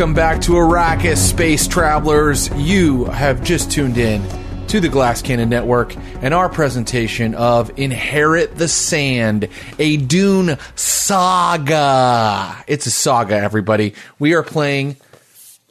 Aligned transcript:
Welcome 0.00 0.14
back 0.14 0.40
to 0.42 0.52
Arrakis, 0.52 1.18
space 1.18 1.66
travelers. 1.68 2.48
You 2.56 3.04
have 3.04 3.44
just 3.44 3.70
tuned 3.70 3.98
in 3.98 4.26
to 4.68 4.80
the 4.80 4.88
Glass 4.88 5.20
Cannon 5.20 5.50
Network 5.50 5.94
and 6.22 6.32
our 6.32 6.48
presentation 6.48 7.34
of 7.34 7.70
Inherit 7.78 8.56
the 8.56 8.66
Sand, 8.66 9.50
a 9.78 9.98
Dune 9.98 10.56
saga. 10.74 12.64
It's 12.66 12.86
a 12.86 12.90
saga, 12.90 13.34
everybody. 13.34 13.92
We 14.18 14.32
are 14.32 14.42
playing 14.42 14.96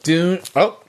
Dune. 0.04 0.38
Oh. 0.54 0.80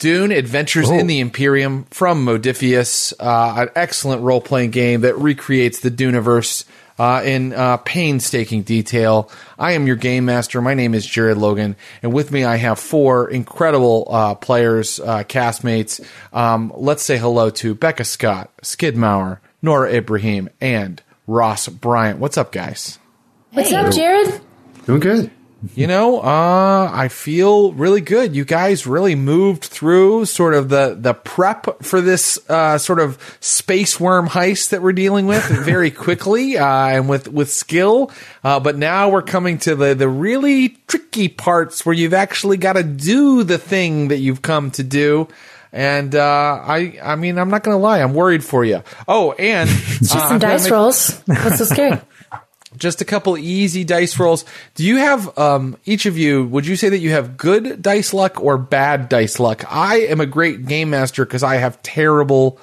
Dune 0.00 0.32
Adventures 0.32 0.90
in 0.90 1.06
the 1.06 1.20
Imperium 1.20 1.84
from 1.84 2.26
Modiphius, 2.26 3.12
uh, 3.20 3.62
an 3.62 3.68
excellent 3.76 4.22
role 4.22 4.40
playing 4.40 4.72
game 4.72 5.02
that 5.02 5.16
recreates 5.16 5.78
the 5.78 5.90
Duneverse 5.92 6.64
uh, 6.98 7.22
in 7.24 7.52
uh, 7.52 7.78
painstaking 7.78 8.62
detail. 8.62 9.30
I 9.58 9.72
am 9.72 9.86
your 9.86 9.96
game 9.96 10.24
master. 10.24 10.60
My 10.60 10.74
name 10.74 10.94
is 10.94 11.06
Jared 11.06 11.38
Logan, 11.38 11.76
and 12.02 12.12
with 12.12 12.30
me 12.30 12.44
I 12.44 12.56
have 12.56 12.78
four 12.78 13.30
incredible 13.30 14.06
uh, 14.10 14.34
players, 14.34 15.00
uh, 15.00 15.24
castmates. 15.24 16.04
Um, 16.32 16.72
let's 16.76 17.02
say 17.02 17.18
hello 17.18 17.50
to 17.50 17.74
Becca 17.74 18.04
Scott, 18.04 18.50
Skid 18.62 18.96
Maher, 18.96 19.40
Noura 19.62 19.92
Ibrahim, 19.92 20.48
and 20.60 21.02
Ross 21.26 21.68
Bryant. 21.68 22.18
What's 22.18 22.38
up, 22.38 22.52
guys? 22.52 22.98
What's 23.52 23.72
up, 23.72 23.92
Jared? 23.92 24.40
Doing 24.86 25.00
good. 25.00 25.30
You 25.74 25.86
know, 25.86 26.20
uh, 26.20 26.90
I 26.92 27.08
feel 27.08 27.72
really 27.72 28.00
good. 28.00 28.34
You 28.36 28.44
guys 28.44 28.86
really 28.86 29.14
moved 29.14 29.64
through 29.64 30.26
sort 30.26 30.54
of 30.54 30.68
the, 30.68 30.96
the 30.98 31.14
prep 31.14 31.82
for 31.82 32.00
this 32.00 32.38
uh, 32.48 32.78
sort 32.78 33.00
of 33.00 33.18
space 33.40 33.98
worm 33.98 34.28
heist 34.28 34.70
that 34.70 34.82
we're 34.82 34.92
dealing 34.92 35.26
with 35.26 35.44
very 35.64 35.90
quickly 35.90 36.56
uh, 36.58 36.66
and 36.66 37.08
with, 37.08 37.28
with 37.28 37.50
skill. 37.50 38.10
Uh, 38.44 38.60
but 38.60 38.76
now 38.76 39.08
we're 39.08 39.22
coming 39.22 39.58
to 39.58 39.74
the, 39.74 39.94
the 39.94 40.08
really 40.08 40.78
tricky 40.86 41.28
parts 41.28 41.84
where 41.84 41.94
you've 41.94 42.14
actually 42.14 42.56
got 42.56 42.74
to 42.74 42.82
do 42.82 43.42
the 43.42 43.58
thing 43.58 44.08
that 44.08 44.18
you've 44.18 44.42
come 44.42 44.70
to 44.72 44.82
do. 44.82 45.28
And 45.72 46.14
uh, 46.14 46.22
I, 46.64 46.98
I 47.02 47.16
mean, 47.16 47.38
I'm 47.38 47.50
not 47.50 47.62
going 47.62 47.74
to 47.76 47.82
lie, 47.82 48.00
I'm 48.00 48.14
worried 48.14 48.42
for 48.44 48.64
you. 48.64 48.82
Oh, 49.06 49.32
and 49.32 49.68
it's 49.68 49.98
Just 50.12 50.16
uh, 50.16 50.28
some 50.28 50.38
dice 50.38 50.64
make- 50.64 50.72
rolls. 50.72 51.20
What's 51.26 51.58
so 51.58 51.64
scary? 51.64 52.00
just 52.76 53.00
a 53.00 53.04
couple 53.04 53.36
easy 53.36 53.84
dice 53.84 54.18
rolls. 54.18 54.44
Do 54.74 54.84
you 54.84 54.96
have 54.96 55.36
um, 55.38 55.76
each 55.84 56.06
of 56.06 56.16
you? 56.18 56.46
Would 56.46 56.66
you 56.66 56.76
say 56.76 56.88
that 56.88 56.98
you 56.98 57.10
have 57.10 57.36
good 57.36 57.82
dice 57.82 58.12
luck 58.14 58.42
or 58.42 58.58
bad 58.58 59.08
dice 59.08 59.38
luck? 59.40 59.64
I 59.72 60.00
am 60.00 60.20
a 60.20 60.26
great 60.26 60.66
game 60.66 60.90
master 60.90 61.24
because 61.24 61.42
I 61.42 61.56
have 61.56 61.82
terrible 61.82 62.58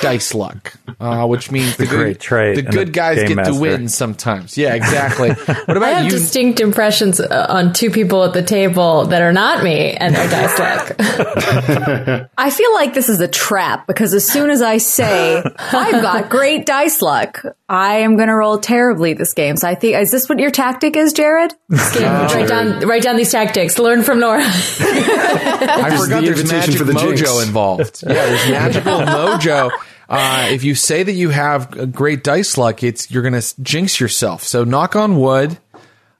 dice 0.00 0.34
luck, 0.34 0.74
uh, 1.00 1.26
which 1.26 1.50
means 1.50 1.76
the, 1.76 1.86
great 1.86 2.14
good 2.14 2.20
trait 2.20 2.56
the 2.56 2.62
good 2.62 2.92
guys 2.92 3.18
game 3.18 3.36
get 3.36 3.46
to 3.46 3.54
win 3.54 3.88
sometimes. 3.88 4.56
Yeah, 4.56 4.74
exactly. 4.74 5.30
What 5.30 5.76
about 5.76 5.82
I 5.82 5.90
have 5.90 6.04
you? 6.04 6.10
distinct 6.10 6.60
impressions 6.60 7.20
uh, 7.20 7.46
on 7.48 7.72
two 7.72 7.90
people 7.90 8.24
at 8.24 8.32
the 8.32 8.42
table 8.42 9.06
that 9.06 9.22
are 9.22 9.32
not 9.32 9.62
me 9.64 9.92
and 9.92 10.14
their 10.14 10.28
dice 10.28 10.58
luck. 10.58 10.96
I 12.38 12.50
feel 12.50 12.74
like 12.74 12.94
this 12.94 13.08
is 13.08 13.20
a 13.20 13.28
trap 13.28 13.86
because 13.86 14.14
as 14.14 14.26
soon 14.26 14.50
as 14.50 14.62
I 14.62 14.78
say 14.78 15.42
I've 15.58 16.02
got 16.02 16.28
great 16.28 16.66
dice 16.66 17.02
luck, 17.02 17.42
I 17.68 17.98
am 17.98 18.16
going 18.16 18.28
to 18.28 18.34
roll 18.34 18.58
terribly 18.58 19.14
this 19.14 19.34
game. 19.34 19.56
So 19.56 19.68
I 19.68 19.74
think 19.74 19.96
is 19.96 20.10
this 20.10 20.28
what 20.28 20.38
your 20.38 20.50
tactic 20.50 20.96
is, 20.96 21.12
Jared? 21.12 21.54
write 21.68 22.48
down, 22.48 22.80
write 22.80 23.02
down 23.02 23.16
these 23.16 23.30
tactics. 23.30 23.78
Learn 23.78 24.02
from 24.02 24.20
Noura. 24.20 24.42
I 24.44 25.96
forgot 26.00 26.20
the 26.20 26.26
there's 26.26 26.40
invitation 26.40 26.50
magic 26.50 26.76
for 26.78 26.84
the 26.84 26.92
mojo 26.92 27.16
jinx. 27.16 27.46
involved. 27.46 28.02
Yeah, 28.02 28.14
there's 28.14 28.50
magical 28.50 28.92
mojo. 28.98 29.70
Uh, 30.08 30.48
if 30.50 30.64
you 30.64 30.74
say 30.74 31.02
that 31.02 31.12
you 31.12 31.28
have 31.28 31.76
a 31.76 31.86
great 31.86 32.24
dice 32.24 32.56
luck, 32.56 32.82
it's 32.82 33.10
you're 33.10 33.22
gonna 33.22 33.42
jinx 33.62 34.00
yourself. 34.00 34.42
So 34.42 34.64
knock 34.64 34.96
on 34.96 35.18
wood, 35.20 35.58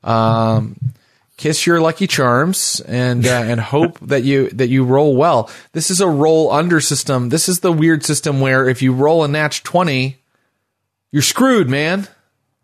um, 0.04 0.76
kiss 1.38 1.66
your 1.66 1.80
lucky 1.80 2.06
charms, 2.06 2.80
and 2.86 3.26
uh, 3.26 3.30
and 3.46 3.60
hope 3.74 3.98
that 4.00 4.24
you 4.24 4.50
that 4.50 4.68
you 4.68 4.84
roll 4.84 5.16
well. 5.16 5.50
This 5.72 5.90
is 5.90 6.00
a 6.00 6.08
roll 6.08 6.52
under 6.52 6.80
system. 6.80 7.30
This 7.30 7.48
is 7.48 7.60
the 7.60 7.72
weird 7.72 8.04
system 8.04 8.40
where 8.40 8.68
if 8.68 8.82
you 8.82 8.92
roll 8.92 9.24
a 9.24 9.28
natch 9.28 9.62
twenty, 9.62 10.18
you're 11.10 11.22
screwed, 11.22 11.68
man. 11.70 12.06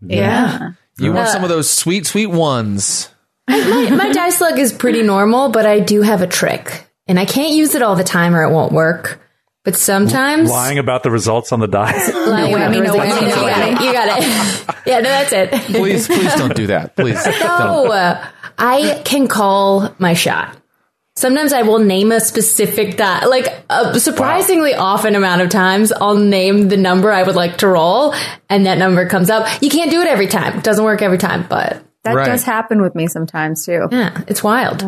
yeah. 0.01 0.73
You 0.99 1.13
want 1.13 1.29
some 1.29 1.43
of 1.43 1.49
those 1.49 1.69
sweet 1.69 2.07
sweet 2.07 2.29
ones. 2.29 3.09
My, 3.49 3.91
my 3.91 4.13
dice 4.13 4.41
luck 4.41 4.59
is 4.59 4.73
pretty 4.73 5.03
normal, 5.03 5.49
but 5.49 5.67
I 5.67 5.81
do 5.81 6.03
have 6.03 6.23
a 6.23 6.27
trick. 6.27 6.87
And 7.07 7.19
I 7.19 7.25
can't 7.25 7.53
use 7.53 7.75
it 7.75 7.83
all 7.83 7.97
the 7.97 8.05
time 8.05 8.35
or 8.35 8.45
it 8.45 8.53
won't 8.53 8.73
work. 8.73 9.21
But 9.65 9.77
sometimes. 9.77 10.51
Lying 10.51 10.79
about 10.79 11.03
the 11.03 11.11
results 11.11 11.51
on 11.53 11.61
the 11.61 11.67
die. 11.69 11.93
Like, 11.93 12.55
whammy, 12.55 12.83
no 12.85 12.97
where's 12.97 13.15
the- 13.15 13.21
whammy, 13.21 13.29
no 13.29 13.29
you 13.29 13.51
got 13.51 13.69
it. 13.69 13.85
You 13.85 13.93
got 13.93 14.19
it. 14.69 14.77
Yeah, 14.87 14.97
no, 15.01 15.09
that's 15.09 15.33
it. 15.33 15.51
Please, 15.75 16.07
please 16.07 16.35
don't 16.35 16.55
do 16.55 16.67
that. 16.69 16.95
Please. 16.97 17.17
No, 17.27 17.41
Don't. 17.85 17.91
uh, 17.91 18.27
I 18.59 19.01
can 19.05 19.27
call 19.27 19.95
my 19.99 20.13
shot. 20.15 20.55
Sometimes 21.17 21.53
I 21.53 21.63
will 21.63 21.79
name 21.79 22.11
a 22.13 22.21
specific 22.21 22.97
die. 22.97 23.25
Like 23.27 23.47
a 23.71 23.99
surprisingly 24.01 24.75
often 24.75 25.15
amount 25.15 25.41
of 25.43 25.49
times, 25.49 25.93
I'll 25.93 26.17
name 26.17 26.69
the 26.69 26.77
number 26.77 27.11
I 27.11 27.23
would 27.23 27.37
like 27.37 27.59
to 27.59 27.69
roll, 27.69 28.15
and 28.51 28.67
that 28.67 28.79
number 28.79 29.07
comes 29.09 29.31
up. 29.31 29.47
You 29.63 29.71
can't 29.71 29.91
do 29.91 30.01
it 30.03 30.09
every 30.09 30.27
time. 30.27 30.59
It 30.59 30.65
doesn't 30.65 30.85
work 30.85 31.01
every 31.03 31.19
time, 31.19 31.47
but 31.49 31.83
That 32.03 32.17
Right. 32.17 32.27
does 32.27 32.43
happen 32.43 32.83
with 32.83 32.95
me 32.95 33.07
sometimes 33.07 33.65
too. 33.65 33.89
yeah, 33.91 34.21
it's 34.29 34.43
wild. 34.43 34.83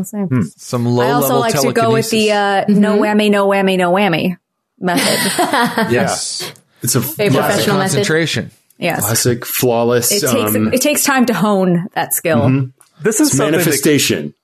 Some 0.59 0.85
low 0.85 1.03
I 1.07 1.11
also 1.13 1.29
level 1.29 1.41
like 1.41 1.61
to 1.61 1.73
go 1.73 1.93
with 1.93 2.11
the 2.11 2.33
uh, 2.33 2.65
no 2.69 2.99
whammy, 2.99 3.31
no 3.31 3.47
whammy, 3.49 3.79
no 3.79 3.91
whammy 3.93 4.37
method. 4.79 5.91
yes. 5.93 6.53
It's 6.83 6.95
a 6.95 7.01
Very 7.01 7.31
classic, 7.31 7.51
professional 7.51 7.79
method. 7.79 7.97
concentration. 7.97 8.51
yes. 8.79 9.01
classic 9.01 9.47
flawless 9.47 10.13
It 10.13 10.21
takes 10.21 10.55
um, 10.55 10.73
it 10.73 10.81
takes 10.81 11.05
time 11.05 11.27
to 11.27 11.35
hone 11.35 11.89
that 11.95 12.13
skill. 12.15 12.69
This 13.01 13.21
is 13.21 13.31
something 13.31 13.53
that, 13.53 13.59
manifestation. 13.59 14.35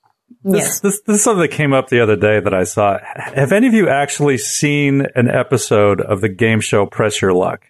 Yes. 0.44 0.80
this, 0.80 1.00
this 1.02 1.16
is 1.16 1.22
something 1.22 1.42
that 1.42 1.52
came 1.52 1.72
up 1.72 1.88
the 1.88 2.00
other 2.00 2.16
day 2.16 2.40
that 2.40 2.52
I 2.52 2.64
saw. 2.64 2.98
Have 3.16 3.52
any 3.52 3.68
of 3.68 3.74
you 3.74 3.88
actually 3.88 4.38
seen 4.38 5.06
an 5.14 5.30
episode 5.30 6.00
of 6.00 6.20
the 6.20 6.28
game 6.28 6.60
show 6.60 6.84
Press 6.86 7.22
Your 7.22 7.32
Luck? 7.32 7.66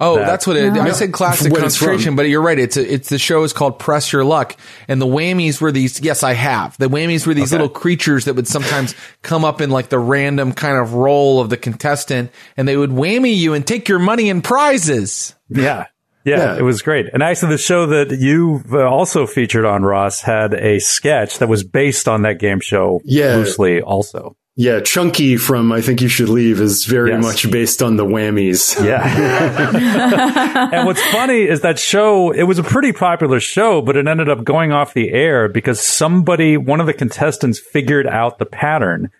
Oh, 0.00 0.16
that. 0.16 0.26
that's 0.26 0.46
what 0.46 0.56
it. 0.56 0.72
I 0.72 0.90
said 0.92 1.12
classic 1.12 1.52
What 1.52 1.60
concentration, 1.60 2.16
but 2.16 2.22
you're 2.28 2.40
right. 2.40 2.58
It's 2.58 2.76
a, 2.76 2.94
it's 2.94 3.10
the 3.10 3.18
show 3.18 3.42
is 3.42 3.52
called 3.52 3.78
Press 3.78 4.12
Your 4.12 4.24
Luck, 4.24 4.56
and 4.88 5.00
the 5.00 5.06
whammies 5.06 5.60
were 5.60 5.70
these. 5.70 6.00
Yes, 6.00 6.22
I 6.22 6.32
have. 6.32 6.76
The 6.78 6.88
whammies 6.88 7.26
were 7.26 7.34
these 7.34 7.52
Okay. 7.52 7.62
little 7.62 7.68
creatures 7.68 8.24
that 8.24 8.34
would 8.34 8.48
sometimes 8.48 8.94
come 9.22 9.44
up 9.44 9.60
in 9.60 9.68
like 9.70 9.90
the 9.90 9.98
random 9.98 10.52
kind 10.52 10.78
of 10.78 10.94
role 10.94 11.40
of 11.40 11.50
the 11.50 11.56
contestant, 11.58 12.30
and 12.56 12.66
they 12.66 12.76
would 12.76 12.90
whammy 12.90 13.36
you 13.36 13.52
and 13.54 13.66
take 13.66 13.88
your 13.88 13.98
money 13.98 14.30
and 14.30 14.42
prizes. 14.42 15.34
Yeah. 15.48 15.86
Yeah, 16.24 16.36
Yeah. 16.54 16.58
it 16.58 16.62
was 16.62 16.82
great. 16.82 17.06
And 17.12 17.22
actually, 17.22 17.52
the 17.52 17.58
show 17.58 17.86
that 17.86 18.10
you 18.18 18.62
uh, 18.72 18.80
also 18.86 19.26
featured 19.26 19.64
on, 19.64 19.82
Ross, 19.82 20.20
had 20.20 20.52
a 20.54 20.78
sketch 20.78 21.38
that 21.38 21.48
was 21.48 21.64
based 21.64 22.08
on 22.08 22.22
that 22.22 22.38
game 22.38 22.60
show 22.60 23.00
Yeah. 23.04 23.36
loosely 23.36 23.80
also. 23.80 24.36
Yeah, 24.60 24.80
Chunky 24.80 25.38
from 25.38 25.72
I 25.72 25.80
Think 25.80 26.02
You 26.02 26.08
Should 26.08 26.28
Leave 26.28 26.60
is 26.60 26.84
very 26.84 27.12
Yes. 27.12 27.22
much 27.22 27.50
based 27.50 27.80
on 27.80 27.96
the 27.96 28.04
whammies. 28.04 28.76
Yeah. 28.84 30.68
and 30.72 30.86
what's 30.86 31.00
funny 31.06 31.44
is 31.48 31.62
that 31.62 31.78
show, 31.78 32.30
it 32.30 32.42
was 32.42 32.58
a 32.58 32.62
pretty 32.62 32.92
popular 32.92 33.40
show, 33.40 33.80
but 33.80 33.96
it 33.96 34.06
ended 34.06 34.28
up 34.28 34.44
going 34.44 34.70
off 34.70 34.92
the 34.92 35.12
air 35.12 35.48
because 35.48 35.80
somebody, 35.80 36.58
one 36.58 36.78
of 36.78 36.86
the 36.86 36.92
contestants 36.92 37.58
figured 37.58 38.06
out 38.06 38.38
the 38.38 38.44
pattern 38.44 39.10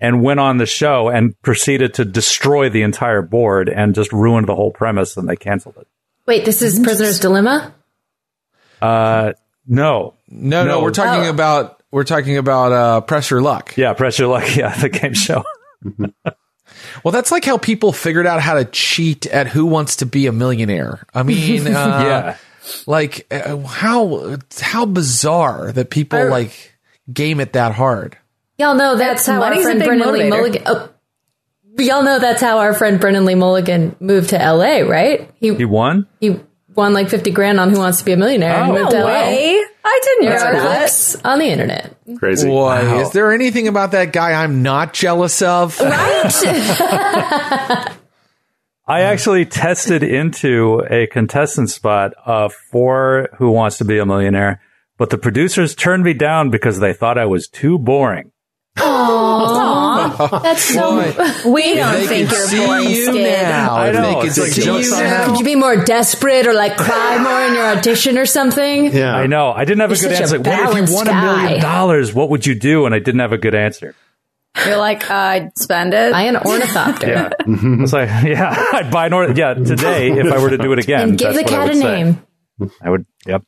and 0.00 0.22
went 0.22 0.40
on 0.40 0.56
the 0.56 0.64
show 0.64 1.10
and 1.10 1.38
proceeded 1.42 1.92
to 1.92 2.06
destroy 2.06 2.70
the 2.70 2.80
entire 2.80 3.20
board 3.20 3.68
and 3.68 3.94
just 3.94 4.14
ruined 4.14 4.48
the 4.48 4.54
whole 4.54 4.70
premise 4.72 5.14
and 5.18 5.28
they 5.28 5.36
canceled 5.36 5.76
it. 5.78 5.86
Wait, 6.24 6.46
this 6.46 6.62
is 6.62 6.80
Prisoner's 6.80 7.20
Dilemma? 7.20 7.74
Uh, 8.80 9.34
no. 9.66 10.14
No, 10.28 10.64
no, 10.64 10.68
No. 10.68 10.82
we're 10.82 10.90
talking 10.90 11.26
Oh. 11.26 11.30
about 11.30 11.75
we're 11.90 12.04
talking 12.04 12.36
about 12.36 12.72
uh, 12.72 13.00
Press 13.02 13.30
Your 13.30 13.42
Luck. 13.42 13.76
Yeah, 13.76 13.92
press 13.94 14.18
your 14.18 14.28
luck. 14.28 14.44
Yeah, 14.56 14.74
the 14.76 14.88
game 14.88 15.14
show. 15.14 15.44
Well, 17.04 17.12
that's 17.12 17.30
like 17.30 17.44
how 17.44 17.58
people 17.58 17.92
figured 17.92 18.26
out 18.26 18.40
how 18.40 18.54
to 18.54 18.64
cheat 18.64 19.26
at 19.26 19.46
Who 19.46 19.66
Wants 19.66 19.96
to 19.96 20.06
Be 20.06 20.26
a 20.26 20.32
Millionaire. 20.32 21.06
I 21.14 21.22
mean, 21.22 21.66
uh, 21.68 21.70
yeah. 21.70 22.36
like 22.86 23.26
uh, 23.32 23.58
how 23.58 24.36
how 24.60 24.84
bizarre 24.84 25.72
that 25.72 25.90
people 25.90 26.18
Or- 26.18 26.30
like 26.30 26.74
game 27.12 27.40
it 27.40 27.52
that 27.54 27.72
hard. 27.72 28.18
Y'all 28.58 28.74
know 28.74 28.96
that's 28.96 29.26
how 29.26 29.42
our 29.42 29.54
friend 29.62 29.78
big 29.78 29.86
Brennan 29.88 30.12
Lee. 30.12 30.28
Mulligan. 30.28 30.62
Oh, 30.66 30.88
y'all 31.78 32.02
know 32.02 32.18
that's 32.18 32.40
how 32.40 32.58
our 32.58 32.72
friend 32.74 32.98
Brennan 33.00 33.24
Lee 33.26 33.34
Mulligan 33.36 33.94
moved 34.00 34.30
to 34.30 34.40
L.A. 34.40 34.82
Right? 34.82 35.30
He 35.36 35.54
He 35.54 35.64
won? 35.64 36.06
he 36.20 36.40
won 36.76 36.92
like 36.92 37.08
50 37.08 37.30
grand 37.32 37.58
on 37.58 37.70
Who 37.70 37.78
Wants 37.78 37.98
to 38.00 38.04
Be 38.04 38.12
a 38.12 38.16
Millionaire. 38.16 38.54
and 38.62 38.70
Oh, 38.72 38.74
moved 38.78 38.90
to 38.92 38.98
No 38.98 39.06
way. 39.06 39.64
I 39.84 40.00
didn't 40.02 40.24
There 40.30 40.38
know 40.38 40.44
are 40.46 40.52
that. 40.52 40.78
clips 40.78 41.16
on 41.24 41.38
the 41.38 41.46
internet. 41.46 41.94
Crazy. 42.18 42.48
Boy, 42.48 42.54
Wow. 42.84 43.00
is 43.00 43.10
there 43.12 43.32
anything 43.32 43.68
about 43.68 43.92
that 43.92 44.12
guy 44.12 44.32
I'm 44.42 44.62
not 44.62 44.92
jealous 44.92 45.40
of? 45.42 45.78
Right? 45.80 46.32
I 48.88 49.00
actually 49.02 49.44
tested 49.46 50.02
into 50.04 50.80
a 50.88 51.06
contestant 51.08 51.70
spot 51.70 52.12
uh, 52.24 52.48
for 52.70 53.28
Who 53.38 53.50
Wants 53.50 53.78
to 53.78 53.84
Be 53.84 53.98
a 53.98 54.06
Millionaire, 54.06 54.60
but 54.96 55.10
the 55.10 55.18
producers 55.18 55.74
turned 55.74 56.04
me 56.04 56.12
down 56.14 56.50
because 56.50 56.78
they 56.78 56.92
thought 56.92 57.18
I 57.18 57.26
was 57.26 57.48
too 57.48 57.78
boring. 57.78 58.30
That's 60.42 60.62
so. 60.62 60.96
We 61.50 61.74
don't 61.74 62.06
think 62.06 62.30
you're 62.30 62.40
see 62.46 62.64
boring, 62.66 62.88
you 62.90 63.12
now. 63.12 63.74
I 63.76 63.88
If 63.88 63.94
know, 63.94 64.20
it's 64.22 64.38
like 64.38 64.52
jokes 64.52 64.92
on 64.92 65.04
now. 65.04 65.26
Could 65.28 65.38
you 65.38 65.44
be 65.44 65.54
more 65.56 65.76
desperate 65.84 66.46
or 66.46 66.54
like 66.54 66.76
cry 66.76 67.18
more 67.22 67.42
in 67.46 67.54
your 67.54 67.64
audition 67.78 68.18
or 68.18 68.26
something? 68.26 68.92
Yeah. 68.92 69.14
I 69.14 69.26
know. 69.26 69.50
I 69.52 69.64
didn't 69.64 69.80
have 69.80 69.92
a 69.92 69.94
You're 69.96 70.10
good 70.10 70.16
such 70.18 70.32
a 70.32 70.36
answer. 70.36 70.38
What 70.38 70.46
if 70.46 70.52
balanced 70.72 70.92
you 70.92 70.96
won 70.96 71.08
a 71.08 71.12
million 71.22 71.60
dollars? 71.60 72.12
What 72.14 72.30
would 72.30 72.46
you 72.46 72.54
do? 72.54 72.86
And 72.86 72.94
I 72.94 72.98
didn't 72.98 73.20
have 73.20 73.32
a 73.32 73.38
good 73.38 73.54
answer. 73.54 73.94
You're 74.64 74.78
like, 74.78 75.10
uh, 75.10 75.14
I'd 75.14 75.58
spend 75.58 75.92
it. 75.92 76.12
Buy 76.12 76.22
an 76.22 76.36
ornithopter. 76.38 77.08
Yeah. 77.08 77.30
I 77.46 77.76
was 77.80 77.92
like, 77.92 78.08
yeah, 78.24 78.54
I'd 78.72 78.90
buy 78.90 79.06
an 79.06 79.12
order. 79.12 79.34
Yeah, 79.34 79.52
today, 79.52 80.10
if 80.12 80.32
I 80.32 80.38
were 80.38 80.48
to 80.50 80.56
do 80.58 80.72
it 80.72 80.78
again, 80.78 81.10
And 81.10 81.18
give 81.18 81.34
the 81.34 81.42
that's 81.42 81.52
what 81.52 81.60
I 81.60 81.66
cat 81.66 81.66
a 81.66 81.74
would 81.74 81.82
say. 81.82 82.02
name. 82.04 82.72
I 82.80 82.88
would, 82.90 83.06
yep. 83.26 83.42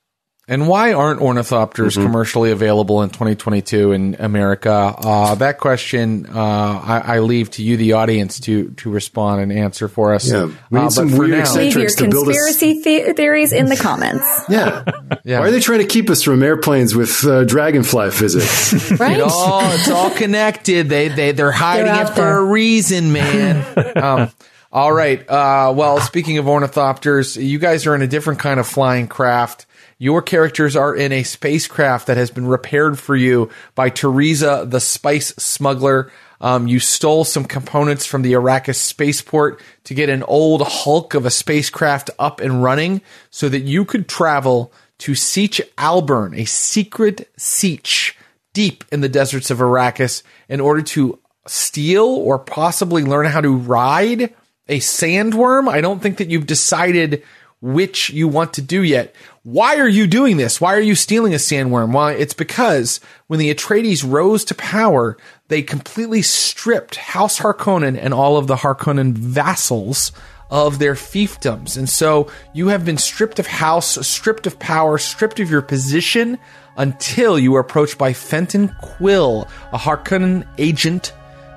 And 0.50 0.66
why 0.66 0.94
aren't 0.94 1.20
ornithopters 1.20 1.92
Mm-hmm. 1.92 2.02
commercially 2.04 2.50
available 2.52 3.02
in 3.02 3.10
2022 3.10 3.92
in 3.92 4.16
America? 4.18 4.70
Uh, 4.96 5.34
that 5.34 5.58
question 5.58 6.24
uh, 6.26 6.38
I, 6.40 7.02
I 7.16 7.18
leave 7.18 7.50
to 7.52 7.62
you, 7.62 7.76
the 7.76 7.92
audience, 7.92 8.40
to 8.40 8.70
to 8.70 8.90
respond 8.90 9.42
and 9.42 9.52
answer 9.52 9.88
for 9.88 10.14
us. 10.14 10.26
Yeah. 10.30 10.46
We 10.70 10.78
need 10.80 10.86
Uh, 10.86 10.90
some 10.90 11.08
but 11.08 11.16
for 11.16 11.18
weird 11.20 11.30
now- 11.44 11.54
Leave 11.54 11.72
your 11.74 11.80
Matrix 11.84 11.94
to 11.96 12.08
build 12.08 12.28
us- 12.30 12.34
conspiracy 12.36 12.82
the- 13.06 13.12
theories 13.12 13.52
in 13.52 13.66
the 13.66 13.76
comments. 13.76 14.24
Yeah. 14.48 14.84
Yeah. 15.24 15.40
Why 15.40 15.48
are 15.48 15.50
they 15.50 15.60
trying 15.60 15.80
to 15.80 15.86
keep 15.86 16.08
us 16.08 16.22
from 16.22 16.42
airplanes 16.42 16.94
with 16.94 17.24
uh, 17.26 17.44
dragonfly 17.44 18.10
physics? 18.12 18.90
Right? 18.98 19.18
It 19.18 19.20
all, 19.20 19.60
it's 19.72 19.90
all 19.90 20.10
connected. 20.10 20.88
They 20.88 21.08
they 21.08 21.32
they're 21.32 21.52
hiding 21.52 21.86
They're 21.92 22.04
it 22.04 22.08
for 22.08 22.14
there. 22.22 22.38
a 22.38 22.44
reason, 22.44 23.12
man. 23.12 23.64
um, 24.02 24.30
all 24.72 24.92
right. 24.92 25.20
Uh, 25.28 25.72
well, 25.76 26.00
speaking 26.00 26.38
of 26.38 26.46
ornithopters, 26.46 27.36
you 27.42 27.58
guys 27.58 27.86
are 27.86 27.94
in 27.94 28.02
a 28.02 28.06
different 28.06 28.38
kind 28.40 28.58
of 28.60 28.66
flying 28.66 29.08
craft. 29.08 29.66
Your 30.00 30.22
characters 30.22 30.76
are 30.76 30.94
in 30.94 31.10
a 31.10 31.24
spacecraft 31.24 32.06
that 32.06 32.16
has 32.16 32.30
been 32.30 32.46
repaired 32.46 33.00
for 33.00 33.16
you 33.16 33.50
by 33.74 33.90
Teresa, 33.90 34.64
the 34.64 34.78
spice 34.78 35.34
smuggler. 35.36 36.12
Um, 36.40 36.68
you 36.68 36.78
stole 36.78 37.24
some 37.24 37.44
components 37.44 38.06
from 38.06 38.22
the 38.22 38.34
Arrakis 38.34 38.76
spaceport 38.76 39.60
to 39.84 39.94
get 39.94 40.08
an 40.08 40.22
old 40.22 40.62
hulk 40.62 41.14
of 41.14 41.26
a 41.26 41.30
spacecraft 41.30 42.10
up 42.16 42.40
and 42.40 42.62
running 42.62 43.02
so 43.30 43.48
that 43.48 43.62
you 43.62 43.84
could 43.84 44.08
travel 44.08 44.72
to 44.98 45.12
Sietch 45.12 45.60
Alburn, 45.76 46.38
a 46.38 46.44
secret 46.44 47.28
Sietch 47.36 48.14
deep 48.52 48.84
in 48.92 49.00
the 49.00 49.08
deserts 49.08 49.50
of 49.50 49.58
Arrakis 49.58 50.22
in 50.48 50.60
order 50.60 50.82
to 50.82 51.18
steal 51.48 52.06
or 52.06 52.38
possibly 52.38 53.02
learn 53.02 53.26
how 53.26 53.40
to 53.40 53.56
ride 53.56 54.32
a 54.68 54.78
sandworm. 54.78 55.68
I 55.68 55.80
don't 55.80 56.00
think 56.00 56.18
that 56.18 56.30
you've 56.30 56.46
decided 56.46 57.24
which 57.60 58.10
you 58.10 58.28
want 58.28 58.52
to 58.54 58.62
do 58.62 58.82
yet. 58.82 59.14
Why 59.42 59.76
are 59.76 59.88
you 59.88 60.06
doing 60.06 60.36
this? 60.36 60.60
Why 60.60 60.74
are 60.74 60.80
you 60.80 60.94
stealing 60.94 61.34
a 61.34 61.38
sandworm? 61.38 61.92
Why? 61.92 62.12
it's 62.12 62.34
because 62.34 63.00
when 63.26 63.38
the 63.38 63.52
Atreides 63.52 64.08
rose 64.08 64.44
to 64.46 64.54
power, 64.54 65.16
they 65.48 65.62
completely 65.62 66.22
stripped 66.22 66.96
House 66.96 67.38
Harkonnen 67.38 67.98
and 68.00 68.14
all 68.14 68.36
of 68.36 68.46
the 68.46 68.56
Harkonnen 68.56 69.12
vassals 69.12 70.12
of 70.50 70.78
their 70.78 70.94
fiefdoms. 70.94 71.76
And 71.76 71.88
so 71.88 72.30
you 72.52 72.68
have 72.68 72.84
been 72.84 72.98
stripped 72.98 73.38
of 73.38 73.46
house, 73.46 74.06
stripped 74.06 74.46
of 74.46 74.58
power, 74.58 74.98
stripped 74.98 75.40
of 75.40 75.50
your 75.50 75.62
position 75.62 76.38
until 76.76 77.38
you 77.38 77.52
were 77.52 77.60
approached 77.60 77.98
by 77.98 78.12
Fenton 78.12 78.74
Quill, 78.80 79.48
a 79.72 79.78
Harkonnen 79.78 80.46
agent 80.58 81.12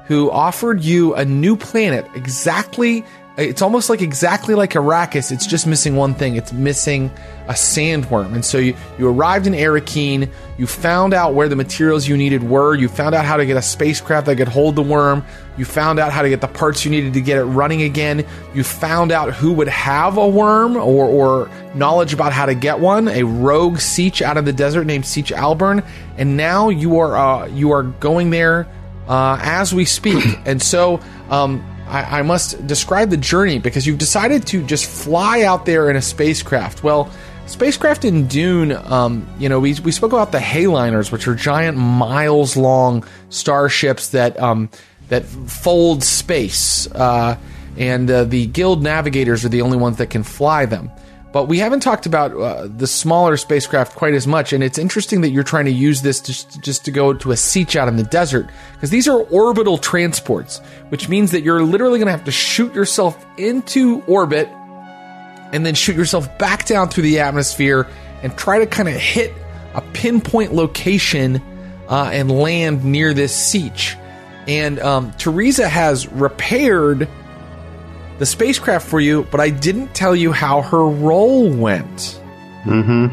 who 0.08 0.30
offered 0.32 0.84
you 0.84 1.14
a 1.16 1.24
new 1.24 1.56
planet 1.56 2.06
exactly 2.16 3.06
it's 3.38 3.62
almost 3.62 3.90
like 3.90 4.02
exactly 4.02 4.56
like 4.56 4.72
Arrakis. 4.72 5.32
It's 5.32 5.46
just 5.46 5.66
missing 5.66 5.96
one 5.96 6.14
thing. 6.14 6.36
It's 6.36 6.52
missing 6.52 7.10
a 7.48 7.54
sandworm. 7.54 8.34
And 8.34 8.44
so 8.44 8.58
you, 8.58 8.76
you 9.00 9.08
arrived 9.08 9.48
in 9.48 9.54
Arakeen. 9.54 10.30
You 10.58 10.68
found 10.68 11.14
out 11.14 11.34
where 11.34 11.48
the 11.48 11.56
materials 11.56 12.10
you 12.10 12.18
needed 12.18 12.44
were. 12.44 12.76
You 12.76 12.90
found 12.90 13.16
out 13.16 13.24
how 13.24 13.38
to 13.38 13.46
get 13.46 13.56
a 13.56 13.62
spacecraft 13.62 14.26
that 14.26 14.36
could 14.36 14.50
hold 14.50 14.76
the 14.76 14.82
worm. 14.82 15.24
You 15.58 15.64
found 15.64 15.98
out 15.98 16.12
how 16.12 16.24
to 16.24 16.30
get 16.30 16.42
the 16.42 16.50
parts 16.50 16.84
you 16.84 16.92
needed 16.92 17.14
to 17.14 17.22
get 17.22 17.38
it 17.38 17.46
running 17.46 17.84
again. 17.84 18.26
You 18.54 18.66
found 18.66 19.14
out 19.14 19.34
who 19.34 19.54
would 19.54 19.70
have 19.70 20.18
a 20.18 20.28
worm 20.28 20.76
or, 20.76 21.06
or 21.06 21.50
knowledge 21.74 22.14
about 22.14 22.34
how 22.34 22.46
to 22.46 22.54
get 22.54 22.80
one. 22.80 23.08
A 23.08 23.24
rogue 23.24 23.78
Sietch 23.78 24.22
out 24.22 24.36
of 24.36 24.44
the 24.44 24.54
desert 24.54 24.86
named 24.86 25.06
Sietch 25.06 25.34
Alburn. 25.36 25.86
And 26.18 26.36
now 26.36 26.68
you 26.68 27.00
are 27.00 27.16
uh, 27.16 27.48
you 27.48 27.72
are 27.72 27.84
going 27.84 28.30
there 28.30 28.68
uh, 29.08 29.40
as 29.42 29.74
we 29.74 29.86
speak. 29.86 30.24
and 30.46 30.62
so 30.62 31.00
um, 31.30 31.64
I, 31.92 32.20
I 32.20 32.22
must 32.22 32.66
describe 32.66 33.10
the 33.10 33.18
journey 33.18 33.60
because 33.60 33.86
you've 33.86 33.98
decided 33.98 34.48
to 34.48 34.66
just 34.66 34.86
fly 34.86 35.42
out 35.44 35.66
there 35.66 35.90
in 35.90 35.98
a 35.98 36.02
spacecraft. 36.02 36.84
Well, 36.84 37.12
spacecraft 37.48 38.06
in 38.06 38.28
Dune, 38.28 38.72
um, 38.72 39.28
you 39.38 39.50
know, 39.50 39.60
we, 39.60 39.74
we 39.84 39.92
spoke 39.92 40.14
about 40.14 40.32
the 40.32 40.40
Heighliners, 40.40 41.12
which 41.12 41.28
are 41.28 41.36
giant, 41.36 41.78
miles 41.78 42.56
long 42.56 43.06
starships 43.30 44.10
that 44.10 44.40
um, 44.40 44.70
that 45.10 45.26
fold 45.26 46.04
space, 46.04 46.90
uh, 46.92 47.38
and 47.78 48.10
uh, 48.10 48.24
the 48.24 48.46
Guild 48.48 48.82
navigators 48.82 49.44
are 49.44 49.50
the 49.50 49.62
only 49.62 49.78
ones 49.78 49.98
that 49.98 50.10
can 50.10 50.24
fly 50.24 50.66
them. 50.66 50.90
But 51.32 51.46
we 51.46 51.60
haven't 51.60 51.80
talked 51.80 52.06
about 52.06 52.36
uh, 52.36 52.68
the 52.68 52.88
smaller 52.88 53.38
spacecraft 53.38 53.96
quite 53.96 54.14
as 54.14 54.28
much, 54.28 54.52
and 54.52 54.62
it's 54.62 54.78
interesting 54.78 55.22
that 55.22 55.30
you're 55.30 55.44
trying 55.44 55.66
to 55.66 55.72
use 55.72 56.02
this 56.02 56.20
just, 56.20 56.84
to 56.86 56.92
go 56.92 57.14
to 57.14 57.32
a 57.32 57.36
sietch 57.36 57.78
out 57.78 57.88
in 57.88 57.96
the 57.96 58.04
desert, 58.04 58.50
because 58.74 58.90
these 58.90 59.08
are 59.08 59.22
orbital 59.22 59.78
transports, 59.78 60.60
which 60.90 61.08
means 61.08 61.32
that 61.32 61.42
you're 61.42 61.64
literally 61.64 62.00
going 62.00 62.08
to 62.08 62.12
have 62.12 62.26
to 62.26 62.32
shoot 62.32 62.76
yourself 62.76 63.26
into 63.38 64.02
orbit 64.08 64.50
and 65.54 65.66
then 65.66 65.74
shoot 65.74 65.96
yourself 65.96 66.38
back 66.38 66.66
down 66.66 66.90
through 66.90 67.04
the 67.04 67.20
atmosphere 67.20 67.88
and 68.24 68.38
try 68.38 68.60
to 68.60 68.66
kind 68.66 68.90
of 68.90 68.96
hit 68.96 69.34
a 69.74 69.82
pinpoint 69.94 70.54
location 70.54 71.42
uh, 71.88 72.10
and 72.12 72.30
land 72.30 72.84
near 72.84 73.14
this 73.14 73.34
sietch. 73.34 73.98
And 74.48 74.80
um, 74.80 75.12
Teresa 75.14 75.70
has 75.70 76.08
repaired 76.08 77.08
the 78.22 78.26
spacecraft 78.28 78.88
for 78.88 79.00
you, 79.00 79.28
but 79.32 79.40
I 79.40 79.50
didn't 79.50 79.96
tell 79.96 80.16
you 80.16 80.32
how 80.32 80.62
her 80.62 80.88
role 80.88 81.50
went. 81.50 82.22
Mm-hmm. 82.66 83.08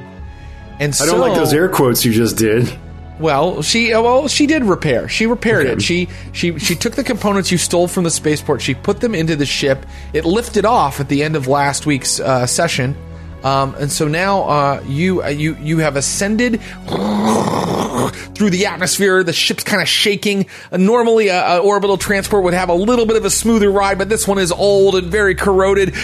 And 0.81 0.95
so, 0.95 1.05
I 1.05 1.07
don't 1.07 1.21
like 1.21 1.35
those 1.35 1.55
air 1.55 1.71
quotes 1.71 2.05
you 2.05 2.13
just 2.13 2.37
did. 2.37 2.71
well, 3.19 3.63
she 3.63 3.95
uh, 3.95 4.03
well 4.03 4.29
she 4.29 4.47
did 4.47 4.65
repair. 4.65 5.09
She 5.09 5.27
repaired 5.27 5.67
it. 5.67 5.81
She 5.81 6.11
she 6.33 6.59
she 6.59 6.75
took 6.75 6.95
the 6.95 7.03
components 7.03 7.51
you 7.51 7.57
stole 7.57 7.89
from 7.89 8.05
the 8.05 8.11
spaceport. 8.11 8.61
She 8.61 8.75
put 8.75 9.01
them 9.01 9.15
into 9.15 9.35
the 9.35 9.47
ship. 9.47 9.87
It 10.13 10.27
lifted 10.27 10.67
off 10.67 11.01
at 11.01 11.09
the 11.09 11.23
end 11.23 11.37
of 11.37 11.49
last 11.49 11.87
week's 11.87 12.21
uh, 12.21 12.47
session, 12.47 12.95
um, 13.45 13.75
and 13.77 13.91
so 13.91 14.09
now 14.09 14.43
uh, 14.43 14.85
you 14.87 15.23
uh, 15.23 15.29
you 15.29 15.57
you 15.57 15.79
have 15.79 15.97
ascended 15.97 16.61
through 18.35 18.51
the 18.51 18.67
atmosphere. 18.67 19.23
The 19.23 19.33
ship's 19.33 19.65
kind 19.65 19.81
of 19.83 19.89
shaking. 19.89 20.47
Uh, 20.73 20.77
normally, 20.77 21.29
a, 21.29 21.59
orbital 21.59 21.97
transport 21.97 22.45
would 22.45 22.55
have 22.55 22.69
a 22.69 22.75
little 22.75 23.07
bit 23.07 23.17
of 23.17 23.25
a 23.25 23.31
smoother 23.31 23.71
ride, 23.71 23.99
but 23.99 24.09
this 24.09 24.27
one 24.27 24.39
is 24.39 24.51
old 24.51 24.97
and 24.97 25.09
very 25.09 25.35
corroded. 25.35 25.95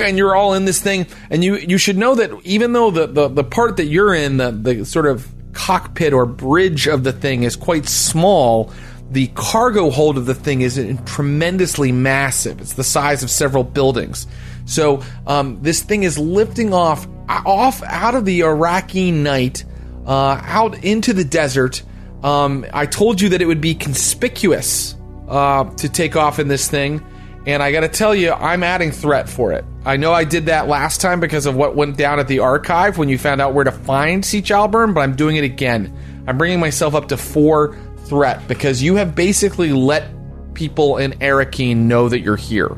And 0.00 0.16
you're 0.16 0.34
all 0.34 0.54
in 0.54 0.64
this 0.64 0.80
thing. 0.80 1.06
And 1.30 1.44
you 1.44 1.56
you 1.56 1.78
should 1.78 1.96
know 1.96 2.14
that 2.14 2.30
even 2.44 2.72
though 2.72 2.90
the 2.90 3.06
the, 3.06 3.28
the 3.28 3.44
part 3.44 3.76
that 3.76 3.86
you're 3.86 4.14
in, 4.14 4.36
the 4.36 4.50
the 4.50 4.84
sort 4.84 5.06
of 5.06 5.28
cockpit 5.52 6.12
or 6.12 6.26
bridge 6.26 6.86
of 6.86 7.04
the 7.04 7.12
thing 7.12 7.42
is 7.42 7.56
quite 7.56 7.86
small. 7.86 8.72
The 9.10 9.26
cargo 9.34 9.90
hold 9.90 10.18
of 10.18 10.26
the 10.26 10.36
thing 10.36 10.60
is 10.60 10.80
tremendously 11.04 11.90
massive. 11.90 12.60
It's 12.60 12.74
the 12.74 12.84
size 12.84 13.24
of 13.24 13.30
several 13.30 13.64
buildings. 13.64 14.26
So 14.70 15.02
um, 15.26 15.60
this 15.62 15.82
thing 15.82 16.04
is 16.04 16.18
lifting 16.18 16.72
off 16.72 17.06
off 17.28 17.82
out 17.82 18.14
of 18.14 18.24
the 18.24 18.40
Iraqi 18.40 19.10
night 19.10 19.64
uh, 20.06 20.40
out 20.42 20.82
into 20.84 21.12
the 21.12 21.24
desert. 21.24 21.82
Um, 22.22 22.64
I 22.72 22.86
told 22.86 23.20
you 23.20 23.30
that 23.30 23.42
it 23.42 23.46
would 23.46 23.60
be 23.60 23.74
conspicuous 23.74 24.96
uh, 25.28 25.64
to 25.76 25.88
take 25.88 26.16
off 26.16 26.38
in 26.38 26.48
this 26.48 26.68
thing, 26.68 27.04
and 27.46 27.62
I 27.62 27.72
got 27.72 27.80
to 27.80 27.88
tell 27.88 28.14
you, 28.14 28.32
I'm 28.32 28.62
adding 28.62 28.92
threat 28.92 29.28
for 29.28 29.52
it. 29.52 29.64
I 29.84 29.96
know 29.96 30.12
I 30.12 30.24
did 30.24 30.46
that 30.46 30.68
last 30.68 31.00
time 31.00 31.20
because 31.20 31.46
of 31.46 31.56
what 31.56 31.74
went 31.74 31.96
down 31.96 32.20
at 32.20 32.28
the 32.28 32.40
archive 32.40 32.98
when 32.98 33.08
you 33.08 33.16
found 33.16 33.40
out 33.40 33.54
where 33.54 33.64
to 33.64 33.72
find 33.72 34.22
Sietch 34.22 34.50
Alburn, 34.50 34.92
but 34.92 35.00
I'm 35.00 35.16
doing 35.16 35.36
it 35.36 35.44
again. 35.44 35.96
I'm 36.26 36.36
bringing 36.36 36.60
myself 36.60 36.94
up 36.94 37.08
to 37.08 37.16
four 37.16 37.78
threat 38.04 38.46
because 38.46 38.82
you 38.82 38.96
have 38.96 39.14
basically 39.14 39.72
let 39.72 40.08
people 40.54 40.98
in 40.98 41.12
Arakeen 41.12 41.76
know 41.76 42.08
that 42.08 42.20
you're 42.20 42.36
here. 42.36 42.76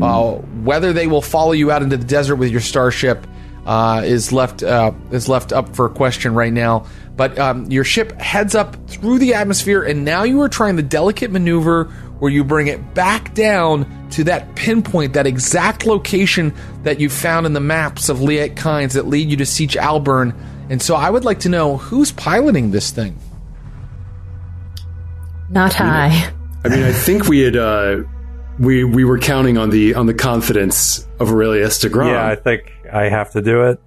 Uh, 0.00 0.34
whether 0.64 0.92
they 0.92 1.06
will 1.06 1.22
follow 1.22 1.52
you 1.52 1.70
out 1.70 1.82
into 1.82 1.96
the 1.96 2.04
desert 2.04 2.36
with 2.36 2.50
your 2.50 2.60
starship 2.60 3.26
uh, 3.66 4.02
is 4.04 4.32
left 4.32 4.62
uh, 4.62 4.92
is 5.10 5.28
left 5.28 5.52
up 5.52 5.74
for 5.74 5.88
question 5.88 6.34
right 6.34 6.52
now. 6.52 6.86
But 7.16 7.38
um, 7.38 7.70
your 7.70 7.84
ship 7.84 8.18
heads 8.20 8.54
up 8.54 8.88
through 8.88 9.18
the 9.18 9.34
atmosphere, 9.34 9.82
and 9.82 10.04
now 10.04 10.22
you 10.22 10.40
are 10.40 10.48
trying 10.48 10.76
the 10.76 10.82
delicate 10.82 11.30
maneuver 11.30 11.84
where 12.18 12.30
you 12.30 12.44
bring 12.44 12.68
it 12.68 12.94
back 12.94 13.34
down 13.34 14.08
to 14.10 14.24
that 14.24 14.54
pinpoint, 14.54 15.14
that 15.14 15.26
exact 15.26 15.84
location 15.84 16.54
that 16.84 17.00
you 17.00 17.10
found 17.10 17.46
in 17.46 17.52
the 17.52 17.60
maps 17.60 18.08
of 18.08 18.18
Liet 18.18 18.54
Kynes 18.54 18.92
that 18.92 19.06
lead 19.06 19.28
you 19.28 19.36
to 19.38 19.44
Sietch 19.44 19.76
Alburn. 19.76 20.34
And 20.70 20.80
so 20.80 20.94
I 20.94 21.10
would 21.10 21.24
like 21.24 21.40
to 21.40 21.48
know 21.48 21.76
who's 21.76 22.12
piloting 22.12 22.70
this 22.70 22.92
thing. 22.92 23.18
Not 25.50 25.80
I. 25.80 26.32
I 26.64 26.68
mean, 26.68 26.84
I 26.84 26.92
think 26.92 27.26
we 27.26 27.40
had 27.40 27.56
uh, 27.56 28.04
we 28.58 28.84
we 28.84 29.04
were 29.04 29.18
counting 29.18 29.58
on 29.58 29.70
the 29.70 29.94
on 29.94 30.06
the 30.06 30.14
confidence 30.14 31.06
of 31.18 31.30
Aurelius 31.30 31.78
de 31.80 31.88
Grom. 31.88 32.08
Yeah, 32.08 32.26
I 32.26 32.36
think 32.36 32.72
I 32.92 33.08
have 33.08 33.30
to 33.32 33.42
do 33.42 33.62
it. 33.64 33.80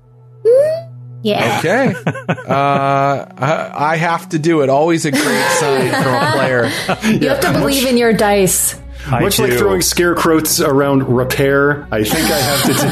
Yeah. 1.26 1.58
Okay. 1.60 1.96
uh, 2.30 3.26
I, 3.38 3.72
I 3.74 3.96
have 3.96 4.30
to 4.30 4.40
do 4.40 4.62
it. 4.62 4.70
Always 4.70 5.06
a 5.06 5.12
great 5.12 5.48
sign 5.54 5.90
from 5.90 6.14
a 6.14 6.32
player. 6.34 6.72
You 7.22 7.30
have 7.30 7.40
to 7.42 7.52
believe 7.54 7.88
in 7.88 7.98
your 7.98 8.14
dice. 8.14 8.80
I 9.08 9.22
Much 9.22 9.40
like 9.40 9.54
throwing 9.54 9.82
scarecrows 9.82 10.60
around 10.62 11.04
repair, 11.04 11.88
I 11.92 12.04
think 12.04 12.30
I 12.30 12.40
have 12.40 12.62
to 12.64 12.74
do 12.74 12.88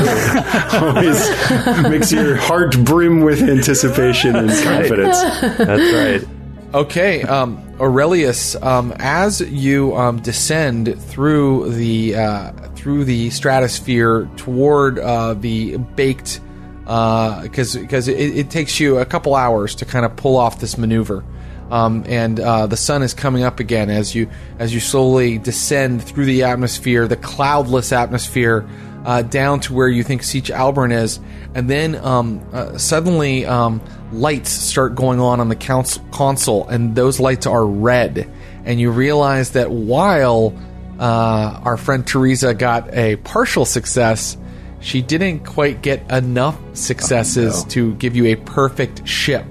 it. 0.78 1.74
Always 1.84 1.90
makes 1.90 2.12
your 2.12 2.36
heart 2.36 2.78
brim 2.84 3.22
with 3.22 3.42
anticipation 3.42 4.36
and 4.36 4.50
confidence. 4.50 5.20
That's 5.58 6.28
right. 6.28 6.43
Okay, 6.74 7.22
um, 7.22 7.62
Aurelius, 7.80 8.56
um, 8.56 8.96
as 8.98 9.42
you 9.42 9.96
um, 9.96 10.20
descend 10.20 11.00
through 11.04 11.70
the 11.70 12.16
uh, 12.16 12.52
through 12.70 13.04
the 13.04 13.30
stratosphere 13.30 14.28
toward 14.38 14.98
uh, 14.98 15.36
the 15.36 15.78
baked, 15.78 16.42
because 16.80 17.78
because 17.78 18.08
it, 18.08 18.18
it 18.18 18.50
takes 18.50 18.80
you 18.80 18.98
a 18.98 19.06
couple 19.06 19.36
hours 19.36 19.76
to 19.76 19.86
kind 19.86 20.04
of 20.04 20.16
pull 20.16 20.36
off 20.36 20.60
this 20.60 20.76
maneuver, 20.76 21.24
um, 21.70 22.04
and 22.08 22.40
uh, 22.40 22.66
the 22.66 22.78
sun 22.78 23.04
is 23.04 23.14
coming 23.14 23.44
up 23.44 23.60
again 23.60 23.92
as 23.92 24.16
you 24.16 24.28
as 24.58 24.74
you 24.74 24.80
slowly 24.80 25.38
descend 25.38 26.02
through 26.02 26.26
the 26.26 26.42
atmosphere, 26.42 27.08
the 27.08 27.18
cloudless 27.18 27.92
atmosphere. 27.92 28.68
Uh, 29.06 29.22
down 29.22 29.60
to 29.60 29.74
where 29.74 29.90
you 29.90 30.02
think 30.02 30.22
Sietch 30.22 30.50
Alburn 30.50 30.94
is, 30.94 31.20
and 31.54 31.70
then 31.70 31.94
um, 31.96 32.42
uh, 32.54 32.78
suddenly 32.78 33.46
um, 33.46 33.82
lights 34.14 34.50
start 34.52 34.96
going 34.96 35.20
on 35.20 35.40
on 35.40 35.50
the 35.50 35.56
cons- 35.56 36.00
console, 36.12 36.68
and 36.68 36.96
those 36.96 37.20
lights 37.20 37.46
are 37.46 37.66
red. 37.66 38.30
And 38.66 38.80
you 38.80 38.92
realize 38.92 39.52
that 39.52 39.72
while 39.72 40.54
uh, 41.00 41.60
our 41.64 41.78
friend 41.78 42.06
Teresa 42.06 42.54
got 42.54 42.94
a 42.94 43.18
partial 43.18 43.66
success, 43.66 44.38
she 44.80 45.02
didn't 45.02 45.42
quite 45.46 45.82
get 45.82 46.10
enough 46.12 46.58
successes 46.74 47.64
to 47.66 47.94
give 47.96 48.16
you 48.16 48.28
a 48.28 48.36
perfect 48.36 49.08
ship. 49.08 49.46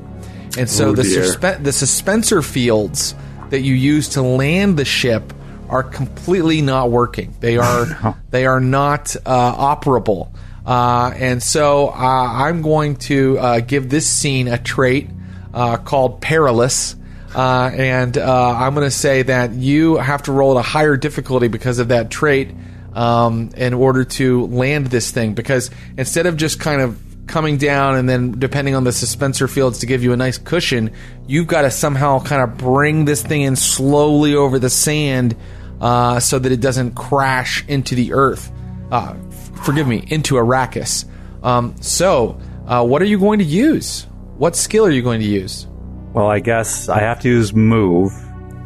And 0.58 0.68
so 0.68 0.90
Oh, 0.90 0.92
the, 0.94 1.02
suspe- 1.02 1.62
the 1.62 1.70
suspensor 1.70 2.44
fields 2.44 3.14
that 3.50 3.60
you 3.62 3.74
use 3.74 4.10
to 4.10 4.22
land 4.22 4.76
the 4.78 4.84
ship 4.84 5.32
are 5.68 5.82
completely 5.82 6.60
not 6.60 6.90
working. 6.90 7.34
They 7.40 7.56
are 7.56 8.16
they 8.30 8.44
are 8.46 8.60
not 8.60 9.16
uh, 9.24 9.76
operable. 9.76 10.31
Uh, 10.64 11.12
and 11.16 11.42
so 11.42 11.88
uh, 11.88 11.92
I'm 11.92 12.62
going 12.62 12.96
to 12.96 13.38
uh, 13.38 13.60
give 13.60 13.90
this 13.90 14.08
scene 14.08 14.48
a 14.48 14.58
trait 14.58 15.10
uh, 15.52 15.76
called 15.78 16.20
perilous. 16.20 16.96
Uh, 17.34 17.70
and 17.74 18.18
uh, 18.18 18.50
I'm 18.50 18.74
going 18.74 18.86
to 18.86 18.90
say 18.90 19.22
that 19.22 19.52
you 19.52 19.96
have 19.96 20.24
to 20.24 20.32
roll 20.32 20.58
at 20.58 20.60
a 20.60 20.68
higher 20.68 20.96
difficulty 20.96 21.48
because 21.48 21.78
of 21.78 21.88
that 21.88 22.10
trait 22.10 22.50
um, 22.94 23.50
in 23.56 23.74
order 23.74 24.04
to 24.04 24.46
land 24.46 24.88
this 24.88 25.10
thing. 25.10 25.34
Because 25.34 25.70
instead 25.96 26.26
of 26.26 26.36
just 26.36 26.60
kind 26.60 26.82
of 26.82 27.00
coming 27.26 27.56
down 27.56 27.96
and 27.96 28.08
then 28.08 28.38
depending 28.38 28.74
on 28.74 28.84
the 28.84 28.90
suspensor 28.90 29.48
fields 29.48 29.78
to 29.78 29.86
give 29.86 30.02
you 30.02 30.12
a 30.12 30.16
nice 30.16 30.38
cushion, 30.38 30.90
you've 31.26 31.46
got 31.46 31.62
to 31.62 31.70
somehow 31.70 32.20
kind 32.20 32.42
of 32.42 32.58
bring 32.58 33.04
this 33.04 33.22
thing 33.22 33.42
in 33.42 33.56
slowly 33.56 34.34
over 34.34 34.58
the 34.58 34.70
sand 34.70 35.34
so 35.80 36.38
that 36.38 36.52
it 36.52 36.60
doesn't 36.60 36.94
crash 36.94 37.64
into 37.66 37.94
the 37.94 38.12
earth. 38.12 38.52
Uh, 38.92 39.14
forgive 39.64 39.86
me, 39.86 40.04
into 40.08 40.34
Arrakis. 40.36 41.04
Um, 41.42 41.74
so, 41.80 42.38
uh, 42.66 42.84
what 42.84 43.02
are 43.02 43.06
you 43.06 43.18
going 43.18 43.38
to 43.38 43.44
use? 43.44 44.06
What 44.38 44.56
skill 44.56 44.86
are 44.86 44.90
you 44.90 45.02
going 45.02 45.20
to 45.20 45.26
use? 45.26 45.66
Well, 46.12 46.26
I 46.28 46.40
guess 46.40 46.88
I 46.88 47.00
have 47.00 47.20
to 47.20 47.28
use 47.28 47.52
move. 47.54 48.12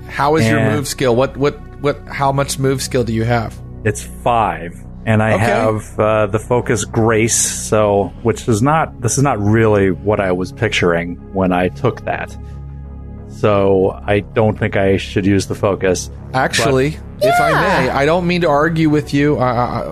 How 0.08 0.36
is 0.36 0.48
your 0.48 0.60
move 0.60 0.86
skill? 0.88 1.14
What 1.16 1.36
what 1.36 1.54
what? 1.80 1.98
How 2.08 2.32
much 2.32 2.58
move 2.58 2.82
skill 2.82 3.04
do 3.04 3.12
you 3.12 3.24
have? 3.24 3.58
It's 3.84 4.02
five, 4.02 4.74
and 5.04 5.22
I 5.22 5.34
Okay. 5.34 5.44
have 5.44 5.98
uh, 6.00 6.26
the 6.26 6.38
focus 6.38 6.84
grace. 6.84 7.36
So, 7.36 8.12
which 8.22 8.48
is 8.48 8.62
not 8.62 9.00
this 9.00 9.16
is 9.16 9.22
not 9.22 9.38
really 9.40 9.90
what 9.90 10.20
I 10.20 10.32
was 10.32 10.52
picturing 10.52 11.16
when 11.34 11.52
I 11.52 11.68
took 11.68 12.04
that. 12.04 12.36
So 13.36 13.90
I 14.06 14.20
don't 14.20 14.58
think 14.58 14.76
I 14.76 14.96
should 14.96 15.26
use 15.26 15.46
the 15.46 15.54
focus. 15.54 16.10
Actually, 16.34 16.98
if 17.22 17.40
I 17.40 17.50
may, 17.52 17.90
I 17.90 18.04
don't 18.06 18.26
mean 18.26 18.40
to 18.42 18.48
argue 18.48 18.88
with 18.90 19.12
you. 19.14 19.38
Uh, 19.38 19.44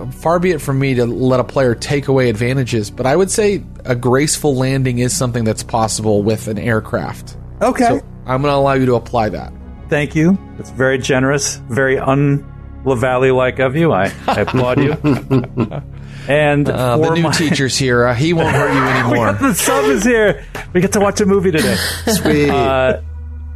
Uh, 0.05 0.11
far 0.11 0.39
be 0.39 0.51
it 0.51 0.61
from 0.61 0.79
me 0.79 0.95
to 0.95 1.05
let 1.05 1.39
a 1.39 1.43
player 1.43 1.75
take 1.75 2.07
away 2.07 2.29
advantages, 2.29 2.89
but 2.91 3.05
I 3.05 3.15
would 3.15 3.29
say 3.31 3.63
a 3.85 3.95
graceful 3.95 4.55
landing 4.55 4.99
is 4.99 5.15
something 5.15 5.43
that's 5.43 5.63
possible 5.63 6.23
with 6.23 6.47
an 6.47 6.57
aircraft. 6.57 7.37
Okay. 7.61 7.83
So 7.85 8.01
I'm 8.25 8.41
going 8.41 8.51
to 8.51 8.57
allow 8.57 8.73
you 8.73 8.85
to 8.87 8.95
apply 8.95 9.29
that. 9.29 9.53
Thank 9.89 10.15
you. 10.15 10.37
It's 10.59 10.71
very 10.71 10.97
generous, 10.97 11.57
very 11.69 11.97
un 11.99 12.43
Lavalley 12.83 13.35
like 13.35 13.59
of 13.59 13.75
you. 13.75 13.91
I, 13.93 14.11
I 14.27 14.41
applaud 14.41 14.79
you. 14.79 14.95
And 16.27 16.67
Uh, 16.67 16.97
the 16.97 17.09
new 17.13 17.21
my- 17.21 17.31
teacher's 17.31 17.77
here. 17.77 18.07
Uh, 18.07 18.15
he 18.15 18.33
won't 18.33 18.49
hurt 18.55 18.73
you 18.73 18.83
anymore. 19.09 19.33
the 19.33 19.53
sub 19.53 19.85
is 19.85 20.03
here. 20.03 20.43
We 20.73 20.81
get 20.81 20.91
to 20.93 20.99
watch 20.99 21.21
a 21.21 21.25
movie 21.27 21.51
today. 21.51 21.75
Sweet. 22.07 22.49
Uh, 22.49 23.01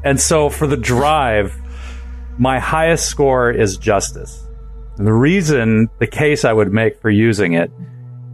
and 0.04 0.20
so 0.20 0.50
for 0.50 0.68
the 0.68 0.78
drive, 0.78 1.56
my 2.38 2.60
highest 2.60 3.06
score 3.06 3.52
is 3.52 3.78
justice. 3.78 4.44
And 4.98 5.08
the 5.08 5.14
reason, 5.14 5.90
the 6.00 6.08
case 6.08 6.46
I 6.46 6.54
would 6.54 6.72
make 6.72 7.02
for 7.02 7.10
using 7.10 7.54
it 7.54 7.72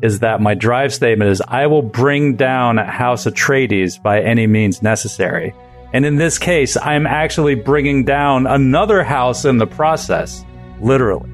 is 0.02 0.20
that 0.20 0.42
my 0.42 0.54
drive 0.54 0.94
statement 0.94 1.32
is 1.32 1.42
I 1.48 1.68
will 1.68 1.82
bring 1.82 2.36
down 2.36 2.78
House 2.78 3.26
Atreides 3.26 4.02
by 4.02 4.22
any 4.22 4.46
means 4.48 4.82
necessary. 4.82 5.54
And 5.94 6.06
in 6.06 6.18
this 6.18 6.38
case, 6.38 6.76
I'm 6.76 7.08
actually 7.08 7.56
bringing 7.56 8.04
down 8.04 8.48
another 8.48 9.04
house 9.04 9.46
in 9.46 9.58
the 9.58 9.68
process, 9.68 10.44
literally. 10.82 11.30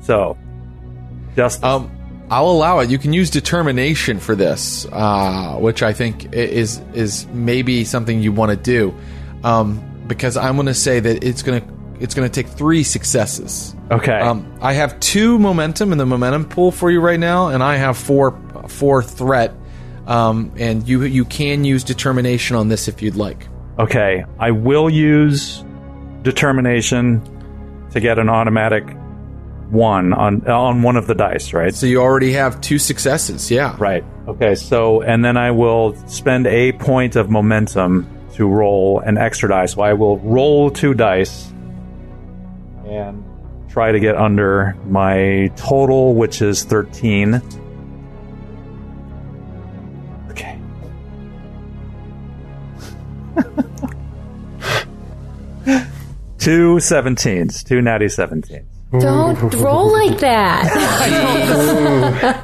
So, 0.00 0.36
just 1.36 1.62
Um, 1.62 1.90
I'll 2.30 2.50
allow 2.50 2.80
it. 2.80 2.90
You 2.90 2.98
can 2.98 3.12
use 3.12 3.30
determination 3.30 4.18
for 4.18 4.34
this, 4.34 4.86
uh, 4.90 5.56
which 5.58 5.82
I 5.82 5.92
think 5.92 6.32
is 6.32 6.80
is 6.94 7.26
maybe 7.32 7.84
something 7.84 8.20
you 8.20 8.32
want 8.32 8.50
to 8.50 8.56
do, 8.56 8.92
um, 9.44 10.04
because 10.06 10.36
I'm 10.36 10.56
going 10.56 10.66
to 10.66 10.74
say 10.74 11.00
that 11.00 11.24
it's 11.24 11.42
going 11.42 11.60
to 11.60 11.82
it's 12.00 12.14
going 12.14 12.28
to 12.28 12.42
take 12.42 12.50
three 12.52 12.82
successes. 12.82 13.76
okay. 13.90 14.18
Um, 14.18 14.52
I 14.60 14.72
have 14.72 14.98
two 14.98 15.38
momentum 15.38 15.92
in 15.92 15.98
the 15.98 16.06
momentum 16.06 16.46
pool 16.46 16.72
for 16.72 16.90
you 16.90 17.00
right 17.00 17.20
now, 17.20 17.48
and 17.48 17.62
I 17.62 17.76
have 17.76 17.96
four 17.96 18.38
four 18.68 19.02
threat. 19.02 19.54
Um, 20.06 20.52
and 20.56 20.86
you 20.88 21.04
you 21.04 21.24
can 21.24 21.64
use 21.64 21.84
determination 21.84 22.56
on 22.56 22.68
this 22.68 22.88
if 22.88 23.02
you'd 23.02 23.14
like. 23.14 23.46
Okay, 23.78 24.24
I 24.38 24.50
will 24.50 24.90
use 24.90 25.64
determination 26.22 27.22
to 27.92 28.00
get 28.00 28.18
an 28.18 28.28
automatic 28.28 28.84
one 29.70 30.12
on 30.12 30.46
on 30.48 30.82
one 30.82 30.96
of 30.96 31.06
the 31.06 31.14
dice, 31.14 31.52
right? 31.52 31.74
So 31.74 31.86
you 31.86 32.00
already 32.02 32.32
have 32.32 32.60
two 32.60 32.78
successes. 32.78 33.50
Yeah. 33.50 33.76
Right. 33.78 34.04
Okay, 34.26 34.56
so 34.56 35.02
and 35.02 35.24
then 35.24 35.36
I 35.36 35.52
will 35.52 35.94
spend 36.08 36.46
a 36.46 36.72
point 36.72 37.16
of 37.16 37.30
momentum 37.30 38.06
to 38.34 38.48
roll 38.48 39.00
an 39.00 39.18
extra 39.18 39.48
dice. 39.48 39.74
So 39.74 39.82
I 39.82 39.92
will 39.92 40.18
roll 40.18 40.70
two 40.70 40.94
dice 40.94 41.52
and 42.86 43.22
try 43.68 43.92
to 43.92 44.00
get 44.00 44.16
under 44.16 44.76
my 44.86 45.50
total, 45.56 46.14
which 46.14 46.42
is 46.42 46.64
13. 46.64 47.40
Okay. 50.30 50.58
two 56.38 56.76
17s, 56.76 57.64
two 57.66 57.80
natty 57.80 58.06
17s. 58.06 58.66
Don't 59.00 59.40
roll 59.54 59.90
like 59.90 60.18
that. 60.18 60.68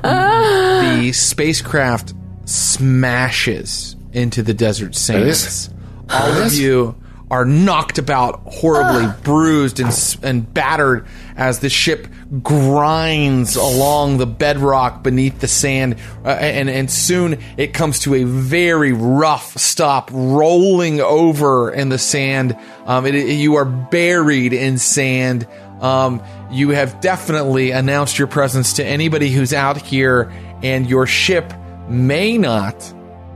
the 1.03 1.13
spacecraft 1.13 2.15
smashes 2.47 3.97
into 4.13 4.43
the 4.43 4.55
desert 4.55 4.95
sands. 4.95 5.69
All 6.11 6.31
of 6.43 6.55
you 6.55 6.95
are 7.31 7.45
knocked 7.45 7.99
about 7.99 8.41
horribly, 8.47 9.07
bruised 9.23 9.81
and 9.81 10.17
and 10.23 10.55
battered 10.55 11.07
as 11.37 11.59
the 11.59 11.69
ship 11.69 12.09
grinds 12.43 13.55
along 13.57 14.17
the 14.19 14.27
bedrock 14.27 15.03
beneath 15.03 15.39
the 15.41 15.49
sand, 15.49 15.97
uh, 16.25 16.29
and 16.29 16.71
and 16.71 16.91
soon 16.91 17.39
it 17.59 17.75
comes 17.75 17.99
to 18.01 18.15
a 18.15 18.25
very 18.25 18.93
rough 18.93 19.57
stop, 19.59 20.11
rolling 20.13 21.01
over 21.01 21.71
in 21.71 21.91
the 21.91 21.99
sand. 21.99 22.57
Um, 22.87 23.05
it, 23.07 23.15
it- 23.15 23.35
you 23.35 23.57
are 23.57 23.67
buried 23.67 24.53
in 24.55 24.79
sand. 24.79 25.47
Um, 25.81 26.23
you 26.51 26.71
have 26.71 27.01
definitely 27.01 27.71
announced 27.73 28.19
your 28.19 28.27
presence 28.27 28.73
to 28.75 28.85
anybody 28.85 29.29
who's 29.31 29.53
out 29.53 29.77
here, 29.77 30.33
and 30.63 30.89
your 30.89 31.07
ship 31.07 31.53
may 31.89 32.37
not 32.39 32.75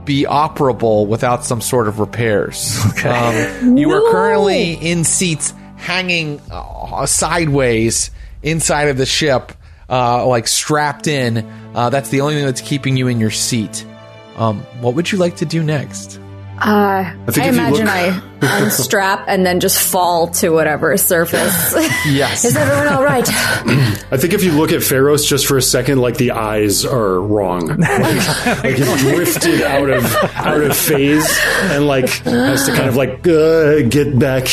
be 0.05 0.23
operable 0.23 1.07
without 1.07 1.43
some 1.45 1.61
sort 1.61 1.87
of 1.87 1.99
repairs. 1.99 2.79
Um, 3.03 3.77
you 3.77 3.91
are 3.91 4.11
currently 4.11 4.73
in 4.73 5.03
seats 5.03 5.53
hanging 5.75 6.39
uh, 6.49 7.05
sideways 7.05 8.11
inside 8.41 8.87
of 8.87 8.95
the 8.95 9.05
ship, 9.05 9.51
uh, 9.89 10.25
like 10.25 10.47
strapped 10.47 11.07
in. 11.07 11.39
Uh, 11.75 11.89
that's 11.89 12.09
the 12.09 12.21
only 12.21 12.35
thing 12.35 12.45
that's 12.45 12.61
keeping 12.61 12.95
you 12.95 13.09
in 13.09 13.19
your 13.19 13.31
seat. 13.31 13.85
Um, 14.37 14.61
what 14.79 14.95
would 14.95 15.11
you 15.11 15.17
like 15.17 15.35
to 15.37 15.45
do 15.45 15.61
next? 15.61 16.19
Uh, 16.65 17.13
think 17.31 17.45
I 17.45 17.49
imagine 17.49 17.85
look- 17.85 17.89
I 17.95 18.21
unstrap 18.63 19.25
and 19.27 19.45
then 19.45 19.59
just 19.59 19.79
fall 19.79 20.27
to 20.27 20.49
whatever 20.49 20.95
surface. 20.97 21.73
Yes. 22.05 22.43
Is 22.45 22.55
everyone 22.55 22.87
all 22.89 23.03
right? 23.03 23.25
I 23.27 24.17
think 24.17 24.33
if 24.33 24.43
you 24.43 24.51
look 24.51 24.71
at 24.73 24.83
Pharaoh's 24.83 25.25
just 25.25 25.47
for 25.47 25.57
a 25.57 25.61
second, 25.61 25.99
like 25.99 26.17
the 26.17 26.31
eyes 26.31 26.85
are 26.85 27.21
wrong. 27.21 27.67
Like, 27.79 28.63
like 28.63 28.75
he's 28.75 29.01
drifted 29.01 29.61
out 29.61 29.89
of 29.89 30.03
out 30.35 30.61
of 30.61 30.75
phase 30.75 31.25
and 31.71 31.87
like 31.87 32.09
has 32.09 32.65
to 32.65 32.73
kind 32.73 32.89
of 32.89 32.95
like 32.97 33.25
uh, 33.27 33.81
get 33.87 34.17
back 34.19 34.47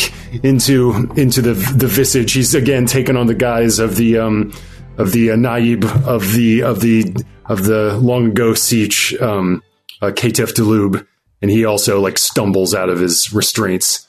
into 0.44 1.10
into 1.16 1.42
the 1.42 1.54
the 1.54 1.86
visage. 1.88 2.32
He's 2.32 2.54
again 2.54 2.86
taken 2.86 3.16
on 3.16 3.26
the 3.26 3.34
guise 3.34 3.78
of 3.80 3.96
the 3.96 4.18
um 4.18 4.52
of 4.98 5.12
the 5.12 5.32
uh, 5.32 5.36
naib 5.36 5.84
of 6.06 6.32
the 6.34 6.62
of 6.62 6.80
the 6.80 7.12
of 7.46 7.64
the 7.64 7.96
long 7.98 8.28
ago 8.28 8.52
sietch 8.52 9.20
um 9.20 9.62
uh, 10.02 10.06
Katef 10.06 10.54
Delub, 10.54 11.06
and 11.42 11.50
he 11.50 11.64
also 11.64 12.00
like 12.00 12.18
stumbles 12.18 12.74
out 12.74 12.88
of 12.88 12.98
his 12.98 13.32
restraints. 13.32 14.06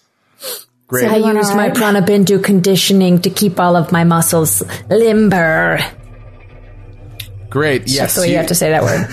Great. 0.88 1.06
I 1.06 1.16
Everyone 1.16 1.38
used 1.38 1.56
my 1.56 1.70
right? 1.70 1.74
Pranabindu 1.74 2.44
conditioning 2.44 3.22
to 3.22 3.30
keep 3.30 3.60
all 3.60 3.78
of 3.78 3.92
my 3.92 4.04
muscles 4.04 4.62
limber. 4.90 5.80
Great. 7.50 7.88
Yes. 7.88 7.98
That's 7.98 8.16
the 8.16 8.22
way 8.22 8.32
you 8.32 8.38
have 8.38 8.48
to 8.48 8.56
say 8.56 8.72
that 8.72 8.84
word. 8.84 9.08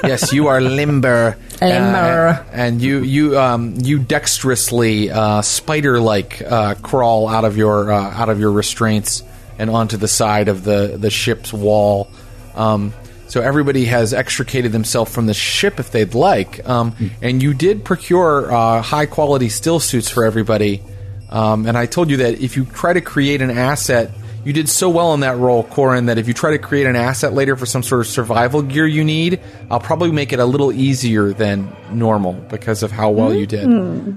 yes, 0.04 0.32
you 0.32 0.48
are 0.48 0.60
limber. 0.60 1.36
Limber. 1.60 2.28
Uh, 2.28 2.44
and 2.52 2.82
you 2.82 2.98
you 2.98 3.38
um 3.38 3.74
you 3.78 3.98
dexterously 3.98 5.10
uh, 5.10 5.42
spider 5.42 6.00
like 6.00 6.42
uh, 6.42 6.74
crawl 6.76 7.28
out 7.28 7.44
of 7.44 7.56
your 7.56 7.90
uh, 7.90 8.10
out 8.10 8.28
of 8.28 8.38
your 8.38 8.52
restraints 8.52 9.22
and 9.58 9.70
onto 9.70 9.96
the 9.96 10.08
side 10.08 10.48
of 10.48 10.64
the 10.64 10.96
the 10.98 11.10
ship's 11.10 11.52
wall. 11.52 12.08
Um, 12.54 12.92
so 13.32 13.40
everybody 13.40 13.86
has 13.86 14.12
extricated 14.12 14.72
themselves 14.72 15.10
from 15.10 15.24
the 15.24 15.32
ship 15.32 15.80
if 15.80 15.90
they'd 15.90 16.14
like. 16.14 16.68
Um, 16.68 16.94
and 17.22 17.42
you 17.42 17.54
did 17.54 17.82
procure 17.82 18.52
uh, 18.52 18.82
high 18.82 19.06
quality 19.06 19.48
still 19.48 19.80
suits 19.80 20.10
for 20.10 20.26
everybody. 20.26 20.82
Um, 21.30 21.64
and 21.64 21.78
I 21.78 21.86
told 21.86 22.10
you 22.10 22.18
that 22.18 22.42
if 22.42 22.58
you 22.58 22.66
try 22.66 22.92
to 22.92 23.00
create 23.00 23.40
an 23.40 23.48
asset, 23.48 24.10
you 24.44 24.52
did 24.52 24.68
so 24.68 24.90
well 24.90 25.14
in 25.14 25.20
that 25.20 25.38
role, 25.38 25.64
Corin, 25.64 26.06
that 26.06 26.18
if 26.18 26.28
you 26.28 26.34
try 26.34 26.50
to 26.50 26.58
create 26.58 26.84
an 26.84 26.94
asset 26.94 27.32
later 27.32 27.56
for 27.56 27.64
some 27.64 27.82
sort 27.82 28.02
of 28.02 28.06
survival 28.06 28.60
gear 28.60 28.86
you 28.86 29.02
need, 29.02 29.40
I'll 29.70 29.80
probably 29.80 30.12
make 30.12 30.34
it 30.34 30.38
a 30.38 30.44
little 30.44 30.70
easier 30.70 31.32
than 31.32 31.74
normal 31.90 32.34
because 32.34 32.82
of 32.82 32.90
how 32.90 33.12
well 33.12 33.32
you 33.32 33.46
did. 33.46 33.66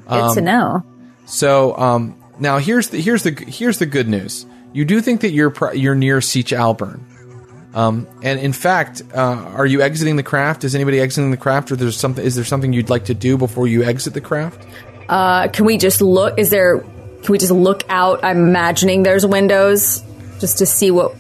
Good 0.10 0.36
to 0.36 0.42
know. 0.42 0.84
So 1.26 1.78
um, 1.78 2.22
now 2.38 2.58
here's 2.58 2.90
the 2.90 3.00
here's 3.02 3.24
the 3.24 3.32
here's 3.32 3.80
the 3.80 3.86
good 3.86 4.10
news. 4.10 4.46
You 4.74 4.84
do 4.84 5.00
think 5.00 5.22
that 5.22 5.32
you're 5.32 5.54
you're 5.74 5.96
near 5.96 6.20
Sietch 6.20 6.52
Alburn, 6.54 7.00
um, 7.76 8.08
and 8.24 8.40
in 8.40 8.54
fact, 8.54 9.02
uh, 9.14 9.18
are 9.20 9.66
you 9.66 9.82
exiting 9.82 10.16
the 10.16 10.24
craft? 10.24 10.64
Is 10.64 10.74
anybody 10.76 11.00
exiting 11.02 11.30
the 11.32 11.38
craft, 11.38 11.72
or 11.72 11.76
there's 11.76 11.98
something? 11.98 12.24
Is 12.24 12.34
there 12.36 12.46
something 12.46 12.72
you'd 12.72 12.90
like 12.90 13.06
to 13.06 13.14
do 13.14 13.38
before 13.38 13.68
you 13.68 13.84
exit 13.84 14.14
the 14.14 14.22
craft? 14.22 14.66
Uh, 15.10 15.50
can 15.50 15.66
we 15.66 15.78
just 15.78 16.02
look? 16.02 16.40
Is 16.40 16.50
there? 16.50 16.80
Can 16.80 17.32
we 17.32 17.38
just 17.38 17.52
look 17.52 17.84
out? 17.90 18.24
I'm 18.24 18.38
imagining 18.38 19.04
there's 19.04 19.26
windows 19.26 20.02
just 20.40 20.60
to 20.60 20.66
see 20.66 20.90
what. 20.90 21.16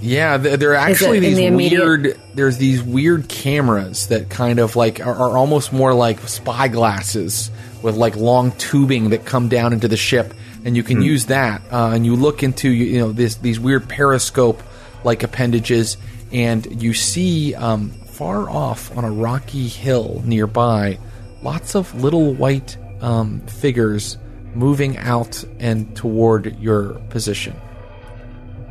Yeah, 0.00 0.36
th- 0.38 0.60
there 0.60 0.72
are 0.72 0.76
actually 0.76 1.18
these 1.18 1.38
the 1.38 1.46
immediate- 1.46 1.82
weird. 1.82 2.20
There's 2.34 2.56
these 2.58 2.80
weird 2.82 3.28
cameras 3.28 4.08
that 4.08 4.28
kind 4.28 4.60
of 4.60 4.76
like 4.76 5.00
are, 5.00 5.14
are 5.14 5.36
almost 5.36 5.72
more 5.72 5.92
like 5.92 6.20
spy 6.28 6.68
glasses 6.68 7.50
with 7.82 7.96
like 7.96 8.14
long 8.14 8.52
tubing 8.52 9.10
that 9.10 9.24
come 9.24 9.48
down 9.48 9.72
into 9.72 9.88
the 9.88 9.96
ship, 9.96 10.34
and 10.64 10.76
you 10.76 10.84
can 10.84 11.02
use 11.02 11.26
that. 11.26 11.62
Uh, 11.72 11.90
and 11.94 12.06
you 12.06 12.14
look 12.14 12.42
into 12.44 12.68
you, 12.70 12.84
you 12.84 12.98
know 13.00 13.10
this 13.12 13.36
these 13.36 13.58
weird 13.58 13.88
periscope 13.88 14.62
like 15.04 15.22
appendages, 15.22 15.96
and 16.32 16.82
you 16.82 16.94
see 16.94 17.54
um, 17.54 17.90
far 17.90 18.48
off 18.48 18.96
on 18.96 19.04
a 19.04 19.10
rocky 19.10 19.68
hill 19.68 20.22
nearby 20.24 20.98
lots 21.44 21.76
of 21.76 21.94
little 22.02 22.32
white 22.34 22.76
um, 23.00 23.40
figures 23.46 24.18
moving 24.54 24.96
out 24.98 25.44
and 25.60 25.94
toward 25.96 26.58
your 26.58 26.94
position. 27.10 27.52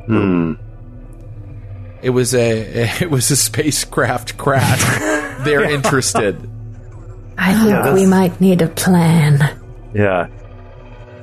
Hmm. 0.07 0.53
It 2.01 2.09
was 2.09 2.33
a 2.35 2.89
it 3.01 3.09
was 3.09 3.31
a 3.31 3.35
spacecraft 3.35 4.37
crash. 4.37 4.81
They're 5.45 5.69
interested. 5.69 6.49
I 7.37 7.53
think 7.63 7.95
we 7.95 8.05
might 8.05 8.39
need 8.39 8.61
a 8.61 8.67
plan. 8.67 9.39
Yeah. 9.93 10.27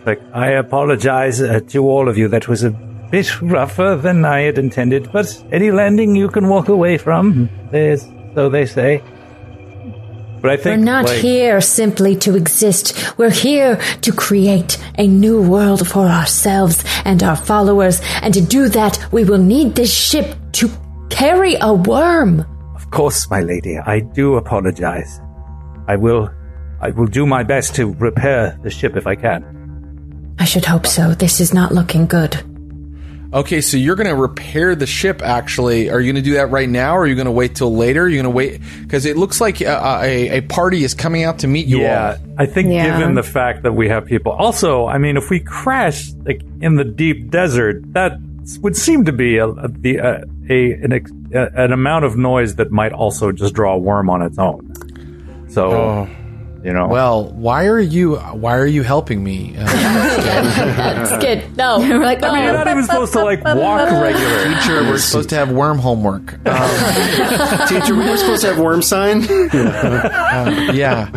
Like, 0.04 0.20
I 0.32 0.52
apologize 0.52 1.40
uh, 1.40 1.61
to 1.68 1.88
all 1.88 2.08
of 2.08 2.18
you. 2.18 2.28
That 2.28 2.48
was 2.48 2.64
a 2.64 2.70
bit 3.11 3.42
rougher 3.42 3.96
than 3.96 4.25
I 4.25 4.40
had 4.40 4.59
intended, 4.59 5.11
but 5.12 5.42
any 5.53 5.70
landing 5.70 6.14
you 6.14 6.29
can 6.29 6.49
walk 6.49 6.68
away 6.68 6.99
from. 6.99 7.49
There's, 7.70 8.07
so 8.35 8.49
they 8.49 8.66
say. 8.66 9.03
But 10.40 10.53
I 10.53 10.57
think 10.57 10.79
We're 10.79 10.85
not 10.85 11.05
like, 11.05 11.20
here 11.20 11.61
simply 11.61 12.16
to 12.16 12.35
exist. 12.35 13.18
We're 13.18 13.31
here 13.31 13.77
to 14.01 14.12
create 14.12 14.79
a 14.96 15.07
new 15.07 15.42
world 15.42 15.87
for 15.87 16.07
ourselves 16.07 16.83
and 17.05 17.23
our 17.23 17.37
followers. 17.37 18.01
And 18.23 18.33
to 18.33 18.40
do 18.40 18.68
that, 18.70 18.99
we 19.12 19.25
will 19.25 19.38
need 19.38 19.75
this 19.75 19.92
ship 19.92 20.35
to 20.53 20.70
carry 21.11 21.57
a 21.61 21.75
worm. 21.75 22.46
Of 22.75 22.90
course, 22.90 23.29
my 23.29 23.40
lady. 23.40 23.79
I 23.79 24.01
do 24.01 24.37
apologize. 24.37 25.20
I 25.87 25.96
will. 25.96 26.31
I 26.81 26.90
will 26.90 27.07
do 27.07 27.27
my 27.27 27.42
best 27.42 27.75
to 27.75 27.92
repair 27.94 28.59
the 28.62 28.70
ship 28.70 28.96
if 28.96 29.07
I 29.07 29.16
can. 29.16 29.44
I 30.38 30.46
should 30.46 30.64
hope 30.64 30.87
so. 30.87 31.12
This 31.12 31.40
is 31.40 31.53
not 31.53 31.73
looking 31.73 32.07
good. 32.07 32.42
Okay, 33.32 33.60
so 33.60 33.76
you're 33.76 33.94
going 33.94 34.08
to 34.08 34.16
repair 34.16 34.74
the 34.74 34.86
ship. 34.86 35.22
Actually, 35.22 35.88
are 35.88 36.00
you 36.00 36.12
going 36.12 36.22
to 36.22 36.28
do 36.28 36.34
that 36.34 36.50
right 36.50 36.68
now, 36.68 36.96
or 36.96 37.02
are 37.02 37.06
you 37.06 37.14
going 37.14 37.26
to 37.26 37.30
wait 37.30 37.54
till 37.54 37.72
later? 37.74 38.08
You're 38.08 38.22
going 38.22 38.32
to 38.32 38.36
wait 38.36 38.60
because 38.82 39.06
it 39.06 39.16
looks 39.16 39.40
like 39.40 39.60
a, 39.60 40.00
a, 40.02 40.38
a 40.38 40.40
party 40.42 40.82
is 40.82 40.94
coming 40.94 41.22
out 41.22 41.38
to 41.40 41.46
meet 41.46 41.66
you 41.68 41.80
Yeah, 41.80 42.16
all. 42.18 42.34
I 42.38 42.46
think 42.46 42.72
Yeah. 42.72 42.98
given 42.98 43.14
the 43.14 43.22
fact 43.22 43.62
that 43.62 43.72
we 43.72 43.88
have 43.88 44.06
people, 44.06 44.32
also, 44.32 44.86
I 44.86 44.98
mean, 44.98 45.16
if 45.16 45.30
we 45.30 45.38
crash 45.38 46.10
like 46.26 46.42
in 46.60 46.74
the 46.74 46.84
deep 46.84 47.30
desert, 47.30 47.82
that 47.92 48.18
would 48.62 48.76
seem 48.76 49.04
to 49.04 49.12
be 49.12 49.36
a 49.36 49.46
a, 49.46 49.68
the, 49.68 49.96
a, 49.98 50.24
a 50.50 50.72
an, 50.72 50.92
a 51.32 51.62
an 51.64 51.72
amount 51.72 52.04
of 52.06 52.16
noise 52.16 52.56
that 52.56 52.72
might 52.72 52.92
also 52.92 53.30
just 53.30 53.54
draw 53.54 53.74
a 53.74 53.78
worm 53.78 54.10
on 54.10 54.22
its 54.22 54.38
own. 54.38 54.74
So, 55.50 55.70
oh. 55.70 56.08
You 56.62 56.73
know, 56.73 56.88
Well, 56.88 57.25
why 57.25 57.66
are 57.66 57.81
you 57.81 58.16
why 58.16 58.57
are 58.57 58.66
you 58.66 58.83
helping 58.83 59.23
me? 59.25 59.57
Uh, 59.61 59.64
That's 60.77 61.25
good. 61.25 61.57
No. 61.57 61.79
We're 61.81 61.99
like, 61.99 62.23
I 62.23 62.33
mean, 62.35 62.44
you're 62.44 62.53
not 62.53 62.68
even 62.68 62.85
supposed 62.85 63.12
to 63.14 63.23
like 63.25 63.42
walk 63.44 63.90
regular. 63.90 64.44
teacher, 64.55 64.83
we're 64.83 64.99
supposed 64.99 65.29
to 65.31 65.37
have 65.37 65.51
worm 65.53 65.79
homework. 65.79 66.35
Um, 66.46 67.68
Teacher, 67.68 67.94
we 67.94 68.09
were 68.09 68.16
supposed 68.16 68.42
to 68.42 68.49
have 68.55 68.59
worm 68.59 68.83
sign. 68.83 69.23
yeah. 70.75 71.11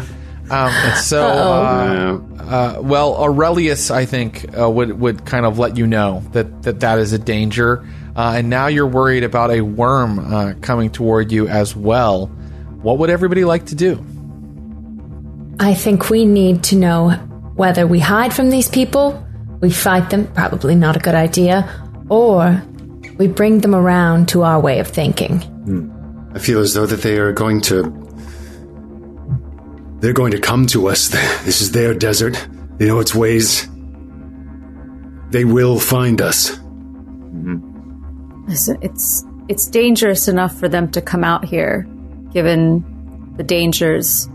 Um, 0.49 0.71
so, 0.97 1.21
uh, 1.25 2.21
uh, 2.39 2.81
well, 2.81 3.15
Aurelius, 3.15 3.89
I 3.91 4.05
think, 4.05 4.45
uh, 4.57 4.69
would 4.69 4.99
would 4.99 5.25
kind 5.25 5.45
of 5.45 5.57
let 5.59 5.77
you 5.77 5.87
know 5.87 6.23
that 6.33 6.63
that, 6.63 6.79
that 6.81 6.99
is 6.99 7.13
a 7.13 7.19
danger, 7.19 7.87
uh, 8.15 8.33
and 8.37 8.49
now 8.49 8.67
you're 8.67 8.87
worried 8.87 9.23
about 9.23 9.51
a 9.51 9.61
worm 9.61 10.19
uh, 10.19 10.53
coming 10.61 10.89
toward 10.91 11.31
you 11.31 11.47
as 11.47 11.75
well. 11.75 12.27
What 12.81 12.97
would 12.99 13.09
everybody 13.09 13.45
like 13.45 13.67
to 13.67 13.75
do? 13.75 14.03
I 15.59 15.73
think 15.73 16.09
we 16.09 16.25
need 16.25 16.63
to 16.65 16.75
know 16.75 17.11
whether 17.55 17.85
we 17.85 17.99
hide 17.99 18.33
from 18.33 18.49
these 18.49 18.67
people, 18.67 19.25
we 19.61 19.71
fight 19.71 20.09
them, 20.09 20.27
probably 20.33 20.75
not 20.75 20.95
a 20.95 20.99
good 20.99 21.15
idea, 21.15 21.69
or 22.09 22.61
we 23.17 23.27
bring 23.27 23.59
them 23.59 23.75
around 23.75 24.29
to 24.29 24.43
our 24.43 24.59
way 24.59 24.79
of 24.79 24.87
thinking. 24.87 25.39
Hmm. 25.39 25.89
I 26.35 26.39
feel 26.39 26.59
as 26.59 26.73
though 26.73 26.85
that 26.85 27.01
they 27.01 27.17
are 27.17 27.31
going 27.31 27.61
to. 27.61 27.99
They're 29.99 30.13
going 30.13 30.31
to 30.31 30.39
come 30.39 30.65
to 30.67 30.87
us. 30.89 31.09
This 31.45 31.61
is 31.61 31.71
their 31.71 31.93
desert. 31.93 32.35
They 32.77 32.87
know 32.87 32.99
its 32.99 33.13
ways. 33.13 33.69
They 35.29 35.45
will 35.45 35.79
find 35.79 36.21
us. 36.21 36.51
Mm-hmm. 36.51 38.45
Listen, 38.47 38.77
it's 38.81 39.23
it's 39.47 39.67
dangerous 39.67 40.27
enough 40.27 40.57
for 40.57 40.67
them 40.67 40.89
to 40.91 41.01
come 41.01 41.23
out 41.23 41.45
here, 41.45 41.87
given 42.31 42.83
the 43.37 43.43
dangers. 43.43 44.27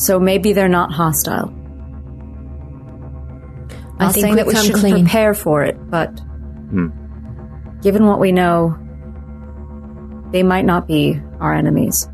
So 0.00 0.18
maybe 0.18 0.54
they're 0.54 0.66
not 0.66 0.90
hostile. 0.90 1.52
I 3.98 4.04
Not 4.04 4.14
think 4.14 4.24
saying 4.24 4.36
that 4.36 4.46
we 4.46 4.54
shouldn't 4.54 4.80
clean. 4.80 5.04
prepare 5.04 5.34
for 5.34 5.62
it, 5.62 5.76
but 5.90 6.08
given 7.82 8.06
what 8.06 8.18
we 8.18 8.32
know, 8.32 8.78
they 10.32 10.42
might 10.42 10.64
not 10.64 10.88
be 10.88 11.20
our 11.38 11.52
enemies. 11.52 12.08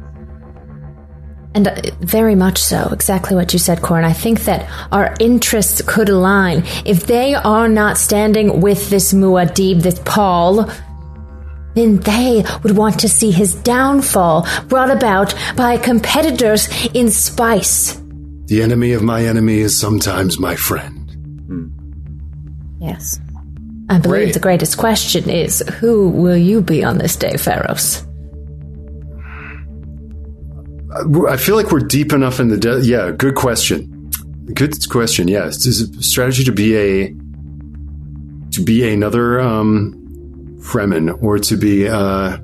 And 1.54 1.68
uh, 1.68 1.80
very 2.00 2.34
much 2.34 2.58
so, 2.58 2.88
exactly 2.92 3.36
what 3.36 3.52
you 3.52 3.60
said, 3.60 3.82
Corin. 3.82 4.04
I 4.04 4.12
think 4.12 4.44
that 4.46 4.68
our 4.90 5.14
interests 5.20 5.80
could 5.86 6.08
align. 6.08 6.64
If 6.84 7.06
they 7.06 7.34
are 7.36 7.68
not 7.68 7.98
standing 7.98 8.60
with 8.60 8.90
this 8.90 9.14
Muad'Dib, 9.14 9.80
this 9.82 10.00
Paul, 10.04 10.68
then 11.76 11.98
they 11.98 12.42
would 12.62 12.76
want 12.76 12.98
to 13.00 13.08
see 13.08 13.30
his 13.30 13.54
downfall 13.54 14.46
brought 14.68 14.90
about 14.90 15.34
by 15.56 15.76
competitors 15.76 16.68
in 16.94 17.10
spice. 17.10 18.00
The 18.46 18.62
enemy 18.62 18.92
of 18.92 19.02
my 19.02 19.24
enemy 19.24 19.58
is 19.58 19.78
sometimes 19.78 20.38
my 20.38 20.56
friend. 20.56 20.92
Yes. 22.80 23.20
I 23.88 23.98
believe 23.98 24.26
Great. 24.26 24.34
the 24.34 24.40
greatest 24.40 24.78
question 24.78 25.30
is 25.30 25.60
who 25.78 26.08
will 26.08 26.36
you 26.36 26.60
be 26.60 26.82
on 26.82 26.98
this 26.98 27.14
day, 27.14 27.36
Pharaohs? 27.36 28.04
I 31.28 31.36
feel 31.36 31.56
like 31.56 31.70
we're 31.70 31.80
deep 31.80 32.12
enough 32.12 32.40
in 32.40 32.48
the. 32.48 32.56
De- 32.56 32.80
yeah, 32.80 33.10
good 33.10 33.34
question. 33.34 34.10
Good 34.54 34.88
question. 34.88 35.28
Yeah, 35.28 35.46
is 35.46 35.82
it 35.82 35.96
a 35.96 36.02
strategy 36.02 36.42
to 36.44 36.52
be 36.52 36.76
a 36.76 37.08
to 38.52 38.64
be 38.64 38.92
another 38.92 39.40
um, 39.40 40.05
Fremen 40.66 41.22
or 41.22 41.38
to 41.38 41.56
be 41.56 41.88
uh, 41.88 42.36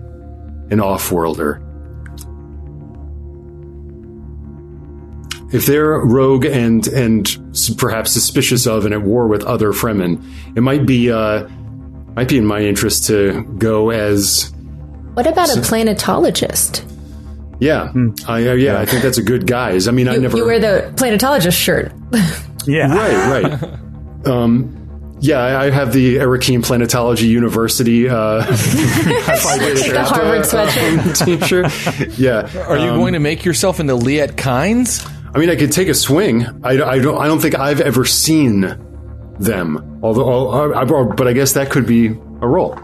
an 0.70 0.80
off-worlder? 0.80 1.60
If 5.52 5.66
they're 5.66 5.98
rogue 5.98 6.46
and 6.46 6.86
and 6.88 7.28
perhaps 7.76 8.12
suspicious 8.12 8.66
of 8.66 8.86
and 8.86 8.94
at 8.94 9.02
war 9.02 9.26
with 9.26 9.44
other 9.44 9.72
Fremen, 9.72 10.22
it 10.56 10.62
might 10.62 10.86
be 10.86 11.10
uh, 11.12 11.46
might 12.16 12.28
be 12.28 12.38
in 12.38 12.46
my 12.46 12.60
interest 12.60 13.06
to 13.08 13.42
go 13.58 13.90
as 13.90 14.50
What 15.14 15.26
about 15.26 15.50
a 15.50 15.60
planetologist? 15.60 16.88
yeah, 17.60 17.92
I, 18.26 18.48
uh, 18.48 18.54
yeah, 18.54 18.80
I 18.80 18.86
think 18.86 19.02
that's 19.02 19.18
a 19.18 19.22
good 19.22 19.46
guise. 19.46 19.88
I 19.88 19.90
mean, 19.90 20.08
I 20.08 20.16
never 20.16 20.38
you 20.38 20.46
wear 20.46 20.58
the 20.58 20.90
planetologist 20.96 21.56
shirt. 21.60 21.92
Yeah. 22.66 22.94
Right, 22.94 23.42
right. 23.42 23.62
um, 24.26 24.81
yeah, 25.22 25.38
I 25.38 25.66
I 25.66 25.70
have 25.70 25.92
the 25.92 26.16
Arakeen 26.16 26.60
Planetology 26.64 27.28
University 27.28 28.08
uh, 28.08 28.44
Take 28.46 28.56
the 29.92 30.04
Harvard 30.04 30.42
sweatshirt. 30.42 31.24
t-shirt. 31.40 32.18
Yeah. 32.18 32.50
Are 32.66 32.76
you 32.76 32.90
going 32.90 33.14
to 33.14 33.20
make 33.20 33.44
yourself 33.44 33.80
into 33.80 33.94
Liet 33.94 34.32
Kynes? 34.32 35.08
I 35.34 35.38
mean, 35.38 35.48
I 35.48 35.56
could 35.56 35.72
take 35.72 35.88
a 35.88 35.94
swing. 35.94 36.44
I, 36.62 36.82
I 36.82 36.98
don't. 36.98 37.18
I 37.18 37.26
don't 37.26 37.40
think 37.40 37.58
I've 37.58 37.80
ever 37.80 38.04
seen 38.04 38.60
them. 39.38 40.00
Although, 40.02 40.72
I, 40.72 40.82
I, 40.82 40.84
but 40.84 41.26
I 41.26 41.32
guess 41.32 41.52
that 41.52 41.70
could 41.70 41.86
be 41.86 42.08
a 42.08 42.46
role. 42.46 42.78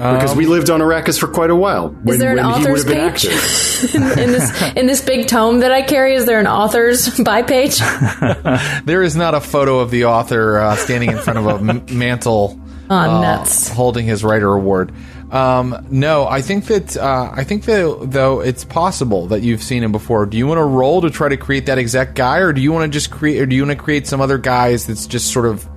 Because 0.00 0.34
we 0.34 0.46
lived 0.46 0.70
on 0.70 0.80
Arrakis 0.80 1.20
for 1.20 1.28
quite 1.28 1.50
a 1.50 1.54
while. 1.54 1.88
When, 1.90 2.14
Is 2.14 2.20
there 2.20 2.30
an 2.30 2.36
when 2.38 2.46
author's 2.46 2.84
page 2.86 3.26
active. 3.26 3.94
in 4.18 4.32
this 4.32 4.62
in 4.74 4.86
this 4.86 5.02
big 5.02 5.26
tome 5.28 5.60
that 5.60 5.72
I 5.72 5.82
carry? 5.82 6.14
Is 6.14 6.24
there 6.24 6.40
an 6.40 6.46
author's 6.46 7.18
by 7.24 7.42
page? 7.42 7.78
There 8.84 9.02
is 9.02 9.14
not 9.14 9.34
a 9.34 9.40
photo 9.40 9.80
of 9.80 9.90
the 9.90 10.06
author 10.06 10.58
uh, 10.58 10.76
standing 10.76 11.10
in 11.10 11.18
front 11.18 11.38
of 11.38 11.46
a 11.46 11.54
m- 11.70 11.98
mantle, 11.98 12.58
Oh, 12.88 12.96
uh, 12.96 13.20
nuts! 13.20 13.68
holding 13.68 14.06
his 14.06 14.24
writer 14.24 14.48
award. 14.54 14.92
Um, 15.30 15.86
no, 15.90 16.26
I 16.26 16.40
think 16.40 16.64
that 16.66 16.96
uh, 16.96 17.30
I 17.34 17.44
think 17.44 17.64
that 17.66 18.08
though 18.10 18.40
it's 18.40 18.64
possible 18.64 19.26
that 19.28 19.42
you've 19.42 19.62
seen 19.62 19.82
him 19.84 19.92
before. 19.92 20.24
Do 20.26 20.38
you 20.38 20.46
want 20.46 20.58
to 20.58 20.64
roll 20.64 21.02
to 21.02 21.10
try 21.10 21.28
to 21.28 21.36
create 21.36 21.66
that 21.66 21.76
exact 21.78 22.14
guy, 22.14 22.38
or 22.38 22.52
do 22.54 22.60
you 22.62 22.72
want 22.72 22.90
to 22.90 22.96
just 22.96 23.10
create, 23.10 23.40
or 23.40 23.46
do 23.46 23.54
you 23.54 23.64
want 23.66 23.76
to 23.78 23.82
create 23.84 24.06
some 24.06 24.20
other 24.22 24.38
guys 24.38 24.86
that's 24.86 25.06
just 25.06 25.30
sort 25.32 25.44
of 25.46 25.68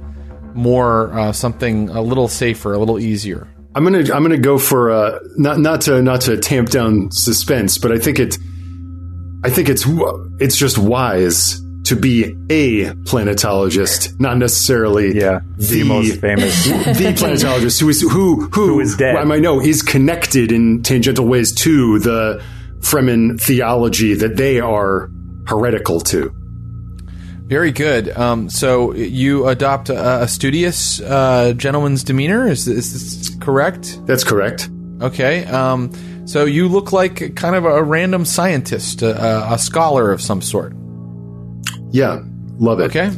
more 0.55 1.11
uh, 1.13 1.31
something 1.33 1.89
a 1.89 2.01
little 2.01 2.27
safer, 2.27 2.73
a 2.73 2.77
little 2.79 2.99
easier? 2.99 3.47
I'm 3.75 3.83
gonna 3.83 3.99
I'm 3.99 4.23
gonna 4.23 4.37
go 4.37 4.57
for 4.57 4.91
uh, 4.91 5.19
not 5.35 5.59
not 5.59 5.81
to 5.81 6.01
not 6.01 6.21
to 6.21 6.37
tamp 6.37 6.69
down 6.69 7.11
suspense, 7.11 7.77
but 7.77 7.91
I 7.91 7.97
think 7.97 8.19
it 8.19 8.37
I 9.43 9.49
think 9.49 9.69
it's 9.69 9.85
it's 10.39 10.57
just 10.57 10.77
wise 10.77 11.59
to 11.85 11.95
be 11.95 12.23
a 12.49 12.91
planetologist, 13.03 14.19
not 14.19 14.37
necessarily 14.37 15.17
Yeah. 15.17 15.41
The, 15.57 15.83
most 15.83 16.21
famous. 16.21 16.65
the 16.65 17.13
planetologist 17.17 17.81
who 17.81 17.89
is 17.89 18.01
who 18.01 18.09
who, 18.09 18.47
Who 18.49 18.79
is 18.79 18.95
dead. 18.95 19.15
I 19.15 19.23
might 19.25 19.41
know 19.41 19.59
is 19.59 19.81
connected 19.81 20.51
in 20.51 20.81
tangential 20.83 21.25
ways 21.25 21.53
to 21.55 21.99
the 21.99 22.41
Fremen 22.79 23.39
theology 23.39 24.13
that 24.13 24.37
they 24.37 24.59
are 24.59 25.09
heretical 25.45 25.99
to. 26.01 26.33
Very 27.45 27.71
good. 27.71 28.09
Um, 28.09 28.49
so 28.49 28.93
you 28.93 29.47
adopt 29.47 29.89
a, 29.89 30.23
a 30.23 30.27
studious 30.27 31.01
uh, 31.01 31.53
gentleman's 31.55 32.03
demeanor. 32.03 32.47
Is, 32.47 32.67
is 32.67 32.93
this 32.93 33.35
correct? 33.39 33.99
That's 34.05 34.23
correct. 34.23 34.69
Okay. 35.01 35.45
Um, 35.45 35.91
so 36.25 36.45
you 36.45 36.67
look 36.69 36.93
like 36.93 37.35
kind 37.35 37.55
of 37.55 37.65
a 37.65 37.83
random 37.83 38.23
scientist, 38.25 39.01
a, 39.01 39.53
a 39.53 39.57
scholar 39.57 40.11
of 40.11 40.21
some 40.21 40.41
sort. 40.41 40.73
Yeah, 41.91 42.23
love 42.57 42.79
it. 42.79 42.95
Okay. 42.95 43.11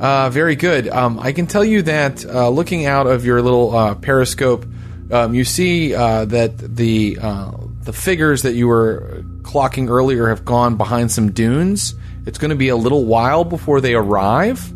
Uh, 0.00 0.30
very 0.30 0.56
good. 0.56 0.88
Um, 0.88 1.20
I 1.20 1.32
can 1.32 1.46
tell 1.46 1.64
you 1.64 1.82
that 1.82 2.24
uh, 2.24 2.48
looking 2.48 2.86
out 2.86 3.06
of 3.06 3.24
your 3.24 3.40
little 3.42 3.76
uh, 3.76 3.94
periscope, 3.94 4.66
um, 5.10 5.34
you 5.34 5.44
see 5.44 5.94
uh, 5.94 6.24
that 6.24 6.58
the 6.58 7.18
uh, 7.20 7.52
the 7.82 7.92
figures 7.92 8.42
that 8.42 8.54
you 8.54 8.66
were 8.66 9.22
clocking 9.42 9.88
earlier 9.88 10.28
have 10.28 10.44
gone 10.44 10.76
behind 10.76 11.12
some 11.12 11.30
dunes. 11.30 11.94
It's 12.26 12.38
going 12.38 12.50
to 12.50 12.56
be 12.56 12.68
a 12.68 12.76
little 12.76 13.04
while 13.04 13.44
before 13.44 13.80
they 13.80 13.94
arrive. 13.94 14.72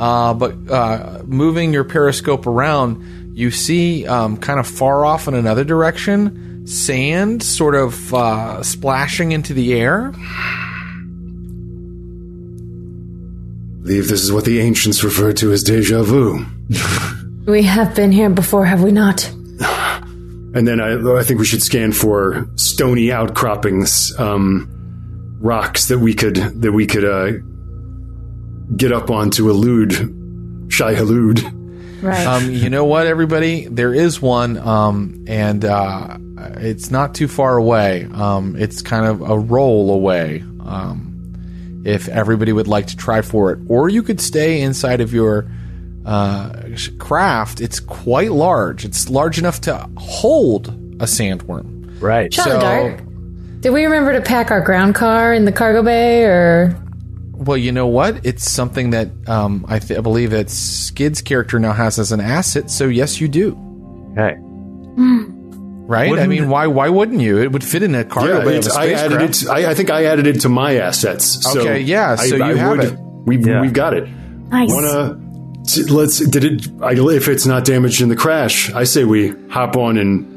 Uh, 0.00 0.34
but 0.34 0.54
uh, 0.70 1.22
moving 1.24 1.72
your 1.72 1.84
periscope 1.84 2.46
around, 2.46 3.32
you 3.36 3.50
see 3.50 4.06
um, 4.06 4.36
kind 4.36 4.58
of 4.58 4.66
far 4.66 5.04
off 5.04 5.28
in 5.28 5.34
another 5.34 5.64
direction, 5.64 6.66
sand 6.66 7.42
sort 7.42 7.74
of 7.74 8.14
uh, 8.14 8.62
splashing 8.62 9.32
into 9.32 9.54
the 9.54 9.74
air. 9.74 10.12
believe 13.82 14.08
this 14.08 14.22
is 14.22 14.32
what 14.32 14.44
the 14.44 14.60
ancients 14.60 15.04
referred 15.04 15.36
to 15.36 15.52
as 15.52 15.62
deja 15.62 16.02
vu. 16.02 16.46
We 17.46 17.64
have 17.64 17.94
been 17.94 18.12
here 18.12 18.30
before, 18.30 18.64
have 18.64 18.82
we 18.82 18.92
not? 18.92 19.30
And 20.54 20.68
then 20.68 20.82
I, 20.82 21.18
I 21.18 21.22
think 21.22 21.40
we 21.40 21.46
should 21.46 21.62
scan 21.62 21.92
for 21.92 22.46
stony 22.56 23.10
outcroppings, 23.10 24.12
um, 24.20 24.68
rocks 25.42 25.88
that 25.88 25.98
we 25.98 26.14
could 26.14 26.36
that 26.36 26.72
we 26.72 26.86
could 26.86 27.04
uh, 27.04 27.32
get 28.76 28.92
up 28.92 29.10
on 29.10 29.30
to 29.32 29.50
elude 29.50 29.92
Shai-Hulud. 30.72 32.02
Right. 32.02 32.26
Um, 32.26 32.50
you 32.50 32.70
know 32.70 32.84
what, 32.84 33.06
everybody? 33.06 33.66
There 33.66 33.94
is 33.94 34.20
one, 34.20 34.56
um, 34.58 35.24
and 35.28 35.64
uh, 35.64 36.16
it's 36.56 36.90
not 36.90 37.14
too 37.14 37.28
far 37.28 37.56
away. 37.56 38.08
Um, 38.12 38.56
it's 38.56 38.82
kind 38.82 39.06
of 39.06 39.20
a 39.20 39.38
roll 39.38 39.92
away. 39.92 40.42
Um, 40.64 41.82
if 41.84 42.08
everybody 42.08 42.52
would 42.52 42.68
like 42.68 42.86
to 42.88 42.96
try 42.96 43.22
for 43.22 43.52
it, 43.52 43.58
or 43.68 43.88
you 43.88 44.02
could 44.02 44.20
stay 44.20 44.62
inside 44.62 45.00
of 45.00 45.12
your 45.12 45.50
uh, 46.04 46.62
craft. 46.98 47.60
It's 47.60 47.80
quite 47.80 48.32
large. 48.32 48.84
It's 48.84 49.08
large 49.08 49.38
enough 49.38 49.60
to 49.62 49.88
hold 49.96 50.68
a 50.68 51.06
sandworm. 51.06 52.00
right. 52.00 52.32
Shot 52.32 52.44
so- 52.44 52.52
the 52.54 52.58
dark. 52.58 53.00
Did 53.62 53.70
we 53.70 53.84
remember 53.84 54.12
to 54.12 54.20
pack 54.20 54.50
our 54.50 54.60
ground 54.60 54.94
car 54.94 55.32
in 55.32 55.44
the 55.44 55.52
cargo 55.52 55.82
bay, 55.82 56.24
or 56.24 56.76
Well, 57.32 57.56
you 57.56 57.70
know 57.72 57.86
what? 57.86 58.26
It's 58.26 58.50
something 58.50 58.90
that 58.90 59.08
um, 59.28 59.64
I, 59.68 59.78
th- 59.78 59.98
I 59.98 60.02
believe 60.02 60.30
that 60.32 60.50
Skid's 60.50 61.22
character 61.22 61.58
now 61.60 61.72
has 61.72 61.98
as 61.98 62.10
an 62.12 62.20
asset. 62.20 62.70
So 62.70 62.88
yes, 62.88 63.20
you 63.20 63.28
do. 63.28 63.52
Okay. 64.12 64.36
Right? 65.84 66.06
I 66.06 66.10
Wouldn't 66.10 66.28
mean, 66.28 66.48
why? 66.48 66.66
Why 66.66 66.88
wouldn't 66.88 67.20
you? 67.20 67.38
It 67.40 67.52
would 67.52 67.62
fit 67.64 67.82
in 67.82 67.94
a 67.94 68.04
cargo 68.04 68.38
Yeah, 68.38 68.44
bay 68.44 68.50
of 68.58 68.66
it's, 68.66 68.76
a 68.76 68.80
I 68.80 68.86
added 68.92 69.30
spacecraft. 69.30 69.42
it. 69.42 69.46
To, 69.46 69.52
I, 69.52 69.70
I 69.70 69.74
think 69.74 69.90
I 69.90 70.04
added 70.06 70.26
it 70.26 70.40
to 70.42 70.48
my 70.48 70.76
assets. 70.76 71.42
So 71.52 71.60
Okay, 71.60 71.80
yeah, 71.80 72.16
I, 72.18 72.26
so 72.26 72.36
you 72.36 72.44
I 72.44 72.54
have 72.54 72.70
would, 72.78 72.84
it. 72.84 72.98
We've 73.26 73.46
Yeah. 73.46 73.60
we've 73.60 73.72
got 73.72 73.94
it. 73.94 74.08
Nice. 74.08 74.70
Wanna 74.72 75.20
t- 75.66 75.84
let's 75.84 76.18
did 76.18 76.44
it? 76.44 76.68
I, 76.82 76.92
if 76.94 77.28
it's 77.28 77.46
not 77.46 77.64
damaged 77.64 78.00
in 78.00 78.08
the 78.08 78.16
crash, 78.16 78.72
I 78.72 78.84
say 78.84 79.04
we 79.04 79.34
hop 79.50 79.76
on 79.76 79.98
and 79.98 80.31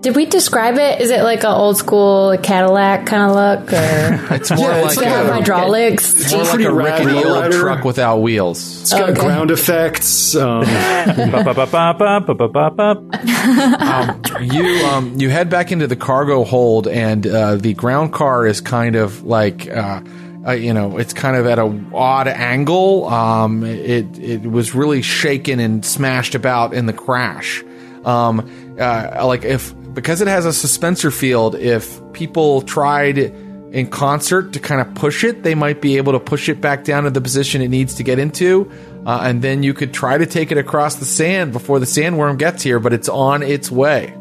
did 0.00 0.14
we 0.16 0.26
describe 0.26 0.76
it? 0.78 1.00
Is 1.00 1.10
it 1.10 1.22
like 1.22 1.40
an 1.44 1.50
old 1.50 1.76
school 1.76 2.36
Cadillac 2.42 3.06
kind 3.06 3.22
of 3.30 3.34
look, 3.36 3.72
or 3.72 4.34
It's 4.36 4.50
more 4.50 4.60
Yeah, 4.60 4.76
like 4.76 4.84
it's 4.86 4.94
does 4.94 5.02
it 5.02 5.08
have 5.08 5.26
a, 5.26 5.32
hydraulics? 5.32 6.32
more 6.32 6.44
like 6.44 6.60
a 6.60 6.72
rickety 6.72 7.14
old 7.16 7.24
lowrider. 7.26 7.60
truck 7.60 7.84
without 7.84 8.18
wheels. 8.18 8.82
it's 8.82 8.92
got 8.92 9.10
Okay. 9.10 9.20
ground 9.20 9.50
effects. 9.50 10.34
Um. 10.36 10.64
You 14.40 14.86
um, 14.86 15.14
you 15.18 15.30
head 15.30 15.50
back 15.50 15.72
into 15.72 15.86
the 15.86 15.96
cargo 15.96 16.44
hold, 16.44 16.86
and 16.86 17.26
uh, 17.26 17.56
the 17.56 17.74
ground 17.74 18.12
car 18.12 18.46
is 18.46 18.60
kind 18.60 18.96
of 18.96 19.24
like. 19.24 19.68
Uh, 19.68 20.00
uh, 20.46 20.52
you 20.52 20.72
know, 20.72 20.96
it's 20.96 21.12
kind 21.12 21.36
of 21.36 21.44
at 21.46 21.58
a 21.58 21.64
odd 21.92 22.28
angle. 22.28 23.06
Um, 23.08 23.64
it 23.64 24.18
it 24.18 24.42
was 24.48 24.74
really 24.74 25.02
shaken 25.02 25.58
and 25.60 25.84
smashed 25.84 26.34
about 26.36 26.72
in 26.72 26.86
the 26.86 26.92
crash. 26.92 27.62
Um, 28.04 28.76
uh, 28.78 29.26
like 29.26 29.44
if 29.44 29.74
because 29.98 30.20
it 30.20 30.28
has 30.28 30.46
a 30.46 30.50
suspensor 30.50 31.12
field, 31.12 31.56
if 31.56 32.00
people 32.12 32.62
tried 32.62 33.18
in 33.18 33.90
concert 33.90 34.52
to 34.52 34.60
kind 34.60 34.80
of 34.80 34.94
push 34.94 35.24
it, 35.24 35.42
they 35.42 35.56
might 35.56 35.80
be 35.80 35.96
able 35.96 36.12
to 36.12 36.20
push 36.20 36.48
it 36.48 36.60
back 36.60 36.84
down 36.84 37.02
to 37.02 37.10
the 37.10 37.20
position 37.20 37.62
it 37.62 37.68
needs 37.68 37.94
to 37.94 38.04
get 38.04 38.20
into, 38.20 38.70
uh, 39.04 39.18
and 39.24 39.42
then 39.42 39.64
you 39.64 39.74
could 39.74 39.92
try 39.92 40.16
to 40.16 40.24
take 40.24 40.52
it 40.52 40.56
across 40.58 40.94
the 40.94 41.04
sand 41.04 41.52
before 41.52 41.80
the 41.80 41.84
sandworm 41.86 42.38
gets 42.38 42.62
here. 42.62 42.78
But 42.78 42.92
it's 42.92 43.08
on 43.08 43.42
its 43.42 43.72
way. 43.72 44.12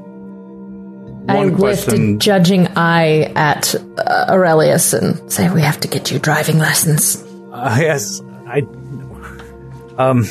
I 1.29 1.35
One 1.35 1.55
lift 1.57 1.83
a 1.83 1.91
question. 1.91 2.19
judging 2.19 2.69
eye 2.75 3.31
at 3.35 3.75
uh, 3.75 4.25
Aurelius 4.29 4.93
and 4.93 5.31
say, 5.31 5.47
"We 5.47 5.61
have 5.61 5.79
to 5.81 5.87
get 5.87 6.11
you 6.11 6.17
driving 6.17 6.57
lessons." 6.57 7.23
I 7.53 7.81
guess 7.81 8.19
I. 8.47 8.63
Um, 9.99 10.23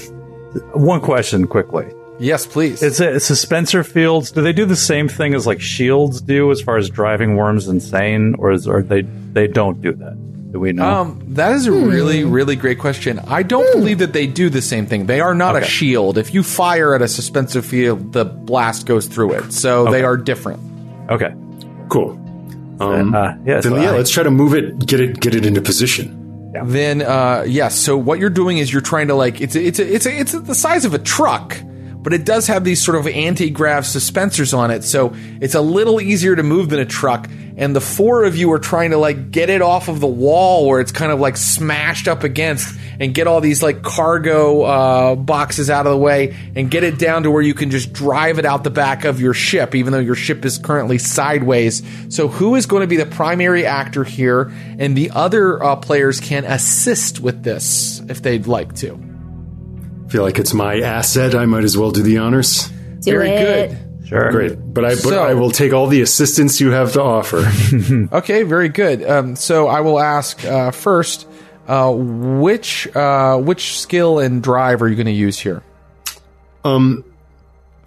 one 0.72 1.00
question 1.00 1.46
quickly. 1.46 1.86
Yes, 2.18 2.46
please. 2.46 2.82
It's 2.82 3.00
a 3.00 3.14
suspensor 3.16 3.84
fields? 3.84 4.30
Do 4.32 4.40
they 4.42 4.52
do 4.54 4.64
the 4.64 4.76
same 4.76 5.08
thing 5.08 5.34
as 5.34 5.46
like 5.46 5.60
shields 5.60 6.20
do 6.20 6.50
as 6.50 6.60
far 6.62 6.76
as 6.78 6.88
driving 6.88 7.36
worms 7.36 7.68
insane, 7.68 8.34
or 8.38 8.52
is 8.52 8.66
or 8.66 8.82
they 8.82 9.02
they 9.02 9.46
don't 9.46 9.80
do 9.82 9.92
that? 9.92 10.16
Do 10.52 10.60
we 10.60 10.72
know? 10.72 10.88
Um, 10.88 11.22
that 11.34 11.52
is 11.52 11.66
a 11.66 11.72
really, 11.72 12.24
really 12.24 12.56
great 12.56 12.78
question. 12.78 13.18
I 13.26 13.42
don't 13.42 13.70
believe 13.72 13.98
that 13.98 14.14
they 14.14 14.26
do 14.26 14.48
the 14.48 14.62
same 14.62 14.86
thing. 14.86 15.04
They 15.06 15.20
are 15.20 15.34
not 15.34 15.56
a 15.56 15.64
shield. 15.64 16.16
If 16.16 16.32
you 16.32 16.42
fire 16.42 16.94
at 16.94 17.02
a 17.02 17.06
suspensor 17.06 17.62
field, 17.62 18.12
the 18.14 18.24
blast 18.24 18.86
goes 18.86 19.06
through 19.06 19.32
it. 19.34 19.52
So 19.52 19.90
they 19.90 20.02
are 20.04 20.16
different. 20.16 20.60
okay. 21.10 21.34
Cool. 21.90 22.12
Um, 22.80 23.14
Uh, 23.14 23.34
yeah, 23.44 23.60
so 23.60 23.70
then 23.70 23.82
yeah, 23.82 23.90
I- 23.92 23.96
let's 23.96 24.10
try 24.10 24.22
to 24.22 24.30
move 24.30 24.54
it, 24.54 24.84
get 24.86 25.00
it, 25.00 25.20
get 25.20 25.34
it 25.34 25.44
into 25.46 25.60
position. 25.62 26.50
Then, 26.64 27.02
uh, 27.02 27.44
yes. 27.46 27.74
so 27.78 27.96
what 27.98 28.18
you're 28.18 28.30
doing 28.30 28.56
is 28.58 28.72
you're 28.72 28.80
trying 28.82 29.08
to 29.08 29.14
like 29.14 29.40
it's 29.42 29.54
a, 29.56 29.62
it's 29.62 29.78
a, 29.78 29.94
it's 29.94 30.06
a, 30.06 30.18
it's 30.20 30.32
the 30.32 30.54
size 30.54 30.84
of 30.86 30.94
a 30.94 30.98
truck, 30.98 31.56
but 32.06 32.12
it 32.12 32.24
does 32.24 32.46
have 32.46 32.62
these 32.62 32.80
sort 32.80 32.96
of 32.96 33.08
anti-grav 33.08 33.82
suspensors 33.82 34.56
on 34.56 34.70
it, 34.70 34.84
so 34.84 35.12
it's 35.40 35.56
a 35.56 35.60
little 35.60 36.00
easier 36.00 36.36
to 36.36 36.44
move 36.44 36.68
than 36.68 36.78
a 36.78 36.84
truck. 36.86 37.28
And 37.56 37.74
the 37.74 37.80
four 37.80 38.22
of 38.22 38.36
you 38.36 38.52
are 38.52 38.60
trying 38.60 38.90
to 38.90 38.96
like 38.96 39.32
get 39.32 39.50
it 39.50 39.60
off 39.60 39.88
of 39.88 39.98
the 39.98 40.06
wall 40.06 40.68
where 40.68 40.78
it's 40.78 40.92
kind 40.92 41.10
of 41.10 41.18
like 41.18 41.36
smashed 41.36 42.06
up 42.06 42.22
against, 42.22 42.78
and 43.00 43.12
get 43.12 43.26
all 43.26 43.40
these 43.40 43.60
like 43.60 43.82
cargo 43.82 44.62
uh, 44.62 45.14
boxes 45.16 45.68
out 45.68 45.86
of 45.86 45.90
the 45.90 45.98
way, 45.98 46.36
and 46.54 46.70
get 46.70 46.84
it 46.84 46.96
down 46.96 47.24
to 47.24 47.30
where 47.32 47.42
you 47.42 47.54
can 47.54 47.72
just 47.72 47.92
drive 47.92 48.38
it 48.38 48.44
out 48.44 48.62
the 48.62 48.70
back 48.70 49.04
of 49.04 49.20
your 49.20 49.34
ship, 49.34 49.74
even 49.74 49.92
though 49.92 49.98
your 49.98 50.14
ship 50.14 50.44
is 50.44 50.58
currently 50.58 50.98
sideways. 50.98 51.82
So 52.08 52.28
who 52.28 52.54
is 52.54 52.66
going 52.66 52.82
to 52.82 52.86
be 52.86 52.98
the 52.98 53.06
primary 53.06 53.66
actor 53.66 54.04
here? 54.04 54.52
And 54.78 54.96
the 54.96 55.10
other 55.10 55.60
uh, 55.60 55.74
players 55.74 56.20
can 56.20 56.44
assist 56.44 57.18
with 57.18 57.42
this 57.42 58.00
if 58.08 58.22
they'd 58.22 58.46
like 58.46 58.76
to. 58.76 59.05
Feel 60.08 60.22
like 60.22 60.38
it's 60.38 60.54
my 60.54 60.80
asset. 60.80 61.34
I 61.34 61.46
might 61.46 61.64
as 61.64 61.76
well 61.76 61.90
do 61.90 62.02
the 62.02 62.18
honors. 62.18 62.68
Do 63.00 63.12
Very 63.12 63.30
it. 63.30 63.68
good. 63.70 63.78
Sure. 64.08 64.30
Great, 64.30 64.52
but 64.72 64.84
I 64.84 64.90
but 64.90 64.98
So- 64.98 65.22
I 65.22 65.34
will 65.34 65.50
take 65.50 65.72
all 65.72 65.88
the 65.88 66.00
assistance 66.00 66.60
you 66.60 66.70
have 66.70 66.92
to 66.92 67.02
offer. 67.02 67.44
Okay, 68.12 68.44
very 68.44 68.68
good. 68.68 69.02
Um, 69.02 69.34
so 69.34 69.66
I 69.66 69.80
will 69.80 69.98
ask 69.98 70.44
uh, 70.44 70.70
first, 70.70 71.26
uh, 71.66 71.92
which 71.92 72.86
uh, 72.94 73.36
which 73.38 73.78
skill 73.80 74.20
and 74.20 74.40
drive 74.42 74.80
are 74.82 74.88
you 74.88 74.94
going 74.94 75.06
to 75.06 75.12
use 75.12 75.38
here? 75.40 75.62
Um 76.64 77.04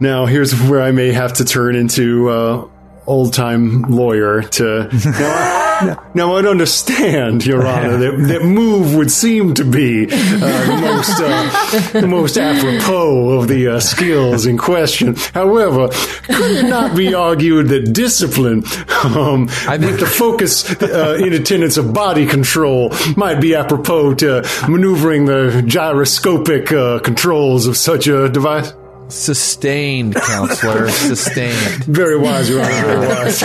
now 0.00 0.26
here's 0.26 0.52
where 0.68 0.82
I 0.82 0.90
may 0.92 1.12
have 1.12 1.34
to 1.34 1.44
turn 1.44 1.74
into 1.76 2.28
uh, 2.28 2.68
old 3.06 3.32
time 3.32 3.82
lawyer 3.82 4.42
to. 4.42 4.88
Now, 5.82 5.92
I, 5.92 6.10
now 6.14 6.36
I'd 6.36 6.46
understand, 6.46 7.46
Your 7.46 7.66
Honor, 7.66 7.96
that, 7.96 8.28
that 8.28 8.44
move 8.44 8.94
would 8.94 9.10
seem 9.10 9.54
to 9.54 9.64
be 9.64 10.04
uh, 10.04 10.08
the 10.08 10.78
most 10.80 11.20
uh, 11.20 12.00
the 12.00 12.06
most 12.06 12.36
apropos 12.36 13.30
of 13.30 13.48
the 13.48 13.68
uh, 13.68 13.80
skills 13.80 14.46
in 14.46 14.58
question. 14.58 15.16
However, 15.34 15.88
could 16.24 16.50
it 16.56 16.68
not 16.68 16.96
be 16.96 17.14
argued 17.14 17.68
that 17.68 17.92
discipline, 17.92 18.64
um, 19.04 19.46
with 19.46 20.00
the 20.00 20.06
focus 20.06 20.70
uh, 20.82 21.18
in 21.20 21.32
attendance 21.32 21.76
of 21.76 21.92
body 21.92 22.26
control, 22.26 22.92
might 23.16 23.40
be 23.40 23.54
apropos 23.54 24.14
to 24.16 24.42
maneuvering 24.68 25.26
the 25.26 25.62
gyroscopic 25.66 26.72
uh, 26.72 26.98
controls 27.00 27.66
of 27.66 27.76
such 27.76 28.06
a 28.06 28.28
device? 28.28 28.72
Sustained, 29.10 30.14
counselor. 30.14 30.88
Sustained. 30.90 31.84
Very 31.84 32.16
wise, 32.18 32.48
Your 32.48 32.62
Honor. 32.62 32.86
Very 32.86 33.06
wise. 33.08 33.42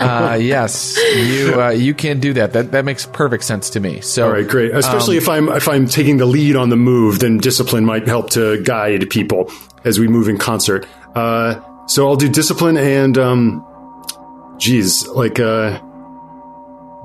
Uh, 0.00 0.38
yes, 0.40 0.96
you 1.14 1.60
uh, 1.60 1.70
you 1.70 1.92
can 1.94 2.20
do 2.20 2.32
that. 2.34 2.52
That 2.54 2.72
that 2.72 2.84
makes 2.84 3.06
perfect 3.06 3.44
sense 3.44 3.70
to 3.70 3.80
me. 3.80 4.00
So 4.00 4.26
All 4.26 4.32
right, 4.32 4.46
great. 4.48 4.74
Especially 4.74 5.16
if 5.16 5.28
I'm 5.28 5.48
if 5.48 5.68
I'm 5.68 5.86
taking 5.86 6.16
the 6.16 6.26
lead 6.26 6.56
on 6.56 6.70
the 6.70 6.76
move, 6.76 7.18
then 7.18 7.38
discipline 7.38 7.84
might 7.84 8.06
help 8.06 8.30
to 8.30 8.62
guide 8.62 9.10
people 9.10 9.50
as 9.84 9.98
we 9.98 10.08
move 10.08 10.28
in 10.28 10.38
concert. 10.38 10.86
Uh, 11.14 11.60
so 11.86 12.08
I'll 12.08 12.16
do 12.16 12.28
discipline 12.28 12.76
and 12.76 13.16
um, 13.18 14.54
geez, 14.58 15.06
like 15.08 15.38
uh, 15.38 15.78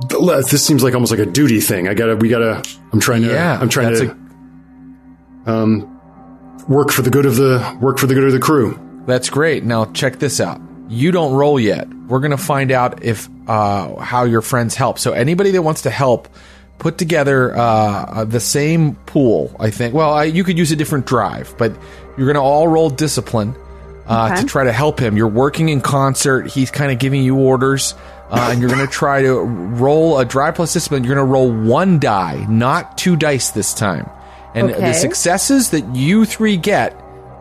this 0.09 0.65
seems 0.65 0.83
like 0.83 0.93
almost 0.93 1.11
like 1.11 1.21
a 1.21 1.25
duty 1.25 1.59
thing. 1.59 1.87
I 1.87 1.93
gotta, 1.93 2.15
we 2.15 2.29
gotta. 2.29 2.63
I'm 2.91 2.99
trying 2.99 3.23
to. 3.23 3.29
Yeah, 3.29 3.59
I'm 3.59 3.69
trying 3.69 3.95
to. 3.95 4.11
um, 5.45 5.92
work 6.67 6.91
for 6.91 7.01
the 7.01 7.09
good 7.09 7.25
of 7.25 7.35
the 7.35 7.77
work 7.81 7.97
for 7.97 8.07
the 8.07 8.13
good 8.13 8.23
of 8.25 8.31
the 8.31 8.39
crew. 8.39 8.79
That's 9.05 9.29
great. 9.29 9.63
Now 9.63 9.85
check 9.85 10.19
this 10.19 10.39
out. 10.39 10.61
You 10.89 11.11
don't 11.11 11.33
roll 11.33 11.59
yet. 11.59 11.87
We're 12.07 12.19
gonna 12.19 12.37
find 12.37 12.71
out 12.71 13.03
if 13.03 13.27
uh, 13.47 13.95
how 13.97 14.23
your 14.23 14.41
friends 14.41 14.75
help. 14.75 14.99
So 14.99 15.11
anybody 15.13 15.51
that 15.51 15.61
wants 15.61 15.81
to 15.83 15.89
help, 15.89 16.27
put 16.79 16.97
together 16.97 17.55
uh, 17.55 18.25
the 18.25 18.39
same 18.39 18.95
pool. 19.05 19.55
I 19.59 19.71
think. 19.71 19.93
Well, 19.93 20.13
I, 20.13 20.25
you 20.25 20.43
could 20.43 20.57
use 20.57 20.71
a 20.71 20.75
different 20.75 21.05
drive, 21.05 21.55
but 21.57 21.73
you're 22.17 22.27
gonna 22.27 22.43
all 22.43 22.67
roll 22.67 22.89
discipline 22.89 23.55
uh, 24.07 24.29
Okay. 24.31 24.41
to 24.41 24.47
try 24.47 24.63
to 24.65 24.71
help 24.73 24.99
him. 24.99 25.15
You're 25.17 25.27
working 25.27 25.69
in 25.69 25.81
concert. 25.81 26.47
He's 26.47 26.71
kind 26.71 26.91
of 26.91 26.99
giving 26.99 27.23
you 27.23 27.37
orders. 27.37 27.95
Uh, 28.29 28.49
and 28.51 28.59
you're 28.61 28.69
going 28.69 28.83
to 28.83 28.91
try 28.91 29.21
to 29.21 29.31
roll 29.41 30.17
a 30.17 30.25
drive 30.25 30.55
plus 30.55 30.73
discipline. 30.73 31.03
You're 31.03 31.13
going 31.13 31.23
to 31.27 31.31
roll 31.31 31.51
one 31.51 31.99
die, 31.99 32.43
not 32.49 32.97
two 32.97 33.15
dice 33.15 33.51
this 33.51 33.75
time. 33.75 34.09
And 34.55 34.69
the 34.69 34.93
successes 34.93 35.71
that 35.71 35.95
you 35.95 36.25
three 36.25 36.57
get 36.57 36.99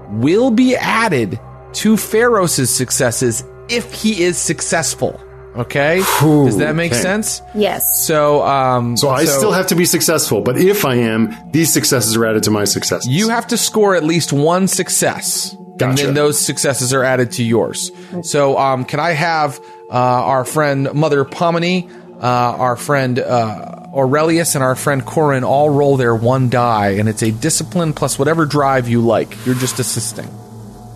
will 0.08 0.50
be 0.50 0.76
added 0.76 1.38
to 1.74 1.96
Pharaoh's 1.96 2.54
successes 2.70 3.44
if 3.68 3.92
he 3.92 4.22
is 4.22 4.38
successful. 4.38 5.20
Okay? 5.56 5.98
Does 6.20 6.56
that 6.58 6.74
make 6.74 6.92
okay. 6.92 7.00
sense? 7.00 7.42
Yes. 7.54 8.06
So, 8.06 8.42
um, 8.42 8.96
So 8.96 9.10
I 9.10 9.24
still 9.26 9.52
have 9.52 9.66
to 9.68 9.74
be 9.74 9.84
successful, 9.84 10.40
but 10.40 10.56
if 10.56 10.84
I 10.84 10.96
am, 10.96 11.34
these 11.52 11.72
successes 11.72 12.16
are 12.16 12.24
added 12.24 12.42
to 12.44 12.50
my 12.50 12.64
successes. 12.64 13.06
You 13.06 13.28
have 13.28 13.46
to 13.48 13.56
score 13.56 13.94
at 13.94 14.02
least 14.04 14.32
one 14.32 14.66
success, 14.66 15.54
and 15.80 15.98
then 15.98 16.14
those 16.14 16.40
successes 16.40 16.94
are 16.94 17.04
added 17.04 17.32
to 17.32 17.44
yours. 17.44 17.90
So, 18.22 18.56
um, 18.56 18.84
can 18.86 18.98
I 18.98 19.10
have 19.10 19.60
uh, 19.90 19.94
our 19.94 20.46
friend 20.46 20.92
Mother 20.94 21.24
Pomini, 21.24 21.90
uh, 22.22 22.26
our 22.26 22.76
friend 22.76 23.18
uh, 23.18 23.81
Aurelius, 23.94 24.54
and 24.54 24.64
our 24.64 24.74
friend 24.74 25.04
Corin 25.04 25.44
all 25.44 25.68
roll 25.68 25.96
their 25.96 26.14
one 26.14 26.48
die, 26.48 26.90
and 26.92 27.08
it's 27.08 27.22
a 27.22 27.30
discipline 27.30 27.92
plus 27.92 28.18
whatever 28.18 28.46
drive 28.46 28.88
you 28.88 29.00
like. 29.00 29.44
You're 29.44 29.54
just 29.54 29.78
assisting. 29.78 30.28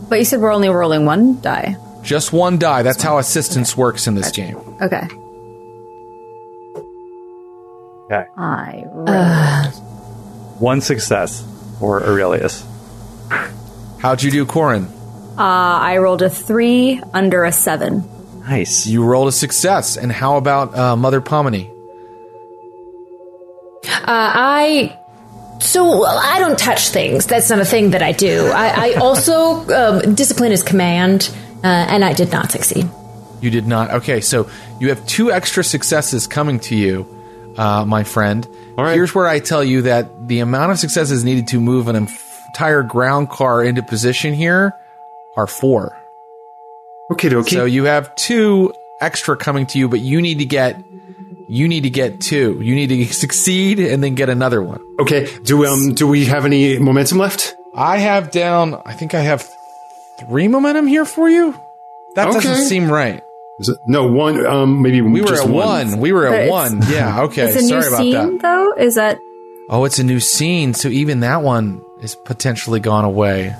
But 0.08 0.18
you 0.18 0.24
said 0.24 0.40
we're 0.40 0.52
only 0.52 0.68
rolling 0.68 1.04
one 1.04 1.40
die. 1.40 1.76
Just 2.02 2.32
one 2.32 2.58
die. 2.58 2.82
That's 2.82 3.02
how 3.02 3.18
assistance 3.18 3.76
works 3.76 4.06
in 4.06 4.14
this 4.14 4.30
game. 4.30 4.56
Okay. 4.80 5.06
Okay. 8.04 8.24
I 8.36 8.84
roll. 8.86 9.70
One 10.58 10.80
success 10.80 11.44
for 11.80 12.02
Aurelius. 12.02 12.64
How'd 13.98 14.22
you 14.22 14.30
do, 14.30 14.46
Corin? 14.46 14.84
Uh, 15.36 15.42
I 15.42 15.98
rolled 15.98 16.22
a 16.22 16.30
three 16.30 17.02
under 17.12 17.44
a 17.44 17.52
seven. 17.52 18.08
Nice. 18.40 18.86
You 18.86 19.04
rolled 19.04 19.28
a 19.28 19.32
success. 19.32 19.96
And 19.96 20.12
how 20.12 20.36
about 20.36 20.74
uh, 20.78 20.96
Mother 20.96 21.20
Pomini? 21.20 21.68
Uh, 24.06 24.32
I 24.34 24.98
so 25.60 26.04
I 26.04 26.38
don't 26.38 26.58
touch 26.58 26.88
things. 26.90 27.26
That's 27.26 27.50
not 27.50 27.58
a 27.58 27.64
thing 27.64 27.90
that 27.90 28.02
I 28.02 28.12
do. 28.12 28.46
I, 28.46 28.90
I 28.90 28.94
also 29.00 29.68
um, 29.72 30.14
discipline 30.14 30.52
is 30.52 30.62
command, 30.62 31.34
uh, 31.64 31.66
and 31.66 32.04
I 32.04 32.12
did 32.12 32.30
not 32.30 32.50
succeed. 32.50 32.88
You 33.40 33.50
did 33.50 33.66
not. 33.66 33.90
Okay, 33.90 34.20
so 34.20 34.48
you 34.80 34.88
have 34.90 35.04
two 35.06 35.32
extra 35.32 35.64
successes 35.64 36.26
coming 36.26 36.60
to 36.60 36.76
you, 36.76 37.06
uh, 37.56 37.84
my 37.84 38.04
friend. 38.04 38.46
right. 38.76 38.94
Here's 38.94 39.14
where 39.14 39.26
I 39.26 39.40
tell 39.40 39.64
you 39.64 39.82
that 39.82 40.28
the 40.28 40.40
amount 40.40 40.72
of 40.72 40.78
successes 40.78 41.24
needed 41.24 41.48
to 41.48 41.60
move 41.60 41.88
an 41.88 41.96
entire 41.96 42.82
ground 42.82 43.28
car 43.30 43.62
into 43.62 43.82
position 43.82 44.34
here 44.34 44.72
are 45.36 45.46
four. 45.46 45.96
Okay, 47.10 47.28
dokie. 47.28 47.50
So 47.50 47.64
you 47.64 47.84
have 47.84 48.14
two 48.16 48.72
extra 49.00 49.36
coming 49.36 49.66
to 49.66 49.78
you, 49.78 49.88
but 49.88 50.00
you 50.00 50.22
need 50.22 50.38
to 50.38 50.46
get 50.46 50.82
you 51.48 51.68
need 51.68 51.82
to 51.82 51.90
get 51.90 52.20
two. 52.20 52.58
You 52.62 52.74
need 52.74 52.88
to 52.88 53.04
succeed 53.12 53.78
and 53.78 54.02
then 54.02 54.14
get 54.14 54.28
another 54.28 54.62
one. 54.62 54.80
okay, 55.00 55.28
do 55.44 55.64
um 55.66 55.94
do 55.94 56.06
we 56.08 56.24
have 56.26 56.44
any 56.44 56.78
momentum 56.78 57.18
left? 57.18 57.54
I 57.74 57.98
have 57.98 58.30
down. 58.30 58.80
I 58.86 58.92
think 58.94 59.14
I 59.14 59.20
have 59.20 59.46
three 60.28 60.48
momentum 60.48 60.86
here 60.86 61.04
for 61.04 61.28
you. 61.28 61.54
That 62.14 62.28
Okay. 62.28 62.40
doesn't 62.40 62.66
seem 62.66 62.90
right. 62.90 63.22
Is 63.60 63.68
it, 63.70 63.76
no, 63.86 64.06
one. 64.06 64.44
Um, 64.46 64.82
maybe 64.82 65.00
We 65.02 65.20
were 65.22 65.34
at 65.34 65.48
one. 65.48 65.98
We 66.00 66.12
were 66.12 66.26
at 66.26 66.34
it's- 66.44 66.50
one. 66.50 66.82
Yeah. 66.90 67.22
Okay. 67.24 67.42
It's 67.42 67.56
a 67.56 67.62
new 67.62 67.68
Sorry 67.82 67.86
about 67.88 67.98
scene, 68.00 68.12
that. 68.38 68.42
though. 68.42 68.72
Is 68.82 68.94
that 68.96 69.18
Oh, 69.68 69.84
it's 69.84 69.98
a 69.98 70.04
new 70.04 70.20
scene, 70.20 70.74
so 70.74 70.88
even 70.88 71.20
that 71.20 71.42
one 71.42 71.82
is 72.00 72.14
potentially 72.14 72.80
gone 72.80 73.04
away. 73.04 73.54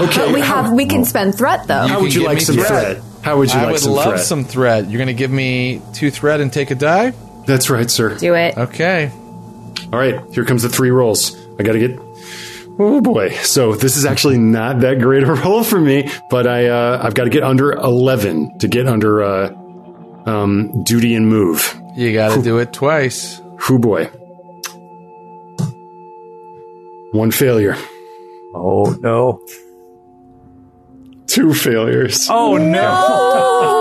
Okay, 0.00 0.32
we 0.32 0.40
have? 0.40 0.72
We 0.72 0.86
can 0.86 1.04
spend 1.04 1.34
threat 1.36 1.66
though. 1.68 1.82
You 1.82 1.88
how 1.88 1.94
can 1.96 2.02
would 2.04 2.14
you 2.14 2.24
like 2.24 2.38
me 2.38 2.44
some 2.44 2.56
threat. 2.56 2.68
threat? 2.68 3.02
How 3.28 3.36
would 3.36 3.52
you 3.52 3.58
I 3.58 3.64
like 3.64 3.72
would 3.72 3.80
some 3.82 3.92
love 3.92 4.08
threat? 4.14 4.20
some 4.20 4.44
thread. 4.44 4.90
You're 4.90 4.96
going 4.96 5.08
to 5.08 5.12
give 5.12 5.30
me 5.30 5.82
two 5.92 6.10
thread 6.10 6.40
and 6.40 6.50
take 6.50 6.70
a 6.70 6.74
die? 6.74 7.12
That's 7.46 7.68
right, 7.68 7.90
sir. 7.90 8.16
Do 8.16 8.34
it. 8.34 8.56
Okay. 8.56 9.10
All 9.92 9.98
right, 9.98 10.18
here 10.32 10.46
comes 10.46 10.62
the 10.62 10.70
three 10.70 10.90
rolls. 10.90 11.36
I 11.58 11.62
got 11.62 11.72
to 11.72 11.78
get. 11.78 11.98
Oh 12.78 13.02
boy! 13.02 13.30
So 13.42 13.74
this 13.74 13.98
is 13.98 14.06
actually 14.06 14.38
not 14.38 14.80
that 14.80 15.00
great 15.00 15.24
of 15.24 15.28
a 15.28 15.34
roll 15.44 15.62
for 15.62 15.78
me, 15.78 16.10
but 16.30 16.46
I 16.46 16.68
uh, 16.68 17.02
I've 17.04 17.12
got 17.14 17.24
to 17.24 17.30
get 17.30 17.42
under 17.42 17.72
eleven 17.72 18.56
to 18.60 18.68
get 18.68 18.86
under 18.86 19.22
uh, 19.22 19.50
um, 20.24 20.84
duty 20.84 21.14
and 21.14 21.28
move. 21.28 21.78
You 21.96 22.14
got 22.14 22.34
to 22.34 22.42
do 22.42 22.58
it 22.58 22.72
twice. 22.72 23.40
Whoo 23.68 23.78
boy! 23.78 24.06
One 27.12 27.30
failure, 27.30 27.76
Oh 28.54 28.96
no. 29.00 29.42
Two 31.38 31.54
failures. 31.54 32.28
Oh 32.30 32.56
no. 32.56 32.80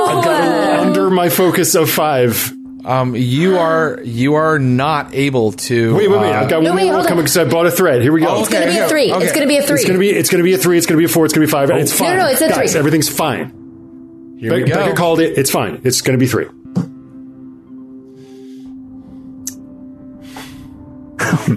I 0.09 0.23
got 0.23 0.79
under 0.79 1.09
my 1.09 1.29
focus 1.29 1.75
of 1.75 1.89
five. 1.89 2.53
Um, 2.85 3.15
you 3.15 3.57
are 3.57 3.99
you 4.03 4.35
are 4.35 4.59
not 4.59 5.13
able 5.13 5.51
to. 5.53 5.95
Wait, 5.95 6.07
wait, 6.09 6.19
wait! 6.19 6.31
uh, 6.33 6.41
I've 6.43 6.49
got 6.49 6.63
no, 6.63 6.69
one 6.69 6.77
wait, 6.77 6.83
more 6.85 6.93
hold 6.95 7.07
coming 7.07 7.19
on. 7.19 7.23
because 7.25 7.37
I 7.37 7.43
bought 7.45 7.65
a 7.65 7.71
thread. 7.71 8.01
Here 8.01 8.13
we 8.13 8.21
go. 8.21 8.27
Oh, 8.29 8.39
It's 8.41 8.49
gonna 8.49 8.67
be 8.67 8.77
a 8.77 8.87
three. 8.87 9.11
okay. 9.11 9.23
It's 9.25 9.33
gonna 9.33 9.47
be 9.47 9.57
a 9.57 9.61
three. 9.63 9.75
It's 9.75 9.85
gonna 9.85 9.99
be 9.99 10.09
it's 10.09 10.29
gonna 10.29 10.43
be 10.43 10.53
a 10.53 10.57
three. 10.57 10.77
It's 10.77 10.85
gonna 10.85 10.97
be 10.99 11.05
a 11.05 11.09
four. 11.09 11.25
It's 11.25 11.33
gonna 11.33 11.45
be 11.47 11.51
five. 11.51 11.69
and 11.69 11.79
it's 11.79 11.91
fine. 11.91 12.15
no, 12.15 12.23
no, 12.23 12.29
it's 12.29 12.41
a 12.41 12.47
Guys, 12.47 12.71
three. 12.71 12.79
everything's 12.79 13.09
fine. 13.09 14.37
here 14.39 14.53
we 14.53 14.63
Be- 14.63 14.69
go. 14.69 14.75
Becca 14.75 14.95
called 14.95 15.19
it. 15.19 15.37
It's 15.37 15.51
fine. 15.51 15.81
It's 15.83 16.01
gonna 16.01 16.17
be 16.17 16.27
three. 16.27 16.45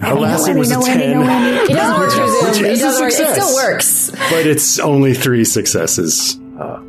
Alas, 0.03 0.49
it 0.49 0.57
was 0.57 0.71
a 0.71 0.81
ten, 0.81 1.23
It 1.23 1.69
doesn't 1.69 2.01
work 2.01 2.11
through 2.13 2.47
Which 2.47 2.55
Zoom. 2.57 2.65
It 2.67 2.73
is 2.73 2.81
doesn't 2.81 3.03
work. 3.03 3.13
It 3.13 3.33
still 3.33 3.55
works. 3.55 4.11
but 4.11 4.47
it's 4.47 4.79
only 4.79 5.15
three 5.15 5.45
successes. 5.45 6.39
Uh, 6.59 6.81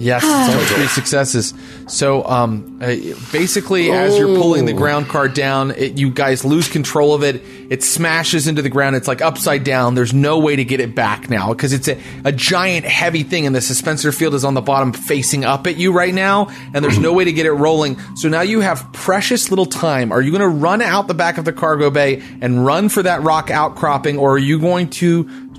Yes, 0.00 0.24
it's 0.24 0.54
only 0.54 0.64
three 0.66 0.86
successes. 0.86 1.52
So, 1.86 2.24
um, 2.24 2.78
uh, 2.80 2.86
basically, 3.32 3.92
as 3.92 4.16
you're 4.16 4.34
pulling 4.36 4.64
the 4.64 4.72
ground 4.72 5.08
car 5.08 5.28
down, 5.28 5.72
it, 5.72 5.98
you 5.98 6.10
guys 6.10 6.44
lose 6.44 6.68
control 6.68 7.14
of 7.14 7.22
it. 7.22 7.42
It 7.68 7.82
smashes 7.82 8.48
into 8.48 8.62
the 8.62 8.70
ground. 8.70 8.96
It's 8.96 9.06
like 9.06 9.20
upside 9.20 9.62
down. 9.62 9.94
There's 9.94 10.14
no 10.14 10.38
way 10.38 10.56
to 10.56 10.64
get 10.64 10.80
it 10.80 10.94
back 10.94 11.28
now 11.28 11.52
because 11.52 11.72
it's 11.72 11.86
a, 11.86 12.00
a 12.24 12.32
giant, 12.32 12.86
heavy 12.86 13.22
thing, 13.22 13.46
and 13.46 13.54
the 13.54 13.60
suspensor 13.60 14.14
field 14.14 14.34
is 14.34 14.44
on 14.44 14.54
the 14.54 14.62
bottom, 14.62 14.92
facing 14.92 15.44
up 15.44 15.66
at 15.66 15.76
you 15.76 15.92
right 15.92 16.14
now, 16.14 16.48
and 16.72 16.84
there's 16.84 16.98
no 16.98 17.12
way 17.12 17.24
to 17.24 17.32
get 17.32 17.44
it 17.44 17.52
rolling. 17.52 17.98
So 18.16 18.28
now 18.28 18.40
you 18.40 18.60
have 18.60 18.90
precious 18.92 19.50
little 19.50 19.66
time. 19.66 20.12
Are 20.12 20.22
you 20.22 20.30
going 20.30 20.40
to 20.40 20.48
run 20.48 20.80
out 20.80 21.08
the 21.08 21.14
back 21.14 21.36
of 21.36 21.44
the 21.44 21.52
cargo 21.52 21.90
bay 21.90 22.22
and 22.40 22.64
run 22.64 22.88
for 22.88 23.02
that 23.02 23.22
rock 23.22 23.50
outcropping, 23.50 24.18
or 24.18 24.32
are 24.32 24.38
you 24.38 24.58
going 24.58 24.88
to 24.90 25.49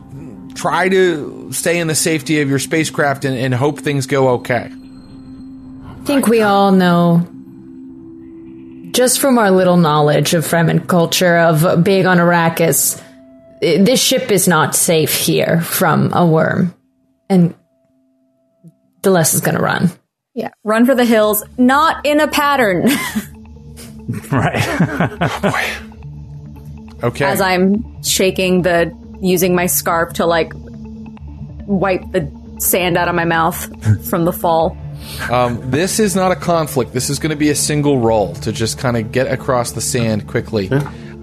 try 0.53 0.89
to 0.89 1.51
stay 1.53 1.79
in 1.79 1.87
the 1.87 1.95
safety 1.95 2.41
of 2.41 2.49
your 2.49 2.59
spacecraft 2.59 3.25
and, 3.25 3.37
and 3.37 3.53
hope 3.53 3.79
things 3.79 4.05
go 4.07 4.29
okay. 4.29 4.69
I 4.71 6.03
think 6.05 6.27
we 6.27 6.41
all 6.41 6.71
know, 6.71 7.27
just 8.91 9.19
from 9.19 9.37
our 9.37 9.51
little 9.51 9.77
knowledge 9.77 10.33
of 10.33 10.43
Fremen 10.45 10.87
culture, 10.87 11.37
of 11.37 11.83
being 11.83 12.05
on 12.07 12.17
Arrakis, 12.17 12.99
i- 13.63 13.77
this 13.81 14.01
ship 14.01 14.31
is 14.31 14.47
not 14.47 14.75
safe 14.75 15.13
here 15.15 15.61
from 15.61 16.11
a 16.13 16.25
worm. 16.25 16.73
And 17.29 17.53
Deless 19.01 19.33
is 19.33 19.41
going 19.41 19.55
to 19.55 19.61
run. 19.63 19.89
Yeah, 20.33 20.49
run 20.63 20.85
for 20.85 20.95
the 20.95 21.05
hills, 21.05 21.43
not 21.57 22.05
in 22.05 22.19
a 22.19 22.27
pattern. 22.27 22.89
Right. 24.29 25.77
Okay. 27.03 27.25
As 27.25 27.41
I'm 27.41 28.03
shaking 28.03 28.61
the, 28.61 28.91
using 29.21 29.55
my 29.55 29.67
scarf 29.67 30.13
to 30.13 30.25
like 30.25 30.51
wipe 31.67 32.12
the 32.12 32.31
sand 32.60 32.97
out 32.97 33.07
of 33.07 33.15
my 33.15 33.25
mouth 33.25 33.60
from 34.10 34.25
the 34.25 34.34
fall. 34.34 34.77
um, 35.29 35.71
this 35.71 35.99
is 35.99 36.15
not 36.15 36.31
a 36.31 36.36
conflict. 36.36 36.93
This 36.93 37.10
is 37.10 37.19
going 37.19 37.31
to 37.31 37.36
be 37.36 37.49
a 37.49 37.55
single 37.55 37.99
roll 37.99 38.34
to 38.36 38.51
just 38.51 38.77
kind 38.77 38.97
of 38.97 39.12
get 39.12 39.27
across 39.27 39.71
the 39.71 39.81
sand 39.81 40.27
quickly. 40.27 40.69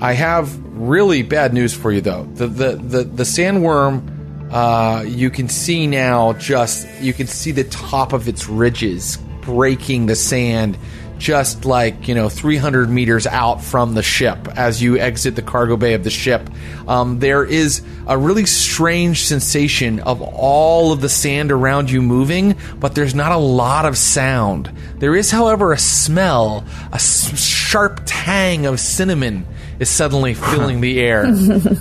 I 0.00 0.12
have 0.12 0.56
really 0.64 1.22
bad 1.22 1.52
news 1.52 1.74
for 1.74 1.90
you, 1.90 2.00
though. 2.00 2.24
The 2.24 2.46
the 2.46 2.76
the, 2.76 3.04
the 3.04 3.22
sandworm, 3.24 4.52
uh, 4.52 5.02
you 5.02 5.30
can 5.30 5.48
see 5.48 5.86
now. 5.86 6.34
Just 6.34 6.88
you 7.00 7.12
can 7.12 7.26
see 7.26 7.52
the 7.52 7.64
top 7.64 8.12
of 8.12 8.28
its 8.28 8.48
ridges 8.48 9.18
breaking 9.42 10.06
the 10.06 10.16
sand. 10.16 10.78
Just 11.18 11.64
like 11.64 12.06
you 12.08 12.14
know, 12.14 12.28
300 12.28 12.88
meters 12.88 13.26
out 13.26 13.62
from 13.62 13.94
the 13.94 14.02
ship 14.02 14.48
as 14.56 14.80
you 14.82 14.98
exit 14.98 15.34
the 15.36 15.42
cargo 15.42 15.76
bay 15.76 15.94
of 15.94 16.04
the 16.04 16.10
ship, 16.10 16.48
um, 16.86 17.18
there 17.18 17.44
is 17.44 17.82
a 18.06 18.16
really 18.16 18.46
strange 18.46 19.24
sensation 19.24 20.00
of 20.00 20.22
all 20.22 20.92
of 20.92 21.00
the 21.00 21.08
sand 21.08 21.50
around 21.52 21.90
you 21.90 22.00
moving, 22.02 22.56
but 22.78 22.94
there's 22.94 23.14
not 23.14 23.32
a 23.32 23.36
lot 23.36 23.84
of 23.84 23.98
sound. 23.98 24.70
There 24.98 25.14
is, 25.16 25.30
however, 25.30 25.72
a 25.72 25.78
smell, 25.78 26.64
a 26.92 26.94
s- 26.96 27.38
sharp 27.38 28.00
tang 28.06 28.64
of 28.66 28.80
cinnamon 28.80 29.44
is 29.78 29.88
suddenly 29.90 30.34
filling 30.34 30.80
the 30.80 31.00
air. 31.00 31.26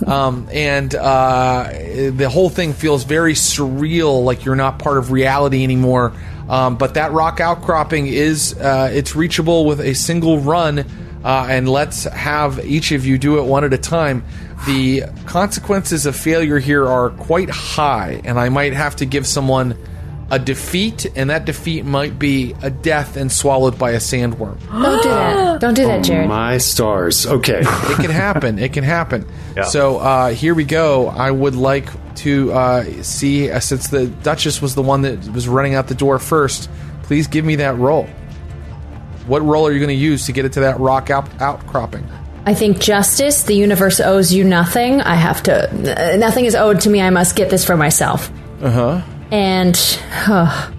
um, 0.06 0.48
and 0.52 0.94
uh, 0.94 1.70
the 2.10 2.28
whole 2.30 2.50
thing 2.50 2.72
feels 2.72 3.04
very 3.04 3.34
surreal, 3.34 4.24
like 4.24 4.44
you're 4.44 4.54
not 4.56 4.78
part 4.78 4.98
of 4.98 5.10
reality 5.12 5.62
anymore. 5.64 6.12
Um, 6.48 6.76
but 6.76 6.94
that 6.94 7.12
rock 7.12 7.40
outcropping 7.40 8.06
is 8.06 8.54
uh, 8.58 8.90
it's 8.92 9.14
reachable 9.14 9.66
with 9.66 9.80
a 9.80 9.94
single 9.94 10.38
run. 10.40 10.84
Uh, 11.24 11.46
and 11.50 11.68
let's 11.68 12.04
have 12.04 12.64
each 12.64 12.92
of 12.92 13.04
you 13.04 13.18
do 13.18 13.38
it 13.38 13.42
one 13.44 13.64
at 13.64 13.72
a 13.74 13.78
time. 13.78 14.24
The 14.66 15.02
consequences 15.26 16.06
of 16.06 16.14
failure 16.16 16.58
here 16.58 16.86
are 16.86 17.10
quite 17.10 17.50
high, 17.50 18.20
and 18.24 18.38
I 18.38 18.48
might 18.48 18.72
have 18.72 18.96
to 18.96 19.04
give 19.04 19.26
someone 19.26 19.76
a 20.30 20.38
defeat, 20.38 21.06
and 21.16 21.30
that 21.30 21.44
defeat 21.44 21.84
might 21.84 22.18
be 22.18 22.54
a 22.62 22.70
death 22.70 23.16
and 23.16 23.32
swallowed 23.32 23.78
by 23.78 23.92
a 23.92 23.96
sandworm. 23.98 24.58
Don't 24.70 25.02
do 25.02 25.08
that. 25.08 25.60
Don't 25.60 25.74
do 25.74 25.86
that, 25.86 26.04
Jared. 26.04 26.28
My 26.28 26.58
stars. 26.58 27.26
Okay. 27.26 27.60
It 27.60 27.96
can 27.96 28.10
happen. 28.10 28.58
it 28.58 28.72
can 28.72 28.84
happen. 28.84 29.26
Yeah. 29.56 29.64
So 29.64 29.98
uh, 29.98 30.28
here 30.34 30.54
we 30.54 30.62
go. 30.64 31.08
I 31.08 31.32
would 31.32 31.56
like 31.56 31.88
to 32.18 32.52
uh, 32.52 33.02
see, 33.02 33.50
uh, 33.50 33.60
since 33.60 33.88
the 33.88 34.06
Duchess 34.06 34.62
was 34.62 34.74
the 34.74 34.82
one 34.82 35.02
that 35.02 35.26
was 35.32 35.48
running 35.48 35.74
out 35.74 35.88
the 35.88 35.94
door 35.94 36.18
first, 36.18 36.70
please 37.02 37.26
give 37.26 37.44
me 37.44 37.56
that 37.56 37.76
roll. 37.76 38.06
What 39.26 39.42
roll 39.42 39.66
are 39.66 39.72
you 39.72 39.78
going 39.78 39.88
to 39.88 39.94
use 39.94 40.26
to 40.26 40.32
get 40.32 40.44
it 40.44 40.52
to 40.54 40.60
that 40.60 40.78
rock 40.80 41.10
out- 41.10 41.28
outcropping? 41.40 42.06
I 42.46 42.54
think 42.54 42.80
justice, 42.80 43.42
the 43.42 43.54
universe 43.54 44.00
owes 44.00 44.32
you 44.32 44.42
nothing. 44.42 45.02
I 45.02 45.14
have 45.16 45.42
to, 45.44 45.68
uh, 46.14 46.16
nothing 46.16 46.46
is 46.46 46.54
owed 46.54 46.80
to 46.82 46.90
me. 46.90 47.02
I 47.02 47.10
must 47.10 47.36
get 47.36 47.50
this 47.50 47.64
for 47.64 47.76
myself. 47.76 48.30
Uh 48.62 48.70
huh. 48.70 49.02
And, 49.30 50.00
uh, 50.26 50.70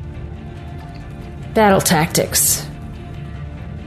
battle 1.53 1.81
tactics. 1.81 2.65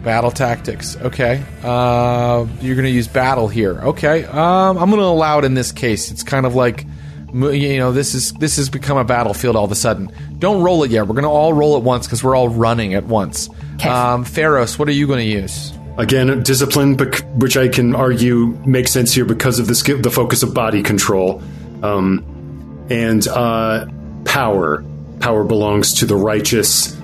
Battle 0.04 0.30
tactics. 0.30 0.96
Okay. 0.96 1.42
Uh, 1.62 2.46
you're 2.60 2.76
going 2.76 2.86
to 2.86 2.90
use 2.90 3.08
battle 3.08 3.48
here. 3.48 3.80
Okay. 3.80 4.24
Um, 4.24 4.78
I'm 4.78 4.90
going 4.90 5.00
to 5.00 5.06
allow 5.06 5.38
it 5.38 5.44
in 5.44 5.54
this 5.54 5.72
case. 5.72 6.10
It's 6.12 6.22
kind 6.22 6.46
of 6.46 6.54
like, 6.54 6.86
you 7.32 7.78
know, 7.78 7.92
this 7.92 8.14
is 8.14 8.32
this 8.34 8.56
has 8.56 8.68
become 8.68 8.98
a 8.98 9.04
battlefield 9.04 9.56
all 9.56 9.64
of 9.64 9.72
a 9.72 9.76
sudden. 9.76 10.12
Don't 10.38 10.62
roll 10.62 10.82
it 10.84 10.90
yet. 10.90 11.06
We're 11.06 11.14
going 11.14 11.24
to 11.24 11.30
all 11.30 11.52
roll 11.52 11.76
at 11.76 11.82
once 11.82 12.06
because 12.06 12.22
we're 12.22 12.36
all 12.36 12.48
running 12.48 12.94
at 12.94 13.04
once. 13.04 13.48
Okay. 13.76 13.88
Um, 13.88 14.24
Pharos, 14.24 14.78
what 14.78 14.88
are 14.88 14.92
you 14.92 15.06
going 15.06 15.20
to 15.20 15.24
use? 15.24 15.72
Again, 15.98 16.42
discipline, 16.42 16.96
bec- 16.96 17.22
which 17.34 17.56
I 17.56 17.68
can 17.68 17.94
argue 17.94 18.46
makes 18.66 18.90
sense 18.90 19.12
here 19.12 19.24
because 19.24 19.58
of 19.58 19.66
the 19.66 19.74
skill, 19.74 20.00
the 20.00 20.10
focus 20.10 20.42
of 20.42 20.54
body 20.54 20.82
control, 20.82 21.42
um, 21.82 22.86
and 22.90 23.26
uh, 23.28 23.86
power. 24.24 24.84
Power 25.20 25.44
belongs 25.44 25.94
to 26.00 26.06
the 26.06 26.16
righteous. 26.16 26.96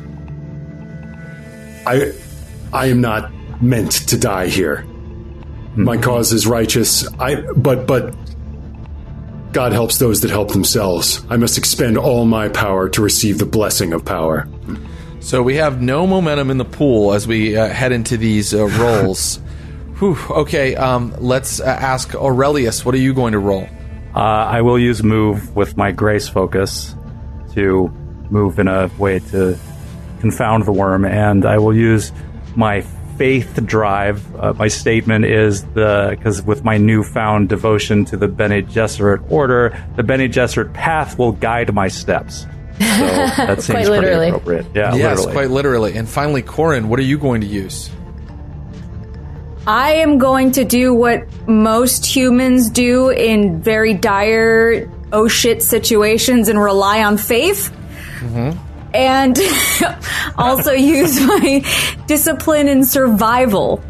I, 1.86 2.12
I 2.72 2.86
am 2.86 3.00
not 3.00 3.30
meant 3.62 3.92
to 4.08 4.18
die 4.18 4.48
here. 4.48 4.84
My 5.76 5.96
cause 5.96 6.32
is 6.32 6.46
righteous. 6.46 7.06
I, 7.18 7.36
but 7.36 7.86
but 7.86 8.14
God 9.52 9.72
helps 9.72 9.98
those 9.98 10.20
that 10.20 10.30
help 10.30 10.52
themselves. 10.52 11.24
I 11.30 11.36
must 11.36 11.56
expend 11.56 11.96
all 11.96 12.24
my 12.26 12.48
power 12.48 12.88
to 12.90 13.02
receive 13.02 13.38
the 13.38 13.46
blessing 13.46 13.92
of 13.92 14.04
power. 14.04 14.46
So 15.20 15.42
we 15.42 15.56
have 15.56 15.80
no 15.80 16.06
momentum 16.06 16.50
in 16.50 16.58
the 16.58 16.64
pool 16.64 17.12
as 17.12 17.26
we 17.26 17.56
uh, 17.56 17.68
head 17.68 17.92
into 17.92 18.16
these 18.16 18.54
uh, 18.54 18.66
rolls. 18.66 19.36
Whew, 19.98 20.18
okay, 20.30 20.76
um, 20.76 21.14
let's 21.18 21.60
uh, 21.60 21.64
ask 21.64 22.14
Aurelius. 22.14 22.84
What 22.84 22.94
are 22.94 22.98
you 22.98 23.14
going 23.14 23.32
to 23.32 23.38
roll? 23.38 23.68
Uh, 24.14 24.20
I 24.20 24.62
will 24.62 24.78
use 24.78 25.02
move 25.02 25.56
with 25.56 25.76
my 25.76 25.92
grace 25.92 26.28
focus 26.28 26.94
to 27.54 27.88
move 28.30 28.58
in 28.58 28.68
a 28.68 28.90
way 28.98 29.18
to 29.18 29.58
confound 30.20 30.66
the 30.66 30.72
worm, 30.72 31.04
and 31.04 31.44
I 31.44 31.58
will 31.58 31.74
use 31.74 32.12
my 32.54 32.84
faith 33.18 33.66
drive. 33.66 34.34
Uh, 34.36 34.54
my 34.54 34.68
statement 34.68 35.24
is 35.24 35.64
the 35.74 36.08
because 36.10 36.40
with 36.42 36.64
my 36.64 36.78
newfound 36.78 37.48
devotion 37.48 38.04
to 38.06 38.16
the 38.16 38.28
Bene 38.28 38.62
Gesserit 38.62 39.30
order, 39.30 39.76
the 39.96 40.02
Bene 40.04 40.28
Gesserit 40.28 40.72
path 40.72 41.18
will 41.18 41.32
guide 41.32 41.74
my 41.74 41.88
steps. 41.88 42.42
So 42.42 42.46
that 42.78 43.60
seems 43.60 43.66
Quite 43.66 43.86
pretty 43.86 43.90
literally. 43.90 44.28
appropriate. 44.28 44.66
Yeah, 44.72 44.94
yes, 44.94 45.18
literally. 45.18 45.32
quite 45.32 45.50
literally. 45.50 45.96
And 45.96 46.08
finally, 46.08 46.42
Corin, 46.42 46.88
what 46.88 47.00
are 47.00 47.02
you 47.02 47.18
going 47.18 47.40
to 47.40 47.46
use? 47.46 47.90
I 49.66 49.94
am 49.94 50.18
going 50.18 50.52
to 50.52 50.64
do 50.64 50.94
what 50.94 51.26
most 51.48 52.06
humans 52.06 52.70
do 52.70 53.10
in 53.10 53.60
very 53.60 53.94
dire, 53.94 54.90
oh 55.12 55.28
shit 55.28 55.62
situations 55.62 56.48
and 56.48 56.58
rely 56.58 57.02
on 57.02 57.18
faith. 57.18 57.74
And 58.94 59.38
also 60.38 60.72
use 60.72 61.20
my 61.20 61.64
discipline 62.06 62.68
and 62.68 62.86
survival. 62.86 63.82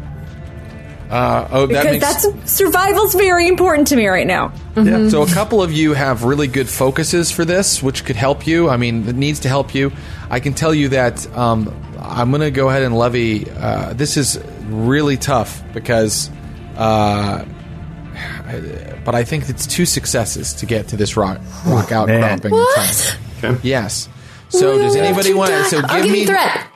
Uh, 1.09 1.47
oh, 1.51 1.65
that 1.65 1.91
Because 1.91 2.25
makes 2.25 2.25
that's 2.25 2.51
survival's 2.51 3.15
very 3.15 3.47
important 3.47 3.87
to 3.87 3.95
me 3.95 4.07
right 4.07 4.27
now. 4.27 4.53
Yeah. 4.75 5.09
So 5.09 5.23
a 5.23 5.27
couple 5.27 5.63
of 5.63 5.71
you 5.71 5.93
have 5.93 6.23
really 6.23 6.47
good 6.47 6.69
focuses 6.69 7.31
for 7.31 7.45
this, 7.45 7.81
which 7.81 8.05
could 8.05 8.15
help 8.15 8.45
you. 8.45 8.69
I 8.69 8.77
mean, 8.77 9.07
it 9.07 9.15
needs 9.15 9.39
to 9.39 9.49
help 9.49 9.73
you. 9.73 9.91
I 10.29 10.39
can 10.39 10.53
tell 10.53 10.73
you 10.73 10.89
that 10.89 11.25
um, 11.35 11.73
I'm 11.99 12.29
going 12.29 12.41
to 12.41 12.51
go 12.51 12.69
ahead 12.69 12.83
and 12.83 12.95
levy. 12.95 13.49
Uh, 13.49 13.93
this 13.93 14.17
is 14.17 14.39
really 14.67 15.17
tough 15.17 15.63
because, 15.73 16.29
uh, 16.77 17.43
but 19.03 19.15
I 19.15 19.23
think 19.23 19.49
it's 19.49 19.65
two 19.65 19.87
successes 19.87 20.53
to 20.55 20.67
get 20.67 20.89
to 20.89 20.97
this 20.97 21.17
rock 21.17 21.39
rock 21.65 21.91
outcropping. 21.91 22.51
What? 22.51 23.17
time. 23.41 23.59
Yes. 23.63 24.07
So 24.49 24.77
does 24.77 24.95
anybody 24.95 25.33
want? 25.33 25.51
die? 25.51 25.63
So 25.63 25.77
I'll 25.83 26.03
give 26.03 26.05
give 26.05 26.13
me 26.13 26.25
threat. 26.25 26.67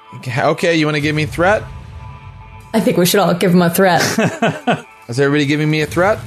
Okay, 0.52 0.76
you 0.76 0.86
want 0.86 0.96
to 0.96 1.02
give 1.02 1.16
me 1.16 1.26
threat? 1.26 1.64
I 2.74 2.80
think 2.80 2.98
we 2.98 3.06
should 3.06 3.20
all 3.20 3.34
give 3.34 3.52
him 3.54 3.62
a 3.62 3.70
threat. 3.70 4.02
Is 5.08 5.20
everybody 5.20 5.46
giving 5.46 5.70
me 5.70 5.82
a 5.82 5.86
threat? 5.86 6.18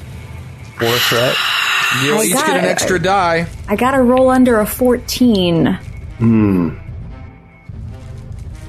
Or 0.80 0.86
a 0.86 0.99
threat. 0.99 1.34
You'll 2.05 2.18
Oh, 2.18 2.22
each 2.22 2.34
get 2.34 2.51
an 2.59 2.64
extra 2.64 2.99
die. 2.99 3.47
I 3.68 3.76
gotta 3.76 4.03
roll 4.03 4.28
under 4.28 4.61
a 4.61 4.66
14. 4.66 5.66
Hmm. 6.18 6.70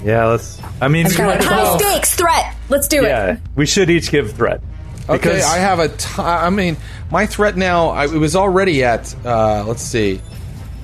Yeah, 0.03 0.25
let's. 0.27 0.61
I 0.79 0.87
mean, 0.87 1.07
we 1.07 1.17
might 1.17 1.39
as 1.39 1.45
high 1.45 1.63
well- 1.63 1.79
stakes 1.79 2.15
threat. 2.15 2.55
Let's 2.69 2.87
do 2.87 3.03
it. 3.03 3.07
Yeah, 3.07 3.37
we 3.55 3.65
should 3.65 3.89
each 3.89 4.11
give 4.11 4.31
threat. 4.33 4.61
Okay, 5.09 5.17
Because- 5.17 5.43
I 5.45 5.57
have 5.57 5.79
a. 5.79 5.89
T- 5.89 6.21
I 6.21 6.49
mean, 6.49 6.77
my 7.11 7.25
threat 7.25 7.57
now. 7.57 7.89
I, 7.89 8.05
it 8.05 8.11
was 8.17 8.35
already 8.35 8.83
at. 8.83 9.13
Uh, 9.25 9.63
let's 9.65 9.81
see. 9.81 10.21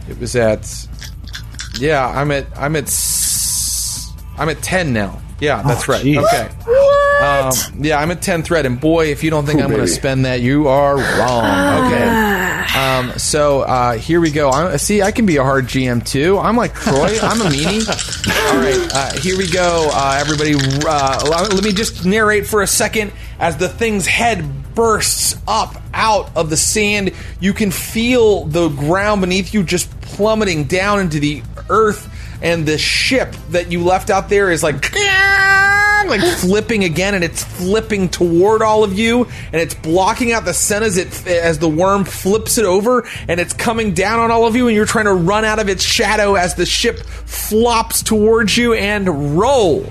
It 0.09 0.19
was 0.19 0.35
at. 0.35 0.65
Yeah, 1.79 2.07
I'm 2.07 2.31
at. 2.31 2.47
I'm 2.57 2.75
at. 2.75 2.89
I'm 4.37 4.49
at 4.49 4.61
ten 4.61 4.93
now. 4.93 5.21
Yeah, 5.39 5.61
that's 5.61 5.87
right. 5.87 6.03
jeez. 6.03 6.23
Okay. 6.23 6.49
Um, 7.23 7.83
yeah, 7.83 7.99
I'm 7.99 8.11
at 8.11 8.21
ten 8.21 8.43
threat, 8.43 8.65
and 8.65 8.79
boy, 8.79 9.07
if 9.07 9.23
you 9.23 9.29
don't 9.29 9.45
think 9.45 9.59
Ooh, 9.59 9.63
I'm 9.63 9.69
going 9.69 9.81
to 9.81 9.87
spend 9.87 10.25
that, 10.25 10.41
you 10.41 10.67
are 10.67 10.95
wrong. 10.95 11.85
Okay. 11.85 12.43
Um, 12.75 13.11
so 13.17 13.61
uh, 13.61 13.97
here 13.97 14.19
we 14.19 14.31
go. 14.31 14.49
I, 14.49 14.77
see, 14.77 15.01
I 15.01 15.11
can 15.11 15.25
be 15.25 15.37
a 15.37 15.43
hard 15.43 15.65
GM 15.65 16.05
too. 16.05 16.39
I'm 16.39 16.55
like 16.55 16.73
Troy. 16.73 17.17
I'm 17.21 17.41
a 17.41 17.45
meanie. 17.45 17.87
All 18.51 18.57
right, 18.59 18.89
uh, 18.93 19.19
here 19.19 19.37
we 19.37 19.47
go. 19.49 19.89
Uh, 19.91 20.17
everybody, 20.19 20.55
uh, 20.55 21.47
let 21.53 21.63
me 21.63 21.71
just 21.71 22.05
narrate 22.05 22.47
for 22.47 22.61
a 22.61 22.67
second 22.67 23.11
as 23.39 23.57
the 23.57 23.69
thing's 23.69 24.07
head 24.07 24.43
bursts 24.75 25.35
up 25.47 25.75
out 25.93 26.35
of 26.35 26.49
the 26.49 26.57
sand. 26.57 27.11
You 27.39 27.53
can 27.53 27.71
feel 27.71 28.45
the 28.45 28.69
ground 28.69 29.21
beneath 29.21 29.53
you 29.53 29.63
just 29.63 29.89
plummeting 30.01 30.65
down 30.65 30.99
into 30.99 31.19
the 31.19 31.43
earth, 31.69 32.09
and 32.41 32.65
the 32.65 32.77
ship 32.77 33.33
that 33.51 33.71
you 33.71 33.83
left 33.83 34.09
out 34.09 34.29
there 34.29 34.51
is 34.51 34.63
like 34.63 34.93
like 36.05 36.21
flipping 36.39 36.83
again, 36.83 37.15
and 37.15 37.23
it's 37.23 37.43
flipping 37.43 38.09
toward 38.09 38.61
all 38.61 38.83
of 38.83 38.97
you, 38.97 39.25
and 39.51 39.61
it's 39.61 39.73
blocking 39.73 40.31
out 40.31 40.45
the 40.45 40.53
sun 40.53 40.83
as 40.83 40.97
it 40.97 41.25
as 41.27 41.59
the 41.59 41.69
worm 41.69 42.03
flips 42.03 42.57
it 42.57 42.65
over, 42.65 43.07
and 43.27 43.39
it's 43.39 43.53
coming 43.53 43.93
down 43.93 44.19
on 44.19 44.31
all 44.31 44.45
of 44.45 44.55
you, 44.55 44.67
and 44.67 44.75
you're 44.75 44.85
trying 44.85 45.05
to 45.05 45.13
run 45.13 45.45
out 45.45 45.59
of 45.59 45.69
its 45.69 45.83
shadow 45.83 46.35
as 46.35 46.55
the 46.55 46.65
ship 46.65 46.99
flops 46.99 48.03
towards 48.03 48.57
you 48.57 48.73
and 48.73 49.37
roll. 49.37 49.85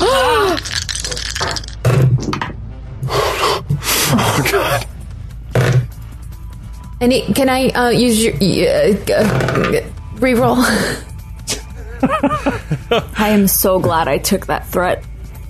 And 7.00 7.12
it, 7.12 7.34
can 7.34 7.48
I 7.48 7.68
uh, 7.70 7.88
use 7.90 8.22
your 8.22 8.34
uh, 8.34 8.94
uh, 9.12 9.82
reroll? 10.16 10.62
I 13.18 13.28
am 13.30 13.48
so 13.48 13.80
glad 13.80 14.06
I 14.08 14.18
took 14.18 14.46
that 14.46 14.66
threat. 14.68 15.04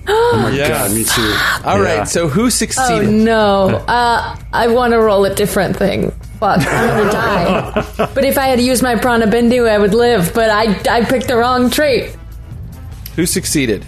Yeah. 0.52 0.68
God, 0.68 0.92
me 0.92 1.04
too. 1.04 1.34
All 1.64 1.80
right. 1.80 1.98
Yeah. 1.98 2.04
So 2.04 2.28
who 2.28 2.50
succeeded? 2.50 3.08
Oh 3.08 3.10
no! 3.10 3.68
Uh, 3.86 4.36
I 4.52 4.66
want 4.68 4.92
to 4.92 4.98
roll 4.98 5.24
a 5.24 5.34
different 5.34 5.76
thing. 5.76 6.10
Fuck, 6.40 6.58
I'm 6.66 6.88
gonna 6.88 7.12
die. 7.12 7.86
but 8.14 8.24
if 8.24 8.36
I 8.36 8.46
had 8.48 8.60
used 8.60 8.82
my 8.82 8.96
prana 8.96 9.26
bindu, 9.26 9.68
I 9.68 9.78
would 9.78 9.94
live. 9.94 10.32
But 10.34 10.50
I, 10.50 10.76
I 10.90 11.04
picked 11.04 11.28
the 11.28 11.36
wrong 11.36 11.70
trait. 11.70 12.16
Who 13.16 13.24
succeeded? 13.26 13.86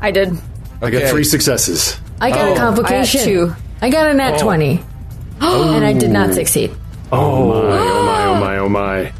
I 0.00 0.10
did. 0.10 0.36
I 0.80 0.90
got 0.90 1.10
three 1.10 1.24
successes. 1.24 1.98
I 2.20 2.30
got 2.30 2.48
Oh. 2.48 2.54
a 2.54 2.56
complication. 2.56 3.20
I 3.20 3.22
had 3.22 3.28
two. 3.28 3.54
I 3.82 3.90
got 3.90 4.06
a 4.10 4.14
nat 4.14 4.38
twenty, 4.38 4.80
and 5.40 5.84
I 5.84 5.92
did 5.92 6.10
not 6.10 6.32
succeed. 6.32 6.70
Oh 7.10 7.62
my, 7.68 7.78
oh 7.78 8.04
my, 8.06 8.24
oh 8.26 8.40
my, 8.40 8.58
oh 8.58 8.68
my. 8.68 9.12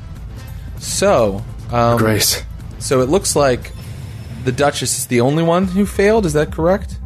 So, 0.79 1.45
um, 1.71 1.99
Grace. 1.99 2.43
so 2.79 3.01
it 3.03 3.09
looks 3.09 3.37
like 3.37 3.73
the 4.45 4.53
Duchess 4.53 4.99
is 4.99 5.07
the 5.07 5.21
only 5.21 5.43
one 5.43 5.67
who 5.67 5.85
failed. 5.85 6.25
Is 6.27 6.33
that 6.33 6.53
correct? 6.53 6.99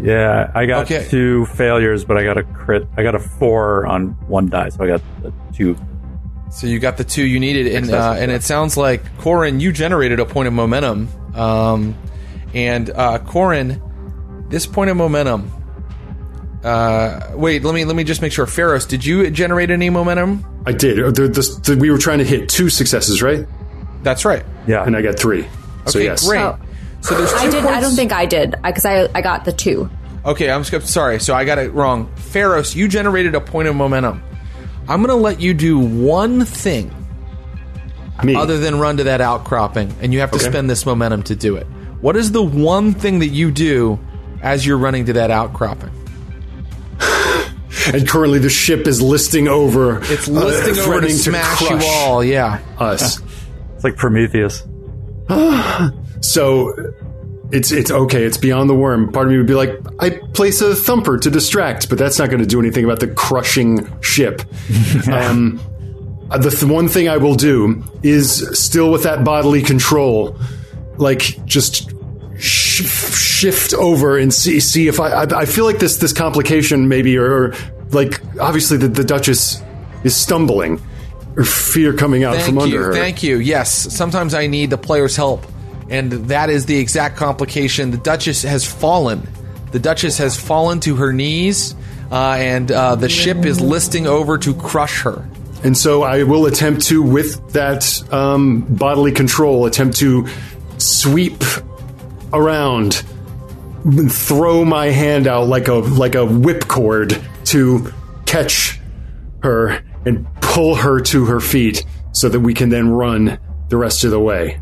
Yeah, 0.00 0.50
I 0.54 0.66
got 0.66 0.84
Okay. 0.84 1.06
two 1.10 1.46
failures, 1.46 2.04
but 2.04 2.16
I 2.16 2.24
got 2.24 2.38
a 2.38 2.44
crit. 2.44 2.86
I 2.96 3.02
got 3.02 3.14
a 3.14 3.18
four 3.18 3.86
on 3.86 4.10
one 4.28 4.48
die, 4.48 4.68
so 4.70 4.84
I 4.84 4.86
got 4.86 5.02
a 5.24 5.32
two. 5.52 5.76
So 6.50 6.66
you 6.66 6.78
got 6.78 6.96
the 6.96 7.04
two 7.04 7.24
you 7.24 7.38
needed, 7.38 7.74
and 7.74 7.90
uh, 7.90 8.14
and 8.16 8.30
it 8.30 8.42
sounds 8.42 8.76
like 8.76 9.02
Corin, 9.18 9.60
you 9.60 9.72
generated 9.72 10.20
a 10.20 10.24
point 10.24 10.46
of 10.48 10.54
momentum. 10.54 11.08
Um, 11.34 11.96
and 12.54 12.88
uh, 12.90 13.18
Corin, 13.18 13.80
this 14.48 14.66
point 14.66 14.90
of 14.90 14.96
momentum. 14.96 15.52
Uh, 16.64 17.30
wait, 17.34 17.64
let 17.64 17.74
me 17.74 17.84
let 17.84 17.96
me 17.96 18.04
just 18.04 18.20
make 18.20 18.32
sure. 18.32 18.46
Pharaohs, 18.46 18.84
did 18.86 19.04
you 19.04 19.30
generate 19.30 19.70
any 19.70 19.88
momentum? 19.88 20.44
I 20.66 20.72
did. 20.72 21.00
Uh, 21.02 21.10
The, 21.10 21.22
the, 21.28 21.60
the, 21.74 21.76
we 21.80 21.90
were 21.90 21.98
trying 21.98 22.18
to 22.18 22.24
hit 22.24 22.48
two 22.50 22.68
successes, 22.68 23.22
right? 23.22 23.46
That's 24.02 24.24
right. 24.24 24.44
Yeah, 24.66 24.84
And 24.84 24.94
I 24.96 25.02
got 25.02 25.18
three. 25.18 25.48
so 25.86 25.98
Okay, 25.98 26.04
yes. 26.04 26.26
great. 26.26 26.40
Oh. 26.40 26.58
So 27.00 27.14
there's 27.16 27.30
two 27.32 27.38
I 27.38 27.50
did. 27.50 27.64
I 27.64 27.80
don't 27.80 27.94
think 27.96 28.12
I 28.12 28.26
did 28.26 28.54
because 28.62 28.84
I, 28.84 29.08
I 29.14 29.22
got 29.22 29.44
the 29.46 29.52
two. 29.52 29.88
Okay, 30.26 30.50
I'm 30.50 30.64
sorry. 30.64 31.18
So 31.18 31.34
I 31.34 31.46
got 31.46 31.56
it 31.58 31.72
wrong. 31.72 32.14
Pharaohs, 32.16 32.74
you 32.76 32.88
generated 32.88 33.34
a 33.34 33.40
point 33.40 33.68
of 33.68 33.74
momentum. 33.74 34.22
I'm 34.86 35.00
going 35.02 35.08
to 35.08 35.14
let 35.22 35.40
you 35.40 35.54
do 35.54 35.78
one 35.78 36.44
thing 36.44 36.90
Me. 38.22 38.34
other 38.34 38.58
than 38.58 38.78
run 38.78 38.98
to 38.98 39.04
that 39.04 39.22
outcropping, 39.22 39.94
and 40.02 40.12
you 40.12 40.20
have 40.20 40.30
to 40.32 40.36
Okay. 40.36 40.50
spend 40.50 40.68
this 40.68 40.84
momentum 40.84 41.22
to 41.24 41.34
do 41.36 41.56
it. 41.56 41.66
What 42.02 42.16
is 42.16 42.32
the 42.32 42.42
one 42.42 42.92
thing 42.92 43.20
that 43.20 43.28
you 43.28 43.50
do 43.50 43.98
as 44.42 44.66
you're 44.66 44.76
running 44.78 45.06
to 45.06 45.14
that 45.14 45.30
outcropping? 45.30 45.90
And 47.86 48.08
currently 48.08 48.38
the 48.38 48.50
ship 48.50 48.86
is 48.86 49.00
listing 49.00 49.48
over. 49.48 49.98
It's 50.04 50.28
listing 50.28 50.34
uh, 50.34 50.42
over 50.42 50.74
to 50.74 50.74
threatening 50.74 51.16
smash 51.16 51.60
you 51.62 51.80
all. 51.82 52.24
Yeah. 52.24 52.60
Us. 52.78 53.20
it's 53.74 53.84
like 53.84 53.96
Prometheus. 53.96 54.66
So 56.22 56.74
it's 57.52 57.72
it's 57.72 57.90
okay. 57.90 58.24
It's 58.24 58.36
beyond 58.36 58.70
the 58.70 58.74
worm. 58.74 59.10
Part 59.12 59.26
of 59.26 59.32
me 59.32 59.38
would 59.38 59.46
be 59.46 59.54
like, 59.54 59.70
I 59.98 60.10
place 60.10 60.60
a 60.60 60.74
thumper 60.74 61.18
to 61.18 61.30
distract, 61.30 61.88
but 61.88 61.98
that's 61.98 62.18
not 62.18 62.28
going 62.28 62.40
to 62.40 62.46
do 62.46 62.60
anything 62.60 62.84
about 62.84 63.00
the 63.00 63.08
crushing 63.08 63.88
ship. 64.02 64.42
um, 65.10 65.60
uh, 66.30 66.38
the 66.38 66.50
th- 66.50 66.64
one 66.64 66.88
thing 66.88 67.08
I 67.08 67.16
will 67.16 67.34
do 67.34 67.82
is 68.02 68.58
still 68.58 68.92
with 68.92 69.02
that 69.02 69.24
bodily 69.24 69.62
control, 69.62 70.38
like 70.96 71.44
just 71.44 71.92
sh- 72.38 72.82
shift 73.40 73.74
over 73.74 74.18
and 74.18 74.32
see 74.32 74.60
see 74.60 74.88
if 74.88 75.00
I, 75.00 75.08
I 75.22 75.40
I 75.40 75.44
feel 75.46 75.64
like 75.64 75.78
this 75.78 75.96
this 75.96 76.12
complication 76.12 76.88
maybe 76.88 77.16
or, 77.16 77.30
or 77.30 77.54
like 77.90 78.20
obviously 78.38 78.76
the, 78.76 78.88
the 78.88 79.04
Duchess 79.04 79.62
is 80.04 80.14
stumbling. 80.14 80.80
Her 81.36 81.44
fear 81.44 81.94
coming 81.94 82.24
out 82.24 82.34
from 82.42 82.56
Thank 82.56 82.74
under 82.74 82.84
her. 82.86 82.92
Thank 82.92 83.22
you. 83.22 83.38
Yes. 83.38 83.70
Sometimes 83.72 84.34
I 84.34 84.48
need 84.48 84.70
the 84.70 84.76
player's 84.76 85.14
help, 85.16 85.46
and 85.88 86.10
that 86.28 86.50
is 86.50 86.66
the 86.66 86.76
exact 86.76 87.16
complication. 87.16 87.92
The 87.92 87.98
Duchess 87.98 88.42
has 88.42 88.66
fallen. 88.66 89.26
The 89.70 89.78
Duchess 89.78 90.18
has 90.18 90.36
fallen 90.36 90.80
to 90.80 90.96
her 90.96 91.12
knees, 91.12 91.76
uh, 92.10 92.36
and 92.36 92.70
uh, 92.72 92.96
the 92.96 93.08
ship 93.08 93.46
is 93.46 93.60
listing 93.60 94.08
over 94.08 94.38
to 94.38 94.54
crush 94.54 95.02
her. 95.02 95.24
And 95.62 95.78
so 95.78 96.02
I 96.02 96.24
will 96.24 96.46
attempt 96.46 96.82
to, 96.86 97.00
with 97.00 97.52
that 97.52 98.02
um, 98.12 98.62
bodily 98.62 99.12
control, 99.12 99.66
attempt 99.66 99.98
to 99.98 100.26
sweep 100.78 101.44
around, 102.32 103.04
throw 104.08 104.64
my 104.64 104.86
hand 104.86 105.26
out 105.26 105.48
like 105.48 105.68
a 105.68 105.74
like 105.74 106.14
a 106.14 106.26
whipcord 106.26 107.22
to 107.46 107.92
catch 108.26 108.80
her 109.42 109.82
and 110.06 110.26
pull 110.40 110.74
her 110.74 111.00
to 111.00 111.26
her 111.26 111.40
feet, 111.40 111.84
so 112.12 112.28
that 112.28 112.40
we 112.40 112.54
can 112.54 112.68
then 112.68 112.88
run 112.88 113.38
the 113.68 113.76
rest 113.76 114.04
of 114.04 114.10
the 114.10 114.20
way. 114.20 114.60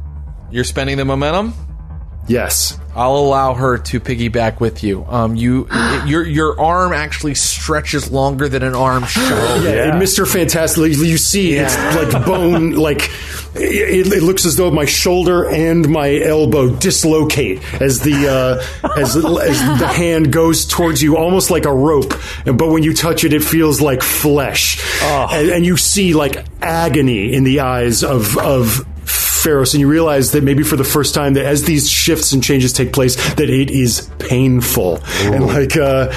You're 0.50 0.64
spending 0.64 0.96
the 0.96 1.04
momentum. 1.04 1.54
Yes. 2.28 2.78
I'll 2.94 3.16
allow 3.16 3.54
her 3.54 3.78
to 3.78 4.00
piggyback 4.00 4.58
with 4.58 4.82
you. 4.82 5.04
Um, 5.08 5.36
you, 5.36 5.68
your 6.06 6.26
your 6.26 6.60
arm 6.60 6.92
actually 6.92 7.34
stretches 7.34 8.10
longer 8.10 8.48
than 8.48 8.62
an 8.62 8.74
arm 8.74 9.04
should. 9.04 9.22
Yeah, 9.62 9.92
and 9.92 10.02
Mr. 10.02 10.26
Fantastic, 10.26 10.96
you 10.98 11.16
see 11.16 11.54
it's 11.54 11.76
like 11.94 12.26
bone, 12.26 12.70
like 12.72 13.10
it, 13.54 14.12
it 14.12 14.22
looks 14.22 14.44
as 14.46 14.56
though 14.56 14.70
my 14.70 14.84
shoulder 14.84 15.48
and 15.48 15.88
my 15.88 16.18
elbow 16.18 16.74
dislocate 16.74 17.62
as 17.80 18.00
the 18.00 18.28
uh, 18.28 18.98
as 18.98 19.14
as 19.16 19.80
the 19.80 19.86
hand 19.86 20.32
goes 20.32 20.66
towards 20.66 21.00
you, 21.00 21.16
almost 21.16 21.50
like 21.50 21.66
a 21.66 21.72
rope. 21.72 22.14
And 22.46 22.58
but 22.58 22.68
when 22.70 22.82
you 22.82 22.94
touch 22.94 23.22
it, 23.22 23.32
it 23.32 23.44
feels 23.44 23.80
like 23.80 24.02
flesh, 24.02 24.82
and, 25.02 25.50
and 25.50 25.64
you 25.64 25.76
see 25.76 26.14
like 26.14 26.44
agony 26.62 27.32
in 27.32 27.44
the 27.44 27.60
eyes 27.60 28.02
of 28.02 28.36
of. 28.38 28.84
Pharaohs, 29.42 29.74
and 29.74 29.80
you 29.80 29.88
realize 29.88 30.32
that 30.32 30.42
maybe 30.42 30.62
for 30.62 30.76
the 30.76 30.84
first 30.84 31.14
time 31.14 31.34
that 31.34 31.44
as 31.44 31.64
these 31.64 31.90
shifts 31.90 32.32
and 32.32 32.42
changes 32.42 32.72
take 32.72 32.92
place, 32.92 33.16
that 33.34 33.48
it 33.50 33.70
is 33.70 34.10
painful, 34.18 35.00
and 35.20 35.46
like 35.46 35.76
uh, 35.76 36.12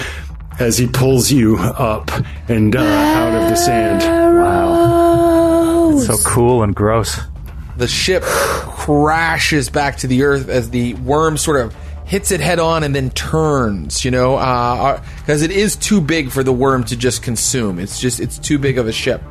as 0.59 0.77
he 0.77 0.87
pulls 0.87 1.31
you 1.31 1.57
up 1.57 2.11
and 2.49 2.75
uh, 2.75 2.79
out 2.81 3.41
of 3.43 3.49
the 3.49 3.55
sand. 3.55 4.01
Wow, 4.41 5.91
it's 5.97 6.07
so 6.07 6.17
cool 6.29 6.63
and 6.63 6.75
gross. 6.75 7.19
the 7.77 7.87
ship 7.87 8.23
crashes 8.23 9.69
back 9.69 9.97
to 9.97 10.07
the 10.07 10.23
earth 10.23 10.49
as 10.49 10.69
the 10.71 10.93
worm 10.95 11.37
sort 11.37 11.61
of 11.61 11.75
hits 12.05 12.31
it 12.31 12.41
head 12.41 12.59
on 12.59 12.83
and 12.83 12.93
then 12.93 13.09
turns 13.11 14.03
you 14.03 14.11
know? 14.11 14.35
Because 15.19 15.43
it 15.43 15.51
is 15.51 15.75
too 15.77 16.01
big 16.01 16.31
for 16.31 16.43
the 16.43 16.51
worm 16.51 16.83
to 16.85 16.97
just 16.97 17.23
consume. 17.23 17.79
It's 17.79 17.99
just 18.01 18.19
it's 18.19 18.37
too 18.39 18.57
big 18.59 18.77
of 18.77 18.87
a 18.87 18.91
ship 18.91 19.21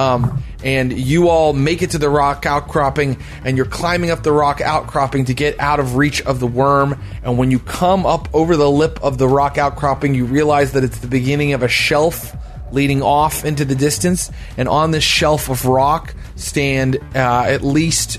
Um, 0.00 0.42
and 0.64 0.92
you 0.92 1.28
all 1.28 1.52
make 1.52 1.82
it 1.82 1.90
to 1.90 1.98
the 1.98 2.08
rock 2.08 2.46
outcropping, 2.46 3.18
and 3.44 3.56
you're 3.56 3.66
climbing 3.66 4.10
up 4.10 4.22
the 4.22 4.32
rock 4.32 4.60
outcropping 4.60 5.26
to 5.26 5.34
get 5.34 5.60
out 5.60 5.78
of 5.78 5.96
reach 5.96 6.22
of 6.22 6.40
the 6.40 6.46
worm. 6.46 6.98
And 7.22 7.36
when 7.36 7.50
you 7.50 7.58
come 7.58 8.06
up 8.06 8.28
over 8.34 8.56
the 8.56 8.70
lip 8.70 8.98
of 9.02 9.18
the 9.18 9.28
rock 9.28 9.58
outcropping, 9.58 10.14
you 10.14 10.24
realize 10.24 10.72
that 10.72 10.84
it's 10.84 10.98
the 10.98 11.06
beginning 11.06 11.52
of 11.52 11.62
a 11.62 11.68
shelf 11.68 12.34
leading 12.72 13.02
off 13.02 13.44
into 13.44 13.64
the 13.64 13.74
distance. 13.74 14.30
And 14.56 14.68
on 14.68 14.90
this 14.90 15.04
shelf 15.04 15.50
of 15.50 15.66
rock 15.66 16.14
stand 16.36 16.96
uh, 17.14 17.44
at 17.46 17.62
least 17.62 18.18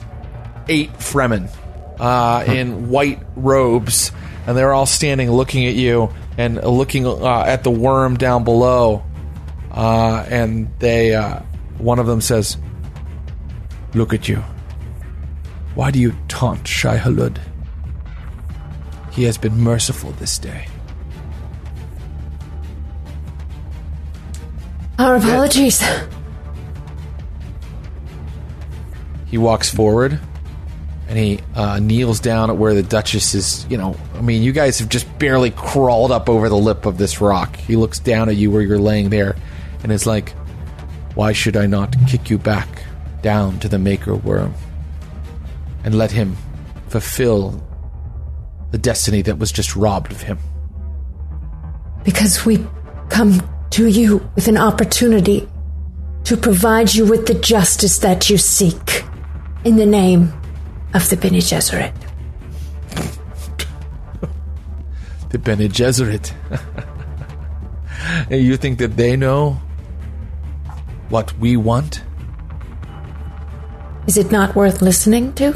eight 0.68 0.94
Fremen 0.94 1.50
uh, 2.00 2.44
in 2.48 2.90
white 2.90 3.24
robes, 3.36 4.12
and 4.46 4.56
they're 4.56 4.74
all 4.74 4.86
standing 4.86 5.32
looking 5.32 5.66
at 5.66 5.74
you 5.74 6.14
and 6.38 6.62
looking 6.64 7.08
uh, 7.08 7.44
at 7.48 7.64
the 7.64 7.72
worm 7.72 8.18
down 8.18 8.44
below. 8.44 9.04
Uh, 9.72 10.26
and 10.30 10.68
they, 10.80 11.16
uh, 11.16 11.40
one 11.82 12.00
of 12.00 12.08
them 12.08 12.22
says, 12.22 12.58
"Look 13.94 14.14
at 14.14 14.28
you. 14.28 14.44
Why 15.76 15.92
do 15.92 16.00
you 16.00 16.14
taunt 16.28 16.68
Shai 16.68 16.98
Hulud? 16.98 17.38
He 19.12 19.24
has 19.24 19.38
been 19.38 19.60
merciful 19.60 20.12
this 20.14 20.38
day." 20.38 20.68
Our 25.00 25.16
apologies. 25.16 25.84
He 29.26 29.38
walks 29.38 29.70
forward 29.70 30.20
and 31.08 31.18
he 31.18 31.40
uh, 31.56 31.80
kneels 31.80 32.20
down 32.20 32.50
at 32.50 32.58
where 32.58 32.74
the 32.74 32.84
Duchess 32.84 33.34
is. 33.34 33.66
You 33.70 33.78
know, 33.78 33.96
I 34.16 34.22
mean, 34.22 34.44
you 34.44 34.52
guys 34.52 34.80
have 34.80 34.90
just 34.90 35.08
barely 35.18 35.52
crawled 35.52 36.12
up 36.12 36.30
over 36.30 36.50
the 36.50 36.58
lip 36.58 36.86
of 36.86 36.98
this 36.98 37.20
rock. 37.20 37.56
He 37.56 37.76
looks 37.76 37.98
down 37.98 38.30
at 38.30 38.36
you 38.36 38.52
where 38.52 38.62
you're 38.62 38.78
laying 38.78 39.10
there 39.10 39.36
and 39.84 39.92
is 39.92 40.06
like, 40.06 40.34
Why 41.16 41.34
should 41.34 41.58
I 41.58 41.66
not 41.66 41.96
kick 42.08 42.30
you 42.30 42.38
back 42.38 42.84
down 43.22 43.60
to 43.60 43.68
the 43.68 43.78
Maker 43.78 44.16
Worm 44.16 44.54
and 45.84 45.98
let 45.98 46.12
him 46.12 46.38
fulfill 46.88 47.62
the 48.72 48.78
destiny 48.78 49.22
that 49.24 49.38
was 49.38 49.52
just 49.52 49.76
robbed 49.76 50.12
of 50.12 50.22
him? 50.22 50.40
Because 52.04 52.46
we 52.46 52.66
come 53.10 53.42
to 53.72 53.88
you 53.88 54.28
with 54.36 54.48
an 54.48 54.58
opportunity 54.58 55.48
to 56.24 56.38
provide 56.38 56.94
you 56.94 57.06
with 57.06 57.26
the 57.26 57.34
justice 57.34 58.00
that 58.00 58.30
you 58.30 58.38
seek 58.38 59.04
in 59.66 59.76
the 59.76 59.86
name 59.86 60.34
of 60.94 61.10
the 61.10 61.18
Bene 61.18 61.40
Gesserit. 61.40 61.94
The 65.30 65.40
Bene 65.40 65.70
Gesserit. 65.70 66.34
you 68.30 68.58
think 68.58 68.80
that 68.80 68.98
they 68.98 69.16
know 69.16 69.62
what 71.12 71.38
we 71.38 71.58
want? 71.58 72.04
Is 74.08 74.18
it 74.18 74.32
not 74.32 74.56
worth 74.56 74.82
listening 74.82 75.34
to? 75.34 75.52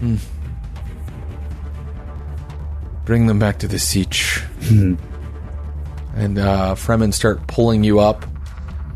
Hmm. 0.00 0.16
bring 3.04 3.26
them 3.26 3.38
back 3.38 3.58
to 3.58 3.68
the 3.68 3.76
sietch. 3.76 4.42
and 6.14 6.38
uh, 6.38 6.74
Fremen 6.74 7.12
start 7.12 7.46
pulling 7.46 7.84
you 7.84 8.00
up 8.00 8.24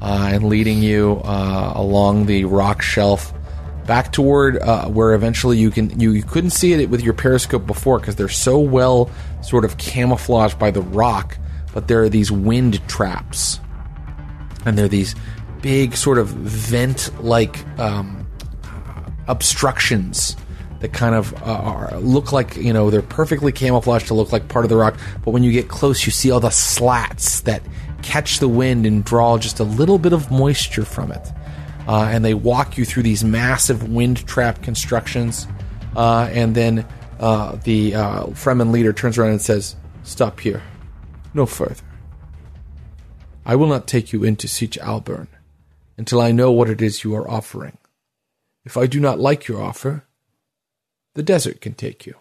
uh, 0.00 0.30
and 0.32 0.44
leading 0.44 0.82
you 0.82 1.20
uh, 1.24 1.72
along 1.74 2.26
the 2.26 2.44
rock 2.44 2.80
shelf 2.80 3.34
back 3.86 4.12
toward 4.12 4.56
uh, 4.58 4.86
where 4.86 5.12
eventually 5.12 5.58
you 5.58 5.70
can 5.70 5.98
you, 6.00 6.12
you 6.12 6.22
couldn't 6.22 6.50
see 6.50 6.72
it 6.72 6.88
with 6.88 7.02
your 7.02 7.12
periscope 7.12 7.66
before 7.66 7.98
because 7.98 8.16
they're 8.16 8.28
so 8.28 8.58
well 8.58 9.10
sort 9.42 9.64
of 9.64 9.76
camouflaged 9.76 10.58
by 10.58 10.70
the 10.70 10.80
rock 10.80 11.36
but 11.74 11.88
there 11.88 12.02
are 12.02 12.08
these 12.08 12.32
wind 12.32 12.80
traps. 12.88 13.60
And 14.64 14.78
they're 14.78 14.88
these 14.88 15.14
big 15.60 15.96
sort 15.96 16.18
of 16.18 16.28
vent 16.28 17.10
like 17.22 17.66
um, 17.78 18.26
obstructions 19.26 20.36
that 20.80 20.92
kind 20.92 21.14
of 21.14 21.34
uh, 21.42 21.46
are, 21.46 21.98
look 22.00 22.32
like 22.32 22.56
you 22.56 22.72
know 22.72 22.90
they're 22.90 23.02
perfectly 23.02 23.52
camouflaged 23.52 24.06
to 24.06 24.14
look 24.14 24.32
like 24.32 24.48
part 24.48 24.64
of 24.64 24.68
the 24.68 24.76
rock. 24.76 24.96
But 25.24 25.32
when 25.32 25.42
you 25.42 25.52
get 25.52 25.68
close 25.68 26.06
you 26.06 26.12
see 26.12 26.30
all 26.30 26.40
the 26.40 26.50
slats 26.50 27.40
that 27.40 27.62
catch 28.02 28.38
the 28.38 28.48
wind 28.48 28.86
and 28.86 29.04
draw 29.04 29.36
just 29.36 29.60
a 29.60 29.64
little 29.64 29.98
bit 29.98 30.12
of 30.12 30.30
moisture 30.30 30.84
from 30.84 31.10
it. 31.10 31.26
Uh, 31.88 32.08
and 32.10 32.24
they 32.24 32.34
walk 32.34 32.78
you 32.78 32.84
through 32.84 33.02
these 33.02 33.24
massive 33.24 33.90
wind 33.90 34.26
trap 34.26 34.62
constructions. 34.62 35.46
Uh, 35.96 36.28
and 36.32 36.54
then 36.54 36.86
uh, 37.20 37.56
the 37.64 37.94
uh, 37.94 38.24
Fremen 38.28 38.70
leader 38.70 38.92
turns 38.92 39.18
around 39.18 39.30
and 39.30 39.42
says 39.42 39.76
stop 40.02 40.40
here 40.40 40.62
no 41.34 41.46
further 41.46 41.84
I 43.44 43.56
will 43.56 43.66
not 43.66 43.86
take 43.86 44.12
you 44.12 44.24
into 44.24 44.46
Sietch 44.46 44.78
Alburn 44.78 45.28
until 45.98 46.20
I 46.20 46.32
know 46.32 46.50
what 46.50 46.70
it 46.70 46.80
is 46.80 47.04
you 47.04 47.14
are 47.14 47.28
offering 47.28 47.76
if 48.64 48.76
I 48.76 48.86
do 48.86 49.00
not 49.00 49.20
like 49.20 49.46
your 49.46 49.60
offer 49.60 50.04
the 51.14 51.22
desert 51.22 51.60
can 51.60 51.74
take 51.74 52.06
you. 52.06 52.16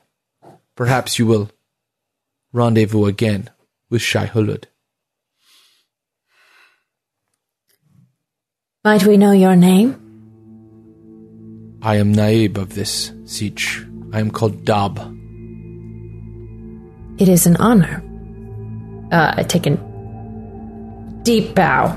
Perhaps 0.76 1.18
you 1.20 1.26
will 1.26 1.50
rendezvous 2.52 3.06
again 3.06 3.50
with 3.90 4.02
Shai 4.02 4.28
Hulud. 4.28 4.66
Might 8.84 9.06
we 9.06 9.18
know 9.18 9.32
your 9.32 9.56
name? 9.56 10.00
I 11.82 11.96
am 11.98 12.14
Naib 12.14 12.58
of 12.58 12.76
this 12.76 13.10
sietch. 13.26 13.90
I 14.14 14.20
am 14.20 14.30
called 14.30 14.64
Dab. 14.64 15.00
It 17.18 17.30
is 17.30 17.46
an 17.46 17.56
honor. 17.58 18.04
Uh, 19.14 19.32
I 19.38 19.44
take 19.44 19.68
a 19.68 19.78
deep 21.22 21.54
bow. 21.54 21.96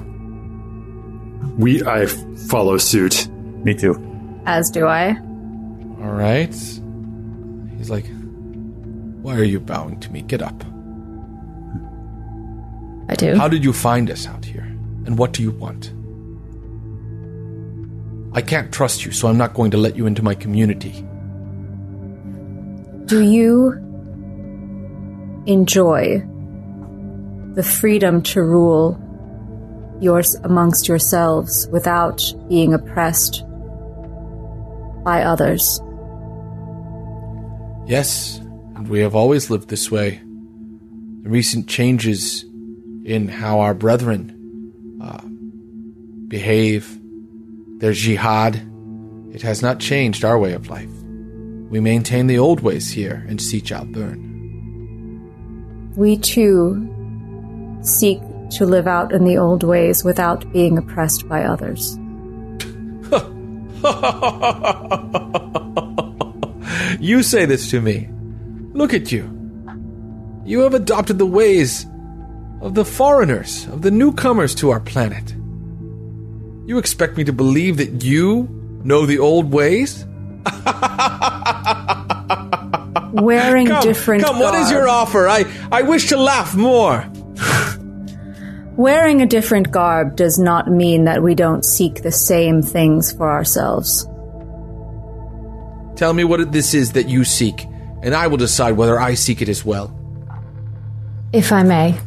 We 1.56 1.82
I 1.82 2.04
follow 2.04 2.76
suit. 2.76 3.26
Me 3.64 3.74
too. 3.74 3.96
As 4.44 4.70
do 4.70 4.86
I. 4.86 5.16
All 6.02 6.12
right. 6.12 6.52
He's 6.52 7.88
like, 7.88 8.04
Why 9.22 9.34
are 9.34 9.44
you 9.44 9.60
bowing 9.60 9.98
to 10.00 10.12
me? 10.12 10.20
Get 10.20 10.42
up. 10.42 10.62
I 13.08 13.14
do. 13.14 13.34
How 13.34 13.48
did 13.48 13.64
you 13.64 13.72
find 13.72 14.10
us 14.10 14.26
out 14.26 14.44
here? 14.44 14.64
And 15.06 15.16
what 15.16 15.32
do 15.32 15.42
you 15.42 15.52
want? 15.52 15.94
I 18.36 18.42
can't 18.42 18.70
trust 18.70 19.06
you, 19.06 19.12
so 19.12 19.28
I'm 19.28 19.38
not 19.38 19.54
going 19.54 19.70
to 19.70 19.78
let 19.78 19.96
you 19.96 20.04
into 20.04 20.22
my 20.22 20.34
community. 20.34 21.02
Do 23.06 23.22
you 23.22 23.72
enjoy 25.46 26.22
the 27.56 27.62
freedom 27.62 28.22
to 28.22 28.42
rule 28.42 29.02
yours 29.98 30.34
amongst 30.44 30.86
yourselves 30.86 31.66
without 31.72 32.22
being 32.48 32.74
oppressed 32.74 33.42
by 35.02 35.22
others? 35.22 35.80
Yes, 37.86 38.38
and 38.74 38.86
we 38.88 39.00
have 39.00 39.14
always 39.14 39.48
lived 39.48 39.70
this 39.70 39.90
way. 39.90 40.20
The 41.22 41.30
recent 41.30 41.66
changes 41.66 42.44
in 43.04 43.26
how 43.28 43.60
our 43.60 43.72
brethren 43.72 45.00
uh, 45.02 45.22
behave, 46.28 47.00
their 47.78 47.94
jihad, 47.94 48.60
it 49.32 49.40
has 49.40 49.62
not 49.62 49.80
changed 49.80 50.26
our 50.26 50.38
way 50.38 50.52
of 50.52 50.68
life. 50.68 50.90
We 51.70 51.80
maintain 51.80 52.26
the 52.26 52.38
old 52.38 52.60
ways 52.60 52.90
here 52.90 53.24
in 53.28 53.38
Sietch 53.38 53.74
Alburn. 53.74 54.24
We 55.96 56.18
too 56.18 56.92
seek 57.82 58.20
to 58.50 58.64
live 58.64 58.86
out 58.86 59.12
in 59.12 59.24
the 59.24 59.38
old 59.38 59.62
ways 59.62 60.04
without 60.04 60.50
being 60.52 60.78
oppressed 60.78 61.28
by 61.28 61.44
others. 61.44 61.98
You 67.00 67.22
say 67.22 67.44
this 67.44 67.70
to 67.70 67.80
me. 67.80 68.08
Look 68.72 68.94
at 68.94 69.12
you. 69.12 69.30
You 70.44 70.60
have 70.60 70.74
adopted 70.74 71.18
the 71.18 71.26
ways 71.26 71.86
of 72.60 72.74
the 72.74 72.84
foreigners, 72.84 73.66
of 73.66 73.82
the 73.82 73.90
newcomers 73.90 74.54
to 74.56 74.70
our 74.70 74.80
planet. 74.80 75.34
You 76.66 76.78
expect 76.78 77.16
me 77.16 77.24
to 77.24 77.32
believe 77.32 77.76
that 77.76 78.04
you 78.04 78.48
know 78.84 79.06
the 79.06 79.18
old 79.18 79.52
ways? 79.52 80.04
Wearing 83.12 83.68
Come, 83.68 83.82
different 83.82 84.24
come, 84.24 84.38
what 84.38 84.54
is 84.54 84.70
your 84.70 84.88
offer? 84.88 85.28
I, 85.28 85.44
I 85.70 85.82
wish 85.82 86.08
to 86.08 86.16
laugh 86.16 86.54
more. 86.54 87.06
Wearing 88.76 89.22
a 89.22 89.26
different 89.26 89.70
garb 89.70 90.16
does 90.16 90.38
not 90.38 90.70
mean 90.70 91.04
that 91.04 91.22
we 91.22 91.34
don't 91.34 91.64
seek 91.64 92.02
the 92.02 92.12
same 92.12 92.60
things 92.60 93.10
for 93.10 93.30
ourselves. 93.30 94.04
Tell 95.96 96.12
me 96.12 96.24
what 96.24 96.52
this 96.52 96.74
is 96.74 96.92
that 96.92 97.08
you 97.08 97.24
seek, 97.24 97.64
and 98.02 98.14
I 98.14 98.26
will 98.26 98.36
decide 98.36 98.72
whether 98.72 99.00
I 99.00 99.14
seek 99.14 99.40
it 99.40 99.48
as 99.48 99.64
well. 99.64 99.98
If 101.32 101.52
I 101.52 101.62
may. 101.62 101.98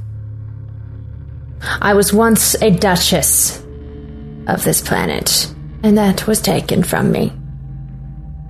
I 1.81 1.95
was 1.95 2.13
once 2.13 2.53
a 2.61 2.69
duchess 2.69 3.57
of 4.45 4.63
this 4.63 4.79
planet, 4.79 5.51
and 5.81 5.97
that 5.97 6.27
was 6.27 6.39
taken 6.39 6.83
from 6.83 7.11
me. 7.11 7.33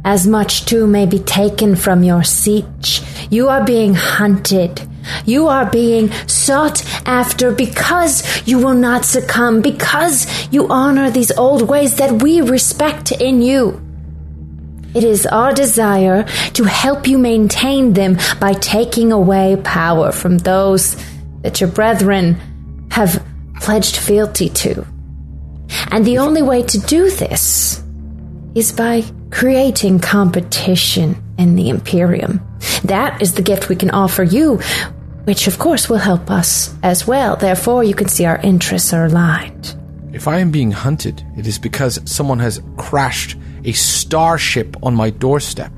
As 0.03 0.27
much 0.27 0.65
too 0.65 0.87
may 0.87 1.05
be 1.05 1.19
taken 1.19 1.77
from 1.77 2.03
your 2.03 2.21
sietch. 2.21 3.31
You 3.31 3.47
are 3.47 3.63
being 3.63 3.93
hunted 3.93 4.88
You 5.25 5.47
are 5.47 5.69
being 5.69 6.11
sought 6.27 6.83
after 7.07 7.51
because 7.51 8.23
you 8.47 8.57
will 8.57 8.73
not 8.73 9.05
succumb, 9.05 9.61
because 9.61 10.27
you 10.51 10.67
honor 10.69 11.09
these 11.09 11.31
old 11.31 11.67
ways 11.69 11.97
that 11.97 12.21
we 12.21 12.41
respect 12.41 13.11
in 13.11 13.41
you. 13.41 13.81
It 14.95 15.03
is 15.03 15.27
our 15.27 15.53
desire 15.53 16.23
to 16.53 16.63
help 16.63 17.07
you 17.07 17.17
maintain 17.19 17.93
them 17.93 18.17
by 18.39 18.53
taking 18.53 19.11
away 19.11 19.55
power 19.63 20.11
from 20.11 20.39
those 20.39 20.95
that 21.43 21.61
your 21.61 21.69
brethren 21.69 22.87
have 22.91 23.23
pledged 23.59 23.97
fealty 23.97 24.49
to. 24.49 24.85
And 25.91 26.05
the 26.05 26.17
only 26.17 26.41
way 26.41 26.63
to 26.63 26.79
do 26.79 27.11
this 27.11 27.83
is 28.55 28.71
by 28.71 29.03
creating 29.29 29.99
competition 29.99 31.21
in 31.37 31.55
the 31.55 31.69
Imperium. 31.69 32.41
That 32.83 33.21
is 33.21 33.35
the 33.35 33.43
gift 33.43 33.69
we 33.69 33.75
can 33.75 33.91
offer 33.91 34.23
you, 34.23 34.59
which 35.25 35.47
of 35.47 35.59
course 35.59 35.89
will 35.89 35.97
help 35.97 36.29
us 36.31 36.73
as 36.83 37.07
well. 37.07 37.35
Therefore, 37.35 37.83
you 37.83 37.93
can 37.93 38.07
see 38.07 38.25
our 38.25 38.37
interests 38.37 38.93
are 38.93 39.05
aligned. 39.05 39.75
If 40.13 40.27
I 40.27 40.39
am 40.39 40.51
being 40.51 40.71
hunted, 40.71 41.23
it 41.37 41.45
is 41.45 41.59
because 41.59 41.99
someone 42.05 42.39
has 42.39 42.61
crashed 42.77 43.37
a 43.63 43.73
starship 43.73 44.75
on 44.81 44.95
my 44.95 45.09
doorstep. 45.11 45.71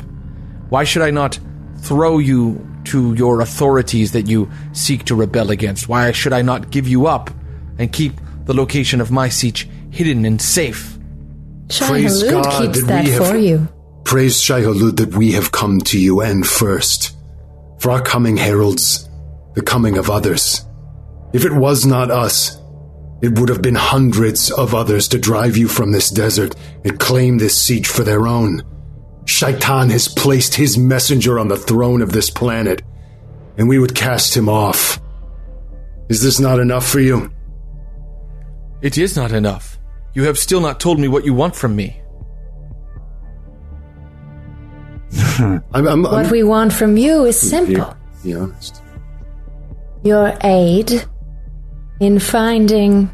Why 0.70 0.84
should 0.86 1.02
I 1.02 1.12
not 1.12 1.38
throw 1.80 2.18
you 2.18 2.66
to 2.86 3.14
your 3.16 3.42
authorities 3.42 4.14
that 4.14 4.28
you 4.28 4.50
seek 4.72 5.04
to 5.06 5.16
rebel 5.16 5.52
against? 5.52 5.90
Why 5.90 6.12
should 6.12 6.34
I 6.34 6.42
not 6.42 6.72
give 6.72 6.88
you 6.88 7.08
up 7.08 7.30
and 7.78 7.92
keep 7.92 8.14
the 8.46 8.54
location 8.54 9.02
of 9.02 9.12
my 9.12 9.28
sietch 9.28 9.68
hidden 9.92 10.26
and 10.26 10.42
safe? 10.42 10.98
Praise 11.70 12.22
Shai-Hulud 12.22 12.32
God 12.32 12.62
keeps 12.62 12.80
that 12.82 12.88
that 12.88 13.06
we 13.06 13.12
have- 13.12 13.28
for 13.28 13.38
you. 13.38 13.68
Praise 14.04 14.42
Shai-Hulud 14.42 14.98
that 14.98 15.16
we 15.16 15.34
have 15.34 15.52
come 15.52 15.80
to 15.82 16.00
you 16.00 16.22
and 16.22 16.46
first. 16.46 17.16
For 17.80 17.92
our 17.92 18.02
coming 18.02 18.38
heralds 18.38 19.08
the 19.54 19.62
coming 19.62 19.98
of 19.98 20.10
others. 20.10 20.66
If 21.34 21.46
it 21.46 21.54
was 21.54 21.86
not 21.86 22.12
us, 22.12 22.58
it 23.22 23.38
would 23.40 23.50
have 23.50 23.62
been 23.62 23.76
hundreds 23.76 24.50
of 24.52 24.74
others 24.74 25.08
to 25.10 25.20
drive 25.20 25.56
you 25.58 25.68
from 25.68 25.92
this 25.92 26.10
desert 26.10 26.56
and 26.84 27.00
claim 27.00 27.38
this 27.38 27.58
sietch 27.58 27.86
for 27.88 28.04
their 28.04 28.28
own. 28.28 28.64
Shaitan 29.26 29.90
has 29.92 30.08
placed 30.08 30.56
his 30.56 30.78
messenger 30.78 31.38
on 31.38 31.48
the 31.48 31.56
throne 31.58 32.02
of 32.02 32.12
this 32.12 32.30
planet, 32.30 32.82
and 33.58 33.70
we 33.70 33.78
would 33.80 33.94
cast 33.96 34.36
him 34.36 34.50
off. 34.50 35.00
Is 36.10 36.22
this 36.24 36.40
not 36.40 36.60
enough 36.60 36.88
for 36.88 37.00
you? 37.00 37.32
It 38.82 38.98
is 38.98 39.16
not 39.16 39.32
enough. 39.32 39.78
You 40.14 40.24
have 40.24 40.38
still 40.40 40.60
not 40.60 40.80
told 40.80 41.00
me 41.00 41.08
what 41.08 41.24
you 41.24 41.34
want 41.34 41.56
from 41.56 41.76
me. 41.76 42.02
I'm, 45.40 45.64
I'm, 45.88 46.04
What 46.04 46.26
I'm 46.26 46.32
we 46.32 46.44
want 46.44 46.74
from 46.74 46.98
you 46.98 47.26
is 47.26 47.40
simple. 47.40 47.96
be 48.24 48.34
honest. 48.34 48.82
Your 50.04 50.36
aid 50.44 51.06
in 52.00 52.20
finding 52.20 53.12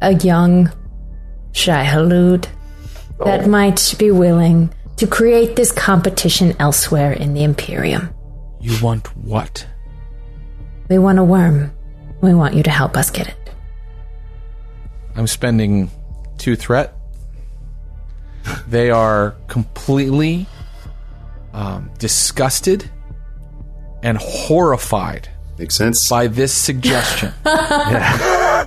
a 0.00 0.14
young 0.14 0.70
Shai-Hulud 1.52 2.46
that 3.24 3.48
might 3.48 3.94
be 3.98 4.10
willing 4.10 4.72
to 4.96 5.06
create 5.06 5.56
this 5.56 5.72
competition 5.72 6.54
elsewhere 6.58 7.12
in 7.12 7.34
the 7.34 7.42
Imperium. 7.42 8.14
You 8.60 8.76
want 8.82 9.16
what? 9.16 9.66
We 10.88 10.98
want 10.98 11.18
a 11.18 11.24
worm. 11.24 11.72
We 12.20 12.34
want 12.34 12.54
you 12.54 12.62
to 12.62 12.70
help 12.70 12.96
us 12.96 13.10
get 13.10 13.28
it. 13.28 13.54
I'm 15.16 15.26
spending 15.26 15.90
two 16.38 16.54
threat. 16.54 16.94
They 18.68 18.90
are 18.90 19.34
completely 19.48 20.46
um, 21.52 21.90
disgusted 21.98 22.88
and 24.02 24.16
horrified 24.18 25.28
Makes 25.60 25.74
sense. 25.76 26.08
by 26.08 26.26
this 26.26 26.52
suggestion. 26.54 27.32
I 27.44 28.66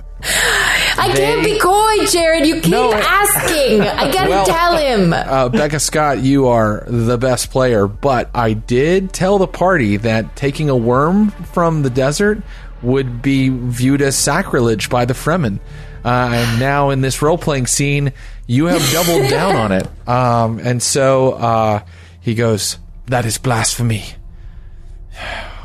can't 1.12 1.44
be 1.44 1.58
coy, 1.58 2.06
Jared. 2.06 2.46
You 2.46 2.60
keep 2.60 2.70
No, 2.70 2.92
it- 2.92 3.04
asking. 3.04 3.80
I 3.82 4.12
gotta 4.12 4.30
Well- 4.30 4.46
tell 4.46 4.76
him. 4.76 5.12
uh, 5.12 5.48
Becca 5.48 5.80
Scott, 5.80 6.18
you 6.20 6.46
are 6.48 6.84
the 6.86 7.18
best 7.18 7.50
player, 7.50 7.86
but 7.88 8.30
I 8.32 8.52
did 8.52 9.12
tell 9.12 9.38
the 9.38 9.48
party 9.48 9.96
that 9.98 10.36
taking 10.36 10.70
a 10.70 10.76
worm 10.76 11.30
from 11.52 11.82
the 11.82 11.90
desert 11.90 12.42
would 12.80 13.20
be 13.22 13.48
viewed 13.48 14.00
as 14.00 14.14
sacrilege 14.16 14.88
by 14.88 15.04
the 15.04 15.14
Fremen. 15.14 15.58
Uh, 16.04 16.30
and 16.32 16.60
now 16.60 16.90
in 16.90 17.00
this 17.00 17.20
role 17.22 17.38
playing 17.38 17.66
scene, 17.66 18.12
you 18.46 18.66
have 18.66 18.88
doubled 18.92 19.28
down 19.30 19.56
on 19.56 19.72
it. 19.72 19.88
Um, 20.08 20.60
and 20.60 20.80
so 20.82 21.32
uh, 21.32 21.80
he 22.20 22.34
goes, 22.36 22.78
That 23.06 23.24
is 23.26 23.36
blasphemy. 23.38 24.04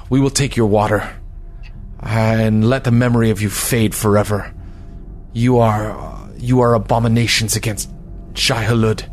We 0.10 0.20
will 0.20 0.30
take 0.32 0.56
your 0.58 0.66
water 0.68 1.08
and 2.02 2.68
let 2.68 2.84
the 2.84 2.92
memory 2.92 3.30
of 3.30 3.42
you 3.42 3.50
fade 3.50 3.94
forever. 3.94 4.54
You 5.34 5.60
are 5.60 5.92
uh, 5.92 6.28
you 6.38 6.62
are 6.62 6.74
abominations 6.74 7.56
against 7.56 7.90
Shai-Hulud. 8.34 9.08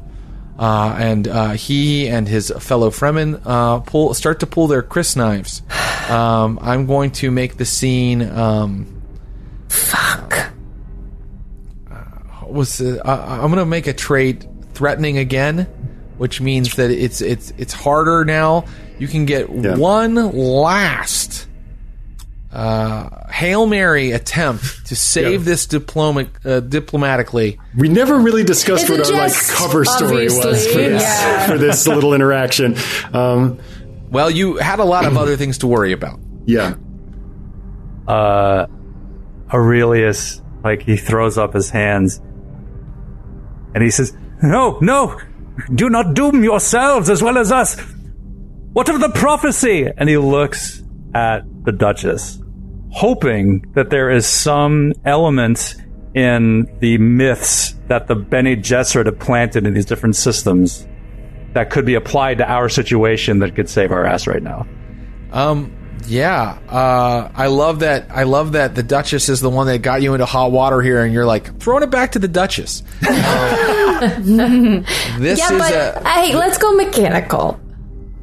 Uh, 0.58 0.96
and 0.98 1.28
uh, 1.28 1.50
he 1.50 2.08
and 2.08 2.26
his 2.26 2.50
fellow 2.60 2.88
Fremen 2.90 3.42
uh, 3.44 3.80
pull 3.80 4.14
start 4.14 4.40
to 4.40 4.46
pull 4.46 4.68
their 4.68 4.82
crysknives. 4.82 5.60
Um, 6.10 6.58
I'm 6.62 6.86
going 6.86 7.10
to 7.12 7.30
make 7.30 7.56
the 7.58 7.66
scene. 7.66 8.22
Um, 8.22 9.02
Fuck. 9.68 10.52
was 12.42 12.80
uh, 12.80 13.02
I- 13.04 13.34
I'm 13.42 13.50
going 13.50 13.56
to 13.56 13.66
make 13.66 13.86
a 13.86 13.92
trait 13.92 14.46
threatening 14.72 15.18
again, 15.18 15.66
which 16.16 16.40
means 16.40 16.76
that 16.76 16.90
it's 16.90 17.20
it's 17.20 17.52
it's 17.58 17.74
harder 17.74 18.24
now. 18.24 18.64
You 18.98 19.08
can 19.08 19.26
get 19.26 19.50
one 19.50 20.14
last 20.32 21.48
uh, 22.56 23.28
hail 23.30 23.66
mary 23.66 24.12
attempt 24.12 24.86
to 24.86 24.96
save 24.96 25.40
Yeah. 25.42 25.50
this 25.50 25.66
diploma 25.66 26.26
uh, 26.44 26.60
diplomatically. 26.60 27.58
We 27.76 27.88
never 27.88 28.18
really 28.18 28.44
discussed 28.44 28.88
It's 28.88 29.10
what 29.10 29.14
our 29.14 29.28
like 29.28 29.32
cover 29.48 29.84
story 29.84 30.24
was 30.26 30.66
for 30.66 30.78
this 30.78 31.02
Yeah. 31.02 31.46
for 31.46 31.58
this 31.58 31.86
little 31.86 32.14
interaction. 32.14 32.76
Um, 33.12 33.58
Well, 34.10 34.30
you 34.30 34.56
had 34.56 34.78
a 34.78 34.84
lot 34.84 35.04
of 35.04 35.16
other 35.18 35.36
things 35.36 35.58
to 35.58 35.66
worry 35.66 35.92
about. 35.92 36.18
yeah, 36.46 36.74
uh, 38.08 38.66
Aurelius, 39.52 40.40
like 40.64 40.82
he 40.82 40.96
throws 40.96 41.36
up 41.38 41.52
his 41.54 41.70
hands 41.70 42.20
and 43.74 43.82
he 43.82 43.90
says, 43.90 44.16
No, 44.42 44.78
no, 44.80 45.20
do 45.74 45.90
not 45.90 46.14
doom 46.14 46.42
yourselves 46.44 47.10
as 47.10 47.22
well 47.22 47.36
as 47.38 47.52
us. 47.52 47.76
What 48.72 48.88
of 48.88 49.00
the 49.00 49.10
prophecy? 49.10 49.88
And 49.96 50.08
he 50.08 50.16
looks 50.18 50.82
at 51.14 51.42
the 51.64 51.72
Duchess, 51.72 52.40
hoping 52.96 53.70
that 53.74 53.90
there 53.90 54.08
is 54.08 54.26
some 54.26 54.90
element 55.04 55.74
in 56.14 56.66
the 56.80 56.96
myths 56.96 57.74
that 57.88 58.06
the 58.06 58.14
Bene 58.14 58.56
Gesserit 58.56 59.04
have 59.04 59.18
planted 59.18 59.66
in 59.66 59.74
these 59.74 59.84
different 59.84 60.16
systems 60.16 60.86
that 61.52 61.68
could 61.68 61.84
be 61.84 61.94
applied 61.94 62.38
to 62.38 62.50
our 62.50 62.70
situation 62.70 63.40
that 63.40 63.54
could 63.54 63.68
save 63.68 63.92
our 63.92 64.06
ass 64.06 64.26
right 64.26 64.42
now. 64.42 64.66
Um, 65.30 65.76
yeah, 66.06 66.58
uh, 66.70 67.30
I 67.34 67.48
love 67.48 67.80
that. 67.80 68.06
I 68.10 68.22
love 68.22 68.52
that 68.52 68.74
the 68.74 68.82
Duchess 68.82 69.28
is 69.28 69.40
the 69.42 69.50
one 69.50 69.66
that 69.66 69.78
got 69.82 70.00
you 70.00 70.14
into 70.14 70.24
hot 70.24 70.50
water 70.50 70.80
here, 70.80 71.04
and 71.04 71.12
you're 71.12 71.26
like 71.26 71.58
throwing 71.60 71.82
it 71.82 71.90
back 71.90 72.12
to 72.12 72.18
the 72.18 72.28
Duchess. 72.28 72.82
Um, 73.96 74.84
this 75.18 75.38
Yeah, 75.38 75.52
is 75.52 75.58
but 75.58 75.72
a 76.04 76.06
hey, 76.06 76.34
let's 76.34 76.58
go 76.58 76.70
mechanical. 76.76 77.58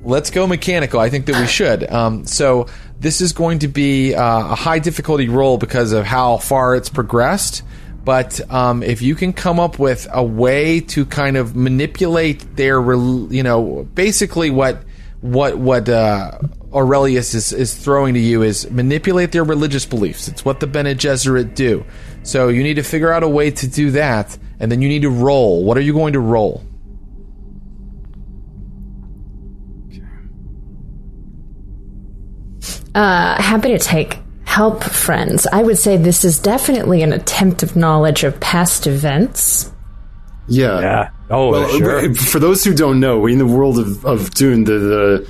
Let's 0.03 0.29
go 0.29 0.47
mechanical. 0.47 0.99
I 0.99 1.09
think 1.09 1.25
that 1.27 1.39
we 1.39 1.47
should. 1.47 1.89
Um, 1.89 2.25
so 2.25 2.67
this 2.99 3.21
is 3.21 3.33
going 3.33 3.59
to 3.59 3.67
be 3.67 4.13
uh, 4.13 4.51
a 4.51 4.55
high 4.55 4.79
difficulty 4.79 5.29
roll 5.29 5.57
because 5.57 5.91
of 5.91 6.05
how 6.05 6.37
far 6.37 6.75
it's 6.75 6.89
progressed. 6.89 7.63
But 8.03 8.41
um, 8.51 8.83
if 8.83 9.01
you 9.01 9.15
can 9.15 9.31
come 9.31 9.59
up 9.59 9.79
with 9.79 10.07
a 10.11 10.23
way 10.23 10.81
to 10.81 11.05
kind 11.05 11.37
of 11.37 11.55
manipulate 11.55 12.55
their, 12.57 12.81
you 12.81 13.43
know, 13.43 13.87
basically 13.93 14.49
what 14.49 14.83
what 15.21 15.57
what 15.57 15.87
uh, 15.87 16.37
Aurelius 16.73 17.33
is, 17.33 17.53
is 17.53 17.73
throwing 17.73 18.13
to 18.15 18.19
you 18.19 18.41
is 18.41 18.69
manipulate 18.69 19.31
their 19.31 19.45
religious 19.45 19.85
beliefs. 19.85 20.27
It's 20.27 20.43
what 20.43 20.59
the 20.59 20.67
Bene 20.67 20.95
Gesserit 20.95 21.55
do. 21.55 21.85
So 22.23 22.49
you 22.49 22.61
need 22.61 22.75
to 22.75 22.83
figure 22.83 23.11
out 23.11 23.23
a 23.23 23.29
way 23.29 23.51
to 23.51 23.67
do 23.67 23.91
that, 23.91 24.37
and 24.59 24.69
then 24.69 24.81
you 24.81 24.89
need 24.89 25.03
to 25.03 25.09
roll. 25.09 25.63
What 25.63 25.77
are 25.77 25.81
you 25.81 25.93
going 25.93 26.13
to 26.13 26.19
roll? 26.19 26.61
Uh, 32.95 33.41
happy 33.41 33.69
to 33.69 33.79
take 33.79 34.19
help, 34.45 34.83
friends. 34.83 35.47
I 35.51 35.63
would 35.63 35.77
say 35.77 35.97
this 35.97 36.23
is 36.23 36.37
definitely 36.39 37.01
an 37.01 37.11
attempt 37.13 37.63
of 37.63 37.75
knowledge 37.75 38.23
of 38.23 38.39
past 38.39 38.85
events. 38.87 39.71
yeah, 40.47 40.79
Yeah. 40.79 41.09
Oh, 41.29 41.49
Well, 41.51 41.67
sure. 41.69 42.13
for 42.13 42.37
those 42.39 42.63
who 42.63 42.73
don't 42.75 42.99
know, 42.99 43.25
in 43.25 43.37
the 43.39 43.47
world 43.47 43.79
of, 43.79 44.05
of 44.05 44.31
Dune, 44.35 44.65
the, 44.65 44.77
the 44.79 45.27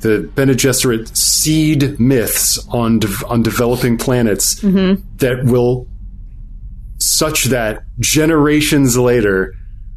the 0.00 0.30
Bene 0.36 0.52
Gesserit 0.54 1.16
seed 1.16 1.98
myths 1.98 2.58
on 2.68 3.00
de- 3.00 3.26
on 3.26 3.42
developing 3.42 3.96
planets 3.98 4.60
that 4.60 5.40
will 5.44 5.88
such 7.00 7.44
that 7.46 7.82
generations 7.98 8.96
later 8.96 9.54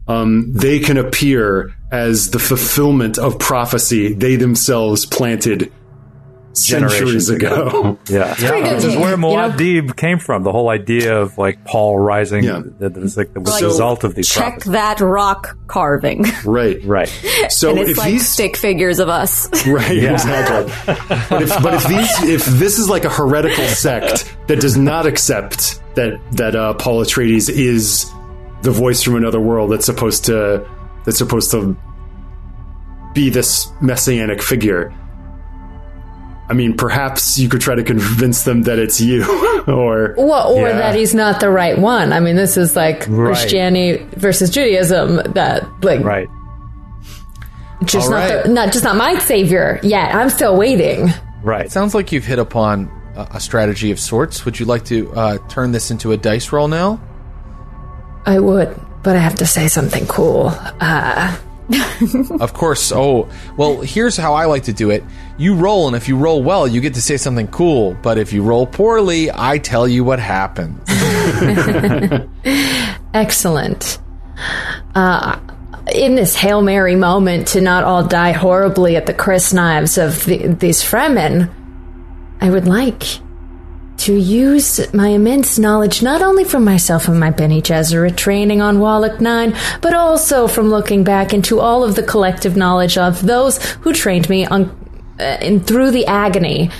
um, 0.07 0.51
they 0.53 0.79
can 0.79 0.97
appear 0.97 1.71
as 1.91 2.31
the 2.31 2.39
fulfillment 2.39 3.19
of 3.19 3.37
prophecy 3.37 4.13
they 4.13 4.35
themselves 4.37 5.05
planted 5.05 5.71
centuries 6.53 7.29
ago. 7.29 7.97
Yeah, 8.09 8.33
pretty 8.35 8.61
good 8.63 8.75
This 8.77 8.85
is 8.85 8.93
to- 8.93 8.99
where 8.99 9.11
you 9.17 9.81
know? 9.81 9.93
Came 9.93 10.19
from. 10.19 10.43
The 10.43 10.51
whole 10.51 10.69
idea 10.69 11.19
of 11.21 11.37
like 11.37 11.63
Paul 11.65 11.97
rising, 11.97 12.43
Yeah. 12.43 12.61
that 12.79 12.97
is 12.97 13.15
like 13.17 13.33
the 13.33 13.45
So- 13.45 13.67
result 13.67 14.03
of 14.03 14.15
these 14.15 14.27
Check 14.29 14.45
prophecies. 14.45 14.71
that 14.73 14.99
rock 14.99 15.57
carving. 15.67 16.25
right. 16.45 16.83
Right. 16.83 17.07
So 17.49 17.69
and 17.71 17.79
it's 17.79 17.91
if 17.91 17.97
like 17.97 18.11
these 18.11 18.27
stick 18.27 18.57
figures 18.57 18.99
of 18.99 19.09
us. 19.09 19.47
Right, 19.67 19.97
exactly. 20.03 20.73
But 21.29 21.41
if, 21.43 21.63
but 21.63 21.73
if 21.75 21.87
these, 21.87 22.23
if 22.29 22.45
this 22.45 22.79
is 22.79 22.89
like 22.89 23.05
a 23.05 23.09
heretical 23.09 23.65
sect 23.67 24.35
that 24.47 24.59
does 24.59 24.75
not 24.75 25.05
accept 25.05 25.79
that 25.95 26.19
that 26.33 26.55
uh, 26.55 26.73
Paul 26.73 27.03
Atreides 27.03 27.49
is 27.49 28.09
the 28.63 28.71
voice 28.71 29.01
from 29.03 29.15
another 29.15 29.39
world 29.39 29.71
that's 29.71 29.85
supposed 29.85 30.25
to 30.25 30.67
that's 31.05 31.17
supposed 31.17 31.51
to 31.51 31.77
be 33.13 33.29
this 33.29 33.69
messianic 33.81 34.41
figure. 34.41 34.93
I 36.51 36.53
mean, 36.53 36.75
perhaps 36.75 37.39
you 37.39 37.47
could 37.47 37.61
try 37.61 37.75
to 37.75 37.83
convince 37.83 38.43
them 38.43 38.63
that 38.63 38.77
it's 38.77 38.99
you, 38.99 39.23
or 39.67 40.13
Well, 40.17 40.51
or 40.53 40.67
Yeah. 40.67 40.77
that 40.79 40.95
he's 40.95 41.15
not 41.15 41.39
the 41.39 41.49
right 41.49 41.77
one. 41.79 42.11
I 42.11 42.19
mean, 42.19 42.35
this 42.35 42.57
is 42.57 42.75
like 42.75 43.05
Right. 43.07 43.27
Christianity 43.33 44.05
versus 44.17 44.49
Judaism. 44.49 45.15
That 45.33 45.65
like 45.81 46.03
Right. 46.03 46.27
just 47.85 48.07
All 48.07 48.11
not 48.11 48.29
right. 48.29 48.43
the, 48.43 48.49
not 48.49 48.73
just 48.73 48.83
not 48.83 48.97
my 48.97 49.17
savior 49.19 49.79
yet. 49.81 50.13
I'm 50.13 50.29
still 50.29 50.57
waiting. 50.57 51.09
Right. 51.41 51.71
Sounds 51.71 51.95
like 51.95 52.11
you've 52.11 52.25
hit 52.25 52.37
upon 52.37 52.91
a, 53.15 53.27
a 53.35 53.39
strategy 53.39 53.91
of 53.91 53.99
sorts. 53.99 54.43
Would 54.45 54.59
you 54.59 54.65
like 54.65 54.83
to 54.85 55.09
uh, 55.13 55.37
turn 55.47 55.71
this 55.71 55.89
into 55.89 56.11
a 56.11 56.17
dice 56.17 56.51
roll 56.51 56.67
now? 56.67 56.99
I 58.25 58.39
would, 58.39 58.77
but 59.03 59.15
I 59.15 59.19
have 59.19 59.35
to 59.35 59.45
say 59.45 59.67
something 59.69 60.05
cool. 60.05 60.51
Uh, 60.81 61.35
Of 62.39 62.53
course. 62.53 62.91
Oh, 62.91 63.29
well, 63.57 63.81
here's 63.81 64.17
how 64.17 64.33
I 64.33 64.45
like 64.45 64.63
to 64.63 64.73
do 64.73 64.89
it. 64.89 65.03
You 65.37 65.55
roll, 65.55 65.87
and 65.87 65.95
if 65.95 66.07
you 66.07 66.17
roll 66.17 66.41
well, 66.41 66.67
you 66.67 66.81
get 66.81 66.95
to 66.95 67.01
say 67.01 67.17
something 67.17 67.47
cool. 67.47 67.95
But 68.01 68.17
if 68.17 68.33
you 68.33 68.41
roll 68.43 68.65
poorly, 68.65 69.29
I 69.31 69.59
tell 69.59 69.87
you 69.87 70.03
what 70.03 70.19
happens. 70.19 70.81
excellent. 73.13 73.99
Uh, 74.95 75.39
in 75.93 76.15
this 76.15 76.35
Hail 76.35 76.61
Mary 76.61 76.95
moment, 76.95 77.49
to 77.49 77.61
not 77.61 77.83
all 77.83 78.03
die 78.03 78.31
horribly 78.31 78.95
at 78.95 79.05
the 79.05 79.13
crysknives 79.13 80.03
of 80.03 80.25
the, 80.25 80.47
these 80.47 80.81
Fremen, 80.83 81.49
I 82.41 82.49
would 82.49 82.67
like 82.67 83.03
to 84.01 84.15
use 84.15 84.91
my 84.93 85.09
immense 85.09 85.59
knowledge 85.59 86.01
not 86.01 86.21
only 86.21 86.43
from 86.43 86.63
myself 86.63 87.07
and 87.07 87.19
my 87.19 87.29
Bene 87.29 87.61
Gesserit 87.61 88.17
training 88.17 88.59
on 88.59 88.79
Wallach 88.79 89.21
9, 89.21 89.55
but 89.81 89.93
also 89.93 90.47
from 90.47 90.69
looking 90.69 91.03
back 91.03 91.33
into 91.33 91.59
all 91.59 91.83
of 91.83 91.95
the 91.95 92.01
collective 92.01 92.57
knowledge 92.57 92.97
of 92.97 93.21
those 93.21 93.63
who 93.81 93.93
trained 93.93 94.27
me 94.27 94.45
on 94.45 94.75
uh, 95.19 95.37
in 95.39 95.59
through 95.59 95.91
the 95.91 96.07
agony, 96.07 96.71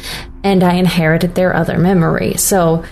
and 0.43 0.63
I 0.63 0.73
inherited 0.75 1.35
their 1.35 1.55
other 1.55 1.77
memory. 1.77 2.37
So, 2.37 2.83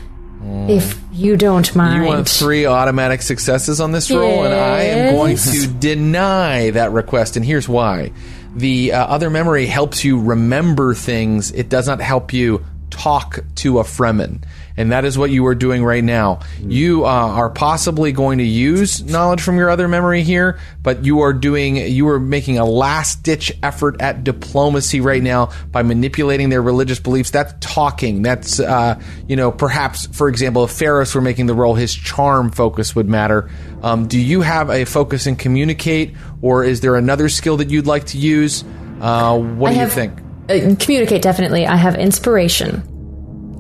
if 0.68 1.00
you 1.12 1.36
don't 1.36 1.76
mind, 1.76 2.04
You 2.04 2.10
want 2.10 2.30
three 2.30 2.68
automatic 2.68 3.24
successes 3.24 3.82
on 3.82 3.92
this 3.92 4.12
roll, 4.12 4.46
and 4.46 4.54
I 4.54 4.82
am 4.82 5.16
going 5.16 5.38
to 5.38 5.68
deny 5.68 6.70
that 6.70 6.92
request. 6.92 7.36
And 7.36 7.44
here's 7.44 7.68
why: 7.68 8.12
the 8.56 8.94
uh, 8.94 9.08
other 9.08 9.32
memory 9.32 9.66
helps 9.66 10.04
you 10.04 10.22
remember 10.22 10.94
things. 10.94 11.52
It 11.52 11.68
does 11.68 11.88
not 11.88 12.00
help 12.00 12.32
you 12.32 12.64
talk 13.00 13.40
to 13.56 13.80
a 13.80 13.84
Fremen, 13.84 14.44
and 14.76 14.92
that 14.92 15.06
is 15.06 15.18
what 15.18 15.32
you 15.32 15.46
are 15.46 15.56
doing 15.56 15.84
right 15.84 16.04
now. 16.04 16.40
You 16.60 17.06
uh, 17.06 17.08
are 17.10 17.50
possibly 17.50 18.12
going 18.12 18.40
to 18.40 18.44
use 18.44 19.04
knowledge 19.04 19.42
from 19.42 19.58
your 19.58 19.70
other 19.70 19.88
memory 19.88 20.24
here, 20.24 20.60
but 20.84 21.06
you 21.06 21.22
are 21.22 21.32
doing 21.34 21.78
you 21.78 22.08
are 22.10 22.20
making 22.20 22.58
a 22.58 22.66
last 22.66 23.24
ditch 23.24 23.52
effort 23.64 24.02
at 24.02 24.24
diplomacy 24.24 25.00
right 25.00 25.24
now 25.24 25.52
by 25.72 25.82
manipulating 25.82 26.50
their 26.50 26.62
religious 26.62 27.00
beliefs. 27.00 27.32
That's 27.32 27.54
talking. 27.62 28.22
That's 28.22 28.60
uh, 28.60 29.02
you 29.28 29.36
know 29.36 29.52
perhaps 29.52 30.08
for 30.08 30.28
example, 30.28 30.66
if 30.66 30.72
Ferris 30.72 31.16
were 31.16 31.22
making 31.22 31.46
the 31.46 31.56
role, 31.56 31.76
his 31.76 31.94
charm 31.96 32.52
focus 32.52 32.96
would 32.96 33.08
matter. 33.08 33.50
Um, 33.82 34.08
do 34.08 34.20
you 34.20 34.42
have 34.42 34.70
a 34.70 34.84
focus 34.86 35.26
in 35.26 35.38
communicate, 35.38 36.16
or 36.42 36.64
is 36.66 36.82
there 36.82 36.96
another 36.96 37.30
skill 37.30 37.58
that 37.58 37.70
you'd 37.70 37.88
like 37.88 38.08
to 38.08 38.18
use? 38.18 38.64
Uh, 39.00 39.38
what 39.40 39.70
I 39.70 39.74
do 39.74 39.80
you 39.80 39.86
have- 39.86 39.94
think? 39.94 40.20
Uh, 40.50 40.76
communicate 40.80 41.22
definitely. 41.22 41.66
I 41.68 41.76
have 41.76 41.96
inspiration. 41.96 42.84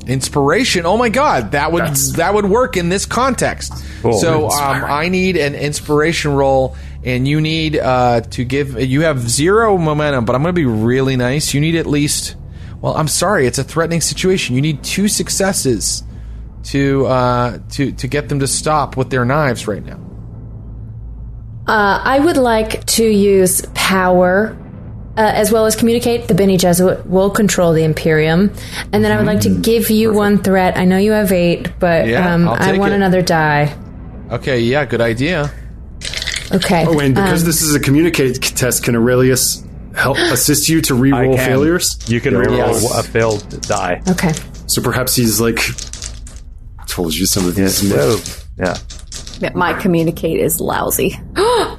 Inspiration. 0.07 0.85
Oh 0.85 0.97
my 0.97 1.09
God, 1.09 1.51
that 1.51 1.71
would 1.71 1.85
that 2.15 2.33
would 2.33 2.45
work 2.45 2.77
in 2.77 2.89
this 2.89 3.05
context. 3.05 3.73
Cool. 4.01 4.13
So 4.13 4.49
um, 4.49 4.83
I 4.83 5.09
need 5.09 5.37
an 5.37 5.53
inspiration 5.53 6.33
roll, 6.33 6.75
and 7.03 7.27
you 7.27 7.39
need 7.41 7.77
uh, 7.77 8.21
to 8.21 8.43
give. 8.43 8.79
You 8.79 9.01
have 9.01 9.19
zero 9.29 9.77
momentum, 9.77 10.25
but 10.25 10.35
I'm 10.35 10.41
going 10.41 10.55
to 10.55 10.59
be 10.59 10.65
really 10.65 11.15
nice. 11.15 11.53
You 11.53 11.61
need 11.61 11.75
at 11.75 11.85
least. 11.85 12.35
Well, 12.81 12.95
I'm 12.95 13.09
sorry, 13.09 13.45
it's 13.45 13.59
a 13.59 13.63
threatening 13.63 14.01
situation. 14.01 14.55
You 14.55 14.61
need 14.61 14.83
two 14.83 15.07
successes 15.09 16.01
to 16.63 17.05
uh, 17.05 17.59
to 17.71 17.91
to 17.91 18.07
get 18.07 18.29
them 18.29 18.39
to 18.39 18.47
stop 18.47 18.97
with 18.97 19.11
their 19.11 19.25
knives 19.25 19.67
right 19.67 19.85
now. 19.85 19.99
Uh, 21.67 22.01
I 22.03 22.19
would 22.19 22.37
like 22.37 22.83
to 22.85 23.05
use 23.05 23.61
power 23.75 24.57
uh, 25.19 25.31
as 25.35 25.51
well 25.51 25.65
as 25.65 25.75
communicate. 25.75 26.27
The 26.29 26.33
Bene 26.33 26.53
Gesserit 26.57 27.05
will 27.05 27.29
control 27.29 27.73
the 27.73 27.83
Imperium, 27.83 28.51
and 28.93 29.03
then 29.03 29.11
I 29.11 29.17
would 29.17 29.25
like 29.27 29.41
to 29.41 29.49
give 29.49 29.89
you 29.89 30.13
one 30.13 30.41
threat. 30.41 30.77
I 30.77 30.85
know 30.85 30.97
you 30.97 31.11
have 31.11 31.31
eight, 31.33 31.67
but 31.79 32.05
Mm. 32.05 32.09
Yeah, 32.11 32.33
um, 32.33 32.47
I'll 32.47 32.55
I 32.55 32.71
take 32.71 32.79
want 32.79 32.93
it. 32.93 32.95
another 32.95 33.21
die. 33.21 33.75
Okay, 34.31 34.59
yeah, 34.61 34.85
good 34.85 35.01
idea. 35.01 35.51
Okay. 36.51 36.85
oh, 36.87 36.99
and 36.99 37.13
because 37.13 37.41
um, 37.43 37.45
this 37.47 37.61
is 37.61 37.75
a 37.75 37.79
communicate 37.79 38.41
test, 38.41 38.83
can 38.83 38.95
Aurelius 38.95 39.63
help 39.95 40.17
assist 40.31 40.69
you 40.69 40.81
to 40.81 40.95
I 40.95 40.99
re-roll 40.99 41.35
can. 41.35 41.45
failures? 41.45 41.97
You 42.07 42.21
can 42.21 42.33
reroll 42.33 42.57
Yes. 42.57 42.97
a 42.97 43.03
failed 43.03 43.61
die. 43.63 44.01
okay. 44.09 44.31
So 44.67 44.81
perhaps 44.81 45.15
he's 45.15 45.39
like 45.41 45.59
told 46.87 47.15
you 47.15 47.25
some 47.25 47.45
of 47.47 47.55
these. 47.55 47.83
myths. 47.83 48.47
Yeah. 48.57 48.77
Yeah, 49.39 49.51
My 49.55 49.73
communicate 49.73 50.39
is 50.39 50.59
lousy. 50.59 51.19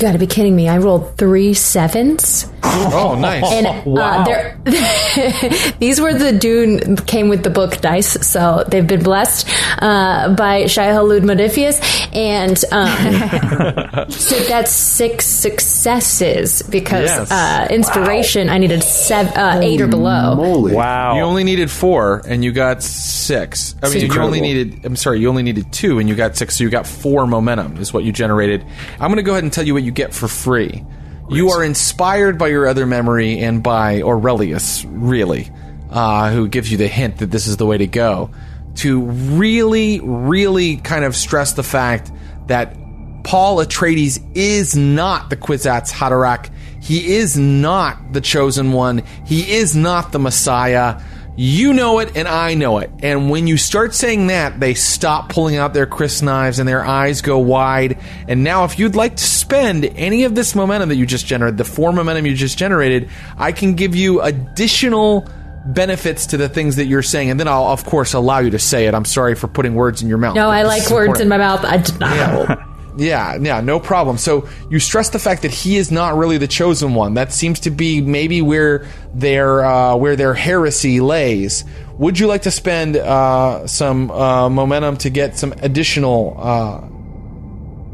You 0.00 0.06
got 0.06 0.12
to 0.12 0.18
be 0.18 0.26
kidding 0.26 0.56
me! 0.56 0.66
I 0.66 0.78
rolled 0.78 1.18
three 1.18 1.52
sevens, 1.52 2.50
Oh, 2.92 3.16
nice. 3.18 3.44
and 3.52 3.66
uh, 3.66 4.24
they're- 4.24 4.56
these 5.78 6.00
were 6.00 6.12
the 6.14 6.32
Dune 6.32 6.96
came 6.96 7.28
with 7.28 7.42
the 7.42 7.50
book 7.50 7.80
dice, 7.80 8.26
so 8.26 8.64
they've 8.68 8.86
been 8.86 9.02
blessed 9.02 9.48
uh, 9.82 10.34
by 10.34 10.66
Shai 10.66 10.88
Hulud 10.88 11.22
Modiphius, 11.22 11.80
and 12.14 12.62
um, 12.72 14.10
so 14.10 14.38
that's 14.44 14.70
six 14.70 15.26
successes 15.26 16.62
because 16.62 17.00
Yes. 17.10 17.30
uh, 17.30 17.66
inspiration 17.70 18.48
I 18.48 18.58
needed 18.58 18.82
seven, 18.82 19.32
uh, 19.36 19.60
eight 19.62 19.80
or 19.80 19.86
below. 19.88 20.34
Holy. 20.36 20.74
Wow. 20.74 21.16
You 21.16 21.22
only 21.22 21.44
needed 21.44 21.70
four, 21.70 22.22
and 22.26 22.44
you 22.44 22.52
got 22.52 22.82
six. 22.82 23.74
I 23.82 23.88
mean, 23.88 23.96
you 23.98 24.02
incredible. 24.04 24.26
only 24.26 24.40
needed. 24.40 24.84
I'm 24.84 24.96
sorry, 24.96 25.20
you 25.20 25.28
only 25.28 25.42
needed 25.42 25.72
two, 25.72 25.98
and 25.98 26.08
you 26.08 26.14
got 26.14 26.36
six. 26.36 26.56
So 26.56 26.64
you 26.64 26.70
got 26.70 26.86
four 26.86 27.26
momentum, 27.26 27.78
is 27.78 27.92
what 27.92 28.04
you 28.04 28.12
generated. 28.12 28.64
I'm 28.94 29.08
going 29.10 29.16
to 29.16 29.22
go 29.22 29.32
ahead 29.32 29.44
and 29.44 29.52
tell 29.52 29.66
you 29.66 29.74
what 29.74 29.82
you 29.82 29.92
get 29.92 30.12
for 30.14 30.28
free. 30.28 30.84
You 31.30 31.50
are 31.50 31.62
inspired 31.62 32.38
by 32.38 32.48
your 32.48 32.66
other 32.66 32.86
memory 32.86 33.38
and 33.38 33.62
by 33.62 34.02
Aurelius, 34.02 34.84
really, 34.84 35.50
uh, 35.88 36.32
who 36.32 36.48
gives 36.48 36.72
you 36.72 36.78
the 36.78 36.88
hint 36.88 37.18
that 37.18 37.30
this 37.30 37.46
is 37.46 37.56
the 37.56 37.66
way 37.66 37.78
to 37.78 37.86
go. 37.86 38.30
To 38.76 39.02
really, 39.02 40.00
really 40.00 40.76
kind 40.78 41.04
of 41.04 41.14
stress 41.14 41.52
the 41.52 41.62
fact 41.62 42.10
that 42.48 42.76
Paul 43.22 43.58
Atreides 43.58 44.20
is 44.34 44.74
not 44.76 45.30
the 45.30 45.36
Kwisatz 45.36 45.92
Haderach. 45.92 46.50
He 46.82 47.14
is 47.14 47.36
not 47.38 48.12
the 48.12 48.20
chosen 48.20 48.72
one. 48.72 49.04
He 49.24 49.52
is 49.52 49.76
not 49.76 50.12
the 50.12 50.18
Messiah. 50.18 51.00
You 51.42 51.72
know 51.72 52.00
it, 52.00 52.18
and 52.18 52.28
I 52.28 52.52
know 52.52 52.80
it. 52.80 52.90
And 53.02 53.30
when 53.30 53.46
you 53.46 53.56
start 53.56 53.94
saying 53.94 54.26
that, 54.26 54.60
they 54.60 54.74
stop 54.74 55.30
pulling 55.30 55.56
out 55.56 55.72
their 55.72 55.86
crysknives 55.86 56.58
and 56.58 56.68
their 56.68 56.84
eyes 56.84 57.22
go 57.22 57.38
wide. 57.38 57.98
And 58.28 58.44
now, 58.44 58.64
if 58.64 58.78
you'd 58.78 58.94
like 58.94 59.16
to 59.16 59.24
spend 59.24 59.86
any 59.86 60.24
of 60.24 60.34
this 60.34 60.54
momentum 60.54 60.90
that 60.90 60.96
you 60.96 61.06
just 61.06 61.24
generated, 61.24 61.56
the 61.56 61.64
four 61.64 61.94
momentum 61.94 62.26
you 62.26 62.34
just 62.34 62.58
generated, 62.58 63.08
I 63.38 63.52
can 63.52 63.74
give 63.74 63.94
you 63.94 64.20
additional 64.20 65.26
benefits 65.64 66.26
to 66.26 66.36
the 66.36 66.50
things 66.50 66.76
that 66.76 66.84
you're 66.84 67.00
saying. 67.00 67.30
And 67.30 67.40
then 67.40 67.48
I'll, 67.48 67.68
of 67.68 67.86
course, 67.86 68.12
allow 68.12 68.40
you 68.40 68.50
to 68.50 68.58
say 68.58 68.84
it. 68.86 68.94
I'm 68.94 69.06
sorry 69.06 69.34
for 69.34 69.48
putting 69.48 69.74
words 69.74 70.02
in 70.02 70.10
your 70.10 70.18
mouth. 70.18 70.34
No, 70.34 70.50
I 70.50 70.64
like 70.64 70.90
words 70.90 71.20
important. 71.20 71.22
in 71.22 71.28
my 71.28 71.38
mouth. 71.38 71.64
I 71.64 71.78
did 71.78 71.98
not. 71.98 72.66
Yeah, 72.96 73.36
yeah, 73.36 73.60
no 73.60 73.80
problem. 73.80 74.18
So 74.18 74.48
you 74.68 74.80
stress 74.80 75.10
the 75.10 75.18
fact 75.18 75.42
that 75.42 75.50
he 75.50 75.76
is 75.76 75.90
not 75.90 76.16
really 76.16 76.38
the 76.38 76.48
chosen 76.48 76.94
one. 76.94 77.14
That 77.14 77.32
seems 77.32 77.60
to 77.60 77.70
be 77.70 78.00
maybe 78.00 78.42
where 78.42 78.86
their 79.14 79.64
uh, 79.64 79.96
where 79.96 80.16
their 80.16 80.34
heresy 80.34 81.00
lays. 81.00 81.64
Would 81.98 82.18
you 82.18 82.26
like 82.26 82.42
to 82.42 82.50
spend 82.50 82.96
uh, 82.96 83.66
some 83.66 84.10
uh, 84.10 84.48
momentum 84.48 84.96
to 84.98 85.10
get 85.10 85.36
some 85.36 85.52
additional 85.60 86.36
uh, 86.38 86.80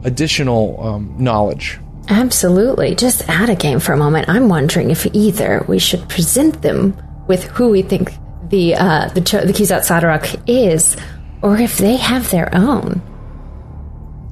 additional 0.06 0.80
um, 0.82 1.14
knowledge? 1.18 1.78
Absolutely. 2.08 2.94
Just 2.94 3.28
out 3.28 3.48
of 3.48 3.58
game 3.58 3.80
for 3.80 3.92
a 3.92 3.96
moment. 3.96 4.28
I'm 4.28 4.48
wondering 4.48 4.90
if 4.90 5.06
either 5.12 5.64
we 5.68 5.78
should 5.78 6.08
present 6.08 6.62
them 6.62 6.96
with 7.26 7.44
who 7.44 7.68
we 7.68 7.82
think 7.82 8.12
the 8.48 8.74
uh, 8.76 9.08
the 9.08 9.20
cho- 9.20 9.44
the 9.44 9.52
Kizat 9.52 10.42
is, 10.46 10.96
or 11.42 11.56
if 11.56 11.78
they 11.78 11.96
have 11.96 12.30
their 12.30 12.54
own. 12.54 13.02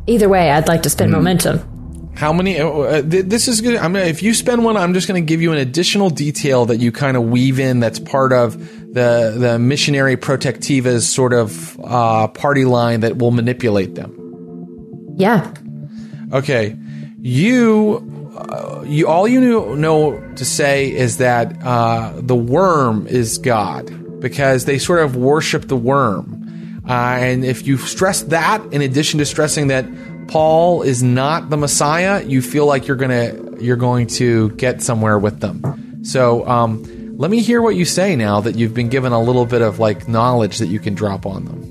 Either 0.07 0.28
way, 0.28 0.50
I'd 0.50 0.68
like 0.68 0.82
to 0.82 0.90
spend 0.90 1.12
momentum. 1.12 2.12
How 2.14 2.32
many? 2.32 2.61
Uh, 2.61 2.68
uh, 2.68 3.02
th- 3.02 3.24
this 3.24 3.48
is 3.48 3.61
good. 3.61 3.76
I'm 3.76 3.92
gonna, 3.92 4.05
if 4.05 4.22
you 4.22 4.34
spend 4.34 4.64
one, 4.64 4.76
I'm 4.76 4.94
just 4.94 5.09
going 5.09 5.20
to 5.20 5.26
give 5.26 5.42
you 5.42 5.52
an 5.52 5.59
additional 5.59 6.11
detail 6.11 6.66
that 6.66 6.76
you 6.76 6.92
kind 6.92 7.16
of 7.16 7.24
weave 7.24 7.59
in. 7.59 7.80
That's 7.80 7.98
part 7.98 8.32
of 8.32 8.59
the 8.59 9.34
the 9.36 9.59
Missionaria 9.59 10.20
Protectiva's 10.20 11.09
sort 11.09 11.32
of 11.32 11.78
uh, 11.82 12.28
party 12.28 12.64
line 12.64 13.00
that 13.00 13.16
will 13.16 13.32
manipulate 13.32 13.96
them. 13.96 15.14
Yeah. 15.16 15.52
Okay, 16.32 16.76
you, 17.20 18.32
uh, 18.36 18.82
you 18.86 19.09
all 19.09 19.26
you 19.28 19.40
know, 19.40 19.74
know 19.74 20.34
to 20.34 20.44
say 20.44 20.90
is 20.90 21.18
that 21.18 21.57
uh, 21.62 22.12
the 22.16 22.34
worm 22.34 23.07
is 23.07 23.38
God 23.38 24.20
because 24.20 24.64
they 24.64 24.78
sort 24.78 25.00
of 25.00 25.16
worship 25.16 25.68
the 25.68 25.76
worm, 25.76 26.43
uh, 26.89 26.93
and 26.93 27.45
if 27.45 27.66
you 27.66 27.78
stress 27.78 28.22
that 28.24 28.62
in 28.72 28.82
addition 28.82 29.18
to 29.18 29.24
stressing 29.26 29.68
that 29.68 29.87
Paul 30.28 30.82
is 30.82 31.03
not 31.03 31.51
the 31.51 31.57
Messiah, 31.57 32.22
you 32.22 32.43
feel 32.43 32.66
like 32.66 32.87
you're 32.87 32.97
gonna 32.97 33.35
you're 33.61 33.76
going 33.76 34.07
to 34.07 34.51
get 34.51 34.82
somewhere 34.82 35.18
with 35.18 35.41
them. 35.41 36.05
So 36.05 36.47
um, 36.47 37.16
let 37.16 37.30
me 37.30 37.41
hear 37.41 37.62
what 37.62 37.76
you 37.76 37.85
say 37.85 38.16
now 38.16 38.41
that 38.41 38.57
you've 38.57 38.74
been 38.74 38.89
given 38.89 39.12
a 39.12 39.20
little 39.20 39.47
bit 39.47 39.62
of 39.62 39.78
like 39.78 40.09
knowledge 40.09 40.59
that 40.59 40.66
you 40.66 40.78
can 40.78 40.95
drop 40.95 41.24
on 41.26 41.45
them. 41.45 41.62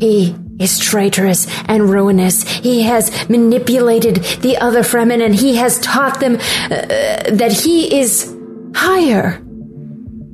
He 0.00 0.34
is 0.58 0.78
traitorous 0.78 1.46
and 1.66 1.88
ruinous. 1.88 2.42
He 2.42 2.82
has 2.82 3.28
manipulated 3.28 4.16
the 4.42 4.58
other 4.58 4.80
Fremen 4.80 5.24
and 5.24 5.34
he 5.34 5.56
has 5.56 5.78
taught 5.78 6.20
them 6.20 6.34
uh, 6.34 6.38
that 7.30 7.52
he 7.52 7.98
is 7.98 8.36
higher 8.74 9.40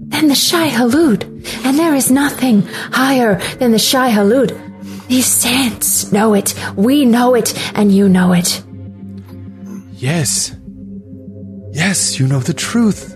than 0.08 0.28
the 0.28 0.34
Shai 0.34 0.68
Hulud. 0.68 1.24
And 1.64 1.78
there 1.78 1.94
is 1.94 2.10
nothing 2.10 2.62
higher 2.62 3.40
than 3.58 3.72
the 3.72 3.78
Shai 3.78 4.10
Hulud. 4.10 5.06
These 5.08 5.26
saints 5.26 6.12
know 6.12 6.34
it. 6.34 6.54
We 6.76 7.04
know 7.04 7.34
it. 7.34 7.54
And 7.74 7.92
you 7.92 8.08
know 8.08 8.32
it. 8.32 8.62
Yes. 9.92 10.54
Yes, 11.72 12.18
you 12.18 12.26
know 12.26 12.40
the 12.40 12.54
truth. 12.54 13.14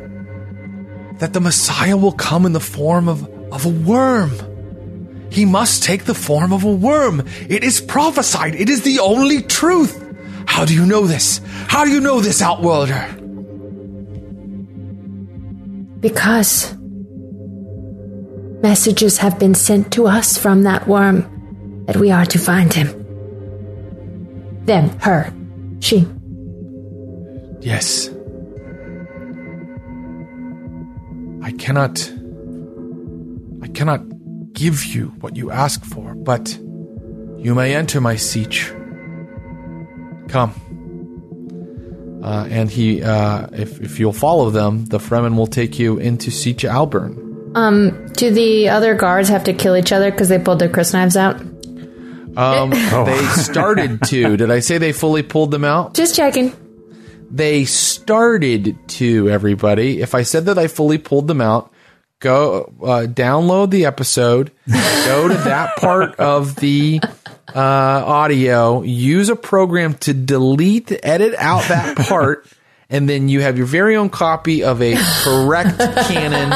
That 1.18 1.32
the 1.32 1.40
Messiah 1.40 1.96
will 1.96 2.12
come 2.12 2.46
in 2.46 2.52
the 2.52 2.60
form 2.60 3.08
of, 3.08 3.28
of 3.52 3.66
a 3.66 3.68
worm. 3.68 4.30
He 5.30 5.44
must 5.44 5.82
take 5.82 6.04
the 6.04 6.14
form 6.14 6.52
of 6.52 6.64
a 6.64 6.70
worm. 6.70 7.26
It 7.48 7.64
is 7.64 7.80
prophesied. 7.80 8.54
It 8.54 8.68
is 8.68 8.82
the 8.82 9.00
only 9.00 9.42
truth. 9.42 9.98
How 10.46 10.64
do 10.64 10.74
you 10.74 10.84
know 10.84 11.06
this? 11.06 11.40
How 11.68 11.84
do 11.84 11.90
you 11.90 12.00
know 12.00 12.20
this, 12.20 12.42
Outworlder? 12.42 13.18
Because 16.00 16.74
messages 18.62 19.18
have 19.18 19.38
been 19.38 19.54
sent 19.54 19.92
to 19.92 20.06
us 20.06 20.38
from 20.38 20.62
that 20.62 20.86
worm 20.86 21.84
that 21.86 21.96
we 21.96 22.10
are 22.10 22.24
to 22.26 22.38
find 22.38 22.72
him. 22.72 22.88
Them, 24.64 24.90
her, 25.00 25.32
she. 25.80 26.06
Yes. 27.60 28.08
I 31.42 31.50
cannot. 31.52 32.12
I 33.62 33.68
cannot 33.68 34.52
give 34.52 34.84
you 34.84 35.06
what 35.20 35.36
you 35.36 35.50
ask 35.50 35.84
for, 35.84 36.14
but 36.14 36.56
you 37.38 37.54
may 37.54 37.74
enter 37.74 38.00
my 38.00 38.14
sietch. 38.14 38.70
Come. 40.28 40.54
Uh, 42.22 42.46
and 42.48 42.70
he, 42.70 43.02
uh, 43.02 43.48
if, 43.52 43.80
if 43.80 43.98
you'll 43.98 44.12
follow 44.12 44.50
them, 44.50 44.84
the 44.86 44.98
Fremen 44.98 45.36
will 45.36 45.48
take 45.48 45.78
you 45.78 45.98
into 45.98 46.30
Sietch 46.30 46.68
Alburn. 46.68 47.56
Um, 47.56 48.01
do 48.14 48.30
the 48.30 48.68
other 48.68 48.94
guards 48.94 49.28
have 49.28 49.44
to 49.44 49.52
kill 49.52 49.76
each 49.76 49.92
other 49.92 50.10
because 50.10 50.28
they 50.28 50.38
pulled 50.38 50.58
their 50.58 50.68
crysknives 50.68 51.16
out? 51.16 51.40
Um, 52.36 52.70
They 53.06 53.24
started 53.42 54.02
to. 54.04 54.36
Did 54.36 54.50
I 54.50 54.60
say 54.60 54.78
they 54.78 54.92
fully 54.92 55.22
pulled 55.22 55.50
them 55.50 55.64
out? 55.64 55.94
Just 55.94 56.16
checking. 56.16 56.52
They 57.30 57.64
started 57.64 58.76
to, 58.88 59.30
everybody. 59.30 60.00
If 60.00 60.14
I 60.14 60.22
said 60.22 60.46
that 60.46 60.58
I 60.58 60.66
fully 60.66 60.98
pulled 60.98 61.28
them 61.28 61.40
out, 61.40 61.72
go 62.20 62.72
uh, 62.82 63.06
download 63.06 63.70
the 63.70 63.86
episode, 63.86 64.52
go 64.66 65.28
to 65.28 65.34
that 65.44 65.76
part 65.76 66.14
of 66.16 66.56
the 66.56 67.00
uh, 67.54 67.58
audio, 67.58 68.82
use 68.82 69.28
a 69.28 69.36
program 69.36 69.94
to 69.94 70.14
delete, 70.14 70.92
edit 71.04 71.34
out 71.38 71.64
that 71.68 71.96
part. 71.98 72.46
And 72.92 73.08
then 73.08 73.30
you 73.30 73.40
have 73.40 73.56
your 73.56 73.66
very 73.66 73.96
own 73.96 74.10
copy 74.10 74.62
of 74.62 74.82
a 74.82 74.94
correct 75.22 75.78
canon, 76.08 76.50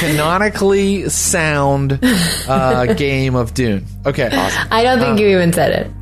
canonically 0.00 1.08
sound 1.08 2.00
uh, 2.02 2.92
game 2.94 3.36
of 3.36 3.54
Dune. 3.54 3.86
Okay, 4.04 4.28
awesome. 4.36 4.68
I 4.72 4.82
don't 4.82 4.98
think 4.98 5.20
you 5.20 5.28
even 5.28 5.52
said 5.52 5.86
it. 5.86 5.92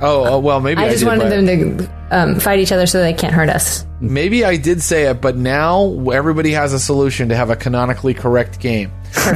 Oh, 0.00 0.26
oh, 0.26 0.38
well, 0.40 0.60
maybe 0.60 0.80
I, 0.80 0.86
I 0.86 0.88
just 0.88 1.00
did, 1.00 1.06
wanted 1.06 1.30
them 1.30 1.46
to 1.78 1.90
um, 2.10 2.40
fight 2.40 2.58
each 2.58 2.72
other 2.72 2.84
so 2.86 3.00
they 3.00 3.12
can't 3.12 3.32
hurt 3.32 3.48
us. 3.48 3.86
Maybe 4.00 4.44
I 4.44 4.56
did 4.56 4.82
say 4.82 5.04
it, 5.04 5.20
but 5.20 5.36
now 5.36 6.10
everybody 6.10 6.50
has 6.50 6.72
a 6.72 6.80
solution 6.80 7.28
to 7.28 7.36
have 7.36 7.50
a 7.50 7.56
canonically 7.56 8.12
correct 8.12 8.58
game. 8.60 8.90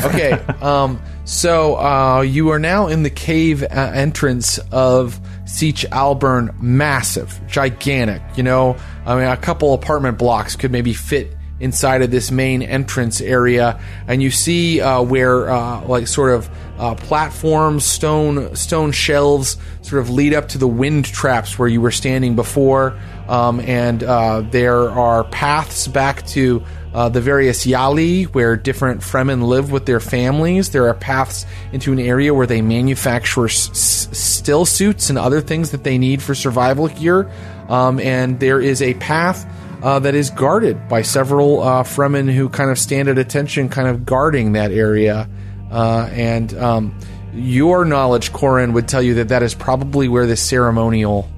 Okay, 0.05 0.33
um, 0.61 1.01
so 1.25 1.77
uh, 1.77 2.23
you 2.23 2.49
are 2.51 2.59
now 2.59 2.89
in 2.89 3.05
the 3.05 3.11
cave 3.11 3.63
uh, 3.63 3.67
entrance 3.95 4.59
of 4.73 5.21
Sietch 5.49 5.87
Alburn, 5.87 6.61
massive, 6.61 7.41
gigantic. 7.47 8.23
You 8.37 8.43
know, 8.43 8.77
I 9.07 9.17
mean, 9.17 9.25
a 9.25 9.37
couple 9.37 9.73
apartment 9.73 10.19
blocks 10.19 10.57
could 10.57 10.71
maybe 10.71 10.93
fit 10.93 11.35
inside 11.59 12.03
of 12.03 12.11
this 12.11 12.31
main 12.31 12.63
entrance 12.63 13.21
area, 13.21 13.81
and 14.07 14.23
you 14.23 14.31
see 14.31 14.81
uh, 14.81 15.03
where 15.03 15.51
uh, 15.51 15.85
like 15.87 16.07
sort 16.07 16.35
of 16.35 16.51
uh, 16.79 16.95
platforms, 16.95 17.85
stone 17.85 18.55
stone 18.55 18.93
shelves, 18.93 19.57
sort 19.81 20.03
of 20.03 20.11
lead 20.11 20.35
up 20.35 20.49
to 20.49 20.59
the 20.59 20.69
wind 20.69 21.07
traps 21.07 21.59
where 21.59 21.67
you 21.67 21.81
were 21.81 21.91
standing 21.91 22.37
before, 22.37 22.99
um, 23.27 23.59
and 23.61 24.05
uh, 24.05 24.43
there 24.43 24.91
are 24.91 25.25
paths 25.25 25.89
back 25.89 26.27
to. 26.27 26.63
Uh, 26.95 27.09
the 27.09 27.21
various 27.21 27.67
Yali, 27.67 28.25
where 28.27 28.57
different 28.57 29.03
Fremen 29.03 29.47
live 29.47 29.71
with 29.71 29.85
their 29.85 30.01
families. 30.01 30.71
There 30.71 30.89
are 30.89 30.95
paths 30.95 31.45
into 31.73 31.93
an 31.93 31.99
area 31.99 32.33
where 32.33 32.47
they 32.47 32.63
manufacture 32.63 33.45
s- 33.45 33.69
stillsuits 33.69 35.11
and 35.11 35.19
other 35.19 35.41
things 35.43 35.71
that 35.73 35.85
they 35.85 35.99
need 35.99 36.23
for 36.23 36.35
survival 36.35 36.87
here. 36.87 37.31
Um, 37.69 38.01
and 38.01 38.41
there 38.41 38.61
is 38.61 38.81
a 38.81 38.95
path 38.95 39.47
uh, 39.83 39.99
that 40.01 40.15
is 40.15 40.31
guarded 40.31 40.89
by 40.89 41.03
several 41.03 41.63
uh, 41.63 41.83
Fremen 41.83 42.33
who 42.33 42.49
kind 42.49 42.71
of 42.71 42.79
stand 42.79 43.09
at 43.09 43.19
attention, 43.19 43.69
kind 43.69 43.89
of 43.89 44.07
guarding 44.07 44.53
that 44.53 44.73
area. 44.73 45.29
Uh, 45.71 46.09
and 46.13 46.57
um, 46.59 46.99
your 47.35 47.85
knowledge, 47.85 48.33
Corin, 48.33 48.73
would 48.73 48.89
tell 48.89 49.03
you 49.03 49.15
that 49.15 49.29
that 49.29 49.43
is 49.43 49.55
probably 49.55 50.09
where 50.09 50.27
the 50.27 50.37
ceremonial 50.37 51.29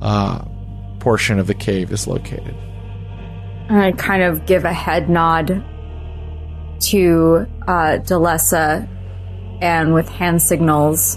uh, 0.00 0.44
portion 1.00 1.38
of 1.38 1.46
the 1.46 1.54
cave 1.54 1.92
is 1.92 2.06
located. 2.06 2.54
I 3.68 3.92
kind 3.92 4.22
of 4.22 4.46
give 4.46 4.64
a 4.64 4.72
head 4.72 5.08
nod 5.08 5.64
to 6.78 7.46
uh, 7.66 7.98
Delessa 7.98 8.88
and 9.60 9.92
with 9.94 10.08
hand 10.08 10.40
signals, 10.40 11.16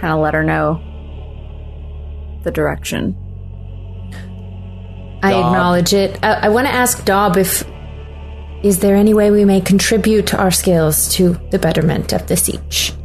kind 0.00 0.12
of 0.12 0.20
let 0.20 0.34
her 0.34 0.42
know 0.42 0.80
the 2.42 2.50
direction. 2.50 3.16
I 5.22 5.30
Dob. 5.30 5.46
acknowledge 5.46 5.94
it. 5.94 6.18
I, 6.22 6.32
I 6.32 6.48
want 6.48 6.66
to 6.66 6.72
ask 6.72 7.04
Dob 7.04 7.36
if 7.36 7.64
is 8.62 8.80
there 8.80 8.96
any 8.96 9.14
way 9.14 9.30
we 9.30 9.44
may 9.44 9.60
contribute 9.60 10.34
our 10.34 10.50
skills 10.50 11.08
to 11.14 11.38
the 11.50 11.58
betterment 11.58 12.12
of 12.12 12.26
the 12.26 12.34
sietch. 12.34 12.98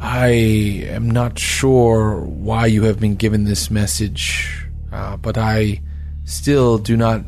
I 0.00 0.28
am 0.28 1.10
not 1.10 1.38
sure 1.38 2.20
why 2.20 2.66
you 2.66 2.84
have 2.84 3.00
been 3.00 3.16
given 3.16 3.44
this 3.44 3.70
message, 3.70 4.68
uh, 4.92 5.16
but 5.16 5.36
I 5.36 5.80
still 6.24 6.78
do 6.78 6.96
not. 6.96 7.22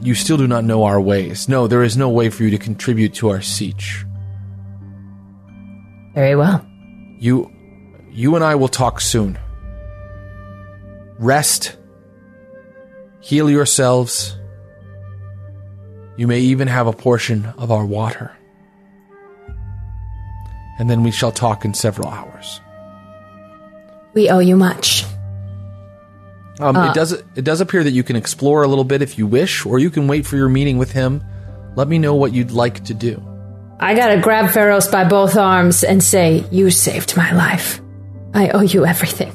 You 0.00 0.14
still 0.14 0.36
do 0.36 0.46
not 0.46 0.64
know 0.64 0.84
our 0.84 1.00
ways. 1.00 1.48
No, 1.48 1.66
there 1.66 1.82
is 1.82 1.96
no 1.96 2.08
way 2.08 2.30
for 2.30 2.44
you 2.44 2.50
to 2.50 2.58
contribute 2.58 3.14
to 3.14 3.30
our 3.30 3.38
sietch. 3.38 4.04
Very 6.14 6.36
well. 6.36 6.64
You, 7.18 7.50
you 8.10 8.34
and 8.36 8.44
I 8.44 8.54
will 8.54 8.68
talk 8.68 9.00
soon. 9.00 9.38
Rest. 11.18 11.76
Heal 13.20 13.50
yourselves. 13.50 14.36
You 16.16 16.26
may 16.26 16.40
even 16.40 16.68
have 16.68 16.86
a 16.86 16.92
portion 16.92 17.46
of 17.58 17.70
our 17.70 17.84
water. 17.84 18.36
And 20.78 20.88
then 20.88 21.02
we 21.02 21.10
shall 21.10 21.32
talk 21.32 21.64
in 21.64 21.74
several 21.74 22.08
hours. 22.08 22.60
We 24.14 24.30
owe 24.30 24.38
you 24.38 24.56
much. 24.56 25.04
Um, 26.60 26.76
it 26.76 26.94
does 26.94 27.12
it 27.12 27.44
does 27.44 27.60
appear 27.60 27.84
that 27.84 27.92
you 27.92 28.02
can 28.02 28.16
explore 28.16 28.62
a 28.62 28.68
little 28.68 28.84
bit 28.84 29.02
if 29.02 29.18
you 29.18 29.26
wish, 29.26 29.64
or 29.64 29.78
you 29.78 29.90
can 29.90 30.08
wait 30.08 30.26
for 30.26 30.36
your 30.36 30.48
meeting 30.48 30.78
with 30.78 30.92
him. 30.92 31.22
Let 31.76 31.88
me 31.88 31.98
know 31.98 32.14
what 32.14 32.32
you'd 32.32 32.50
like 32.50 32.84
to 32.84 32.94
do. 32.94 33.22
I 33.78 33.94
gotta 33.94 34.20
grab 34.20 34.50
Pharos 34.50 34.88
by 34.88 35.04
both 35.04 35.36
arms 35.36 35.84
and 35.84 36.02
say, 36.02 36.44
You 36.50 36.70
saved 36.70 37.16
my 37.16 37.32
life. 37.32 37.80
I 38.34 38.48
owe 38.50 38.62
you 38.62 38.84
everything. 38.84 39.32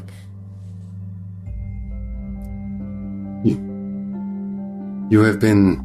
You 5.14 5.22
have 5.26 5.40
been 5.40 5.80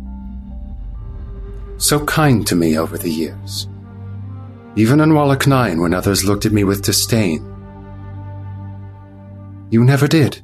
so 1.76 2.03
kind 2.07 2.47
to 2.47 2.57
me 2.57 2.78
over 2.78 2.97
the 2.97 3.11
years. 3.11 3.68
Even 4.74 5.03
on 5.03 5.12
Wallach 5.12 5.47
9, 5.47 5.82
when 5.82 5.93
others 5.93 6.24
looked 6.24 6.47
at 6.47 6.53
me 6.53 6.64
with 6.64 6.82
disdain. 6.82 7.45
You 9.68 9.84
never 9.84 10.09
did. 10.09 10.41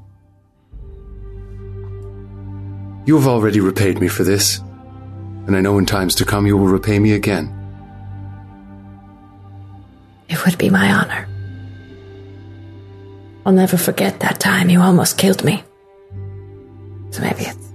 You 3.06 3.16
have 3.16 3.26
already 3.26 3.60
repaid 3.60 4.00
me 4.00 4.08
for 4.08 4.24
this, 4.24 4.60
and 5.46 5.56
I 5.56 5.60
know 5.60 5.78
in 5.78 5.86
times 5.86 6.14
to 6.16 6.24
come 6.24 6.46
you 6.46 6.56
will 6.56 6.68
repay 6.68 6.98
me 6.98 7.12
again. 7.12 7.52
It 10.28 10.44
would 10.44 10.56
be 10.56 10.70
my 10.70 10.92
honor. 10.92 11.28
I'll 13.46 13.52
never 13.52 13.76
forget 13.76 14.20
that 14.20 14.40
time 14.40 14.70
you 14.70 14.80
almost 14.80 15.18
killed 15.18 15.44
me. 15.44 15.62
So 17.10 17.20
maybe 17.20 17.42
it's 17.42 17.68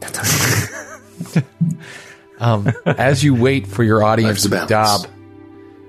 that's 0.00 0.18
all 0.18 1.42
right. 1.42 1.44
Um, 2.40 2.72
as 2.86 3.24
you 3.24 3.34
wait 3.34 3.66
for 3.66 3.82
your 3.82 4.04
audience 4.04 4.44
with 4.44 4.52
balance. 4.52 4.70
Dob, 4.70 5.06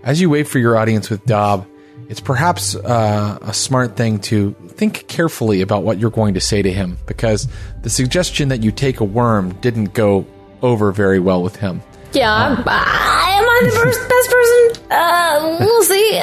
as 0.03 0.19
you 0.19 0.31
wait 0.31 0.47
for 0.47 0.57
your 0.57 0.77
audience 0.77 1.07
with 1.07 1.23
Dob, 1.25 1.67
it's 2.09 2.21
perhaps 2.21 2.73
uh, 2.75 3.37
a 3.39 3.53
smart 3.53 3.95
thing 3.95 4.17
to 4.21 4.55
think 4.79 5.05
carefully 5.09 5.59
about 5.59 5.83
what 5.83 5.99
you're 5.99 6.09
going 6.09 6.33
to 6.35 6.39
say 6.39 6.61
to 6.61 6.71
him 6.71 6.97
because 7.05 7.49
the 7.81 7.89
suggestion 7.89 8.47
that 8.47 8.63
you 8.63 8.71
take 8.71 9.01
a 9.01 9.03
worm 9.03 9.51
didn't 9.59 9.93
go 9.93 10.25
over 10.61 10.93
very 10.93 11.19
well 11.19 11.43
with 11.43 11.57
him. 11.57 11.81
Yeah, 12.13 12.33
I'm, 12.33 12.63
I 12.65 13.59
the 13.63 13.71
first, 13.71 14.09
best 14.09 14.31
person? 14.31 14.91
Uh, 14.91 15.57
we'll 15.59 15.83
see. 15.83 16.21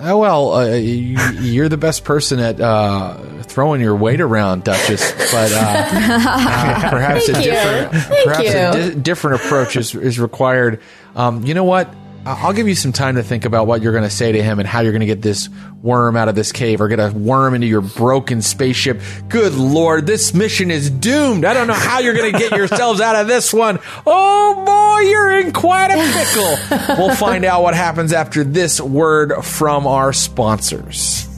Oh 0.00 0.18
well, 0.18 0.52
uh, 0.52 0.74
you, 0.74 1.18
you're 1.40 1.68
the 1.70 1.78
best 1.78 2.04
person 2.04 2.40
at 2.40 2.60
uh, 2.60 3.16
throwing 3.42 3.80
your 3.80 3.96
weight 3.96 4.20
around, 4.20 4.64
Duchess. 4.64 5.12
But 5.32 5.52
uh, 5.52 5.88
perhaps 6.90 7.28
a 7.28 7.32
Thank 7.32 7.46
you. 7.46 7.52
different, 7.52 8.04
Thank 8.04 8.24
perhaps 8.26 8.48
a 8.50 8.90
di- 8.94 9.00
different 9.00 9.42
approach 9.42 9.76
is, 9.76 9.94
is 9.94 10.20
required. 10.20 10.82
Um, 11.16 11.44
you 11.44 11.54
know 11.54 11.64
what? 11.64 11.92
I'll 12.26 12.54
give 12.54 12.66
you 12.66 12.74
some 12.74 12.92
time 12.92 13.16
to 13.16 13.22
think 13.22 13.44
about 13.44 13.66
what 13.66 13.82
you're 13.82 13.92
going 13.92 14.04
to 14.04 14.10
say 14.10 14.32
to 14.32 14.42
him 14.42 14.58
and 14.58 14.66
how 14.66 14.80
you're 14.80 14.92
going 14.92 15.00
to 15.00 15.06
get 15.06 15.20
this 15.20 15.50
worm 15.82 16.16
out 16.16 16.26
of 16.26 16.34
this 16.34 16.52
cave 16.52 16.80
or 16.80 16.88
get 16.88 16.98
a 16.98 17.10
worm 17.10 17.52
into 17.52 17.66
your 17.66 17.82
broken 17.82 18.40
spaceship. 18.40 19.02
Good 19.28 19.52
lord, 19.52 20.06
this 20.06 20.32
mission 20.32 20.70
is 20.70 20.88
doomed. 20.88 21.44
I 21.44 21.52
don't 21.52 21.66
know 21.66 21.74
how 21.74 21.98
you're 21.98 22.14
going 22.14 22.32
to 22.32 22.38
get 22.38 22.52
yourselves 22.56 23.02
out 23.02 23.14
of 23.14 23.26
this 23.26 23.52
one. 23.52 23.78
Oh 24.06 24.64
boy, 24.64 25.06
you're 25.06 25.38
in 25.38 25.52
quite 25.52 25.90
a 25.90 25.96
pickle. 26.14 26.96
We'll 26.96 27.14
find 27.14 27.44
out 27.44 27.62
what 27.62 27.74
happens 27.74 28.14
after 28.14 28.42
this 28.42 28.80
word 28.80 29.44
from 29.44 29.86
our 29.86 30.14
sponsors. 30.14 31.28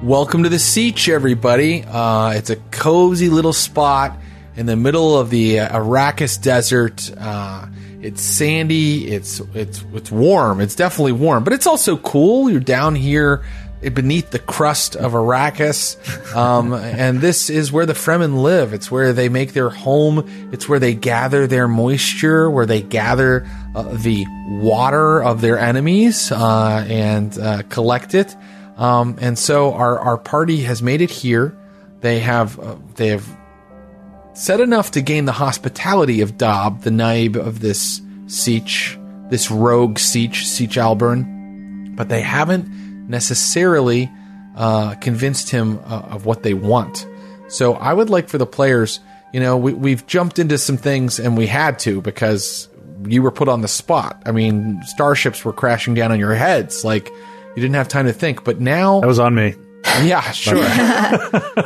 Welcome 0.00 0.44
to 0.44 0.48
the 0.48 0.58
Sietch, 0.58 1.08
everybody. 1.08 1.82
Uh, 1.82 2.34
it's 2.34 2.50
a 2.50 2.56
cozy 2.70 3.28
little 3.30 3.52
spot 3.52 4.16
in 4.54 4.66
the 4.66 4.76
middle 4.76 5.18
of 5.18 5.30
the 5.30 5.58
uh, 5.58 5.80
Arrakis 5.80 6.40
Desert. 6.40 7.10
Uh, 7.18 7.66
it's 8.02 8.22
sandy. 8.22 9.08
It's 9.08 9.40
it's 9.54 9.84
it's 9.92 10.10
warm. 10.10 10.60
It's 10.60 10.74
definitely 10.74 11.12
warm, 11.12 11.44
but 11.44 11.52
it's 11.52 11.66
also 11.66 11.96
cool. 11.96 12.50
You're 12.50 12.60
down 12.60 12.94
here 12.94 13.44
beneath 13.80 14.30
the 14.30 14.38
crust 14.38 14.94
of 14.94 15.12
Arrakis, 15.12 15.96
um, 16.36 16.72
and 16.74 17.20
this 17.20 17.48
is 17.48 17.72
where 17.72 17.86
the 17.86 17.94
Fremen 17.94 18.42
live. 18.42 18.72
It's 18.72 18.90
where 18.90 19.12
they 19.12 19.28
make 19.28 19.52
their 19.52 19.70
home. 19.70 20.50
It's 20.52 20.68
where 20.68 20.78
they 20.78 20.94
gather 20.94 21.46
their 21.46 21.68
moisture, 21.68 22.50
where 22.50 22.66
they 22.66 22.82
gather 22.82 23.46
uh, 23.74 23.82
the 23.96 24.26
water 24.48 25.22
of 25.22 25.40
their 25.40 25.58
enemies 25.58 26.30
uh, 26.30 26.84
and 26.88 27.38
uh, 27.38 27.62
collect 27.68 28.14
it. 28.14 28.36
Um, 28.76 29.18
and 29.20 29.38
so 29.38 29.74
our, 29.74 29.98
our 29.98 30.16
party 30.16 30.62
has 30.62 30.82
made 30.82 31.02
it 31.02 31.10
here. 31.10 31.56
They 32.00 32.20
have 32.20 32.58
uh, 32.58 32.76
they 32.96 33.08
have 33.08 33.26
said 34.32 34.60
enough 34.60 34.92
to 34.92 35.02
gain 35.02 35.24
the 35.24 35.32
hospitality 35.32 36.20
of 36.20 36.38
Dob, 36.38 36.82
the 36.82 36.90
naib 36.90 37.36
of 37.36 37.60
this 37.60 38.00
Sietch, 38.26 38.96
this 39.30 39.50
rogue 39.50 39.98
Sietch, 39.98 40.44
Sietch 40.44 40.76
Alburn, 40.76 41.96
but 41.96 42.08
they 42.08 42.20
haven't 42.20 42.68
necessarily 43.08 44.10
uh, 44.56 44.94
convinced 44.96 45.50
him 45.50 45.78
uh, 45.86 46.02
of 46.10 46.26
what 46.26 46.42
they 46.42 46.54
want. 46.54 47.06
So 47.48 47.74
I 47.74 47.92
would 47.92 48.10
like 48.10 48.28
for 48.28 48.38
the 48.38 48.46
players, 48.46 49.00
you 49.32 49.40
know, 49.40 49.56
we, 49.56 49.72
we've 49.72 50.06
jumped 50.06 50.38
into 50.38 50.58
some 50.58 50.76
things 50.76 51.18
and 51.18 51.36
we 51.36 51.46
had 51.46 51.78
to 51.80 52.00
because 52.00 52.68
you 53.06 53.22
were 53.22 53.30
put 53.30 53.48
on 53.48 53.60
the 53.60 53.68
spot. 53.68 54.22
I 54.26 54.32
mean, 54.32 54.82
starships 54.84 55.44
were 55.44 55.52
crashing 55.52 55.94
down 55.94 56.12
on 56.12 56.18
your 56.18 56.34
heads. 56.34 56.84
Like, 56.84 57.08
you 57.08 57.56
didn't 57.56 57.74
have 57.74 57.88
time 57.88 58.06
to 58.06 58.12
think. 58.12 58.44
But 58.44 58.60
now 58.60 59.00
That 59.00 59.06
was 59.06 59.18
on 59.18 59.34
me. 59.34 59.54
Yeah, 59.84 60.20
sure. 60.32 60.62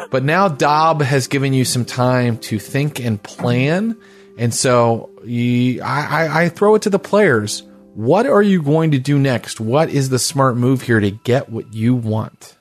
but 0.10 0.22
now 0.24 0.48
Dob 0.48 1.02
has 1.02 1.26
given 1.26 1.52
you 1.52 1.64
some 1.64 1.84
time 1.84 2.38
to 2.38 2.58
think 2.58 3.00
and 3.00 3.22
plan, 3.22 3.96
and 4.38 4.52
so 4.52 5.10
you, 5.24 5.82
I, 5.82 6.26
I, 6.26 6.42
I 6.44 6.48
throw 6.48 6.74
it 6.74 6.82
to 6.82 6.90
the 6.90 6.98
players. 6.98 7.62
What 7.94 8.26
are 8.26 8.42
you 8.42 8.60
going 8.62 8.90
to 8.90 8.98
do 8.98 9.18
next? 9.18 9.60
What 9.60 9.88
is 9.88 10.08
the 10.08 10.18
smart 10.18 10.56
move 10.56 10.82
here 10.82 10.98
to 10.98 11.12
get 11.12 11.48
what 11.48 11.72
you 11.72 11.94
want? 11.94 12.56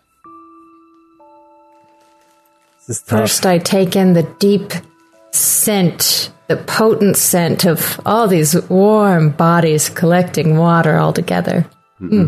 This 2.88 2.98
is 2.98 3.04
tough. 3.04 3.20
First, 3.22 3.46
I 3.46 3.58
take 3.58 3.96
in 3.96 4.14
the 4.14 4.24
deep 4.40 4.74
scent, 5.32 6.32
the 6.48 6.58
potent 6.58 7.18
scent 7.18 7.66
of 7.66 8.00
all 8.06 8.28
these 8.28 8.62
warm 8.70 9.32
bodies 9.32 9.90
collecting 9.90 10.58
water 10.58 10.98
all 10.98 11.14
together. 11.14 11.66
Hmm. 11.98 12.28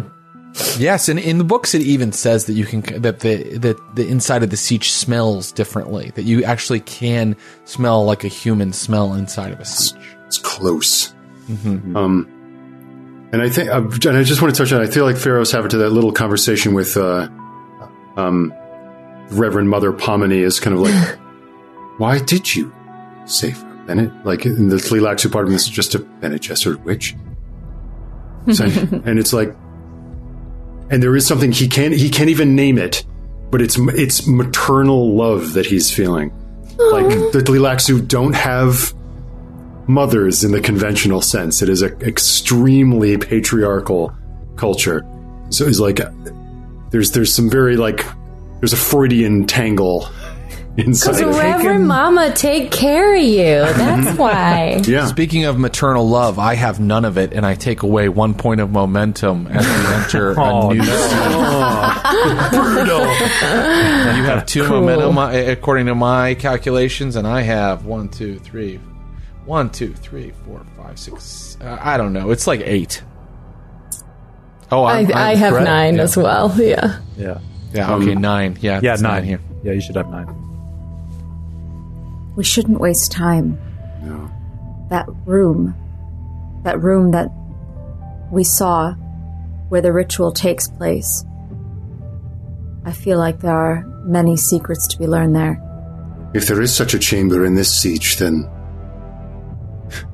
Yes, 0.78 1.10
and 1.10 1.20
in 1.20 1.38
the 1.38 1.44
books 1.44 1.74
it 1.74 1.82
even 1.82 2.12
says 2.12 2.46
that 2.46 2.54
you 2.54 2.66
can 2.66 2.82
that 3.02 3.20
the 3.20 3.58
that 3.58 3.96
the 3.96 4.08
inside 4.08 4.42
of 4.44 4.50
the 4.50 4.56
sietch 4.56 4.90
smells 4.92 5.52
differently. 5.52 6.12
That 6.16 6.24
you 6.24 6.44
actually 6.44 6.80
can 6.80 7.36
smell 7.66 8.06
like 8.06 8.24
a 8.24 8.28
human 8.30 8.72
smell 8.74 9.14
inside 9.14 9.52
of 9.52 9.60
a 9.60 9.64
sietch. 9.64 10.02
It's 10.28 10.38
close. 10.38 11.14
Um, 11.96 13.28
and 13.32 13.42
I 13.42 13.50
think, 13.50 13.70
uh, 13.70 13.82
and 14.10 14.18
I 14.18 14.24
just 14.24 14.42
want 14.42 14.56
to 14.56 14.64
touch 14.64 14.72
on. 14.72 14.82
I 14.82 14.88
feel 14.88 15.04
like 15.06 15.18
Pharaoh's 15.18 15.52
having 15.52 15.70
to 15.72 15.78
that 15.80 15.90
little 15.92 16.12
conversation 16.12 16.74
with 16.74 16.96
uh, 16.98 17.28
um, 18.16 18.54
Reverend 19.32 19.70
Mother 19.70 19.92
Pomini 19.92 20.40
is 20.40 20.60
kind 20.60 20.74
of 20.76 20.82
like, 20.82 21.20
why 21.98 22.20
did 22.20 22.56
you 22.56 22.74
save 23.26 23.62
her, 23.62 23.84
Bennett? 23.88 24.26
Like 24.26 24.46
in 24.46 24.70
the 24.70 24.78
Tleilaxu 24.78 25.32
part 25.32 25.46
of 25.46 25.52
this 25.52 25.64
is 25.64 25.70
just 25.70 25.96
a 25.96 26.00
Bene 26.00 26.38
Gesserit 26.40 26.84
witch. 26.84 27.16
So- 28.54 28.66
and 28.66 29.18
it's 29.20 29.34
like, 29.34 29.56
and 30.90 31.02
there 31.02 31.16
is 31.16 31.26
something 31.26 31.52
he 31.52 31.68
can't 31.68 31.94
he 31.94 32.10
can't 32.10 32.30
even 32.30 32.56
name 32.56 32.78
it, 32.78 33.06
but 33.52 33.62
it's 33.62 33.78
it's 33.80 34.28
maternal 34.28 35.16
love 35.16 35.54
that 35.54 35.66
he's 35.66 35.92
feeling. 35.92 36.32
Like 36.78 37.08
the 37.32 37.42
Tleilaxu 37.46 38.08
don't 38.08 38.34
have 38.34 38.94
mothers 39.88 40.44
in 40.44 40.52
the 40.52 40.62
conventional 40.62 41.22
sense. 41.22 41.62
It 41.62 41.70
is 41.70 41.82
an 41.82 42.00
extremely 42.02 43.18
patriarchal 43.18 44.14
culture. 44.56 45.06
So 45.50 45.66
it's 45.66 45.80
like 45.80 46.00
there's 46.92 47.12
there's 47.12 47.34
some 47.34 47.50
very 47.50 47.78
like 47.78 48.06
there's 48.60 48.74
a 48.74 48.78
Freudian 48.78 49.46
tangle. 49.48 50.10
Because. 50.76 51.24
Reverend 51.24 51.88
Mama 51.88 52.34
take 52.34 52.70
care 52.70 53.16
of 53.16 53.22
you. 53.24 53.62
That's 53.78 54.18
why. 54.20 54.82
Yeah. 54.86 55.06
Speaking 55.08 55.46
of 55.46 55.58
maternal 55.58 56.08
love, 56.08 56.38
I 56.38 56.56
have 56.56 56.80
none 56.80 57.06
of 57.06 57.18
it, 57.18 57.32
and 57.34 57.46
I 57.46 57.56
take 57.56 57.84
away 57.84 58.10
one 58.10 58.34
point 58.34 58.60
of 58.60 58.72
momentum 58.72 59.48
as 59.48 59.66
we 59.66 59.94
enter 59.96 60.36
Oh, 60.40 60.72
a 60.72 60.74
new 60.74 60.82
no. 62.84 63.02
You 64.16 64.24
have 64.24 64.46
two 64.46 64.68
momentum 64.68 65.18
uh, 65.18 65.32
according 65.32 65.86
to 65.86 65.96
my 65.96 66.36
calculations, 66.36 67.16
and 67.16 67.26
I 67.26 67.42
have 67.42 67.86
one, 67.86 68.10
two, 68.10 68.38
three, 68.40 68.78
one, 69.46 69.70
two, 69.70 69.94
three, 69.94 70.34
four, 70.46 70.66
five, 70.76 71.00
six. 71.00 71.58
Uh, 71.62 71.78
I 71.80 71.96
don't 71.98 72.12
know. 72.12 72.32
It's 72.32 72.48
like 72.48 72.62
eight. 72.62 73.02
Oh, 74.72 74.84
I, 74.84 75.00
I'm, 75.00 75.14
I 75.14 75.32
I'm 75.32 75.38
have 75.38 75.54
correct. 75.54 75.66
nine 75.66 75.96
yeah. 75.96 76.02
as 76.02 76.18
well. 76.18 76.54
Yeah. 76.58 77.00
Yeah. 77.18 77.40
Yeah. 77.74 77.96
Okay, 77.96 78.16
nine. 78.16 78.58
Yeah. 78.62 78.82
Yeah, 78.84 78.94
it's 78.94 79.02
nine. 79.02 79.24
here. 79.24 79.40
Yeah, 79.64 79.74
you 79.74 79.82
should 79.82 79.96
have 79.96 80.10
nine. 80.10 80.45
We 82.36 82.44
shouldn't 82.44 82.80
waste 82.80 83.12
time. 83.12 83.60
That 84.90 85.08
room, 85.26 85.74
that 86.64 86.80
room 86.82 87.12
that 87.12 87.32
we 88.32 88.44
saw 88.44 88.94
where 89.70 89.82
the 89.82 89.92
ritual 89.92 90.32
takes 90.32 90.68
place. 90.68 91.26
I 92.86 92.92
feel 92.92 93.18
like 93.18 93.40
there 93.40 93.56
are 93.56 93.84
many 94.06 94.38
secrets 94.38 94.86
to 94.88 94.98
be 95.00 95.08
learned 95.08 95.36
there. 95.36 95.60
If 96.36 96.48
there 96.48 96.62
is 96.62 96.76
such 96.76 96.94
a 96.94 97.00
chamber 97.00 97.46
in 97.46 97.56
this 97.56 97.74
sietch, 97.74 98.20
then 98.20 98.48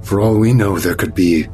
for 0.01 0.21
all 0.21 0.37
we 0.37 0.53
know, 0.53 0.77
there 0.79 0.95
could 0.95 1.13
be 1.13 1.47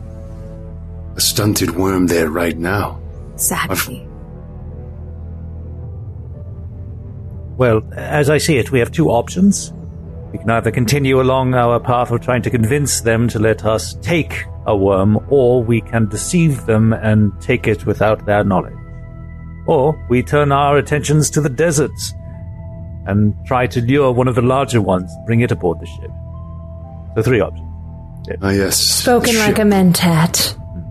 a 1.16 1.22
stunted 1.22 1.72
worm 1.72 2.06
there 2.08 2.30
right 2.30 2.58
now. 2.58 3.02
Exactly. 3.34 4.08
Well, 7.58 7.82
as 7.94 8.30
I 8.30 8.38
see 8.38 8.58
it, 8.58 8.72
we 8.72 8.78
have 8.80 8.92
two 8.92 9.10
options. 9.10 9.74
We 10.32 10.40
can 10.40 10.50
either 10.50 10.72
continue 10.72 11.22
along 11.22 11.54
our 11.54 11.80
path 11.80 12.12
of 12.12 12.22
trying 12.22 12.42
to 12.42 12.50
convince 12.50 13.02
them 13.02 13.30
to 13.30 13.40
let 13.40 13.64
us 13.64 13.94
take 14.02 14.44
a 14.66 14.76
worm, 14.76 15.20
or 15.30 15.64
we 15.64 15.80
can 15.82 16.10
deceive 16.10 16.66
them 16.66 16.92
and 16.92 17.32
take 17.42 17.66
it 17.68 17.86
without 17.86 18.26
their 18.26 18.44
knowledge. 18.44 18.76
Or 19.68 19.98
we 20.10 20.24
turn 20.24 20.52
our 20.52 20.78
attentions 20.78 21.30
to 21.32 21.42
the 21.42 21.50
deserts 21.50 22.14
and 23.06 23.34
try 23.46 23.68
to 23.68 23.82
lure 23.82 24.12
one 24.12 24.28
of 24.28 24.36
the 24.36 24.42
larger 24.42 24.82
ones, 24.82 25.10
bring 25.26 25.40
it 25.40 25.52
aboard 25.52 25.80
the 25.80 25.86
ship. 25.86 26.12
The 27.16 27.24
three 27.24 27.40
options. 27.40 27.66
Ah, 27.66 28.24
yeah. 28.28 28.48
uh, 28.48 28.52
yes. 28.52 28.78
Spoken 28.78 29.34
the 29.34 29.40
like 29.40 29.56
ship. 29.56 29.66
a 29.66 29.70
mentat. 29.70 30.54
Hmm. 30.54 30.82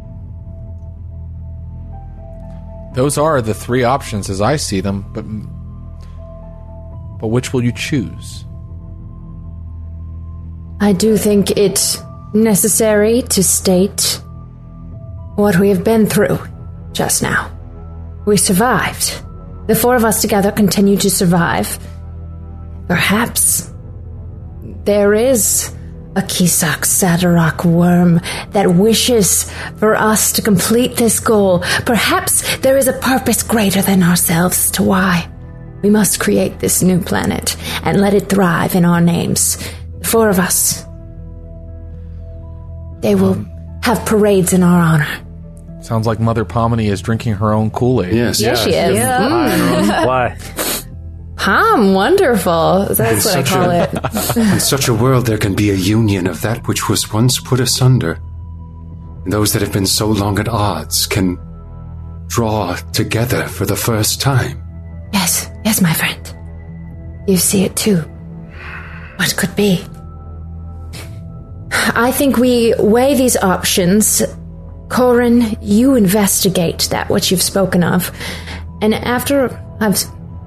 Those 2.94 3.18
are 3.18 3.42
the 3.42 3.52
three 3.52 3.84
options 3.84 4.30
as 4.30 4.40
I 4.40 4.56
see 4.56 4.80
them, 4.80 5.04
but 5.12 5.24
but 7.20 7.28
which 7.28 7.52
will 7.52 7.62
you 7.62 7.72
choose? 7.72 8.46
I 10.80 10.92
do 10.92 11.16
think 11.16 11.52
it 11.52 12.02
necessary 12.34 13.22
to 13.22 13.42
state 13.42 14.20
what 15.36 15.56
we 15.56 15.70
have 15.70 15.84
been 15.84 16.06
through 16.06 16.38
just 16.92 17.22
now. 17.22 17.50
We 18.26 18.36
survived. 18.36 19.22
The 19.68 19.74
four 19.74 19.96
of 19.96 20.04
us 20.04 20.20
together 20.20 20.52
continue 20.52 20.96
to 20.98 21.10
survive. 21.10 21.78
Perhaps 22.88 23.72
there 24.84 25.14
is 25.14 25.74
a 26.14 26.22
Kwisatz 26.22 27.02
Haderach 27.02 27.64
worm 27.64 28.20
that 28.50 28.74
wishes 28.74 29.50
for 29.78 29.96
us 29.96 30.32
to 30.32 30.42
complete 30.42 30.96
this 30.96 31.20
goal. 31.20 31.60
Perhaps 31.84 32.58
there 32.58 32.76
is 32.76 32.86
a 32.86 32.92
purpose 32.94 33.42
greater 33.42 33.82
than 33.82 34.02
ourselves 34.02 34.70
to 34.72 34.82
why. 34.82 35.30
We 35.82 35.90
must 35.90 36.20
create 36.20 36.58
this 36.58 36.82
new 36.82 37.00
planet 37.00 37.56
and 37.82 38.00
let 38.00 38.14
it 38.14 38.28
thrive 38.28 38.74
in 38.74 38.84
our 38.84 39.00
names. 39.00 39.58
The 40.06 40.12
four 40.12 40.28
of 40.28 40.38
us. 40.38 40.84
They 43.00 43.16
will 43.16 43.32
um, 43.32 43.50
have 43.82 44.06
parades 44.06 44.52
in 44.52 44.62
our 44.62 44.80
honor. 44.80 45.82
Sounds 45.82 46.06
like 46.06 46.20
Mother 46.20 46.44
Pomini 46.44 46.86
is 46.86 47.02
drinking 47.02 47.34
her 47.34 47.52
own 47.52 47.72
Kool 47.72 48.04
Aid. 48.04 48.14
Yes. 48.14 48.40
Yes, 48.40 48.62
she 48.62 48.70
is. 48.70 48.96
Mm. 48.96 50.06
Why? 50.06 50.38
Palm, 51.34 51.94
wonderful. 51.94 52.86
That's 52.94 53.24
what 53.24 53.36
I 53.36 53.42
call 53.42 53.68
a- 53.68 53.82
it. 53.82 54.36
In 54.54 54.60
such 54.60 54.86
a 54.86 54.94
world, 54.94 55.26
there 55.26 55.38
can 55.38 55.56
be 55.56 55.70
a 55.70 55.74
union 55.74 56.28
of 56.28 56.40
that 56.42 56.68
which 56.68 56.88
was 56.88 57.12
once 57.12 57.40
put 57.40 57.58
asunder. 57.58 58.20
And 59.24 59.32
those 59.32 59.54
that 59.54 59.62
have 59.62 59.72
been 59.72 59.86
so 59.86 60.06
long 60.06 60.38
at 60.38 60.46
odds 60.46 61.08
can 61.08 61.36
draw 62.28 62.76
together 62.92 63.48
for 63.48 63.66
the 63.66 63.76
first 63.76 64.20
time. 64.20 64.62
Yes, 65.12 65.50
yes, 65.64 65.80
my 65.80 65.92
friend. 65.92 67.28
You 67.28 67.38
see 67.38 67.64
it 67.64 67.74
too. 67.74 68.04
What 69.16 69.36
could 69.36 69.56
be? 69.56 69.84
I 71.94 72.10
think 72.12 72.36
we 72.38 72.74
weigh 72.78 73.14
these 73.14 73.36
options. 73.36 74.22
Corin, 74.88 75.56
you 75.60 75.94
investigate 75.96 76.88
that 76.90 77.08
which 77.10 77.30
you've 77.30 77.42
spoken 77.42 77.82
of. 77.82 78.10
And 78.82 78.94
after 78.94 79.50
I've 79.80 79.98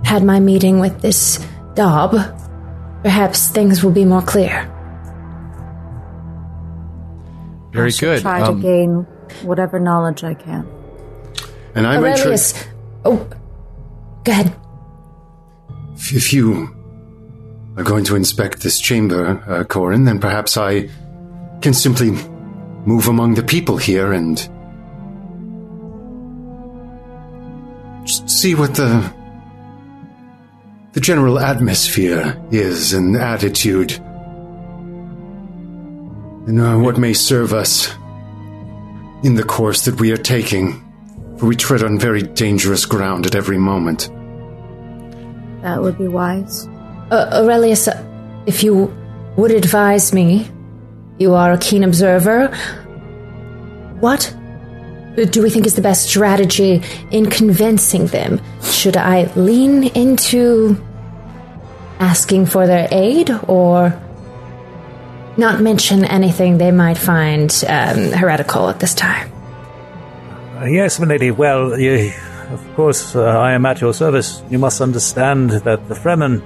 had 0.03 0.23
my 0.23 0.39
meeting 0.39 0.79
with 0.79 1.01
this 1.01 1.45
Dob, 1.75 2.15
perhaps 3.03 3.49
things 3.49 3.83
will 3.83 3.91
be 3.91 4.05
more 4.05 4.21
clear. 4.21 4.69
Very 7.71 7.91
should 7.91 7.99
good. 8.05 8.21
Try 8.21 8.41
Um, 8.41 8.61
to 8.61 8.61
gain 8.67 9.07
whatever 9.43 9.79
knowledge 9.79 10.23
I 10.23 10.33
can. 10.33 10.65
And 11.75 11.85
I 11.85 11.99
might 11.99 12.15
try, 12.15 12.21
Aurelius. 12.21 12.53
Oh, 13.05 13.27
go 14.23 14.31
ahead. 14.31 14.53
if 15.95 16.13
if 16.13 16.33
you 16.33 16.69
are 17.77 17.83
going 17.83 18.03
to 18.05 18.15
inspect 18.15 18.61
this 18.61 18.79
chamber, 18.79 19.41
uh, 19.47 19.63
Corin, 19.65 20.05
then 20.05 20.19
perhaps 20.19 20.57
I 20.57 20.89
can 21.61 21.73
simply 21.73 22.11
move 22.85 23.07
among 23.07 23.35
the 23.35 23.43
people 23.43 23.77
here 23.77 24.13
and 24.13 24.39
see 28.05 28.55
what 28.55 28.75
the 28.75 29.13
the 30.93 30.99
general 30.99 31.37
atmosphere 31.37 32.41
is 32.51 32.93
and 32.93 33.15
attitude, 33.15 33.91
and 36.47 36.59
uh, 36.59 36.77
what 36.77 36.97
may 36.97 37.13
serve 37.13 37.53
us 37.53 37.93
in 39.23 39.35
the 39.35 39.43
course 39.43 39.85
that 39.85 39.99
we 39.99 40.11
are 40.11 40.17
taking. 40.17 40.83
For 41.37 41.45
we 41.45 41.55
tread 41.55 41.83
on 41.83 41.99
very 41.99 42.21
dangerous 42.21 42.85
ground 42.85 43.25
at 43.25 43.35
every 43.35 43.57
moment. 43.57 44.09
That 45.61 45.81
would 45.81 45.97
be 45.97 46.07
wise. 46.07 46.67
Uh, 47.11 47.29
Aurelius, 47.31 47.87
uh, 47.87 48.03
if 48.45 48.61
you 48.61 48.93
would 49.37 49.51
advise 49.51 50.11
me, 50.11 50.49
you 51.19 51.35
are 51.35 51.51
a 51.51 51.57
keen 51.57 51.83
observer. 51.83 52.47
What 53.99 54.33
do 55.31 55.43
we 55.43 55.49
think 55.49 55.65
is 55.65 55.75
the 55.75 55.81
best 55.81 56.09
strategy 56.09 56.81
in 57.11 57.29
convincing 57.29 58.07
them? 58.07 58.41
Should 58.63 58.95
I 58.95 59.31
lean 59.35 59.83
into 59.83 60.77
asking 61.99 62.45
for 62.45 62.65
their 62.65 62.87
aid 62.91 63.29
or 63.47 63.93
not 65.35 65.61
mention 65.61 66.05
anything 66.05 66.57
they 66.57 66.71
might 66.71 66.97
find 66.97 67.51
um, 67.67 68.11
heretical 68.11 68.69
at 68.69 68.79
this 68.79 68.93
time? 68.93 69.29
Uh, 70.55 70.65
yes, 70.65 70.99
milady. 70.99 71.31
Well, 71.31 71.77
you, 71.77 72.13
of 72.49 72.75
course, 72.75 73.15
uh, 73.15 73.23
I 73.23 73.53
am 73.53 73.65
at 73.65 73.81
your 73.81 73.93
service. 73.93 74.41
You 74.49 74.59
must 74.59 74.79
understand 74.81 75.51
that 75.51 75.87
the 75.89 75.95
Fremen 75.95 76.41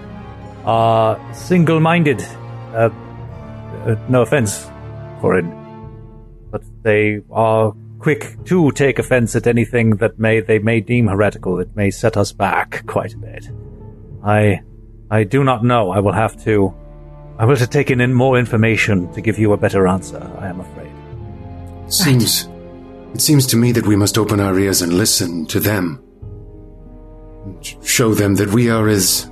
are 0.65 1.19
single-minded. 1.33 2.21
Uh, 2.73 2.89
uh, 3.85 3.95
no 4.09 4.21
offense, 4.21 4.69
Corin, 5.19 5.49
but 6.51 6.63
they 6.83 7.21
are 7.31 7.73
quick 7.99 8.37
to 8.45 8.71
take 8.71 8.99
offense 8.99 9.35
at 9.35 9.47
anything 9.47 9.91
that 9.97 10.19
may 10.19 10.41
they 10.41 10.59
may 10.59 10.81
deem 10.81 11.07
heretical. 11.07 11.59
It 11.59 11.75
may 11.75 11.91
set 11.91 12.17
us 12.17 12.31
back 12.31 12.85
quite 12.85 13.13
a 13.13 13.17
bit. 13.17 13.49
I, 14.23 14.61
I 15.09 15.23
do 15.23 15.43
not 15.43 15.63
know. 15.63 15.91
I 15.91 15.99
will 15.99 16.13
have 16.13 16.41
to. 16.43 16.73
I 17.37 17.45
will 17.45 17.55
have 17.55 17.67
to 17.67 17.71
take 17.71 17.89
in 17.89 18.13
more 18.13 18.37
information 18.37 19.11
to 19.13 19.21
give 19.21 19.39
you 19.39 19.53
a 19.53 19.57
better 19.57 19.87
answer. 19.87 20.21
I 20.39 20.47
am 20.47 20.59
afraid. 20.59 20.91
Seems 21.91 22.47
it 23.13 23.21
seems 23.21 23.45
to 23.47 23.57
me 23.57 23.71
that 23.73 23.85
we 23.85 23.95
must 23.95 24.17
open 24.17 24.39
our 24.39 24.57
ears 24.57 24.81
and 24.81 24.93
listen 24.93 25.45
to 25.47 25.59
them. 25.59 26.03
Sh- 27.61 27.75
Show 27.83 28.13
them 28.13 28.35
that 28.35 28.49
we 28.49 28.69
are 28.69 28.87
as 28.87 29.29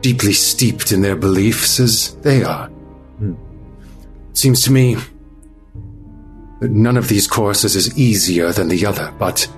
deeply 0.00 0.32
steeped 0.32 0.92
in 0.92 1.02
their 1.02 1.16
beliefs 1.16 1.80
as 1.80 2.14
they 2.16 2.44
are. 2.44 2.70
Seems 4.36 4.62
to 4.64 4.70
me 4.70 4.96
that 6.60 6.70
none 6.70 6.98
of 6.98 7.08
these 7.08 7.26
courses 7.26 7.74
is 7.74 7.98
easier 7.98 8.52
than 8.52 8.68
the 8.68 8.84
other, 8.84 9.10
but 9.18 9.48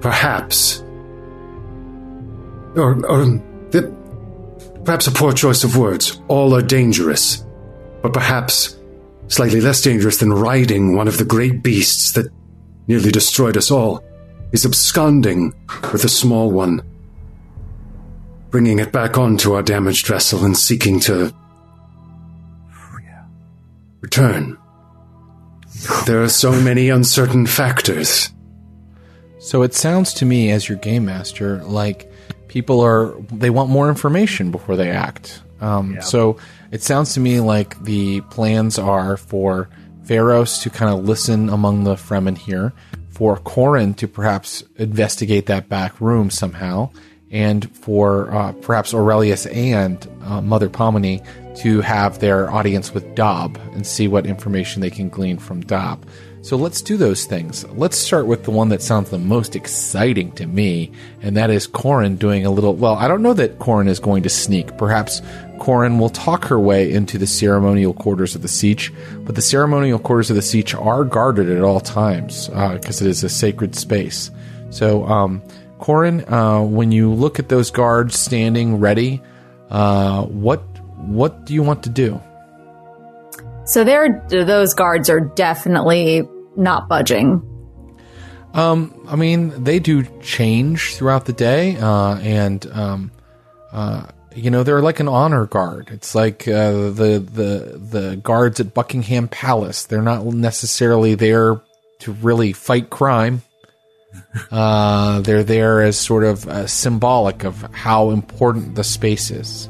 perhaps 0.00 0.84
or 2.76 3.04
or 3.06 3.24
that 3.72 3.92
perhaps 4.84 5.08
a 5.08 5.10
poor 5.10 5.32
choice 5.32 5.64
of 5.64 5.76
words. 5.76 6.22
All 6.28 6.54
are 6.54 6.62
dangerous, 6.62 7.44
but 8.02 8.12
perhaps 8.12 8.76
slightly 9.26 9.60
less 9.60 9.82
dangerous 9.82 10.18
than 10.18 10.32
riding 10.32 10.94
one 10.94 11.08
of 11.08 11.18
the 11.18 11.24
great 11.24 11.60
beasts 11.60 12.12
that 12.12 12.30
nearly 12.86 13.10
destroyed 13.10 13.56
us 13.56 13.72
all, 13.72 14.00
is 14.52 14.64
absconding 14.64 15.52
with 15.92 16.04
a 16.04 16.08
small 16.08 16.52
one, 16.52 16.82
bringing 18.50 18.78
it 18.78 18.92
back 18.92 19.18
onto 19.18 19.54
our 19.54 19.62
damaged 19.62 20.06
vessel 20.06 20.44
and 20.44 20.56
seeking 20.56 21.00
to 21.00 21.34
return. 24.00 24.58
There 26.06 26.22
are 26.22 26.28
so 26.28 26.52
many 26.52 26.88
uncertain 26.88 27.46
factors. 27.46 28.30
So 29.38 29.62
it 29.62 29.74
sounds 29.74 30.12
to 30.14 30.24
me, 30.24 30.50
as 30.50 30.68
your 30.68 30.78
game 30.78 31.04
master, 31.04 31.62
like 31.64 32.10
people 32.48 32.80
are 32.80 33.14
they 33.32 33.50
want 33.50 33.70
more 33.70 33.88
information 33.88 34.50
before 34.50 34.76
they 34.76 34.90
act. 34.90 35.42
Um, 35.60 36.00
So 36.00 36.38
it 36.70 36.82
sounds 36.82 37.14
to 37.14 37.20
me 37.20 37.40
like 37.40 37.82
the 37.84 38.20
plans 38.22 38.78
are 38.78 39.16
for 39.16 39.68
Pharos 40.04 40.62
to 40.62 40.70
kind 40.70 40.92
of 40.92 41.04
listen 41.04 41.48
among 41.48 41.84
the 41.84 41.94
Fremen 41.94 42.36
here, 42.36 42.72
for 43.10 43.36
Corin 43.36 43.94
to 43.94 44.08
perhaps 44.08 44.64
investigate 44.76 45.46
that 45.46 45.68
back 45.68 46.00
room 46.00 46.30
somehow, 46.30 46.90
and 47.30 47.70
for 47.76 48.32
uh, 48.32 48.52
perhaps 48.52 48.94
Aurelius 48.94 49.46
and 49.46 50.06
uh, 50.22 50.40
Mother 50.40 50.68
Pomini 50.68 51.22
to 51.58 51.80
have 51.80 52.20
their 52.20 52.50
audience 52.50 52.94
with 52.94 53.14
Dob 53.14 53.58
and 53.72 53.86
see 53.86 54.08
what 54.08 54.26
information 54.26 54.80
they 54.80 54.90
can 54.90 55.08
glean 55.08 55.38
from 55.38 55.60
Dob. 55.62 56.04
So 56.40 56.56
let's 56.56 56.80
do 56.80 56.96
those 56.96 57.24
things. 57.24 57.64
Let's 57.70 57.98
start 57.98 58.26
with 58.26 58.44
the 58.44 58.52
one 58.52 58.68
that 58.68 58.80
sounds 58.80 59.10
the 59.10 59.18
most 59.18 59.56
exciting 59.56 60.30
to 60.32 60.46
me, 60.46 60.92
and 61.20 61.36
that 61.36 61.50
is 61.50 61.66
Corin 61.66 62.16
doing 62.16 62.46
a 62.46 62.50
little. 62.50 62.74
Well, 62.74 62.94
I 62.94 63.08
don't 63.08 63.22
know 63.22 63.34
that 63.34 63.58
Corin 63.58 63.88
is 63.88 63.98
going 63.98 64.22
to 64.22 64.30
sneak. 64.30 64.78
Perhaps 64.78 65.20
Corin 65.58 65.98
will 65.98 66.10
talk 66.10 66.44
her 66.44 66.58
way 66.58 66.92
into 66.92 67.18
the 67.18 67.26
ceremonial 67.26 67.92
quarters 67.92 68.36
of 68.36 68.42
the 68.42 68.48
Sietch, 68.48 68.94
but 69.26 69.34
the 69.34 69.42
ceremonial 69.42 69.98
quarters 69.98 70.30
of 70.30 70.36
the 70.36 70.42
Sietch 70.42 70.80
are 70.80 71.04
guarded 71.04 71.50
at 71.50 71.62
all 71.62 71.80
times 71.80 72.48
because 72.48 73.02
it 73.02 73.08
is 73.08 73.24
a 73.24 73.28
sacred 73.28 73.74
space. 73.74 74.30
So, 74.70 75.04
um, 75.06 75.42
Corin, 75.78 76.24
uh, 76.32 76.62
when 76.62 76.92
you 76.92 77.12
look 77.12 77.38
at 77.38 77.48
those 77.48 77.70
guards 77.70 78.18
standing 78.18 78.78
ready, 78.80 79.22
uh, 79.70 80.24
what 80.24 80.60
what 80.96 81.44
do 81.46 81.54
you 81.54 81.62
want 81.62 81.82
to 81.84 81.90
do? 81.90 82.20
So 83.64 83.84
there, 83.84 84.24
those 84.30 84.74
guards 84.74 85.10
are 85.10 85.20
definitely 85.20 86.22
not 86.56 86.88
budging. 86.88 87.42
I 89.06 89.16
mean, 89.16 89.62
they 89.62 89.78
do 89.78 90.04
change 90.20 90.96
throughout 90.96 91.26
the 91.26 91.32
day, 91.32 91.76
uh, 91.76 92.16
and 92.16 92.66
um, 92.72 93.10
uh, 93.72 94.06
you 94.34 94.50
know 94.50 94.62
they're 94.62 94.80
like 94.80 95.00
an 95.00 95.08
honor 95.08 95.46
guard. 95.46 95.90
It's 95.92 96.14
like 96.14 96.48
uh, 96.48 96.72
the 96.90 97.22
the 97.32 97.78
the 97.78 98.16
guards 98.16 98.58
at 98.58 98.74
Buckingham 98.74 99.28
Palace. 99.28 99.84
They're 99.84 100.02
not 100.02 100.24
necessarily 100.24 101.14
there 101.14 101.60
to 102.00 102.12
really 102.12 102.52
fight 102.52 102.90
crime. 102.90 103.42
Uh, 104.50 105.20
they're 105.20 105.44
there 105.44 105.82
as 105.82 105.98
sort 105.98 106.24
of 106.24 106.46
uh, 106.48 106.66
symbolic 106.66 107.44
of 107.44 107.62
how 107.72 108.10
important 108.10 108.74
the 108.74 108.84
space 108.84 109.30
is. 109.30 109.68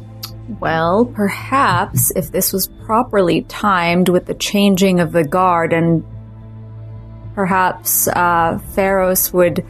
Well, 0.60 1.04
perhaps 1.04 2.10
if 2.16 2.32
this 2.32 2.52
was 2.52 2.68
properly 2.86 3.42
timed 3.42 4.08
with 4.08 4.26
the 4.26 4.34
changing 4.34 5.00
of 5.00 5.12
the 5.12 5.24
guard, 5.24 5.72
and 5.72 6.04
perhaps 7.34 8.08
uh, 8.08 8.58
Pharos 8.74 9.32
would 9.32 9.64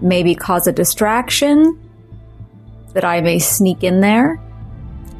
maybe 0.00 0.34
cause 0.34 0.66
a 0.66 0.72
distraction 0.72 1.78
that 2.94 3.04
I 3.04 3.20
may 3.20 3.38
sneak 3.38 3.84
in 3.84 4.00
there. 4.00 4.40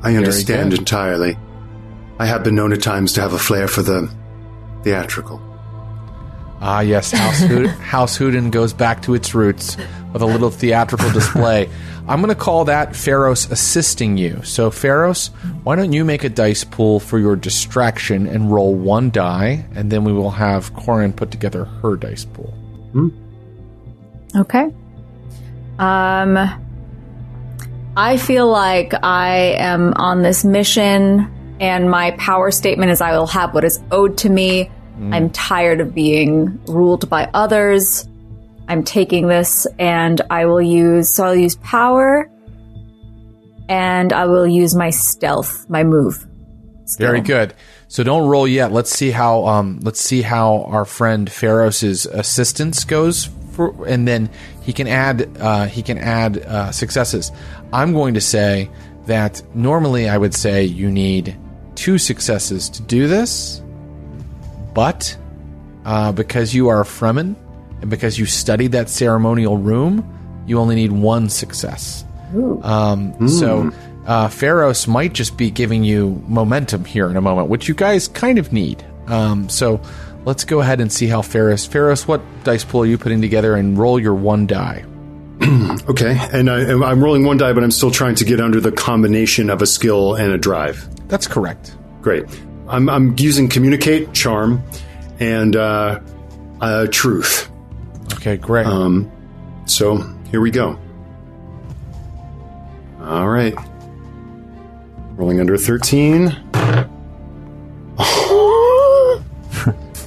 I 0.02 0.16
understand 0.16 0.73
entirely. 0.73 1.36
I 2.19 2.27
have 2.27 2.43
been 2.43 2.55
known 2.55 2.73
at 2.73 2.82
times 2.82 3.12
to 3.15 3.20
have 3.20 3.32
a 3.32 3.39
flair 3.39 3.69
for 3.69 3.82
the 3.82 4.12
theatrical. 4.82 5.40
Ah, 6.60 6.80
yes, 6.80 7.12
House, 7.12 7.40
Hood- 7.40 7.66
House 7.80 8.16
Houdin 8.16 8.51
goes 8.51 8.72
back 8.72 9.02
to 9.02 9.14
its 9.14 9.35
roots 9.35 9.76
with 10.12 10.22
a 10.22 10.26
little 10.26 10.51
theatrical 10.51 11.10
display. 11.12 11.68
I'm 12.09 12.20
going 12.22 12.35
to 12.35 12.40
call 12.40 12.64
that 12.64 12.97
Pharos 12.97 13.51
assisting 13.51 14.16
you. 14.16 14.43
So, 14.43 14.70
Pharos, 14.70 15.28
why 15.62 15.76
don't 15.76 15.93
you 15.93 16.05
make 16.05 16.24
a 16.24 16.30
dice 16.30 16.64
pool 16.64 17.01
for 17.01 17.18
your 17.18 17.36
distraction 17.36 18.26
and 18.26 18.51
roll 18.51 18.74
one 18.74 19.10
die, 19.10 19.66
and 19.74 19.93
then 19.93 20.05
we 20.05 20.12
will 20.12 20.30
have 20.30 20.74
Corin 20.74 21.12
put 21.12 21.30
together 21.30 21.64
her 21.66 21.97
dice 21.97 22.24
pool. 22.24 22.55
Okay. 24.35 24.72
Um, 25.78 26.36
I 27.97 28.16
feel 28.16 28.48
like 28.51 28.94
I 29.02 29.55
am 29.59 29.93
on 29.94 30.22
this 30.22 30.44
mission, 30.44 31.30
and 31.60 31.90
my 31.90 32.12
power 32.12 32.51
statement 32.51 32.90
is 32.90 33.01
I 33.01 33.12
will 33.12 33.26
have 33.26 33.52
what 33.55 33.64
is 33.64 33.80
owed 33.90 34.16
to 34.18 34.30
me. 34.30 34.70
I'm 35.12 35.30
tired 35.30 35.80
of 35.80 35.94
being 35.94 36.60
ruled 36.66 37.08
by 37.08 37.30
others. 37.34 38.08
I'm 38.68 38.84
taking 38.84 39.28
this, 39.28 39.66
and 39.78 40.20
I 40.30 40.46
will 40.46 40.60
use, 40.60 41.08
so 41.08 41.24
I'll 41.24 41.34
use 41.34 41.56
power, 41.56 42.30
and 43.68 44.12
I 44.12 44.26
will 44.26 44.46
use 44.46 44.74
my 44.74 44.90
stealth, 44.90 45.68
my 45.70 45.84
move. 45.84 46.26
Very 46.98 47.20
good. 47.20 47.54
So 47.88 48.02
don't 48.02 48.28
roll 48.28 48.48
yet. 48.48 48.72
Let's 48.72 48.90
see 48.90 49.10
how 49.10 49.46
um 49.46 49.80
let's 49.82 50.00
see 50.00 50.22
how 50.22 50.64
our 50.64 50.84
friend 50.84 51.28
Pharos's 51.28 52.06
assistance 52.06 52.84
goes 52.84 53.30
for, 53.52 53.86
and 53.86 54.06
then 54.06 54.30
he 54.62 54.72
can 54.72 54.86
add 54.86 55.28
uh, 55.38 55.66
he 55.66 55.82
can 55.82 55.98
add 55.98 56.38
uh, 56.38 56.70
successes. 56.72 57.32
I'm 57.72 57.92
going 57.92 58.14
to 58.14 58.20
say 58.20 58.70
that 59.06 59.42
normally 59.54 60.08
I 60.08 60.16
would 60.18 60.34
say 60.34 60.64
you 60.64 60.90
need 60.90 61.36
two 61.74 61.98
successes 61.98 62.68
to 62.70 62.82
do 62.82 63.08
this, 63.08 63.62
but 64.78 65.16
uh, 65.84 66.12
because 66.12 66.55
you 66.55 66.68
are 66.68 66.80
a 66.80 66.84
Fremen 66.84 67.34
and 67.80 67.90
because 67.90 68.16
you 68.16 68.26
studied 68.26 68.70
that 68.70 68.88
ceremonial 68.88 69.56
room, 69.56 70.05
you 70.46 70.56
only 70.60 70.76
need 70.76 70.92
one 70.92 71.28
success. 71.28 72.05
Um, 72.62 73.28
So 73.28 73.72
uh, 74.06 74.28
Pharos 74.28 74.86
might 74.86 75.14
just 75.14 75.36
be 75.36 75.50
giving 75.50 75.82
you 75.82 76.22
momentum 76.28 76.84
here 76.84 77.10
in 77.10 77.16
a 77.16 77.20
moment, 77.20 77.48
which 77.48 77.66
you 77.66 77.74
guys 77.74 78.06
kind 78.06 78.38
of 78.38 78.52
need. 78.52 78.84
Um, 79.09 79.48
so 79.48 79.80
let's 80.24 80.44
go 80.44 80.60
ahead 80.60 80.80
and 80.80 80.92
see 80.92 81.09
how 81.09 81.22
Pharos. 81.22 81.66
Pharos, 81.66 82.06
what 82.06 82.20
dice 82.44 82.62
pool 82.62 82.82
are 82.82 82.86
you 82.86 82.98
putting 82.98 83.20
together? 83.20 83.56
And 83.56 83.76
roll 83.76 83.98
your 83.98 84.14
one 84.14 84.46
die. 84.46 84.84
Okay, 85.88 86.18
and 86.32 86.50
I, 86.50 86.60
and 86.60 86.84
I'm 86.84 87.02
rolling 87.02 87.24
one 87.24 87.38
die, 87.38 87.52
but 87.55 87.64
I'm 87.64 87.70
still 87.70 87.90
trying 87.90 88.14
to 88.16 88.24
get 88.24 88.40
under 88.40 88.60
the 88.60 88.70
combination 88.70 89.48
of 89.50 89.62
a 89.62 89.66
skill 89.66 90.14
and 90.14 90.32
a 90.32 90.38
drive. 90.38 90.86
That's 91.09 91.26
correct. 91.26 91.74
Great. 92.02 92.26
I'm, 92.68 92.88
I'm 92.88 93.14
using 93.18 93.48
communicate, 93.48 94.12
charm, 94.12 94.62
and 95.20 95.56
uh, 95.56 96.00
uh, 96.60 96.86
truth. 96.90 97.50
Okay, 98.14 98.36
great. 98.36 98.66
Um, 98.66 99.10
so 99.66 99.96
here 100.30 100.40
we 100.40 100.50
go. 100.50 100.78
All 103.00 103.28
right. 103.28 103.54
Rolling 105.16 105.40
under 105.40 105.56
13. 105.56 106.28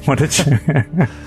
What 0.06 0.18
did 0.18 0.38
you? 0.40 1.08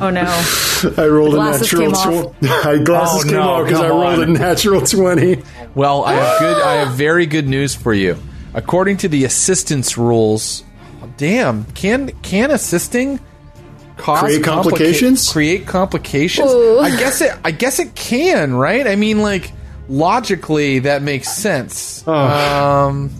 Oh 0.00 0.08
no. 0.10 0.22
I 0.96 1.06
rolled 1.06 1.34
a 1.34 1.38
natural 1.38 1.80
came 1.82 1.92
off. 1.94 2.04
twenty. 2.38 2.48
I 2.48 2.78
glasses 2.82 3.20
Oh, 3.20 3.24
came 3.24 3.32
no, 3.34 3.48
off 3.50 3.64
because 3.66 3.80
I 3.80 3.88
come 3.88 4.00
rolled 4.00 4.20
a 4.20 4.26
natural 4.26 4.80
twenty. 4.80 5.42
well, 5.74 6.04
I 6.04 6.14
have 6.14 6.38
good. 6.38 6.62
I 6.62 6.72
have 6.76 6.92
very 6.94 7.26
good 7.26 7.46
news 7.48 7.74
for 7.74 7.92
you. 7.92 8.16
According 8.56 8.96
to 8.98 9.08
the 9.08 9.24
assistance 9.24 9.96
rules, 9.96 10.64
damn, 11.16 11.64
can 11.74 12.08
can 12.22 12.50
assisting 12.50 13.20
cause 13.98 14.20
Create 14.22 14.40
complica- 14.42 14.44
complications? 14.44 15.30
create 15.32 15.66
complications? 15.66 16.50
Ooh. 16.52 16.80
I 16.80 16.90
guess 16.96 17.20
it. 17.20 17.32
I 17.44 17.50
guess 17.52 17.78
it 17.78 17.94
can, 17.94 18.54
right? 18.54 18.86
I 18.86 18.96
mean, 18.96 19.20
like 19.22 19.52
logically, 19.88 20.80
that 20.80 21.02
makes 21.02 21.28
sense. 21.28 22.06
Um, 22.08 23.10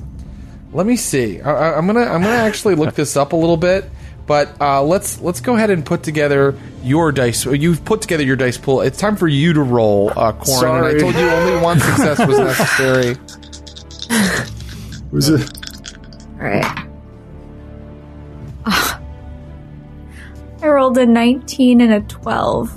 let 0.73 0.87
me 0.87 0.97
see. 0.97 1.41
I, 1.41 1.53
I- 1.53 1.77
I'm 1.79 1.87
gonna 1.87 2.01
I'm 2.01 2.23
gonna 2.23 2.35
actually 2.35 2.75
look 2.75 2.95
this 2.95 3.17
up 3.17 3.33
a 3.33 3.37
little 3.37 3.57
bit. 3.59 3.85
But 4.27 4.61
uh, 4.61 4.83
let's 4.83 5.21
let's 5.21 5.41
go 5.41 5.55
ahead 5.55 5.71
and 5.71 5.87
put 5.87 6.03
together 6.03 6.59
your 6.83 7.13
dice. 7.13 7.45
You've 7.47 7.85
put 7.85 8.03
together 8.03 8.25
your 8.25 8.35
dice 8.35 8.59
pool. 8.59 8.81
It's 8.81 8.99
time 8.99 9.15
for 9.15 9.29
you 9.29 9.53
to 9.53 9.63
roll, 9.63 10.11
uh, 10.17 10.33
Corin. 10.33 10.77
And 10.79 10.85
I 10.85 10.99
told 10.99 11.15
you 11.15 11.29
only 11.29 11.63
one 11.63 11.79
success 11.79 12.27
was 12.27 12.39
necessary. 12.41 13.17
Was 15.17 15.31
it? 15.31 15.51
All 16.35 16.47
right. 16.47 16.87
Ah. 18.67 19.01
I 20.61 20.69
rolled 20.69 20.99
a 20.99 21.07
19 21.07 21.81
and 21.81 21.91
a 21.95 22.01
12. 22.03 22.77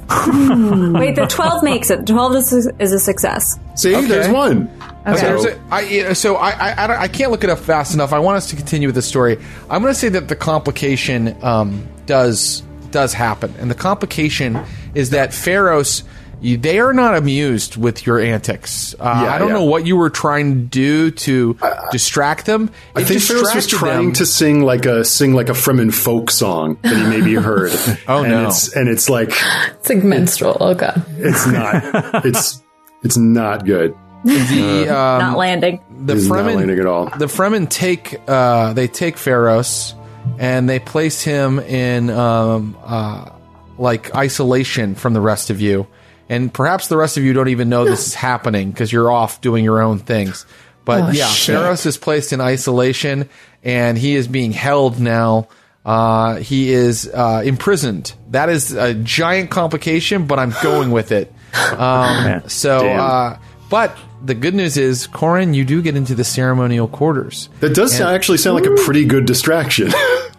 Wait, 0.93 1.15
the 1.15 1.25
12 1.29 1.63
makes 1.63 1.89
it. 1.89 2.07
12 2.07 2.35
is, 2.37 2.53
is 2.79 2.93
a 2.93 2.99
success. 2.99 3.59
See, 3.75 3.93
Okay. 3.93 4.07
there's 4.07 4.29
one. 4.29 4.69
So, 4.79 5.11
Okay. 5.11 5.21
there's 5.21 5.45
a, 5.45 5.59
I, 5.69 6.13
so 6.13 6.37
I, 6.37 6.51
I, 6.51 6.83
I, 6.83 6.87
don't- 6.87 6.99
I 6.99 7.07
can't 7.09 7.29
look 7.31 7.43
it 7.43 7.49
up 7.49 7.59
fast 7.59 7.93
enough. 7.93 8.13
I 8.13 8.19
want 8.19 8.37
us 8.37 8.49
to 8.51 8.55
continue 8.55 8.87
with 8.87 8.95
the 8.95 9.01
story. 9.01 9.37
I'm 9.69 9.81
going 9.81 9.93
to 9.93 9.99
say 9.99 10.07
that 10.07 10.29
the 10.29 10.35
complication 10.37 11.35
um, 11.43 11.85
does 12.05 12.63
does 12.91 13.11
happen, 13.13 13.53
and 13.59 13.69
the 13.69 13.75
complication 13.75 14.57
is 14.95 15.09
that 15.09 15.31
Pharos. 15.33 16.03
You, 16.41 16.57
they 16.57 16.79
are 16.79 16.93
not 16.93 17.15
amused 17.15 17.75
with 17.77 18.05
your 18.05 18.19
antics. 18.19 18.95
Uh, 18.99 19.21
Yeah, 19.25 19.33
I 19.33 19.37
don't 19.37 19.49
yeah. 19.49 19.53
know 19.55 19.63
what 19.65 19.85
you 19.85 19.97
were 19.97 20.09
trying 20.09 20.53
to 20.53 20.59
do 20.61 21.11
to 21.11 21.57
distract 21.91 22.45
them. 22.45 22.71
I 22.95 23.01
It 23.01 23.05
think 23.07 23.21
Pharos 23.21 23.53
was 23.55 23.67
trying 23.67 24.05
them. 24.05 24.13
to 24.13 24.25
sing 24.25 24.63
like 24.63 24.85
a 24.85 25.03
sing 25.03 25.33
like 25.33 25.49
a 25.49 25.53
Fremen 25.53 25.93
folk 25.93 26.31
song 26.31 26.77
that 26.83 26.95
he 26.95 27.03
maybe 27.03 27.33
heard. 27.49 27.71
Oh, 28.07 28.23
and 28.23 28.31
no. 28.31 28.47
It's, 28.47 28.73
and 28.75 28.87
it's 28.87 29.09
like 29.09 29.31
It's 29.79 29.89
like 29.89 30.03
menstrual. 30.03 30.57
Oh 30.59 30.73
god. 30.73 31.03
it's 31.17 31.45
not. 31.47 31.83
it's 32.25 32.61
it's 33.03 33.17
not 33.17 33.65
good. 33.65 33.95
the 34.23 34.87
um, 34.89 35.19
Not 35.19 35.37
landing. 35.37 35.81
the 36.05 36.15
It's 36.15 36.25
not 36.27 36.39
Fremen 36.39 36.55
landing 36.55 36.79
at 36.79 36.85
all. 36.85 37.05
the 37.05 37.25
Fremen 37.27 37.69
take 37.69 38.19
uh, 38.27 38.73
they 38.73 38.87
take 38.87 39.15
Pharos 39.17 39.93
and 40.37 40.69
they 40.69 40.79
place 40.79 41.21
him 41.21 41.59
in 41.59 42.09
um, 42.09 42.77
uh, 42.83 43.29
like 43.77 44.13
isolation 44.15 44.95
from 44.95 45.13
the 45.13 45.21
rest 45.21 45.49
of 45.49 45.61
you, 45.61 45.87
and 46.29 46.53
perhaps 46.53 46.87
the 46.87 46.95
rest 46.97 47.17
of 47.17 47.23
you 47.23 47.33
don't 47.33 47.49
even 47.49 47.69
know 47.69 47.85
this 47.85 48.07
is 48.07 48.13
happening 48.29 48.71
because 48.71 48.91
you're 48.93 49.11
off 49.11 49.41
doing 49.41 49.63
your 49.63 49.81
own 49.81 49.99
things. 49.99 50.45
But 50.85 51.03
Oh, 51.03 51.09
yeah, 51.09 51.27
shit. 51.27 51.55
Pharos 51.55 51.85
is 51.85 51.97
placed 51.97 52.31
in 52.33 52.41
isolation, 52.41 53.29
and 53.63 53.97
he 53.97 54.15
is 54.15 54.27
being 54.27 54.51
held 54.51 54.99
now. 54.99 55.47
Uh, 55.85 56.35
he 56.35 56.71
is 56.71 57.09
uh, 57.11 57.41
imprisoned. 57.43 58.13
That 58.31 58.49
is 58.49 58.73
a 58.73 58.93
giant 58.93 59.49
complication, 59.49 60.25
but 60.27 60.39
I'm 60.39 60.53
going 60.63 60.91
with 60.91 61.11
it. 61.11 61.33
Um, 61.79 62.43
so, 62.47 62.87
uh, 62.87 63.39
but 63.71 63.97
the 64.23 64.35
good 64.35 64.53
news 64.53 64.77
is, 64.77 65.07
Corin, 65.07 65.55
you 65.55 65.65
do 65.65 65.81
get 65.81 65.95
into 65.95 66.13
the 66.13 66.23
ceremonial 66.23 66.87
quarters. 66.87 67.49
That 67.61 67.73
does 67.73 67.99
actually 67.99 68.37
sound 68.37 68.55
like 68.61 68.69
a 68.69 68.75
pretty 68.83 69.05
good 69.05 69.25
distraction. 69.25 69.87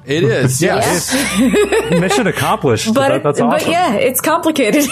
It 0.07 0.23
is, 0.23 0.63
yes. 0.63 1.13
Mission 1.91 2.29
accomplished. 2.29 2.95
But, 2.95 3.09
That- 3.09 3.23
that's 3.25 3.41
but 3.41 3.67
yeah, 3.67 3.95
it's 3.95 4.21
complicated. 4.21 4.85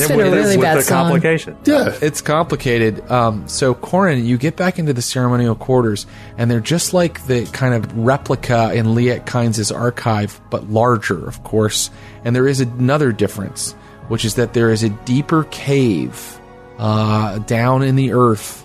It's 0.00 0.08
been 0.08 0.20
a 0.20 0.22
It 0.24 0.26
is 0.26 0.32
really 0.34 0.56
with 0.56 0.64
bad 0.64 0.78
the 0.78 0.82
song. 0.82 1.04
complication. 1.04 1.56
yeah. 1.64 1.96
It's 2.02 2.20
complicated. 2.20 3.10
Um, 3.10 3.46
so, 3.48 3.74
Corin, 3.74 4.24
you 4.24 4.36
get 4.38 4.56
back 4.56 4.78
into 4.78 4.92
the 4.92 5.02
ceremonial 5.02 5.54
quarters, 5.54 6.06
and 6.38 6.50
they're 6.50 6.60
just 6.60 6.92
like 6.94 7.26
the 7.26 7.46
kind 7.46 7.74
of 7.74 7.96
replica 7.96 8.72
in 8.74 8.94
Liet 8.94 9.24
Kynes' 9.26 9.74
archive, 9.74 10.40
but 10.50 10.70
larger, 10.70 11.26
of 11.26 11.42
course. 11.44 11.90
And 12.24 12.34
there 12.34 12.46
is 12.48 12.60
another 12.60 13.12
difference, 13.12 13.72
which 14.08 14.24
is 14.24 14.34
that 14.34 14.52
there 14.54 14.70
is 14.70 14.82
a 14.82 14.88
deeper 14.90 15.44
cave 15.44 16.38
uh, 16.78 17.38
down 17.40 17.82
in 17.82 17.96
the 17.96 18.12
earth 18.12 18.63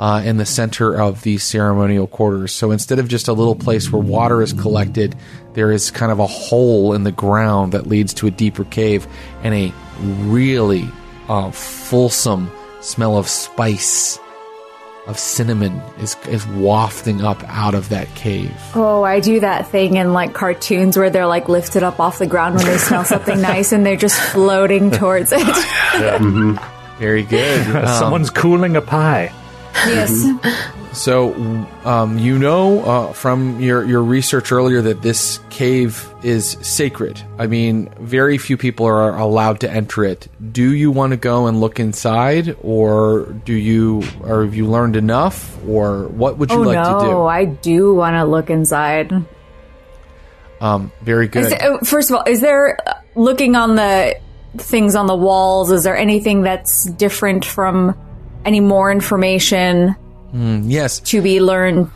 uh, 0.00 0.22
in 0.24 0.38
the 0.38 0.46
center 0.46 0.98
of 0.98 1.22
these 1.22 1.44
ceremonial 1.44 2.06
quarters. 2.06 2.52
So 2.52 2.70
instead 2.70 2.98
of 2.98 3.06
just 3.06 3.28
a 3.28 3.34
little 3.34 3.54
place 3.54 3.92
where 3.92 4.02
water 4.02 4.40
is 4.42 4.54
collected, 4.54 5.14
there 5.52 5.70
is 5.70 5.90
kind 5.90 6.10
of 6.10 6.18
a 6.18 6.26
hole 6.26 6.94
in 6.94 7.04
the 7.04 7.12
ground 7.12 7.72
that 7.72 7.86
leads 7.86 8.14
to 8.14 8.26
a 8.26 8.30
deeper 8.30 8.64
cave 8.64 9.06
and 9.42 9.54
a 9.54 9.72
really 10.00 10.88
uh, 11.28 11.50
fulsome 11.50 12.50
smell 12.80 13.18
of 13.18 13.28
spice 13.28 14.18
of 15.06 15.18
cinnamon 15.18 15.72
is 15.98 16.16
is 16.28 16.46
wafting 16.48 17.22
up 17.22 17.42
out 17.48 17.74
of 17.74 17.88
that 17.88 18.06
cave. 18.14 18.54
Oh, 18.74 19.02
I 19.02 19.20
do 19.20 19.40
that 19.40 19.68
thing 19.68 19.96
in 19.96 20.12
like 20.12 20.34
cartoons 20.34 20.96
where 20.96 21.10
they're 21.10 21.26
like 21.26 21.48
lifted 21.48 21.82
up 21.82 22.00
off 22.00 22.18
the 22.18 22.26
ground 22.26 22.56
when 22.56 22.66
they 22.66 22.78
smell 22.78 23.04
something 23.04 23.40
nice 23.42 23.72
and 23.72 23.84
they're 23.84 23.96
just 23.96 24.18
floating 24.20 24.90
towards 24.90 25.32
it. 25.34 26.58
Very 26.98 27.22
good. 27.24 27.76
Um, 27.76 27.86
Someone's 27.98 28.30
cooling 28.30 28.76
a 28.76 28.82
pie. 28.82 29.32
Yes. 29.74 30.26
So, 30.92 31.32
um, 31.84 32.18
you 32.18 32.36
know 32.38 32.82
uh, 32.84 33.12
from 33.12 33.60
your, 33.60 33.84
your 33.84 34.02
research 34.02 34.50
earlier 34.50 34.82
that 34.82 35.02
this 35.02 35.38
cave 35.48 36.12
is 36.24 36.56
sacred. 36.62 37.22
I 37.38 37.46
mean, 37.46 37.88
very 38.00 38.38
few 38.38 38.56
people 38.56 38.86
are 38.86 39.16
allowed 39.16 39.60
to 39.60 39.70
enter 39.70 40.04
it. 40.04 40.26
Do 40.52 40.74
you 40.74 40.90
want 40.90 41.12
to 41.12 41.16
go 41.16 41.46
and 41.46 41.60
look 41.60 41.78
inside, 41.78 42.56
or 42.62 43.26
do 43.44 43.54
you, 43.54 44.02
or 44.22 44.44
have 44.44 44.54
you 44.56 44.66
learned 44.66 44.96
enough, 44.96 45.56
or 45.66 46.08
what 46.08 46.38
would 46.38 46.50
you 46.50 46.58
Oh 46.58 46.62
like 46.62 46.84
to 46.84 47.04
do? 47.06 47.10
no, 47.12 47.26
I 47.26 47.44
do 47.44 47.94
want 47.94 48.14
to 48.16 48.24
look 48.24 48.50
inside. 48.50 49.12
Um, 50.60 50.90
very 51.02 51.28
good. 51.28 51.44
There- 51.44 51.58
oh, 51.62 51.78
first 51.84 52.10
of 52.10 52.16
all, 52.16 52.24
is 52.26 52.40
there 52.40 52.76
looking 53.14 53.54
on 53.54 53.76
the 53.76 54.18
things 54.58 54.96
on 54.96 55.06
the 55.06 55.16
walls? 55.16 55.70
Is 55.70 55.84
there 55.84 55.96
anything 55.96 56.42
that's 56.42 56.84
different 56.84 57.44
from 57.44 57.96
any 58.44 58.60
more 58.60 58.90
information 58.90 59.96
yes, 60.32 61.00
to 61.00 61.22
be 61.22 61.40
learned? 61.40 61.90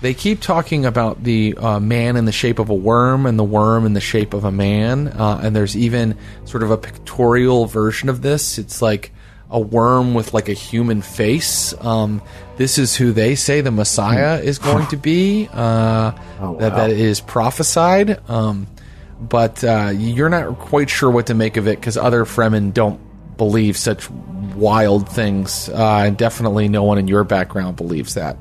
they 0.00 0.14
keep 0.14 0.40
talking 0.40 0.86
about 0.86 1.22
the 1.24 1.56
uh, 1.56 1.80
man 1.80 2.16
in 2.16 2.24
the 2.24 2.32
shape 2.32 2.58
of 2.58 2.70
a 2.70 2.74
worm 2.74 3.26
and 3.26 3.38
the 3.38 3.44
worm 3.44 3.84
in 3.84 3.94
the 3.94 4.00
shape 4.00 4.32
of 4.32 4.44
a 4.44 4.52
man, 4.52 5.08
uh, 5.08 5.40
and 5.42 5.56
there's 5.56 5.76
even 5.76 6.16
sort 6.44 6.62
of 6.62 6.70
a 6.70 6.76
pictorial 6.76 7.66
version 7.66 8.08
of 8.08 8.22
this. 8.22 8.58
It's 8.58 8.80
like 8.80 9.12
a 9.50 9.58
worm 9.58 10.14
with 10.14 10.34
like 10.34 10.48
a 10.48 10.52
human 10.52 11.02
face. 11.02 11.74
Um, 11.80 12.22
this 12.56 12.78
is 12.78 12.94
who 12.94 13.12
they 13.12 13.34
say 13.34 13.60
the 13.60 13.70
Messiah 13.70 14.38
is 14.40 14.58
going 14.58 14.86
to 14.88 14.96
be. 14.96 15.48
Uh, 15.52 16.12
that 16.58 16.76
that 16.76 16.90
is 16.90 17.20
prophesied. 17.20 18.20
Um, 18.30 18.68
but 19.20 19.64
uh, 19.64 19.92
you're 19.96 20.28
not 20.28 20.60
quite 20.60 20.90
sure 20.90 21.10
what 21.10 21.26
to 21.26 21.34
make 21.34 21.56
of 21.56 21.66
it 21.66 21.80
because 21.80 21.96
other 21.96 22.24
Fremen 22.24 22.72
don't 22.72 23.00
believe 23.36 23.76
such 23.76 24.08
wild 24.54 25.08
things, 25.08 25.68
uh, 25.68 26.04
and 26.06 26.16
definitely 26.16 26.68
no 26.68 26.84
one 26.84 26.98
in 26.98 27.08
your 27.08 27.24
background 27.24 27.76
believes 27.76 28.14
that. 28.14 28.36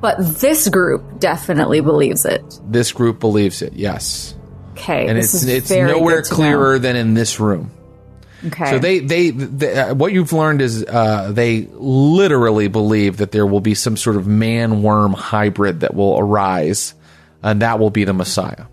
But 0.00 0.16
this 0.40 0.68
group 0.68 1.20
definitely 1.20 1.80
believes 1.80 2.24
it. 2.24 2.42
This 2.64 2.90
group 2.92 3.20
believes 3.20 3.62
it, 3.62 3.74
yes. 3.74 4.34
Okay, 4.72 5.06
and 5.06 5.18
it's 5.18 5.44
it's 5.44 5.70
nowhere 5.70 6.22
to 6.22 6.30
know. 6.30 6.36
clearer 6.36 6.78
than 6.78 6.96
in 6.96 7.14
this 7.14 7.38
room. 7.38 7.70
Okay, 8.44 8.70
So 8.70 8.78
they 8.80 8.98
they, 8.98 9.30
they 9.30 9.78
uh, 9.78 9.94
what 9.94 10.12
you've 10.12 10.32
learned 10.32 10.60
is 10.62 10.84
uh, 10.84 11.30
they 11.30 11.68
literally 11.70 12.66
believe 12.66 13.18
that 13.18 13.30
there 13.30 13.46
will 13.46 13.60
be 13.60 13.74
some 13.74 13.96
sort 13.96 14.16
of 14.16 14.26
man 14.26 14.82
worm 14.82 15.12
hybrid 15.12 15.80
that 15.80 15.94
will 15.94 16.18
arise, 16.18 16.94
and 17.42 17.62
that 17.62 17.78
will 17.78 17.90
be 17.90 18.02
the 18.02 18.12
Messiah. 18.12 18.64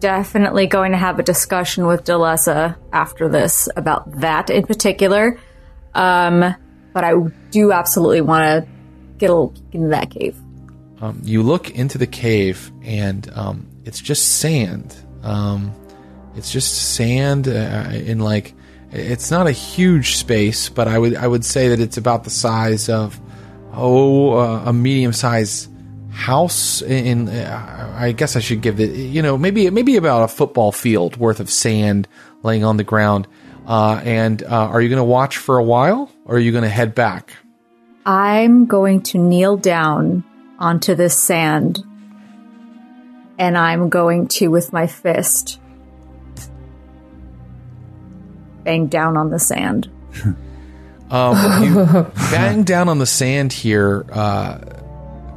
definitely 0.00 0.66
going 0.66 0.92
to 0.92 0.98
have 0.98 1.18
a 1.18 1.22
discussion 1.22 1.86
with 1.86 2.04
Delessa 2.04 2.76
after 2.92 3.28
this 3.28 3.68
about 3.76 4.20
that 4.20 4.50
in 4.50 4.66
particular. 4.66 5.38
Um, 5.94 6.54
but 6.92 7.04
I 7.04 7.14
do 7.50 7.72
absolutely 7.72 8.20
want 8.20 8.44
to 8.44 8.68
get 9.18 9.30
a 9.30 9.48
into 9.72 9.88
that 9.88 10.10
cave. 10.10 10.36
Um, 11.00 11.20
you 11.24 11.42
look 11.42 11.70
into 11.70 11.98
the 11.98 12.06
cave, 12.06 12.72
and 12.82 13.28
um, 13.34 13.68
it's 13.84 14.00
just 14.00 14.38
sand. 14.38 14.96
Um, 15.22 15.72
it's 16.36 16.50
just 16.50 16.94
sand 16.94 17.48
uh, 17.48 17.90
in 17.92 18.20
like 18.20 18.54
it's 18.92 19.30
not 19.30 19.46
a 19.46 19.52
huge 19.52 20.16
space, 20.16 20.68
but 20.68 20.88
I 20.88 20.98
would 20.98 21.16
I 21.16 21.26
would 21.26 21.44
say 21.44 21.68
that 21.68 21.80
it's 21.80 21.96
about 21.96 22.24
the 22.24 22.30
size 22.30 22.88
of 22.88 23.20
oh 23.72 24.38
uh, 24.38 24.62
a 24.66 24.72
medium 24.72 25.12
sized 25.12 25.70
house. 26.10 26.80
In, 26.82 27.28
uh, 27.28 27.94
I 27.96 28.12
guess 28.12 28.36
I 28.36 28.40
should 28.40 28.60
give 28.60 28.80
it 28.80 28.94
you 28.94 29.20
know 29.20 29.36
maybe 29.36 29.68
maybe 29.70 29.96
about 29.96 30.22
a 30.22 30.28
football 30.28 30.72
field 30.72 31.16
worth 31.16 31.40
of 31.40 31.50
sand 31.50 32.08
laying 32.42 32.64
on 32.64 32.76
the 32.76 32.84
ground. 32.84 33.26
Uh, 33.66 34.00
and 34.04 34.42
uh, 34.42 34.46
are 34.48 34.80
you 34.80 34.88
going 34.88 34.98
to 34.98 35.04
watch 35.04 35.38
for 35.38 35.58
a 35.58 35.64
while, 35.64 36.10
or 36.24 36.36
are 36.36 36.38
you 36.38 36.52
going 36.52 36.64
to 36.64 36.70
head 36.70 36.94
back? 36.94 37.32
I'm 38.04 38.66
going 38.66 39.02
to 39.04 39.18
kneel 39.18 39.56
down 39.56 40.24
onto 40.58 40.94
this 40.94 41.16
sand 41.16 41.82
and 43.38 43.58
I'm 43.58 43.88
going 43.88 44.28
to, 44.28 44.48
with 44.48 44.72
my 44.72 44.86
fist, 44.86 45.60
bang 48.62 48.86
down 48.86 49.16
on 49.16 49.30
the 49.30 49.38
sand. 49.38 49.90
Um, 51.10 51.62
you 51.62 52.10
bang 52.30 52.64
down 52.64 52.88
on 52.88 52.98
the 52.98 53.06
sand 53.06 53.52
here, 53.52 54.06
uh, 54.10 54.58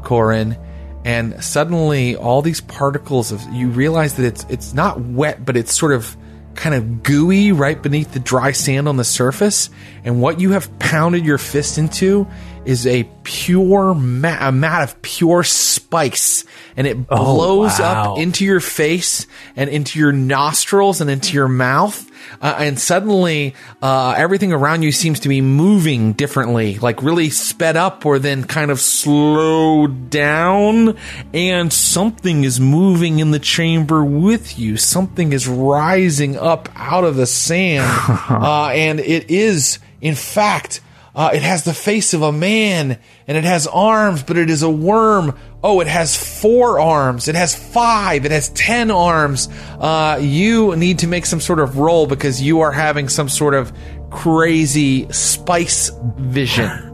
Corin, 0.02 0.58
and 1.04 1.44
suddenly 1.44 2.16
all 2.16 2.42
these 2.42 2.62
particles 2.62 3.34
of 3.34 3.44
you 3.52 3.68
realize 3.68 4.16
that 4.16 4.26
it's 4.26 4.46
it's 4.50 4.74
not 4.74 5.00
wet, 5.00 5.46
but 5.46 5.58
it's 5.58 5.78
sort 5.78 5.92
of 5.92 6.16
kind 6.58 6.76
of 6.76 7.04
gooey 7.04 7.54
right 7.54 7.82
beneath 7.82 8.12
the 8.12 8.20
dry 8.20 8.52
sand 8.52 8.90
on 8.90 8.98
the 8.98 9.06
surface. 9.06 9.70
And 10.04 10.22
what 10.22 10.42
you 10.42 10.52
have 10.52 10.78
pounded 10.80 11.26
your 11.26 11.38
fist 11.38 11.78
into 11.78 12.28
is 12.68 12.86
a 12.86 13.06
pure 13.24 13.94
ma- 13.94 14.38
a 14.42 14.52
mat 14.52 14.84
of 14.84 15.02
pure 15.02 15.42
spice, 15.42 16.44
and 16.76 16.86
it 16.86 17.08
blows 17.08 17.80
wow. 17.80 18.16
up 18.16 18.20
into 18.20 18.44
your 18.44 18.60
face 18.60 19.26
and 19.56 19.70
into 19.70 19.98
your 19.98 20.12
nostrils 20.12 21.00
and 21.00 21.10
into 21.10 21.34
your 21.34 21.48
mouth. 21.48 22.12
Uh, 22.42 22.58
and 22.60 22.78
suddenly, 22.78 23.56
uh, 23.82 24.14
everything 24.18 24.52
around 24.52 24.82
you 24.82 24.92
seems 24.92 25.22
to 25.22 25.30
be 25.30 25.40
moving 25.40 26.12
differently, 26.12 26.78
like 26.80 27.02
really 27.02 27.30
sped 27.30 27.78
up 27.78 28.06
or 28.06 28.20
then 28.20 28.44
kind 28.44 28.70
of 28.70 28.82
slowed 28.82 30.10
down. 30.10 30.98
And 31.34 31.72
something 31.72 32.44
is 32.44 32.60
moving 32.60 33.20
in 33.20 33.32
the 33.32 33.40
chamber 33.40 34.04
with 34.04 34.60
you. 34.60 34.76
Something 34.76 35.32
is 35.32 35.48
rising 35.48 36.36
up 36.36 36.68
out 36.76 37.06
of 37.06 37.16
the 37.16 37.28
sand. 37.28 37.86
uh, 38.30 38.72
and 38.74 39.00
it 39.00 39.32
is, 39.32 39.80
in 40.02 40.16
fact, 40.16 40.82
uh, 41.18 41.32
it 41.34 41.42
has 41.42 41.64
the 41.64 41.74
face 41.74 42.14
of 42.14 42.22
a 42.22 42.32
man 42.32 43.00
and 43.26 43.38
it 43.38 43.44
has 43.44 43.66
arms, 43.66 44.22
but 44.22 44.38
it 44.38 44.52
is 44.52 44.62
a 44.62 44.70
worm. 44.70 45.36
Oh, 45.64 45.82
it 45.82 45.88
has 45.88 46.16
four 46.16 46.80
arms. 46.80 47.28
It 47.28 47.34
has 47.34 47.56
five. 47.56 48.24
It 48.24 48.32
has 48.32 48.50
ten 48.50 48.92
arms. 48.92 49.50
Uh, 49.80 50.20
you 50.22 50.76
need 50.76 51.00
to 51.00 51.08
make 51.08 51.26
some 51.26 51.42
sort 51.42 51.60
of 51.60 51.80
roll 51.80 52.06
because 52.06 52.40
you 52.40 52.60
are 52.62 52.72
having 52.72 53.10
some 53.10 53.30
sort 53.30 53.56
of 53.56 53.74
crazy 54.12 55.12
spice 55.12 55.90
vision. 56.18 56.70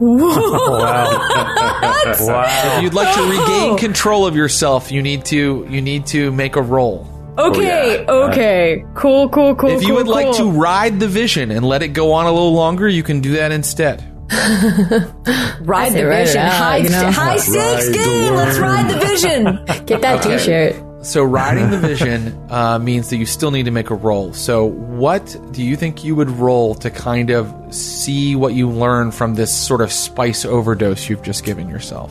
Wow. 2.04 2.76
If 2.76 2.82
you'd 2.82 2.94
like 2.94 3.14
to 3.14 3.22
regain 3.22 3.76
control 3.78 4.26
of 4.26 4.36
yourself, 4.36 4.90
you 4.90 5.02
need 5.02 5.24
to 5.26 5.66
you 5.68 5.80
need 5.80 6.06
to 6.08 6.32
make 6.32 6.56
a 6.56 6.62
roll. 6.62 7.08
Okay, 7.38 8.04
okay. 8.06 8.84
Cool, 8.94 9.28
cool, 9.28 9.54
cool. 9.54 9.70
If 9.70 9.82
you 9.82 9.88
cool, 9.88 9.96
would 9.96 10.08
like 10.08 10.36
to 10.36 10.50
ride 10.50 11.00
the 11.00 11.08
vision 11.08 11.50
and 11.50 11.64
let 11.66 11.82
it 11.82 11.88
go 11.88 12.12
on 12.12 12.26
a 12.26 12.32
little 12.32 12.52
longer, 12.52 12.88
you 12.88 13.02
can 13.02 13.20
do 13.20 13.32
that 13.32 13.52
instead. 13.52 14.13
ride 15.60 15.92
the 15.92 16.06
ride 16.06 16.26
vision, 16.26 16.40
out, 16.40 16.52
high, 16.52 16.76
you 16.78 16.88
know? 16.88 17.10
high 17.10 17.36
stakes 17.36 17.88
game. 17.90 18.34
Let's 18.34 18.58
ride 18.58 18.90
the 18.90 19.06
vision. 19.06 19.44
Get 19.86 20.00
that 20.00 20.22
T-shirt. 20.22 20.76
So 21.04 21.22
riding 21.22 21.70
the 21.70 21.78
vision 21.88 22.50
uh, 22.50 22.78
means 22.78 23.10
that 23.10 23.18
you 23.18 23.26
still 23.26 23.50
need 23.50 23.64
to 23.64 23.70
make 23.70 23.90
a 23.90 23.94
roll. 23.94 24.32
So 24.32 24.64
what 24.64 25.36
do 25.52 25.62
you 25.62 25.76
think 25.76 26.02
you 26.02 26.16
would 26.16 26.30
roll 26.30 26.74
to 26.76 26.90
kind 26.90 27.30
of 27.30 27.52
see 27.74 28.34
what 28.34 28.54
you 28.54 28.70
learn 28.70 29.10
from 29.10 29.34
this 29.34 29.52
sort 29.54 29.82
of 29.82 29.92
spice 29.92 30.44
overdose 30.46 31.08
you've 31.08 31.22
just 31.22 31.44
given 31.44 31.68
yourself? 31.68 32.10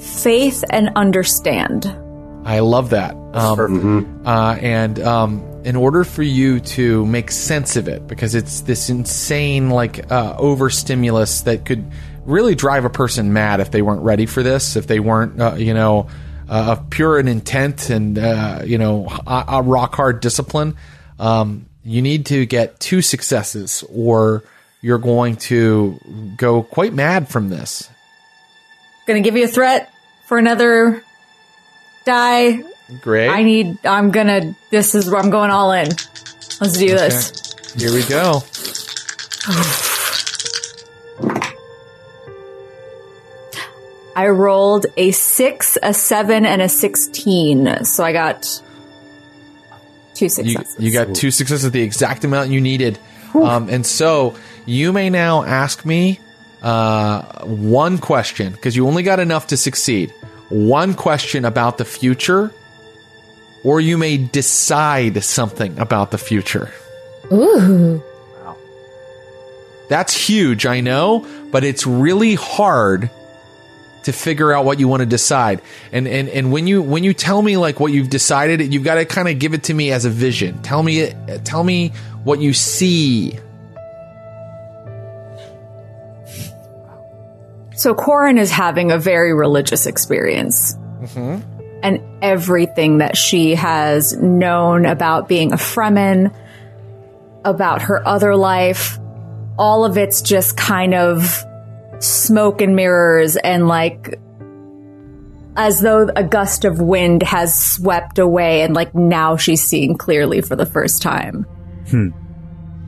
Faith 0.00 0.64
and 0.70 0.90
understand. 0.96 1.86
I 2.44 2.58
love 2.58 2.90
that. 2.90 3.14
Um, 3.34 4.20
uh, 4.26 4.58
and 4.60 4.98
um, 5.00 5.40
in 5.64 5.76
order 5.76 6.04
for 6.04 6.22
you 6.22 6.60
to 6.60 7.06
make 7.06 7.30
sense 7.30 7.76
of 7.76 7.88
it, 7.88 8.06
because 8.06 8.34
it's 8.34 8.62
this 8.62 8.90
insane, 8.90 9.70
like, 9.70 10.10
uh, 10.10 10.34
overstimulus 10.38 11.42
that 11.42 11.64
could 11.64 11.84
really 12.24 12.54
drive 12.54 12.84
a 12.84 12.90
person 12.90 13.32
mad 13.32 13.60
if 13.60 13.70
they 13.70 13.82
weren't 13.82 14.02
ready 14.02 14.26
for 14.26 14.42
this, 14.42 14.76
if 14.76 14.86
they 14.86 15.00
weren't, 15.00 15.40
uh, 15.40 15.54
you 15.54 15.74
know, 15.74 16.08
uh, 16.48 16.76
of 16.76 16.90
pure 16.90 17.18
in 17.18 17.28
intent 17.28 17.90
and, 17.90 18.18
uh, 18.18 18.62
you 18.64 18.78
know, 18.78 19.08
a, 19.26 19.44
a 19.48 19.62
rock 19.62 19.94
hard 19.94 20.20
discipline. 20.20 20.76
Um, 21.18 21.66
you 21.84 22.02
need 22.02 22.26
to 22.26 22.46
get 22.46 22.78
two 22.78 23.02
successes, 23.02 23.84
or 23.92 24.44
you're 24.80 24.98
going 24.98 25.36
to 25.36 25.98
go 26.36 26.62
quite 26.62 26.92
mad 26.92 27.28
from 27.28 27.48
this. 27.48 27.88
Gonna 29.06 29.20
give 29.20 29.36
you 29.36 29.44
a 29.44 29.48
threat 29.48 29.92
for 30.26 30.38
another 30.38 31.02
die. 32.04 32.62
Great. 33.00 33.28
I 33.28 33.42
need. 33.42 33.84
I'm 33.86 34.10
gonna. 34.10 34.54
This 34.70 34.94
is 34.94 35.10
where 35.10 35.20
I'm 35.20 35.30
going 35.30 35.50
all 35.50 35.72
in. 35.72 35.88
Let's 36.60 36.78
do 36.78 36.88
this. 36.88 37.54
Here 37.76 37.92
we 37.92 38.04
go. 38.04 38.42
I 44.14 44.28
rolled 44.28 44.86
a 44.96 45.10
six, 45.12 45.78
a 45.82 45.94
seven, 45.94 46.44
and 46.44 46.60
a 46.60 46.68
sixteen. 46.68 47.84
So 47.84 48.04
I 48.04 48.12
got 48.12 48.42
two 50.14 50.26
you, 50.26 50.28
successes. 50.28 50.76
you 50.78 50.92
got 50.92 51.14
two 51.14 51.30
successes, 51.30 51.70
the 51.70 51.82
exact 51.82 52.24
amount 52.24 52.50
you 52.50 52.60
needed. 52.60 52.98
Um, 53.34 53.70
and 53.70 53.86
so 53.86 54.36
you 54.66 54.92
may 54.92 55.08
now 55.08 55.42
ask 55.42 55.86
me 55.86 56.20
uh, 56.62 57.44
one 57.44 57.98
question 57.98 58.52
because 58.52 58.76
you 58.76 58.86
only 58.86 59.02
got 59.02 59.18
enough 59.18 59.48
to 59.48 59.56
succeed. 59.56 60.12
One 60.50 60.92
question 60.92 61.46
about 61.46 61.78
the 61.78 61.86
future, 61.86 62.52
or 63.64 63.80
you 63.80 63.98
may 63.98 64.16
decide 64.16 65.22
something 65.22 65.78
about 65.78 66.10
the 66.10 66.18
future. 66.18 66.72
Ooh. 67.30 68.02
Wow. 68.34 68.56
That's 69.88 70.14
huge, 70.14 70.66
I 70.66 70.80
know, 70.80 71.26
but 71.50 71.64
it's 71.64 71.86
really 71.86 72.34
hard 72.34 73.10
to 74.04 74.12
figure 74.12 74.52
out 74.52 74.64
what 74.64 74.80
you 74.80 74.88
want 74.88 75.00
to 75.00 75.06
decide. 75.06 75.62
And 75.92 76.08
and 76.08 76.28
and 76.28 76.52
when 76.52 76.66
you 76.66 76.82
when 76.82 77.04
you 77.04 77.14
tell 77.14 77.40
me 77.40 77.56
like 77.56 77.78
what 77.80 77.92
you've 77.92 78.10
decided, 78.10 78.72
you've 78.72 78.84
got 78.84 78.96
to 78.96 79.04
kind 79.04 79.28
of 79.28 79.38
give 79.38 79.54
it 79.54 79.64
to 79.64 79.74
me 79.74 79.92
as 79.92 80.04
a 80.04 80.10
vision. 80.10 80.60
Tell 80.62 80.82
me 80.82 81.12
tell 81.44 81.62
me 81.62 81.92
what 82.24 82.40
you 82.40 82.52
see. 82.52 83.38
So 87.74 87.94
Corin 87.94 88.38
is 88.38 88.50
having 88.50 88.92
a 88.92 88.98
very 88.98 89.34
religious 89.34 89.86
experience. 89.86 90.74
Mm-hmm. 91.00 91.51
And 91.82 92.00
everything 92.22 92.98
that 92.98 93.16
she 93.16 93.54
has 93.56 94.16
known 94.16 94.86
about 94.86 95.28
being 95.28 95.52
a 95.52 95.56
Fremen, 95.56 96.34
about 97.44 97.82
her 97.82 98.06
other 98.06 98.36
life, 98.36 98.98
all 99.58 99.84
of 99.84 99.96
it's 99.96 100.22
just 100.22 100.56
kind 100.56 100.94
of 100.94 101.44
smoke 101.98 102.60
and 102.60 102.74
mirrors 102.74 103.36
and 103.36 103.68
like 103.68 104.18
as 105.56 105.80
though 105.80 106.08
a 106.16 106.24
gust 106.24 106.64
of 106.64 106.80
wind 106.80 107.22
has 107.22 107.56
swept 107.58 108.18
away 108.18 108.62
and 108.62 108.74
like 108.74 108.94
now 108.94 109.36
she's 109.36 109.62
seeing 109.62 109.96
clearly 109.96 110.40
for 110.40 110.56
the 110.56 110.66
first 110.66 111.02
time. 111.02 111.46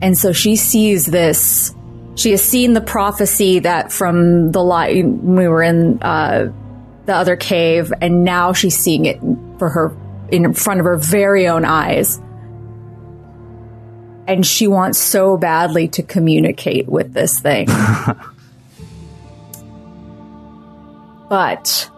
And 0.01 0.17
so 0.17 0.33
she 0.33 0.55
sees 0.55 1.05
this. 1.05 1.73
She 2.15 2.31
has 2.31 2.41
seen 2.41 2.73
the 2.73 2.81
prophecy 2.81 3.59
that 3.59 3.91
from 3.91 4.51
the 4.51 4.63
light 4.63 5.05
we 5.05 5.47
were 5.47 5.61
in 5.61 6.01
uh, 6.01 6.51
the 7.05 7.15
other 7.15 7.35
cave, 7.35 7.91
and 8.01 8.23
now 8.23 8.53
she's 8.53 8.77
seeing 8.77 9.05
it 9.05 9.19
for 9.59 9.69
her 9.69 9.95
in 10.29 10.53
front 10.53 10.79
of 10.79 10.85
her 10.85 10.97
very 10.97 11.47
own 11.47 11.65
eyes. 11.65 12.19
And 14.27 14.45
she 14.45 14.67
wants 14.67 14.97
so 14.97 15.37
badly 15.37 15.87
to 15.89 16.03
communicate 16.03 16.87
with 16.87 17.13
this 17.13 17.39
thing. 17.39 17.67
but 21.29 21.91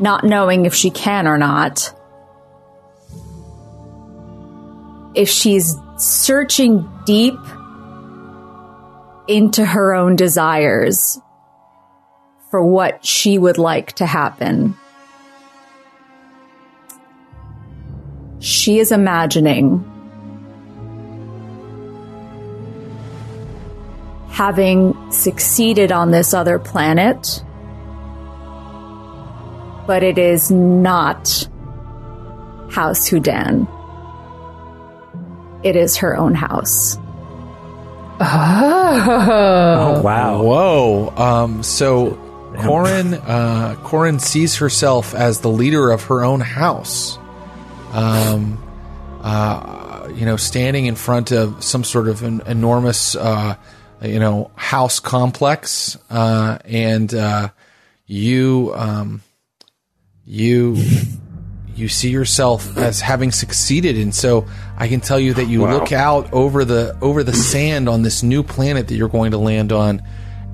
not 0.00 0.24
knowing 0.24 0.66
if 0.66 0.74
she 0.74 0.90
can 0.90 1.28
or 1.28 1.38
not, 1.38 1.94
if 5.14 5.28
she's 5.28 5.76
searching 5.96 6.90
deep 7.06 7.38
into 9.28 9.64
her 9.64 9.94
own 9.94 10.16
desires 10.16 11.20
for 12.52 12.62
what 12.62 13.02
she 13.02 13.38
would 13.38 13.56
like 13.56 13.92
to 13.94 14.04
happen. 14.04 14.76
She 18.40 18.78
is 18.78 18.92
imagining 18.92 19.82
having 24.28 25.10
succeeded 25.10 25.92
on 25.92 26.10
this 26.10 26.34
other 26.34 26.58
planet, 26.58 27.42
but 29.86 30.02
it 30.02 30.18
is 30.18 30.50
not 30.50 31.48
House 32.70 33.08
Houdin. 33.08 33.66
It 35.62 35.74
is 35.74 35.96
her 35.96 36.14
own 36.18 36.34
house. 36.34 36.98
Oh, 38.20 39.94
Oh, 39.96 40.02
wow. 40.02 40.42
Whoa. 40.42 41.14
Um, 41.16 41.62
so 41.62 42.18
Corin, 42.58 43.14
uh, 43.14 43.76
Corin 43.82 44.18
sees 44.18 44.56
herself 44.56 45.14
as 45.14 45.40
the 45.40 45.48
leader 45.48 45.90
of 45.90 46.04
her 46.04 46.24
own 46.24 46.40
house. 46.40 47.18
Um, 47.92 48.62
uh, 49.22 50.08
you 50.14 50.26
know, 50.26 50.36
standing 50.36 50.86
in 50.86 50.96
front 50.96 51.30
of 51.30 51.62
some 51.62 51.84
sort 51.84 52.08
of 52.08 52.22
an 52.22 52.42
enormous, 52.46 53.14
uh, 53.14 53.56
you 54.02 54.18
know, 54.18 54.50
house 54.56 55.00
complex, 55.00 55.96
uh, 56.10 56.58
and 56.64 57.14
uh, 57.14 57.48
you, 58.06 58.72
um, 58.74 59.22
you, 60.24 60.76
you 61.74 61.88
see 61.88 62.10
yourself 62.10 62.76
as 62.76 63.00
having 63.00 63.30
succeeded, 63.30 63.96
and 63.96 64.14
so 64.14 64.46
I 64.76 64.88
can 64.88 65.00
tell 65.00 65.20
you 65.20 65.34
that 65.34 65.46
you 65.46 65.66
look 65.66 65.92
out 65.92 66.32
over 66.32 66.64
the 66.64 66.96
over 67.00 67.22
the 67.22 67.32
sand 67.32 67.88
on 67.88 68.02
this 68.02 68.22
new 68.22 68.42
planet 68.42 68.88
that 68.88 68.94
you're 68.96 69.08
going 69.08 69.30
to 69.30 69.38
land 69.38 69.72
on, 69.72 70.02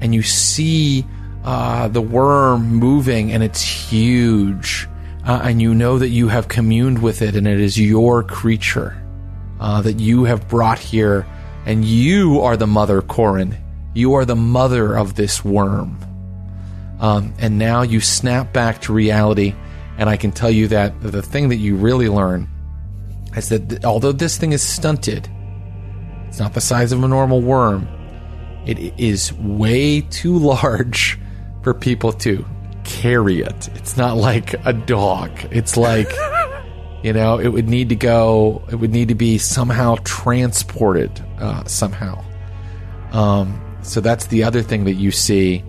and 0.00 0.14
you 0.14 0.22
see 0.22 1.06
uh, 1.48 1.88
the 1.88 2.02
worm 2.02 2.74
moving, 2.74 3.32
and 3.32 3.42
it's 3.42 3.62
huge, 3.62 4.86
uh, 5.26 5.40
and 5.42 5.62
you 5.62 5.74
know 5.74 5.98
that 5.98 6.10
you 6.10 6.28
have 6.28 6.46
communed 6.46 7.00
with 7.00 7.22
it, 7.22 7.34
and 7.34 7.48
it 7.48 7.58
is 7.58 7.80
your 7.80 8.22
creature 8.22 9.02
uh, 9.58 9.80
that 9.80 9.98
you 9.98 10.24
have 10.24 10.46
brought 10.46 10.78
here, 10.78 11.26
and 11.64 11.86
you 11.86 12.38
are 12.42 12.54
the 12.54 12.66
mother, 12.66 13.00
Corin. 13.00 13.56
You 13.94 14.12
are 14.12 14.26
the 14.26 14.36
mother 14.36 14.94
of 14.94 15.14
this 15.14 15.42
worm. 15.42 15.98
Um, 17.00 17.32
and 17.38 17.58
now 17.58 17.80
you 17.80 18.02
snap 18.02 18.52
back 18.52 18.82
to 18.82 18.92
reality, 18.92 19.54
and 19.96 20.10
I 20.10 20.18
can 20.18 20.32
tell 20.32 20.50
you 20.50 20.68
that 20.68 21.00
the 21.00 21.22
thing 21.22 21.48
that 21.48 21.56
you 21.56 21.76
really 21.76 22.10
learn 22.10 22.46
is 23.34 23.48
that 23.48 23.70
th- 23.70 23.84
although 23.84 24.12
this 24.12 24.36
thing 24.36 24.52
is 24.52 24.62
stunted, 24.62 25.30
it's 26.26 26.40
not 26.40 26.52
the 26.52 26.60
size 26.60 26.92
of 26.92 27.02
a 27.02 27.08
normal 27.08 27.40
worm. 27.40 27.88
It 28.66 28.78
is 29.00 29.32
way 29.32 30.02
too 30.02 30.38
large 30.38 31.18
for 31.68 31.74
people 31.74 32.14
to 32.14 32.46
carry 32.82 33.42
it. 33.42 33.68
It's 33.74 33.98
not 33.98 34.16
like 34.16 34.54
a 34.66 34.72
dog. 34.72 35.30
It's 35.50 35.76
like, 35.76 36.10
you 37.02 37.12
know, 37.12 37.38
it 37.38 37.48
would 37.48 37.68
need 37.68 37.90
to 37.90 37.94
go, 37.94 38.62
it 38.72 38.76
would 38.76 38.90
need 38.90 39.08
to 39.08 39.14
be 39.14 39.36
somehow 39.36 39.96
transported 40.02 41.22
uh, 41.38 41.64
somehow. 41.64 42.24
Um, 43.12 43.60
so 43.82 44.00
that's 44.00 44.28
the 44.28 44.44
other 44.44 44.62
thing 44.62 44.84
that 44.84 44.94
you 44.94 45.10
see. 45.10 45.62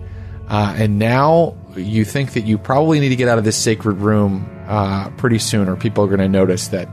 Uh, 0.48 0.74
and 0.78 0.98
now 0.98 1.54
you 1.76 2.06
think 2.06 2.32
that 2.32 2.46
you 2.46 2.56
probably 2.56 2.98
need 2.98 3.10
to 3.10 3.16
get 3.16 3.28
out 3.28 3.36
of 3.36 3.44
this 3.44 3.58
sacred 3.58 3.98
room 3.98 4.48
uh, 4.68 5.10
pretty 5.18 5.38
soon, 5.38 5.68
or 5.68 5.76
people 5.76 6.02
are 6.02 6.08
going 6.08 6.20
to 6.20 6.30
notice 6.30 6.68
that 6.68 6.88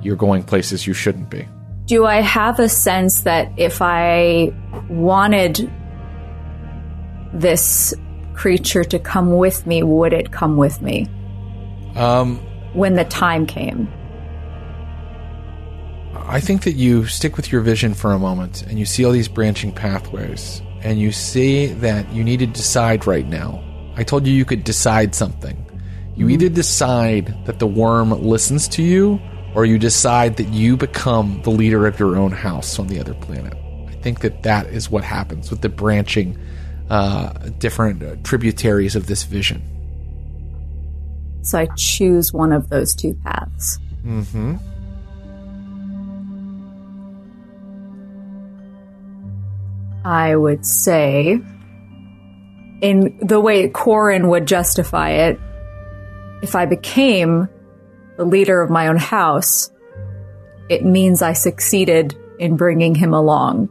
you're 0.00 0.16
going 0.16 0.42
places 0.42 0.86
you 0.86 0.94
shouldn't 0.94 1.28
be. 1.28 1.46
Do 1.84 2.06
I 2.06 2.22
have 2.22 2.58
a 2.58 2.70
sense 2.70 3.20
that 3.20 3.52
if 3.58 3.82
I 3.82 4.54
wanted 4.88 5.70
this 7.34 7.92
creature 8.36 8.84
to 8.84 8.98
come 8.98 9.32
with 9.32 9.66
me, 9.66 9.82
would 9.82 10.12
it 10.12 10.30
come 10.30 10.56
with 10.56 10.80
me 10.82 11.08
Um, 11.96 12.38
when 12.74 12.94
the 12.94 13.04
time 13.04 13.46
came? 13.46 13.88
I 16.28 16.40
think 16.40 16.62
that 16.62 16.72
you 16.72 17.06
stick 17.06 17.36
with 17.36 17.50
your 17.52 17.60
vision 17.60 17.94
for 17.94 18.12
a 18.12 18.18
moment 18.18 18.62
and 18.62 18.78
you 18.78 18.84
see 18.84 19.04
all 19.04 19.12
these 19.12 19.28
branching 19.28 19.72
pathways 19.72 20.60
and 20.82 21.00
you 21.00 21.12
see 21.12 21.66
that 21.66 22.12
you 22.12 22.22
need 22.22 22.40
to 22.40 22.46
decide 22.46 23.06
right 23.06 23.26
now. 23.26 23.62
I 23.96 24.02
told 24.02 24.26
you 24.26 24.34
you 24.34 24.44
could 24.44 24.64
decide 24.64 25.14
something. 25.14 25.62
You 26.14 26.28
either 26.28 26.48
decide 26.48 27.34
that 27.46 27.58
the 27.58 27.66
worm 27.66 28.10
listens 28.10 28.68
to 28.68 28.82
you 28.82 29.20
or 29.54 29.64
you 29.64 29.78
decide 29.78 30.36
that 30.36 30.48
you 30.48 30.76
become 30.76 31.40
the 31.42 31.50
leader 31.50 31.86
of 31.86 31.98
your 31.98 32.16
own 32.16 32.32
house 32.32 32.78
on 32.78 32.88
the 32.88 33.00
other 33.00 33.14
planet. 33.14 33.54
I 33.88 33.94
think 34.02 34.20
that 34.20 34.42
that 34.42 34.66
is 34.66 34.90
what 34.90 35.04
happens 35.04 35.50
with 35.50 35.62
the 35.62 35.68
branching 35.68 36.38
uh, 36.90 37.32
different 37.58 38.02
uh, 38.02 38.16
tributaries 38.22 38.96
of 38.96 39.06
this 39.06 39.24
vision. 39.24 39.62
So 41.42 41.58
I 41.58 41.68
choose 41.76 42.32
one 42.32 42.52
of 42.52 42.68
those 42.68 42.94
two 42.94 43.14
paths. 43.24 43.78
Mm-hmm. 44.04 44.56
I 50.04 50.36
would 50.36 50.64
say, 50.64 51.40
in 52.80 53.18
the 53.20 53.40
way 53.40 53.68
Corin 53.68 54.28
would 54.28 54.46
justify 54.46 55.10
it, 55.10 55.40
if 56.42 56.54
I 56.54 56.66
became 56.66 57.48
the 58.16 58.24
leader 58.24 58.60
of 58.62 58.70
my 58.70 58.86
own 58.86 58.98
house, 58.98 59.70
it 60.68 60.84
means 60.84 61.22
I 61.22 61.32
succeeded 61.32 62.16
in 62.38 62.56
bringing 62.56 62.94
him 62.94 63.14
along. 63.14 63.68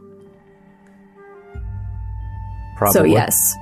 Probably. 2.76 2.92
So, 2.92 3.04
yes. 3.04 3.54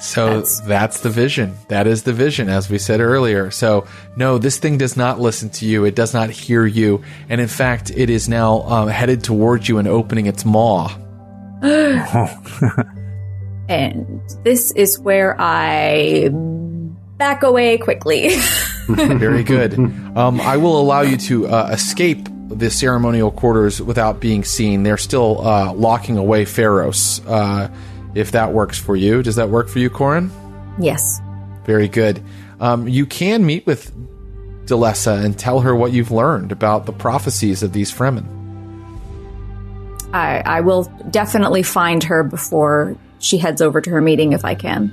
So 0.00 0.26
That's- 0.26 0.60
that's, 0.60 1.00
the 1.00 1.10
vision. 1.10 1.56
That 1.68 1.86
is 1.88 2.04
the 2.04 2.12
vision, 2.12 2.48
as 2.48 2.70
we 2.70 2.78
said 2.78 3.00
earlier. 3.00 3.50
So, 3.50 3.86
no, 4.16 4.38
this 4.38 4.58
thing 4.58 4.78
does 4.78 4.96
not 4.96 5.18
listen 5.18 5.50
to 5.50 5.66
you. 5.66 5.84
It 5.84 5.96
does 5.96 6.14
not 6.14 6.30
hear 6.30 6.64
you. 6.64 7.02
And 7.28 7.40
in 7.40 7.48
fact, 7.48 7.90
it 7.90 8.08
is 8.08 8.28
now 8.28 8.62
um, 8.62 8.88
headed 8.88 9.24
towards 9.24 9.68
you 9.68 9.78
and 9.78 9.88
opening 9.88 10.26
its 10.26 10.44
maw. 10.44 10.88
And 13.68 14.22
this 14.44 14.72
is 14.72 14.98
where 14.98 15.36
I 15.38 16.30
back 16.32 17.42
away 17.42 17.76
quickly. 17.76 18.30
Very 18.88 19.44
good. 19.44 19.74
Um, 19.78 20.40
I 20.40 20.56
will 20.56 20.80
allow 20.80 21.02
you 21.02 21.18
to 21.18 21.48
uh, 21.48 21.68
escape 21.72 22.26
the 22.48 22.70
ceremonial 22.70 23.30
quarters 23.30 23.82
without 23.82 24.20
being 24.20 24.42
seen. 24.42 24.84
They're 24.84 24.96
still 24.96 25.46
uh, 25.46 25.74
locking 25.74 26.16
away 26.16 26.46
Pharos. 26.46 27.20
Uh, 27.26 27.68
if 28.18 28.32
that 28.32 28.52
works 28.52 28.78
for 28.78 28.96
you. 28.96 29.22
Does 29.22 29.36
that 29.36 29.48
work 29.48 29.68
for 29.68 29.78
you, 29.78 29.88
Corin? 29.88 30.30
Yes. 30.80 31.20
Very 31.64 31.88
good. 31.88 32.22
Um, 32.60 32.88
you 32.88 33.06
can 33.06 33.46
meet 33.46 33.64
with 33.64 33.92
Delessa 34.66 35.24
and 35.24 35.38
tell 35.38 35.60
her 35.60 35.74
what 35.74 35.92
you've 35.92 36.10
learned 36.10 36.50
about 36.50 36.86
the 36.86 36.92
prophecies 36.92 37.62
of 37.62 37.72
these 37.72 37.92
Fremen. 37.92 38.26
I, 40.12 40.42
I 40.44 40.60
will 40.62 40.84
definitely 41.10 41.62
find 41.62 42.02
her 42.04 42.24
before 42.24 42.96
she 43.20 43.38
heads 43.38 43.62
over 43.62 43.80
to 43.80 43.90
her 43.90 44.00
meeting 44.00 44.32
if 44.32 44.44
I 44.44 44.54
can. 44.54 44.92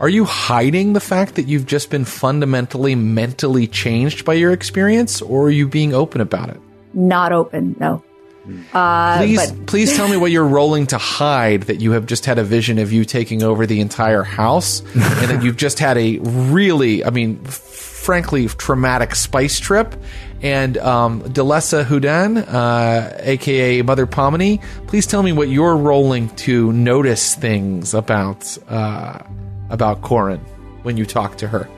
Are 0.00 0.08
you 0.08 0.24
hiding 0.24 0.92
the 0.92 1.00
fact 1.00 1.36
that 1.36 1.46
you've 1.46 1.66
just 1.66 1.88
been 1.90 2.04
fundamentally 2.04 2.94
mentally 2.94 3.66
changed 3.66 4.24
by 4.24 4.34
your 4.34 4.52
experience, 4.52 5.22
or 5.22 5.44
are 5.44 5.50
you 5.50 5.68
being 5.68 5.94
open 5.94 6.20
about 6.20 6.50
it? 6.50 6.60
Not 6.92 7.32
open, 7.32 7.76
no. 7.78 8.02
Please, 8.46 9.50
but- 9.50 9.66
please 9.66 9.96
tell 9.96 10.08
me 10.08 10.16
what 10.16 10.30
you're 10.30 10.46
rolling 10.46 10.86
to 10.88 10.98
hide 10.98 11.62
that 11.62 11.80
you 11.80 11.92
have 11.92 12.06
just 12.06 12.26
had 12.26 12.38
a 12.38 12.44
vision 12.44 12.78
of 12.78 12.92
you 12.92 13.04
taking 13.04 13.42
over 13.42 13.66
the 13.66 13.80
entire 13.80 14.22
house, 14.22 14.80
and 14.94 15.30
that 15.30 15.42
you've 15.42 15.56
just 15.56 15.78
had 15.78 15.98
a 15.98 16.18
really, 16.18 17.04
I 17.04 17.10
mean, 17.10 17.42
frankly, 17.44 18.46
traumatic 18.46 19.14
spice 19.14 19.58
trip. 19.58 19.94
And 20.42 20.76
um, 20.78 21.22
Delessa 21.22 21.84
Houdin, 21.84 22.38
uh, 22.38 23.16
aka 23.20 23.82
Mother 23.82 24.06
Pomini, 24.06 24.60
please 24.86 25.06
tell 25.06 25.22
me 25.22 25.32
what 25.32 25.48
you're 25.48 25.76
rolling 25.76 26.28
to 26.36 26.72
notice 26.72 27.34
things 27.34 27.94
about 27.94 28.56
uh, 28.68 29.22
about 29.70 30.02
Corin 30.02 30.40
when 30.82 30.96
you 30.96 31.06
talk 31.06 31.38
to 31.38 31.48
her. 31.48 31.68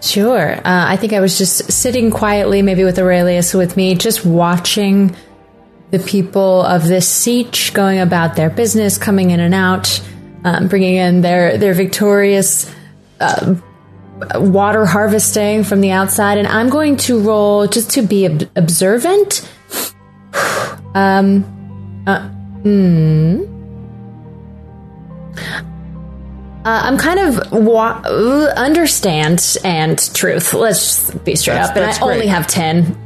Sure. 0.00 0.54
Uh, 0.54 0.60
I 0.64 0.96
think 0.96 1.12
I 1.12 1.20
was 1.20 1.38
just 1.38 1.72
sitting 1.72 2.10
quietly, 2.10 2.62
maybe 2.62 2.84
with 2.84 2.98
Aurelius 2.98 3.52
with 3.54 3.76
me, 3.76 3.94
just 3.94 4.24
watching 4.24 5.14
the 5.96 6.04
people 6.04 6.62
of 6.62 6.86
this 6.86 7.08
sietch 7.08 7.72
going 7.72 8.00
about 8.00 8.36
their 8.36 8.50
business, 8.50 8.98
coming 8.98 9.30
in 9.30 9.40
and 9.40 9.54
out, 9.54 10.00
um, 10.44 10.68
bringing 10.68 10.96
in 10.96 11.20
their 11.20 11.56
their 11.58 11.74
victorious 11.74 12.72
uh, 13.20 13.54
water 14.34 14.84
harvesting 14.86 15.64
from 15.64 15.80
the 15.80 15.90
outside, 15.90 16.38
and 16.38 16.46
I'm 16.48 16.68
going 16.68 16.96
to 16.98 17.20
roll 17.20 17.66
just 17.66 17.90
to 17.92 18.02
be 18.02 18.26
ob- 18.26 18.48
observant. 18.56 19.48
um. 20.94 21.44
Uh, 22.06 22.28
hmm. 22.62 23.42
Uh, 26.64 26.80
I'm 26.82 26.98
kind 26.98 27.20
of 27.20 27.52
wa- 27.52 28.00
understand 28.56 29.56
and 29.62 29.98
truth. 30.14 30.52
Let's 30.52 30.80
just 30.80 31.24
be 31.24 31.36
straight 31.36 31.54
That's- 31.54 31.70
up. 31.70 31.76
And 31.76 31.84
I 31.84 31.92
great. 31.92 32.02
only 32.02 32.26
have 32.26 32.46
ten. 32.48 32.96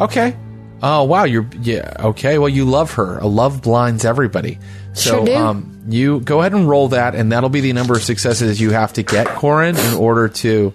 Okay. 0.00 0.36
Oh 0.82 1.04
wow, 1.04 1.24
you're 1.24 1.46
yeah 1.60 1.92
okay. 2.00 2.38
Well, 2.38 2.48
you 2.48 2.64
love 2.64 2.92
her. 2.94 3.18
A 3.18 3.26
love 3.26 3.62
blinds 3.62 4.04
everybody. 4.04 4.58
So 4.92 5.16
Sure 5.18 5.24
do. 5.26 5.34
um, 5.34 5.80
you 5.88 6.20
go 6.20 6.40
ahead 6.40 6.52
and 6.54 6.68
roll 6.68 6.88
that, 6.88 7.14
and 7.14 7.32
that'll 7.32 7.48
be 7.50 7.60
the 7.60 7.72
number 7.72 7.94
of 7.94 8.02
successes 8.02 8.60
you 8.60 8.70
have 8.70 8.92
to 8.94 9.02
get, 9.02 9.26
Corin, 9.28 9.76
in 9.76 9.94
order 9.94 10.28
to 10.28 10.72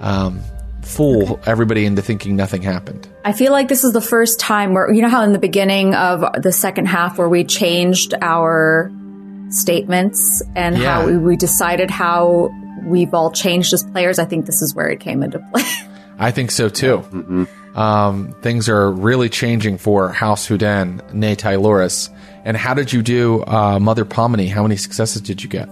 um, 0.00 0.40
fool 0.82 1.40
everybody 1.46 1.84
into 1.86 2.02
thinking 2.02 2.36
nothing 2.36 2.62
happened. 2.62 3.08
I 3.24 3.32
feel 3.32 3.52
like 3.52 3.68
this 3.68 3.84
is 3.84 3.92
the 3.92 4.00
first 4.00 4.40
time 4.40 4.72
where, 4.74 4.92
you 4.92 5.02
know 5.02 5.08
how 5.08 5.22
in 5.22 5.32
the 5.32 5.38
beginning 5.38 5.94
of 5.94 6.42
the 6.42 6.52
second 6.52 6.86
half 6.86 7.16
where 7.18 7.28
we 7.28 7.44
changed 7.44 8.14
our 8.20 8.90
statements 9.50 10.42
and 10.54 10.76
Yeah. 10.78 11.00
how 11.00 11.06
we, 11.06 11.16
we 11.18 11.36
decided 11.36 11.90
how 11.90 12.50
we've 12.84 13.12
all 13.14 13.30
changed 13.30 13.72
as 13.72 13.82
players? 13.84 14.18
I 14.18 14.24
think 14.24 14.46
this 14.46 14.62
is 14.62 14.74
where 14.74 14.88
it 14.88 15.00
came 15.00 15.22
into 15.22 15.38
play. 15.52 15.62
I 16.18 16.30
think 16.30 16.50
so 16.50 16.68
too. 16.68 17.46
Um, 17.80 18.32
things 18.42 18.68
are 18.68 18.90
really 18.92 19.30
changing 19.30 19.78
for 19.78 20.10
House 20.10 20.46
Houdin, 20.46 21.00
ne 21.14 21.34
Tyloris. 21.34 22.10
And 22.44 22.54
how 22.54 22.74
did 22.74 22.92
you 22.92 23.00
do, 23.00 23.42
uh, 23.46 23.78
Mother 23.80 24.04
Pomini? 24.04 24.48
How 24.48 24.62
many 24.62 24.76
successes 24.76 25.22
did 25.22 25.42
you 25.42 25.48
get? 25.48 25.66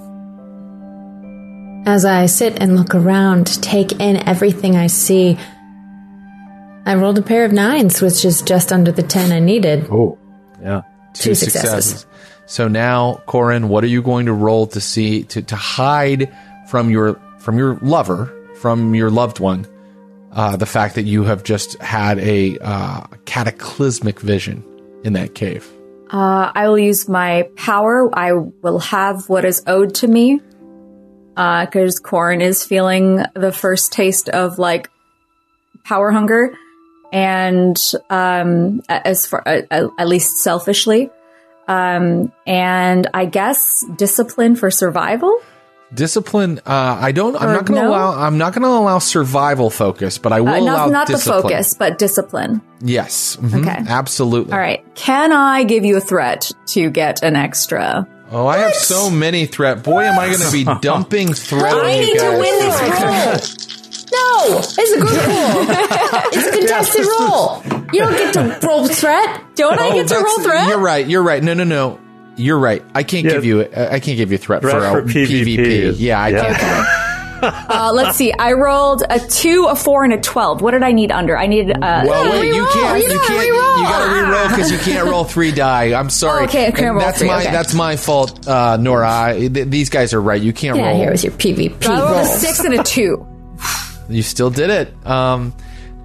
As 1.86 2.06
I 2.06 2.24
sit 2.24 2.62
and 2.62 2.76
look 2.76 2.94
around, 2.94 3.62
take 3.62 4.00
in 4.00 4.26
everything 4.26 4.74
I 4.74 4.86
see, 4.86 5.36
I 6.86 6.94
rolled 6.94 7.18
a 7.18 7.22
pair 7.22 7.44
of 7.44 7.52
nines, 7.52 8.00
which 8.00 8.24
is 8.24 8.40
just 8.40 8.72
under 8.72 8.90
the 8.90 9.02
10 9.02 9.30
I 9.30 9.40
needed. 9.40 9.86
Oh, 9.90 10.16
yeah. 10.62 10.82
Two 11.12 11.34
successes. 11.34 12.06
So 12.46 12.68
now, 12.68 13.20
Corin, 13.26 13.68
what 13.68 13.84
are 13.84 13.88
you 13.88 14.00
going 14.00 14.24
to 14.26 14.32
roll 14.32 14.66
to 14.68 14.80
see 14.80 15.24
to, 15.24 15.42
to 15.42 15.56
hide 15.56 16.34
from 16.70 16.88
your 16.88 17.20
from 17.38 17.58
your 17.58 17.76
lover, 17.82 18.32
from 18.56 18.94
your 18.94 19.10
loved 19.10 19.40
one, 19.40 19.66
uh, 20.32 20.56
the 20.56 20.66
fact 20.66 20.94
that 20.96 21.04
you 21.04 21.24
have 21.24 21.42
just 21.42 21.80
had 21.80 22.18
a 22.18 22.58
uh, 22.58 23.06
cataclysmic 23.24 24.20
vision 24.20 24.64
in 25.04 25.14
that 25.14 25.34
cave? 25.34 25.70
Uh, 26.10 26.50
I 26.54 26.68
will 26.68 26.78
use 26.78 27.08
my 27.08 27.48
power. 27.56 28.10
I 28.12 28.32
will 28.32 28.78
have 28.78 29.28
what 29.28 29.44
is 29.44 29.62
owed 29.66 29.94
to 29.96 30.08
me. 30.08 30.40
Because 31.34 32.00
Corin 32.00 32.40
is 32.40 32.64
feeling 32.64 33.22
the 33.34 33.52
first 33.52 33.92
taste 33.92 34.28
of 34.28 34.58
like 34.58 34.90
power 35.84 36.10
hunger, 36.10 36.56
and 37.12 37.76
um, 38.10 38.82
as 38.88 39.26
far 39.26 39.42
uh, 39.46 39.88
at 39.96 40.08
least 40.08 40.38
selfishly, 40.38 41.10
um, 41.68 42.32
and 42.44 43.06
I 43.14 43.26
guess 43.26 43.84
discipline 43.96 44.56
for 44.56 44.70
survival. 44.70 45.40
Discipline. 45.94 46.58
Uh, 46.66 46.98
I 47.00 47.12
don't. 47.12 47.34
I'm 47.36 47.52
not 47.52 47.64
going 47.64 47.80
to 47.80 47.86
no? 47.86 47.90
allow. 47.90 48.12
I'm 48.26 48.36
not 48.36 48.52
going 48.52 48.62
to 48.62 48.68
allow 48.68 48.98
survival 48.98 49.70
focus, 49.70 50.18
but 50.18 50.32
I 50.32 50.40
will 50.42 50.48
Uh, 50.50 50.58
allow 50.60 50.86
not 50.86 50.90
not 50.90 51.08
the 51.08 51.18
focus, 51.18 51.74
but 51.74 51.98
discipline. 51.98 52.60
Yes. 52.80 53.36
mhm, 53.40 53.60
Okay. 53.60 53.84
Absolutely. 53.88 54.52
All 54.52 54.58
right. 54.58 54.84
Can 54.94 55.32
I 55.32 55.64
give 55.64 55.84
you 55.86 55.96
a 55.96 56.00
threat 56.00 56.52
to 56.68 56.90
get 56.90 57.22
an 57.22 57.36
extra? 57.36 58.06
Oh, 58.30 58.46
I 58.46 58.58
have 58.58 58.74
so 58.74 59.08
many 59.08 59.46
threat. 59.46 59.82
Boy, 59.82 60.02
am 60.02 60.18
I 60.18 60.26
going 60.26 60.40
to 60.40 60.52
be 60.52 60.64
dumping 60.82 61.32
threat. 61.32 61.72
I 61.74 61.98
need 61.98 62.18
to 62.18 62.30
win 62.38 62.58
this 62.58 62.80
roll. 63.64 63.78
No, 64.10 64.58
it's 64.58 64.78
a 64.78 65.00
group 65.00 65.26
roll. 65.26 65.64
It's 66.32 66.46
a 66.46 66.50
contested 66.58 67.06
roll. 67.06 67.62
You 67.92 68.00
don't 68.00 68.12
get 68.12 68.34
to 68.34 68.66
roll 68.66 68.86
threat. 68.86 69.42
Don't 69.54 69.78
I 69.78 69.88
Oh, 69.88 69.94
get 69.94 70.08
to 70.08 70.14
roll 70.16 70.38
threat? 70.42 70.68
You're 70.68 70.78
right. 70.78 71.06
You're 71.06 71.22
right. 71.22 71.42
No, 71.42 71.54
no, 71.54 71.64
no. 71.64 71.98
You're 72.38 72.58
right. 72.58 72.82
I 72.94 73.02
can't 73.02 73.24
Yeah. 73.26 73.32
give 73.32 73.44
you. 73.44 73.60
uh, 73.62 73.88
I 73.90 74.00
can't 74.00 74.16
give 74.16 74.32
you 74.32 74.38
threat, 74.38 74.62
Threat 74.62 74.74
for, 74.74 75.00
a 75.00 75.02
for 75.02 75.08
PvP 75.12 75.58
is- 75.58 76.00
Yeah, 76.00 76.20
I 76.20 76.28
yeah. 76.28 76.58
can't. 76.58 76.88
Uh, 77.40 77.92
let's 77.94 78.16
see. 78.18 78.32
I 78.32 78.50
rolled 78.54 79.04
a 79.08 79.20
two, 79.20 79.66
a 79.70 79.76
four, 79.76 80.02
and 80.02 80.12
a 80.12 80.18
twelve. 80.20 80.60
What 80.60 80.72
did 80.72 80.82
I 80.82 80.90
need 80.90 81.12
under? 81.12 81.38
I 81.38 81.46
needed. 81.46 81.70
Uh, 81.76 82.02
Well, 82.04 82.32
wait. 82.32 82.52
You 82.52 82.66
can't. 82.72 82.98
You 83.00 83.12
You 83.12 83.20
can't. 83.20 83.48
reroll. 83.48 83.76
You 83.78 83.84
got 83.84 84.06
to 84.06 84.10
reroll 84.12 84.48
because 84.56 84.72
you 84.72 84.78
can't 84.78 85.08
roll 85.08 85.22
three 85.22 85.52
die. 85.52 85.96
I'm 85.96 86.10
sorry. 86.10 86.40
Oh, 86.40 86.44
okay, 86.46 86.66
I 86.66 86.70
can't 86.72 86.80
And 86.86 86.90
roll 86.96 87.04
that's 87.04 87.20
three, 87.20 87.28
my. 87.28 87.42
okay. 87.42 87.52
That's 87.52 87.74
my 87.74 87.94
fault, 87.94 88.48
uh, 88.48 88.76
Noura. 88.78 89.08
I, 89.08 89.48
th- 89.54 89.68
these 89.68 89.88
guys 89.88 90.12
are 90.14 90.20
right. 90.20 90.42
You 90.42 90.52
can't 90.52 90.76
Yeah, 90.78 90.88
roll. 90.88 90.96
here 90.98 91.10
was 91.12 91.22
your 91.22 91.32
PvP 91.34 91.86
I 91.88 92.00
rolled 92.00 92.16
a 92.22 92.26
six 92.26 92.58
and 92.58 92.74
a 92.74 92.82
two. 92.82 93.24
You 94.08 94.22
still 94.24 94.50
did 94.50 94.70
it. 94.70 95.06
Um, 95.06 95.54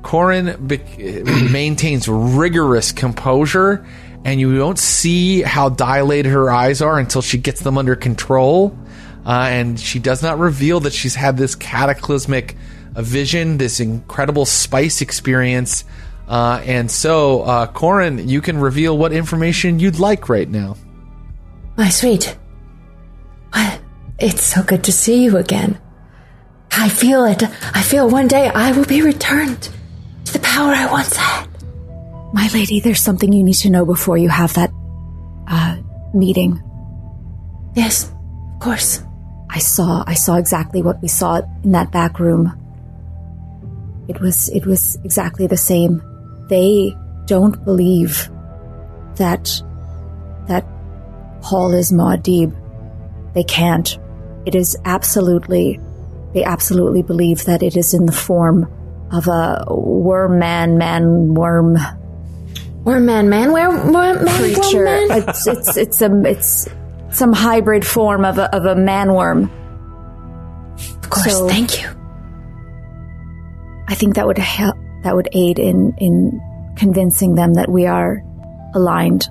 Corin 0.03 0.55
be- 0.67 1.23
maintains 1.49 2.07
rigorous 2.07 2.91
composure, 2.91 3.87
and 4.25 4.39
you 4.39 4.57
don't 4.57 4.79
see 4.79 5.41
how 5.41 5.69
dilated 5.69 6.31
her 6.31 6.49
eyes 6.49 6.81
are 6.81 6.97
until 6.97 7.21
she 7.21 7.37
gets 7.37 7.61
them 7.61 7.77
under 7.77 7.95
control. 7.95 8.77
Uh, 9.25 9.47
and 9.49 9.79
she 9.79 9.99
does 9.99 10.21
not 10.21 10.37
reveal 10.37 10.81
that 10.81 10.93
she's 10.93 11.15
had 11.15 11.37
this 11.37 11.55
cataclysmic 11.55 12.55
uh, 12.95 13.01
vision, 13.01 13.57
this 13.57 13.79
incredible 13.79 14.45
spice 14.45 15.01
experience. 15.01 15.85
Uh, 16.27 16.61
and 16.65 16.89
so, 16.89 17.41
uh, 17.43 17.67
Corin, 17.67 18.27
you 18.27 18.41
can 18.41 18.57
reveal 18.57 18.97
what 18.97 19.13
information 19.13 19.79
you'd 19.79 19.99
like 19.99 20.29
right 20.29 20.49
now. 20.49 20.75
My 21.77 21.89
sweet. 21.89 22.37
What? 23.51 23.79
It's 24.19 24.43
so 24.43 24.63
good 24.63 24.83
to 24.85 24.91
see 24.91 25.23
you 25.23 25.37
again. 25.37 25.79
I 26.71 26.89
feel 26.89 27.25
it. 27.25 27.43
I 27.43 27.81
feel 27.81 28.09
one 28.09 28.27
day 28.27 28.47
I 28.47 28.71
will 28.71 28.85
be 28.85 29.01
returned 29.01 29.69
to 30.25 30.33
the 30.33 30.39
power 30.39 30.71
I 30.71 30.89
once 30.91 31.15
had. 31.15 31.47
My 32.33 32.49
lady, 32.51 32.79
there's 32.79 32.99
something 32.99 33.31
you 33.31 33.43
need 33.43 33.61
to 33.61 33.69
know 33.69 33.85
before 33.85 34.17
you 34.17 34.27
have 34.27 34.55
that 34.55 34.71
uh, 35.47 35.77
meeting. 36.15 36.61
Yes, 37.75 38.11
of 38.55 38.59
course. 38.59 39.03
I 39.51 39.59
saw. 39.59 40.03
I 40.07 40.15
saw 40.15 40.37
exactly 40.37 40.81
what 40.81 40.99
we 40.99 41.07
saw 41.07 41.41
in 41.63 41.73
that 41.73 41.91
back 41.91 42.19
room. 42.19 42.51
It 44.07 44.19
was. 44.19 44.49
It 44.49 44.65
was 44.65 44.97
exactly 45.03 45.45
the 45.45 45.57
same. 45.57 46.01
They 46.49 46.95
don't 47.27 47.63
believe 47.63 48.29
that 49.15 49.61
that 50.47 50.65
Paul 51.41 51.73
is 51.75 51.91
Muad'Dib. 51.91 52.51
They 53.35 53.43
can't. 53.43 53.95
It 54.47 54.55
is 54.55 54.75
absolutely. 54.85 55.79
They 56.33 56.43
absolutely 56.43 57.03
believe 57.03 57.45
that 57.45 57.61
it 57.61 57.77
is 57.77 57.93
in 57.93 58.07
the 58.07 58.11
form 58.11 58.65
of 59.11 59.27
a 59.27 59.65
worm 59.69 60.39
man, 60.39 60.79
man 60.79 61.35
worm 61.35 61.77
Worm 62.83 63.05
man, 63.05 63.29
man, 63.29 63.51
where 63.53 63.71
man, 63.71 64.27
creature. 64.27 64.85
It's 64.87 65.47
it's 65.47 65.77
it's 65.77 66.01
a 66.01 66.21
it's 66.25 66.67
some 67.11 67.31
hybrid 67.31 67.85
form 67.87 68.25
of 68.25 68.37
a 68.37 68.53
of 68.55 68.65
a 68.65 68.75
man 68.75 69.13
worm. 69.13 69.49
Of 71.01 71.09
course, 71.09 71.31
so- 71.37 71.47
thank 71.47 71.81
you. 71.81 71.87
I 73.87 73.95
think 73.95 74.15
that 74.15 74.25
would 74.27 74.37
help. 74.37 74.75
That 75.03 75.15
would 75.15 75.29
aid 75.33 75.59
in 75.59 75.93
in 75.97 76.41
convincing 76.77 77.35
them 77.35 77.53
that 77.55 77.69
we 77.69 77.85
are 77.85 78.21
aligned. 78.73 79.27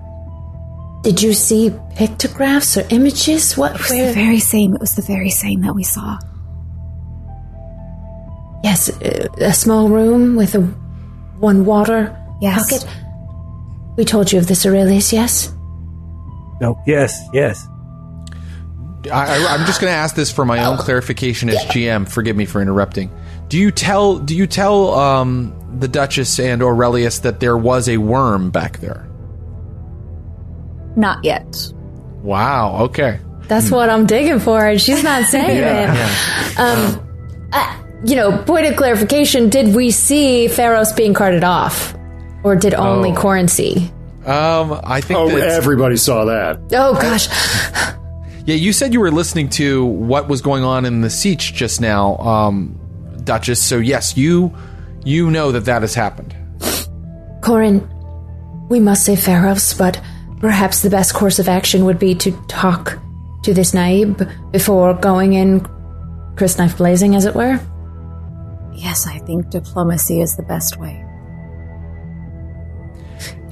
Did 1.03 1.21
you 1.21 1.33
see 1.35 1.75
pictographs 1.97 2.77
or 2.79 2.87
images? 2.91 3.57
What? 3.57 3.73
It 3.75 3.79
was 3.81 3.89
the 3.91 4.13
very 4.15 4.39
same. 4.39 4.75
It 4.75 4.81
was 4.81 4.95
the 4.95 5.03
very 5.03 5.31
same 5.31 5.63
that 5.63 5.75
we 5.75 5.83
saw. 5.83 6.17
Yes, 8.63 8.89
a 9.41 9.53
small 9.53 9.89
room 9.89 10.37
with 10.37 10.55
a 10.55 10.61
one 11.41 11.65
water 11.65 12.17
Yes. 12.41 12.71
pocket. 12.71 12.87
We 13.97 14.05
told 14.05 14.33
you 14.33 14.39
of 14.39 14.47
this, 14.47 14.65
Aurelius. 14.65 15.13
Yes. 15.13 15.53
No. 16.61 16.81
Yes. 16.87 17.21
Yes. 17.33 17.67
I, 19.11 19.37
I, 19.37 19.47
I'm 19.55 19.67
just 19.67 19.81
going 19.81 19.91
to 19.91 19.97
ask 19.97 20.15
this 20.15 20.31
for 20.31 20.45
my 20.45 20.65
own 20.65 20.79
clarification 20.79 21.49
as 21.49 21.59
GM. 21.65 22.09
Forgive 22.09 22.37
me 22.37 22.47
for 22.47 22.63
interrupting. 22.63 23.11
Do 23.49 23.59
you 23.59 23.71
tell 23.71 24.19
Do 24.19 24.35
you 24.37 24.47
tell 24.47 24.95
um, 24.95 25.55
the 25.79 25.89
Duchess 25.89 26.39
and 26.39 26.63
Aurelius 26.63 27.19
that 27.21 27.41
there 27.41 27.57
was 27.57 27.89
a 27.89 27.99
worm 27.99 28.51
back 28.51 28.79
there? 28.79 29.09
Not 30.97 31.25
yet. 31.25 31.73
Wow. 32.23 32.85
Okay. 32.85 33.19
That's 33.49 33.71
what 33.71 33.91
I'm 33.91 34.07
digging 34.07 34.39
for, 34.39 34.65
and 34.65 34.81
she's 34.81 35.03
not 35.03 35.25
saying 35.29 35.59
it. 35.59 36.59
Um, 36.59 37.49
uh, 37.53 37.83
you 38.05 38.17
know, 38.17 38.43
point 38.45 38.67
of 38.67 38.77
clarification: 38.77 39.49
Did 39.51 39.75
we 39.75 39.91
see 39.91 40.49
Pharos 40.49 40.93
being 40.93 41.13
carted 41.13 41.45
off, 41.45 41.95
or 42.45 42.57
did 42.57 42.75
only 42.75 43.11
Oh. 43.13 43.15
Corin 43.17 43.49
see? 43.49 43.91
Um, 44.27 44.81
I 44.85 45.01
think 45.01 45.19
Oh, 45.19 45.29
that 45.31 45.49
everybody 45.51 45.97
saw 45.97 46.25
that. 46.27 46.61
Oh 46.73 46.95
gosh, 46.95 47.29
yeah. 48.47 48.55
You 48.55 48.73
said 48.73 48.93
you 48.93 49.01
were 49.01 49.11
listening 49.11 49.49
to 49.51 49.85
what 49.85 50.29
was 50.29 50.41
going 50.41 50.63
on 50.65 50.85
in 50.85 51.01
the 51.01 51.09
sietch 51.09 51.53
just 51.55 51.81
now, 51.81 52.17
um, 52.19 52.79
Duchess. 53.25 53.63
So 53.63 53.79
yes, 53.79 54.17
you 54.17 54.53
you 55.05 55.29
know 55.31 55.51
that 55.53 55.65
that 55.65 55.83
has 55.83 55.95
happened. 55.95 56.37
Corin, 57.43 57.81
we 58.69 58.79
must 58.79 59.05
save 59.05 59.19
Pharos, 59.19 59.75
but 59.77 60.01
perhaps 60.41 60.83
the 60.83 60.91
best 60.91 61.15
course 61.15 61.41
of 61.41 61.49
action 61.49 61.85
would 61.85 61.99
be 61.99 62.15
to 62.15 62.31
talk 62.47 62.99
to 63.43 63.53
this 63.53 63.75
Naib 63.75 64.23
before 64.53 64.95
going 64.95 65.33
in, 65.33 65.61
crysknife 66.37 66.77
blazing, 66.77 67.17
as 67.17 67.25
it 67.25 67.35
were. 67.35 67.59
Yes, 68.73 69.07
I 69.09 69.19
think 69.19 69.51
diplomacy 69.51 70.21
is 70.21 70.37
the 70.37 70.45
best 70.45 70.79
way. 70.79 71.02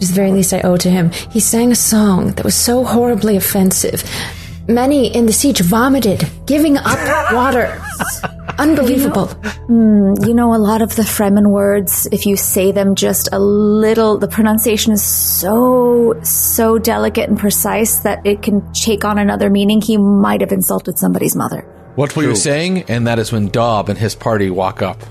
It 0.01 0.05
is 0.05 0.09
the 0.13 0.15
very 0.15 0.33
least 0.33 0.55
I 0.55 0.63
owe 0.63 0.79
to 0.79 0.89
him. 0.89 1.11
He 1.31 1.41
sang 1.41 1.73
a 1.73 1.75
song 1.75 2.33
that 2.33 2.45
was 2.45 2.55
so 2.55 2.85
horribly 2.85 3.37
offensive. 3.37 4.03
Many 4.67 5.15
in 5.15 5.27
the 5.27 5.33
sietch 5.33 5.61
vomited, 5.61 6.27
giving 6.47 6.79
up 6.79 7.33
water. 7.35 7.79
Unbelievable. 8.59 9.27
Hmm, 9.27 10.15
you 10.27 10.33
know, 10.33 10.55
a 10.55 10.57
lot 10.57 10.81
of 10.81 10.97
the 10.97 11.03
Fremen 11.03 11.51
words, 11.51 12.09
if 12.13 12.25
you 12.25 12.39
say 12.39 12.73
them 12.73 12.95
just 12.95 13.29
a 13.31 13.39
little, 13.39 14.17
the 14.17 14.27
pronunciation 14.27 14.95
is 14.95 15.03
so, 15.03 16.19
so 16.23 16.79
delicate 16.79 17.29
and 17.29 17.39
precise 17.39 17.99
that 17.99 18.27
it 18.27 18.41
can 18.41 18.73
take 18.73 19.05
on 19.05 19.19
another 19.19 19.51
meaning. 19.51 19.83
He 19.83 19.99
might 19.99 20.41
have 20.41 20.51
insulted 20.51 20.99
somebody's 20.99 21.37
mother. 21.37 21.61
What 21.97 22.17
were 22.17 22.23
you 22.23 22.37
saying? 22.37 22.85
And 22.85 23.07
that 23.07 23.19
is 23.19 23.33
when 23.33 23.49
Daub 23.49 23.91
and 23.91 23.99
his 23.99 24.15
party 24.15 24.49
walk 24.49 24.81
up. 24.81 25.03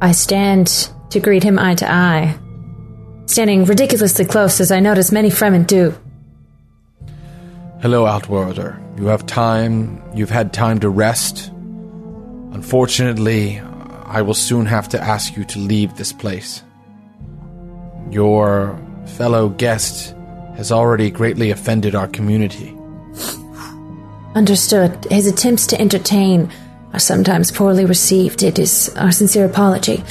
I 0.00 0.12
stand 0.12 0.88
to 1.10 1.20
greet 1.20 1.42
him 1.42 1.58
eye 1.58 1.74
to 1.74 1.92
eye, 1.92 2.38
standing 3.32 3.64
ridiculously 3.64 4.26
close 4.26 4.60
as 4.60 4.70
I 4.70 4.80
notice 4.80 5.10
many 5.10 5.30
Fremen 5.30 5.66
do. 5.66 5.98
Hello, 7.80 8.04
Outworlder. 8.04 8.78
You 8.98 9.06
have 9.06 9.26
time. 9.26 10.00
You've 10.14 10.30
had 10.30 10.52
time 10.52 10.78
to 10.80 10.90
rest. 10.90 11.50
Unfortunately, 12.52 13.58
I 14.04 14.20
will 14.20 14.34
soon 14.34 14.66
have 14.66 14.88
to 14.90 15.00
ask 15.00 15.36
you 15.36 15.44
to 15.46 15.58
leave 15.58 15.96
this 15.96 16.12
place. 16.12 16.62
Your 18.10 18.78
fellow 19.16 19.48
guest 19.48 20.14
has 20.56 20.70
already 20.70 21.10
greatly 21.10 21.50
offended 21.50 21.94
our 21.94 22.08
community. 22.08 22.76
Understood. 24.34 25.06
His 25.10 25.26
attempts 25.26 25.66
to 25.68 25.80
entertain 25.80 26.52
are 26.92 26.98
sometimes 26.98 27.50
poorly 27.50 27.86
received. 27.86 28.42
It 28.42 28.58
is 28.58 28.94
our 28.96 29.10
sincere 29.10 29.46
apology. 29.46 30.04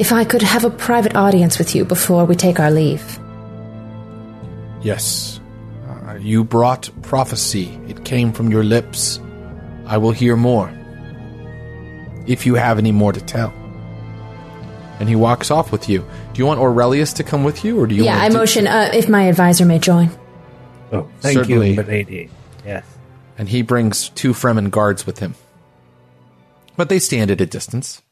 If 0.00 0.12
I 0.12 0.24
could 0.24 0.40
have 0.40 0.64
a 0.64 0.70
private 0.70 1.14
audience 1.14 1.58
with 1.58 1.74
you 1.74 1.84
before 1.84 2.24
we 2.24 2.34
take 2.34 2.58
our 2.58 2.70
leave. 2.70 3.18
Yes, 4.82 5.38
uh, 5.86 6.14
you 6.14 6.42
brought 6.42 6.88
prophecy. 7.02 7.78
It 7.86 8.02
came 8.04 8.32
from 8.32 8.50
your 8.50 8.64
lips. 8.64 9.20
I 9.84 9.98
will 9.98 10.12
hear 10.12 10.36
more. 10.36 10.72
If 12.26 12.46
you 12.46 12.54
have 12.54 12.78
any 12.78 12.92
more 12.92 13.12
to 13.12 13.20
tell. 13.20 13.52
And 15.00 15.08
he 15.08 15.16
walks 15.16 15.50
off 15.50 15.70
with 15.70 15.86
you. 15.88 15.98
Do 16.32 16.38
you 16.38 16.46
want 16.46 16.60
Aurelius 16.60 17.12
to 17.14 17.22
come 17.22 17.44
with 17.44 17.62
you, 17.62 17.78
or 17.78 17.86
do 17.86 17.94
you? 17.94 18.04
Want 18.04 18.14
to? 18.14 18.16
Yeah, 18.16 18.22
want 18.22 18.34
I 18.34 18.38
motion 18.38 18.66
uh, 18.66 18.90
if 18.94 19.08
my 19.08 19.24
advisor 19.24 19.66
may 19.66 19.78
join. 19.78 20.10
Oh, 20.92 21.08
thank 21.20 21.34
Certainly. 21.34 21.70
you, 21.72 21.76
milady. 21.76 22.30
Yes. 22.64 22.84
and 23.38 23.48
he 23.48 23.62
brings 23.62 24.08
two 24.10 24.32
Fremen 24.32 24.70
guards 24.70 25.06
with 25.06 25.18
him. 25.18 25.34
But 26.76 26.88
they 26.88 26.98
stand 26.98 27.30
at 27.30 27.40
a 27.40 27.46
distance. 27.46 28.02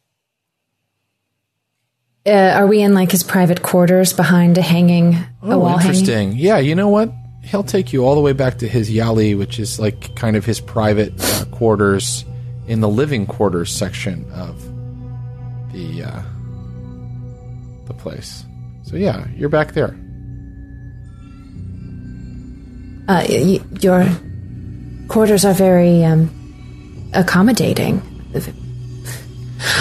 Uh, 2.28 2.52
are 2.58 2.66
we 2.66 2.82
in 2.82 2.92
like 2.92 3.10
his 3.10 3.22
private 3.22 3.62
quarters 3.62 4.12
behind 4.12 4.58
a 4.58 4.62
hanging, 4.62 5.14
a 5.14 5.26
Oh, 5.42 5.58
wall 5.58 5.78
hanging? 5.78 6.00
interesting. 6.00 6.32
Yeah, 6.36 6.58
you 6.58 6.74
know 6.74 6.88
what? 6.90 7.10
He'll 7.42 7.62
take 7.64 7.92
you 7.94 8.04
all 8.04 8.14
the 8.14 8.20
way 8.20 8.32
back 8.34 8.58
to 8.58 8.68
his 8.68 8.90
yali, 8.90 9.36
which 9.38 9.58
is 9.58 9.78
like 9.80 10.14
kind 10.14 10.36
of 10.36 10.44
his 10.44 10.60
private 10.60 11.14
uh, 11.18 11.46
quarters 11.46 12.24
in 12.66 12.80
the 12.80 12.88
living 12.88 13.26
quarters 13.26 13.74
section 13.74 14.30
of 14.32 14.60
the 15.72 16.02
uh, 16.04 16.22
the 17.86 17.94
place. 17.94 18.44
So 18.82 18.96
yeah, 18.96 19.26
you're 19.34 19.48
back 19.48 19.72
there. 19.72 19.96
Uh, 23.08 23.24
y- 23.26 23.60
your 23.80 24.06
quarters 25.08 25.46
are 25.46 25.54
very 25.54 26.04
um, 26.04 26.28
accommodating. 27.14 28.02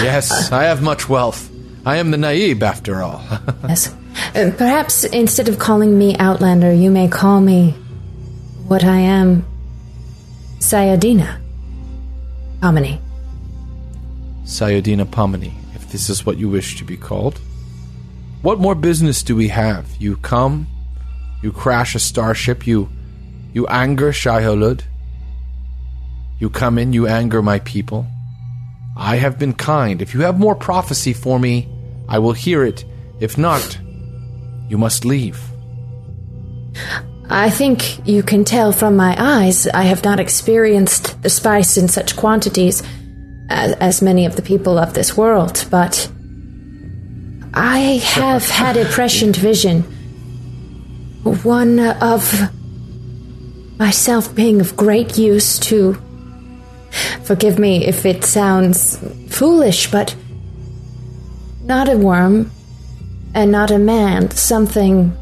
Yes, 0.02 0.50
I 0.50 0.64
have 0.64 0.80
much 0.82 1.08
wealth. 1.10 1.50
I 1.88 1.96
am 1.96 2.10
the 2.10 2.18
Naib, 2.18 2.62
after 2.62 3.02
all. 3.02 3.22
Yes. 3.66 3.94
Uh, 4.34 4.52
perhaps 4.58 5.04
instead 5.04 5.48
of 5.48 5.58
calling 5.58 5.96
me 5.96 6.14
Outlander, 6.18 6.70
you 6.70 6.90
may 6.90 7.08
call 7.08 7.40
me 7.40 7.70
what 8.66 8.84
I 8.84 8.98
am 8.98 9.46
Sayadina. 10.58 11.40
Pomini. 12.60 13.00
Sayadina 14.44 15.06
Pomini, 15.06 15.54
if 15.74 15.90
this 15.90 16.10
is 16.10 16.26
what 16.26 16.36
you 16.36 16.50
wish 16.50 16.76
to 16.76 16.84
be 16.84 16.98
called. 16.98 17.40
What 18.42 18.58
more 18.58 18.74
business 18.74 19.22
do 19.22 19.34
we 19.34 19.48
have? 19.48 19.86
You 19.98 20.18
come, 20.18 20.66
you 21.42 21.52
crash 21.52 21.94
a 21.94 21.98
starship, 21.98 22.66
you 22.66 22.90
you 23.54 23.66
anger 23.68 24.12
Shai-Hulud. 24.12 24.82
You 26.38 26.50
come 26.50 26.76
in, 26.76 26.92
you 26.92 27.06
anger 27.06 27.40
my 27.40 27.60
people. 27.60 28.06
I 28.94 29.16
have 29.16 29.38
been 29.38 29.54
kind. 29.54 30.02
If 30.02 30.12
you 30.12 30.20
have 30.20 30.38
more 30.38 30.54
prophecy 30.54 31.14
for 31.14 31.38
me, 31.38 31.66
I 32.08 32.18
will 32.18 32.32
hear 32.32 32.64
it. 32.64 32.84
If 33.20 33.36
not, 33.36 33.78
you 34.68 34.78
must 34.78 35.04
leave. 35.04 35.40
I 37.30 37.50
think 37.50 38.06
you 38.08 38.22
can 38.22 38.44
tell 38.44 38.72
from 38.72 38.96
my 38.96 39.14
eyes 39.18 39.66
I 39.66 39.82
have 39.82 40.04
not 40.04 40.18
experienced 40.18 41.20
the 41.22 41.28
spice 41.28 41.76
in 41.76 41.88
such 41.88 42.16
quantities 42.16 42.82
as, 43.50 43.72
as 43.74 44.02
many 44.02 44.24
of 44.24 44.36
the 44.36 44.42
people 44.42 44.78
of 44.78 44.94
this 44.94 45.16
world, 45.16 45.66
but 45.70 46.10
I 47.52 48.00
have 48.02 48.48
had 48.48 48.76
a 48.76 48.86
prescient 48.86 49.36
vision. 49.36 49.82
One 51.42 51.80
of 51.80 52.50
myself 53.78 54.34
being 54.34 54.60
of 54.60 54.76
great 54.76 55.18
use 55.18 55.58
to. 55.60 55.96
Forgive 57.24 57.58
me 57.58 57.86
if 57.86 58.06
it 58.06 58.24
sounds 58.24 58.98
foolish, 59.28 59.90
but 59.90 60.14
not 61.68 61.88
a 61.88 61.96
worm 61.96 62.50
and 63.34 63.52
not 63.52 63.70
a 63.70 63.78
man, 63.78 64.30
something 64.30 65.14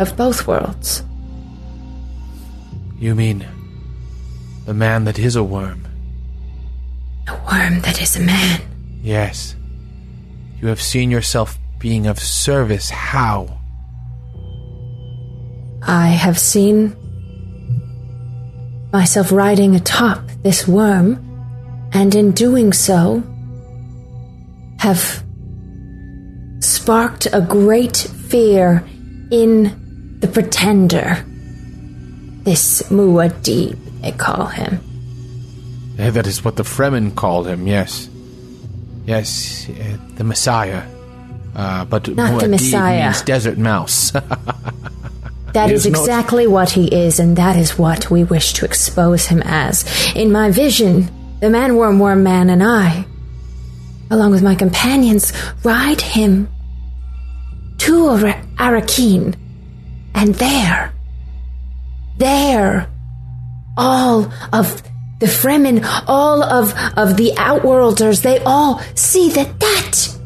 of 0.00 0.16
both 0.16 0.46
worlds. 0.48 1.04
You 2.98 3.14
mean 3.14 3.46
the 4.66 4.74
man 4.74 5.04
that 5.04 5.18
is 5.18 5.36
a 5.36 5.44
worm? 5.44 5.86
A 7.28 7.34
worm 7.34 7.80
that 7.82 8.02
is 8.02 8.16
a 8.16 8.20
man. 8.20 8.60
Yes. 9.00 9.54
You 10.60 10.68
have 10.68 10.82
seen 10.82 11.10
yourself 11.10 11.56
being 11.78 12.06
of 12.06 12.18
service. 12.18 12.90
How? 12.90 13.58
I 15.82 16.08
have 16.08 16.38
seen 16.38 16.96
myself 18.92 19.32
riding 19.32 19.74
atop 19.74 20.20
this 20.42 20.68
worm, 20.68 21.18
and 21.92 22.14
in 22.14 22.32
doing 22.32 22.72
so, 22.72 23.22
have 24.78 25.21
sparked 26.62 27.26
a 27.32 27.40
great 27.40 27.96
fear 27.96 28.84
in 29.30 30.16
the 30.20 30.28
pretender. 30.28 31.24
This 32.44 32.82
Muad'Dib, 32.90 33.76
they 34.02 34.12
call 34.12 34.46
him. 34.46 34.80
Eh, 35.98 36.10
That 36.10 36.26
is 36.26 36.44
what 36.44 36.56
the 36.56 36.62
Fremen 36.64 37.14
called 37.14 37.46
him, 37.46 37.66
yes. 37.66 38.08
Yes, 39.06 39.68
uh, 39.68 39.96
the 40.16 40.24
Messiah. 40.24 40.82
Uh, 41.54 41.84
but 41.84 42.08
Not 42.08 42.40
the 42.40 42.48
Messiah. 42.48 43.04
means 43.06 43.22
desert 43.22 43.58
mouse. 43.58 44.12
That 45.52 45.70
is 45.70 45.84
is 45.84 45.92
not- 45.92 46.00
exactly 46.00 46.46
what 46.46 46.70
he 46.70 46.86
is, 46.86 47.20
and 47.20 47.36
that 47.36 47.56
is 47.56 47.76
what 47.78 48.10
we 48.10 48.24
wish 48.24 48.54
to 48.54 48.64
expose 48.64 49.26
him 49.26 49.42
as. 49.44 49.84
In 50.16 50.32
my 50.32 50.50
vision, 50.50 51.10
the 51.40 51.50
man 51.50 51.76
worm 51.76 51.98
worm 51.98 52.22
man 52.22 52.48
and 52.48 52.62
I, 52.62 53.04
along 54.10 54.30
with 54.30 54.42
my 54.42 54.54
companions, 54.54 55.30
ride 55.62 56.00
him 56.00 56.48
to 57.82 58.08
Ara- 58.10 58.46
Arrakeen. 58.56 59.34
And 60.14 60.34
there, 60.36 60.92
there, 62.18 62.88
all 63.76 64.30
of 64.52 64.82
the 65.20 65.26
Fremen, 65.26 65.84
all 66.06 66.42
of, 66.42 66.74
of 66.96 67.16
the 67.16 67.32
Outworlders, 67.38 68.22
they 68.22 68.38
all 68.40 68.78
see 68.94 69.30
that 69.30 69.58
that 69.60 70.18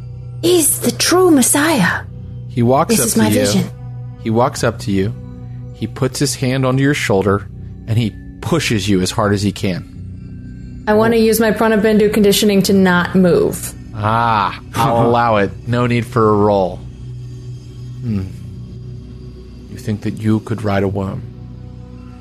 is 0.42 0.80
the 0.80 0.90
true 0.92 1.30
Messiah. 1.30 2.04
He 2.48 2.62
walks 2.62 2.88
This 2.90 3.00
up 3.00 3.06
is 3.06 3.12
to 3.14 3.18
my 3.20 3.28
you. 3.28 3.34
vision. 3.40 3.70
He 4.22 4.30
walks 4.30 4.64
up 4.64 4.78
to 4.80 4.90
you. 4.90 5.14
He 5.74 5.86
puts 5.86 6.18
his 6.18 6.34
hand 6.34 6.64
onto 6.66 6.82
your 6.82 6.94
shoulder 6.94 7.46
and 7.86 7.96
he 7.98 8.12
pushes 8.40 8.88
you 8.88 9.00
as 9.02 9.10
hard 9.10 9.32
as 9.34 9.42
he 9.42 9.52
can. 9.52 10.84
I 10.88 10.94
want 10.94 11.14
to 11.14 11.18
use 11.18 11.38
my 11.40 11.50
Prana-bindu 11.52 12.12
conditioning 12.14 12.62
to 12.62 12.72
not 12.72 13.14
move. 13.14 13.72
Ah, 13.94 14.60
I'll 14.74 15.06
allow 15.08 15.36
it. 15.36 15.50
No 15.68 15.86
need 15.86 16.06
for 16.06 16.28
a 16.30 16.32
roll. 16.36 16.80
Hmm. 18.06 18.28
You 19.72 19.78
think 19.78 20.02
that 20.02 20.14
you 20.22 20.38
could 20.40 20.62
ride 20.62 20.84
a 20.84 20.88
worm. 20.88 21.22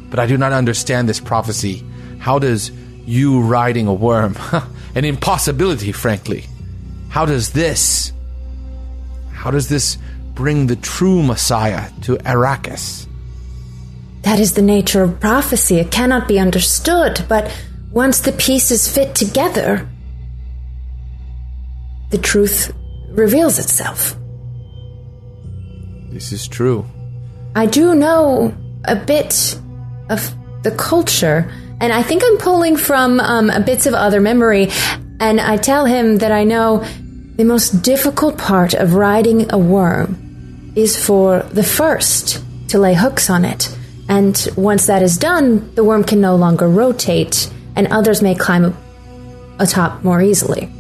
But 0.10 0.18
I 0.18 0.26
do 0.26 0.36
not 0.36 0.52
understand 0.52 1.08
this 1.08 1.20
prophecy. 1.20 1.84
How 2.18 2.40
does 2.40 2.72
you 3.06 3.42
riding 3.42 3.86
a 3.86 3.94
worm? 3.94 4.36
An 4.96 5.06
impossibility, 5.06 5.92
frankly. 5.92 6.46
How 7.10 7.28
does 7.28 7.52
this. 7.52 8.12
How 9.32 9.52
does 9.52 9.70
this 9.70 10.00
bring 10.34 10.66
the 10.66 10.76
true 10.76 11.22
Messiah 11.22 11.92
to 12.02 12.16
Arrakis? 12.18 13.06
That 14.24 14.40
is 14.40 14.54
the 14.54 14.64
nature 14.64 15.04
of 15.04 15.20
prophecy. 15.20 15.76
It 15.76 15.92
cannot 15.92 16.28
be 16.28 16.40
understood, 16.40 17.24
but 17.30 17.56
once 17.92 18.22
the 18.22 18.32
pieces 18.32 18.92
fit 18.92 19.14
together, 19.14 19.88
the 22.10 22.18
truth 22.18 22.74
reveals 23.10 23.60
itself. 23.60 24.18
This 26.16 26.32
is 26.32 26.48
true. 26.48 26.86
I 27.58 27.66
do 27.66 27.94
know 27.94 28.56
a 28.86 28.96
bit 28.96 29.60
of 30.10 30.34
the 30.64 30.72
culture, 30.72 31.52
and 31.82 31.92
I 31.92 32.04
think 32.04 32.24
I'm 32.24 32.38
pulling 32.38 32.78
from 32.78 33.20
um, 33.20 33.52
bits 33.66 33.86
of 33.86 33.94
other 33.94 34.22
memory. 34.22 34.70
And 35.20 35.42
I 35.42 35.58
tell 35.58 35.84
him 35.84 36.20
that 36.20 36.32
I 36.32 36.46
know 36.46 36.86
the 37.36 37.44
most 37.44 37.82
difficult 37.82 38.38
part 38.38 38.74
of 38.74 38.94
riding 38.94 39.52
a 39.52 39.58
worm 39.58 40.72
is 40.78 40.96
for 40.96 41.42
the 41.52 41.64
first 41.64 42.42
to 42.70 42.80
lay 42.80 42.94
hooks 42.94 43.30
on 43.30 43.44
it. 43.44 43.78
And 44.08 44.48
once 44.56 44.88
that 44.88 45.02
is 45.02 45.18
done, 45.18 45.76
the 45.76 45.84
worm 45.84 46.06
can 46.06 46.22
no 46.22 46.38
longer 46.38 46.70
rotate, 46.70 47.52
and 47.76 47.88
others 47.88 48.22
may 48.22 48.36
climb 48.36 48.74
atop 49.60 50.02
more 50.02 50.22
easily. 50.22 50.72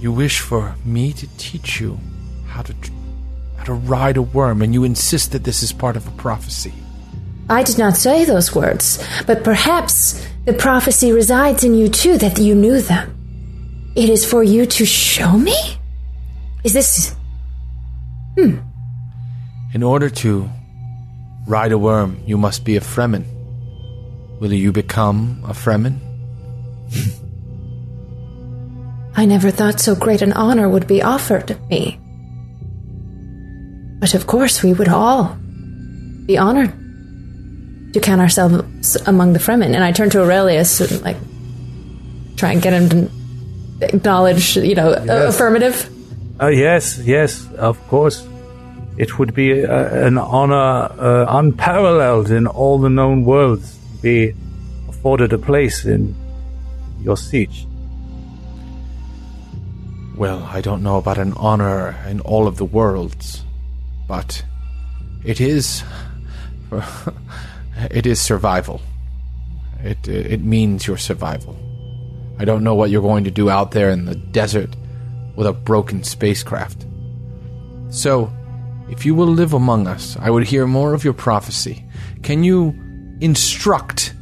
You 0.00 0.10
wish 0.10 0.40
for 0.40 0.74
me 0.84 1.12
to 1.12 1.28
teach 1.38 1.80
you 1.80 2.00
how 2.52 2.62
to 2.62 2.74
how 3.56 3.64
to 3.64 3.74
ride 3.74 4.16
a 4.16 4.22
worm, 4.22 4.60
and 4.62 4.74
you 4.74 4.84
insist 4.84 5.32
that 5.32 5.44
this 5.44 5.62
is 5.62 5.72
part 5.72 5.96
of 5.96 6.06
a 6.06 6.10
prophecy. 6.12 6.72
I 7.48 7.62
did 7.62 7.78
not 7.78 7.96
say 7.96 8.24
those 8.24 8.54
words, 8.54 9.02
but 9.26 9.44
perhaps 9.44 10.26
the 10.44 10.52
prophecy 10.52 11.12
resides 11.12 11.64
in 11.64 11.74
you 11.74 11.88
too, 11.88 12.18
that 12.18 12.38
you 12.38 12.54
knew 12.54 12.80
them. 12.80 13.92
It 13.94 14.08
is 14.08 14.24
for 14.24 14.42
you 14.42 14.66
to 14.66 14.84
show 14.84 15.36
me? 15.36 15.56
Is 16.64 16.72
this. 16.72 17.14
Hmm. 18.36 18.58
In 19.74 19.82
order 19.82 20.10
to 20.10 20.48
ride 21.46 21.72
a 21.72 21.78
worm, 21.78 22.22
you 22.26 22.36
must 22.36 22.64
be 22.64 22.76
a 22.76 22.80
Fremen. 22.80 23.24
Will 24.40 24.52
you 24.52 24.72
become 24.72 25.44
a 25.46 25.52
Fremen? 25.52 25.98
I 29.14 29.26
never 29.26 29.50
thought 29.50 29.78
so 29.78 29.94
great 29.94 30.22
an 30.22 30.32
honor 30.32 30.68
would 30.68 30.86
be 30.86 31.02
offered 31.02 31.58
me. 31.68 32.00
But 34.02 34.14
of 34.14 34.26
course, 34.26 34.64
we 34.64 34.72
would 34.72 34.88
all 34.88 35.36
be 36.26 36.36
honored 36.36 36.72
to 37.94 38.00
count 38.00 38.20
ourselves 38.20 38.96
among 39.06 39.32
the 39.32 39.38
Fremen. 39.38 39.76
And 39.76 39.84
I 39.84 39.92
turn 39.92 40.10
to 40.10 40.20
Aurelius 40.22 40.80
and, 40.80 41.00
like, 41.02 41.16
try 42.36 42.50
and 42.50 42.60
get 42.60 42.72
him 42.72 42.88
to 42.88 43.10
acknowledge, 43.94 44.56
you 44.56 44.74
know, 44.74 44.90
a- 44.90 45.28
affirmative. 45.28 45.88
Uh, 46.40 46.48
yes, 46.48 46.98
yes, 46.98 47.46
of 47.52 47.78
course. 47.86 48.26
It 48.96 49.20
would 49.20 49.34
be 49.34 49.64
uh, 49.64 50.06
an 50.06 50.18
honor 50.18 50.90
uh, 50.98 51.38
unparalleled 51.38 52.32
in 52.32 52.48
all 52.48 52.78
the 52.78 52.90
known 52.90 53.24
worlds 53.24 53.78
to 53.78 54.02
be 54.02 54.34
afforded 54.88 55.32
a 55.32 55.38
place 55.38 55.84
in 55.84 56.16
your 57.00 57.14
sietch. 57.14 57.66
Well, 60.16 60.42
I 60.42 60.60
don't 60.60 60.82
know 60.82 60.96
about 60.96 61.18
an 61.18 61.34
honor 61.34 61.96
in 62.08 62.18
all 62.20 62.48
of 62.48 62.56
the 62.56 62.64
worlds, 62.64 63.41
but 64.12 64.44
it 65.24 65.40
is 65.40 65.82
it 67.90 68.04
is 68.04 68.20
survival. 68.20 68.82
It 69.82 70.06
it 70.06 70.42
means 70.42 70.86
your 70.86 70.98
survival. 70.98 71.56
I 72.38 72.44
don't 72.44 72.62
know 72.62 72.74
what 72.74 72.90
you're 72.90 73.08
going 73.10 73.24
to 73.24 73.30
do 73.30 73.48
out 73.48 73.70
there 73.70 73.88
in 73.88 74.04
the 74.04 74.14
desert 74.14 74.76
with 75.34 75.46
a 75.46 75.54
broken 75.54 76.04
spacecraft. 76.04 76.84
So, 77.88 78.30
if 78.90 79.06
you 79.06 79.14
will 79.14 79.32
live 79.32 79.54
among 79.54 79.86
us, 79.86 80.18
I 80.20 80.28
would 80.28 80.44
hear 80.44 80.66
more 80.66 80.92
of 80.92 81.04
your 81.04 81.14
prophecy. 81.14 81.82
Can 82.22 82.44
you 82.44 82.76
instruct 83.20 84.12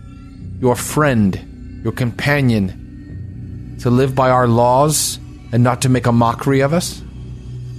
your 0.60 0.76
friend, 0.76 1.80
your 1.82 1.92
companion, 1.92 3.76
to 3.80 3.90
live 3.90 4.14
by 4.14 4.30
our 4.30 4.46
laws 4.46 5.18
and 5.50 5.64
not 5.64 5.82
to 5.82 5.88
make 5.88 6.06
a 6.06 6.12
mockery 6.12 6.60
of 6.60 6.72
us? 6.72 7.02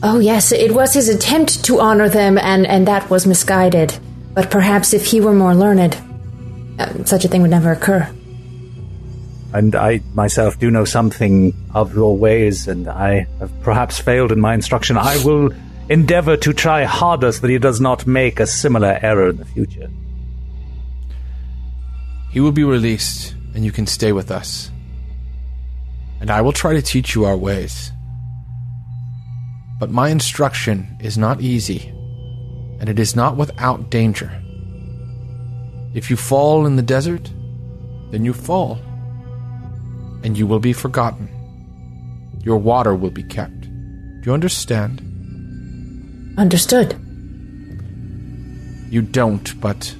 Oh, 0.03 0.17
yes, 0.17 0.51
it 0.51 0.71
was 0.73 0.93
his 0.93 1.09
attempt 1.09 1.63
to 1.65 1.79
honor 1.79 2.09
them, 2.09 2.37
and, 2.39 2.65
and 2.65 2.87
that 2.87 3.09
was 3.09 3.27
misguided. 3.27 3.97
But 4.33 4.49
perhaps 4.49 4.93
if 4.93 5.05
he 5.05 5.21
were 5.21 5.33
more 5.33 5.53
learned, 5.53 5.95
uh, 6.79 7.03
such 7.05 7.23
a 7.23 7.27
thing 7.27 7.43
would 7.43 7.51
never 7.51 7.71
occur. 7.71 8.09
And 9.53 9.75
I 9.75 10.01
myself 10.13 10.57
do 10.57 10.71
know 10.71 10.85
something 10.85 11.53
of 11.75 11.93
your 11.93 12.17
ways, 12.17 12.67
and 12.67 12.87
I 12.87 13.27
have 13.39 13.51
perhaps 13.61 13.99
failed 13.99 14.31
in 14.31 14.39
my 14.39 14.55
instruction. 14.55 14.97
I 14.97 15.23
will 15.23 15.51
endeavor 15.89 16.37
to 16.37 16.53
try 16.53 16.83
harder 16.85 17.31
so 17.31 17.41
that 17.41 17.49
he 17.49 17.59
does 17.59 17.81
not 17.81 18.07
make 18.07 18.39
a 18.39 18.47
similar 18.47 18.97
error 19.01 19.29
in 19.29 19.37
the 19.37 19.45
future. 19.45 19.89
He 22.31 22.39
will 22.39 22.53
be 22.53 22.63
released, 22.63 23.35
and 23.53 23.65
you 23.65 23.71
can 23.71 23.85
stay 23.85 24.13
with 24.13 24.31
us. 24.31 24.71
And 26.21 26.31
I 26.31 26.41
will 26.41 26.53
try 26.53 26.73
to 26.73 26.81
teach 26.81 27.13
you 27.13 27.25
our 27.25 27.37
ways. 27.37 27.91
But 29.81 29.89
my 29.89 30.09
instruction 30.09 30.95
is 30.99 31.17
not 31.17 31.41
easy, 31.41 31.87
and 32.79 32.87
it 32.87 32.99
is 32.99 33.15
not 33.15 33.35
without 33.35 33.89
danger. 33.89 34.31
If 35.95 36.11
you 36.11 36.17
fall 36.17 36.67
in 36.67 36.75
the 36.75 36.83
desert, 36.83 37.31
then 38.11 38.23
you 38.23 38.31
fall, 38.31 38.79
and 40.23 40.37
you 40.37 40.45
will 40.45 40.59
be 40.59 40.71
forgotten. 40.71 41.27
Your 42.43 42.59
water 42.59 42.93
will 42.93 43.09
be 43.09 43.23
kept. 43.23 43.61
Do 43.61 44.21
you 44.25 44.33
understand? 44.35 45.01
Understood. 46.37 46.93
You 48.91 49.01
don't, 49.01 49.59
but 49.59 49.95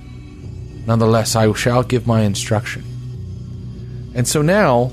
nonetheless, 0.85 1.35
I 1.35 1.51
shall 1.53 1.81
give 1.81 2.05
my 2.05 2.21
instruction. 2.21 2.83
And 4.13 4.27
so 4.27 4.43
now, 4.43 4.91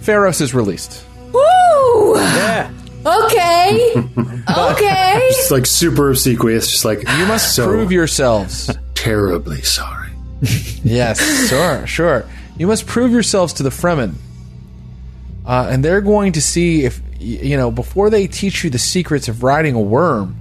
Pharos 0.00 0.40
is 0.40 0.54
released. 0.54 1.04
Woo! 1.30 2.16
Yeah. 2.16 2.72
Okay. 3.04 3.92
okay. 3.96 5.18
It's 5.30 5.50
like 5.50 5.66
super 5.66 6.10
obsequious, 6.10 6.70
just 6.70 6.84
like 6.84 6.98
You 7.00 7.26
must 7.26 7.54
so 7.54 7.66
prove 7.66 7.92
yourselves. 7.92 8.70
terribly 8.94 9.62
sorry. 9.62 10.10
yes, 10.84 11.48
sure, 11.48 11.86
sure. 11.86 12.24
You 12.58 12.66
must 12.66 12.86
prove 12.86 13.12
yourselves 13.12 13.52
to 13.54 13.62
the 13.62 13.70
Fremen. 13.70 14.14
Uh, 15.44 15.68
and 15.70 15.84
they're 15.84 16.00
going 16.00 16.32
to 16.32 16.42
see 16.42 16.84
if, 16.84 17.00
you 17.18 17.56
know, 17.56 17.70
before 17.70 18.10
they 18.10 18.26
teach 18.26 18.62
you 18.62 18.70
the 18.70 18.78
secrets 18.78 19.28
of 19.28 19.42
riding 19.42 19.74
a 19.74 19.80
worm, 19.80 20.36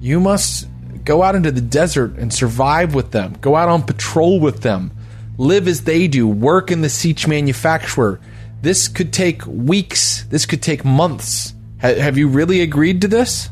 you 0.00 0.20
must 0.20 0.66
go 1.04 1.22
out 1.22 1.34
into 1.34 1.50
the 1.50 1.60
desert 1.60 2.16
and 2.16 2.32
survive 2.32 2.94
with 2.94 3.10
them. 3.10 3.36
Go 3.40 3.56
out 3.56 3.68
on 3.68 3.82
patrol 3.82 4.40
with 4.40 4.62
them. 4.62 4.90
Live 5.36 5.68
as 5.68 5.84
they 5.84 6.08
do. 6.08 6.26
Work 6.26 6.70
in 6.70 6.80
the 6.82 6.88
sietch 6.88 7.26
manufacturer. 7.28 8.20
This 8.60 8.88
could 8.88 9.12
take 9.12 9.46
weeks. 9.46 10.24
This 10.24 10.46
could 10.46 10.62
take 10.62 10.84
months. 10.84 11.54
Ha- 11.80 11.94
have 11.94 12.18
you 12.18 12.28
really 12.28 12.60
agreed 12.60 13.00
to 13.02 13.08
this? 13.08 13.48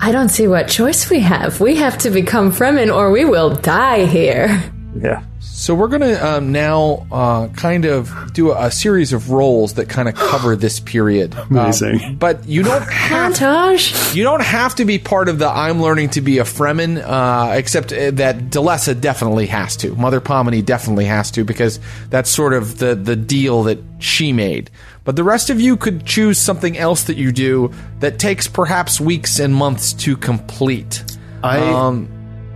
I 0.00 0.12
don't 0.12 0.30
see 0.30 0.48
what 0.48 0.66
choice 0.68 1.10
we 1.10 1.20
have. 1.20 1.60
We 1.60 1.76
have 1.76 1.98
to 1.98 2.10
become 2.10 2.52
Fremen 2.52 2.94
or 2.94 3.10
we 3.10 3.24
will 3.24 3.50
die 3.54 4.06
here. 4.06 4.62
Yeah. 4.98 5.22
So 5.40 5.74
we're 5.74 5.88
going 5.88 6.00
to 6.02 6.26
um, 6.26 6.52
now 6.52 7.06
uh, 7.12 7.48
kind 7.48 7.84
of 7.84 8.32
do 8.32 8.50
a, 8.50 8.66
a 8.66 8.70
series 8.70 9.12
of 9.12 9.30
roles 9.30 9.74
that 9.74 9.88
kind 9.88 10.08
of 10.08 10.14
cover 10.14 10.56
this 10.56 10.80
period. 10.80 11.34
Um, 11.34 11.46
Amazing. 11.50 12.16
but 12.16 12.46
you 12.48 12.62
don't 12.62 12.82
have 12.90 13.34
Montage. 13.34 14.14
you 14.14 14.24
don't 14.24 14.42
have 14.42 14.74
to 14.76 14.84
be 14.84 14.98
part 14.98 15.28
of 15.28 15.38
the 15.38 15.48
I'm 15.48 15.80
learning 15.80 16.10
to 16.10 16.20
be 16.22 16.38
a 16.38 16.44
Fremen, 16.44 17.00
uh, 17.02 17.52
except 17.54 17.92
uh, 17.92 18.10
that 18.12 18.36
Delessa 18.50 18.98
definitely 18.98 19.46
has 19.46 19.76
to. 19.78 19.94
Mother 19.94 20.20
Pomini 20.20 20.62
definitely 20.62 21.04
has 21.04 21.30
to 21.32 21.44
because 21.44 21.78
that's 22.08 22.30
sort 22.30 22.52
of 22.52 22.78
the 22.78 22.94
the 22.94 23.16
deal 23.16 23.62
that 23.64 23.78
she 23.98 24.32
made. 24.32 24.70
But 25.04 25.16
the 25.16 25.24
rest 25.24 25.50
of 25.50 25.60
you 25.60 25.76
could 25.76 26.04
choose 26.04 26.38
something 26.38 26.76
else 26.76 27.04
that 27.04 27.16
you 27.16 27.32
do 27.32 27.72
that 28.00 28.18
takes 28.18 28.46
perhaps 28.46 29.00
weeks 29.00 29.38
and 29.38 29.54
months 29.54 29.92
to 29.94 30.16
complete. 30.16 31.02
I 31.42 31.58
Um, 31.58 32.08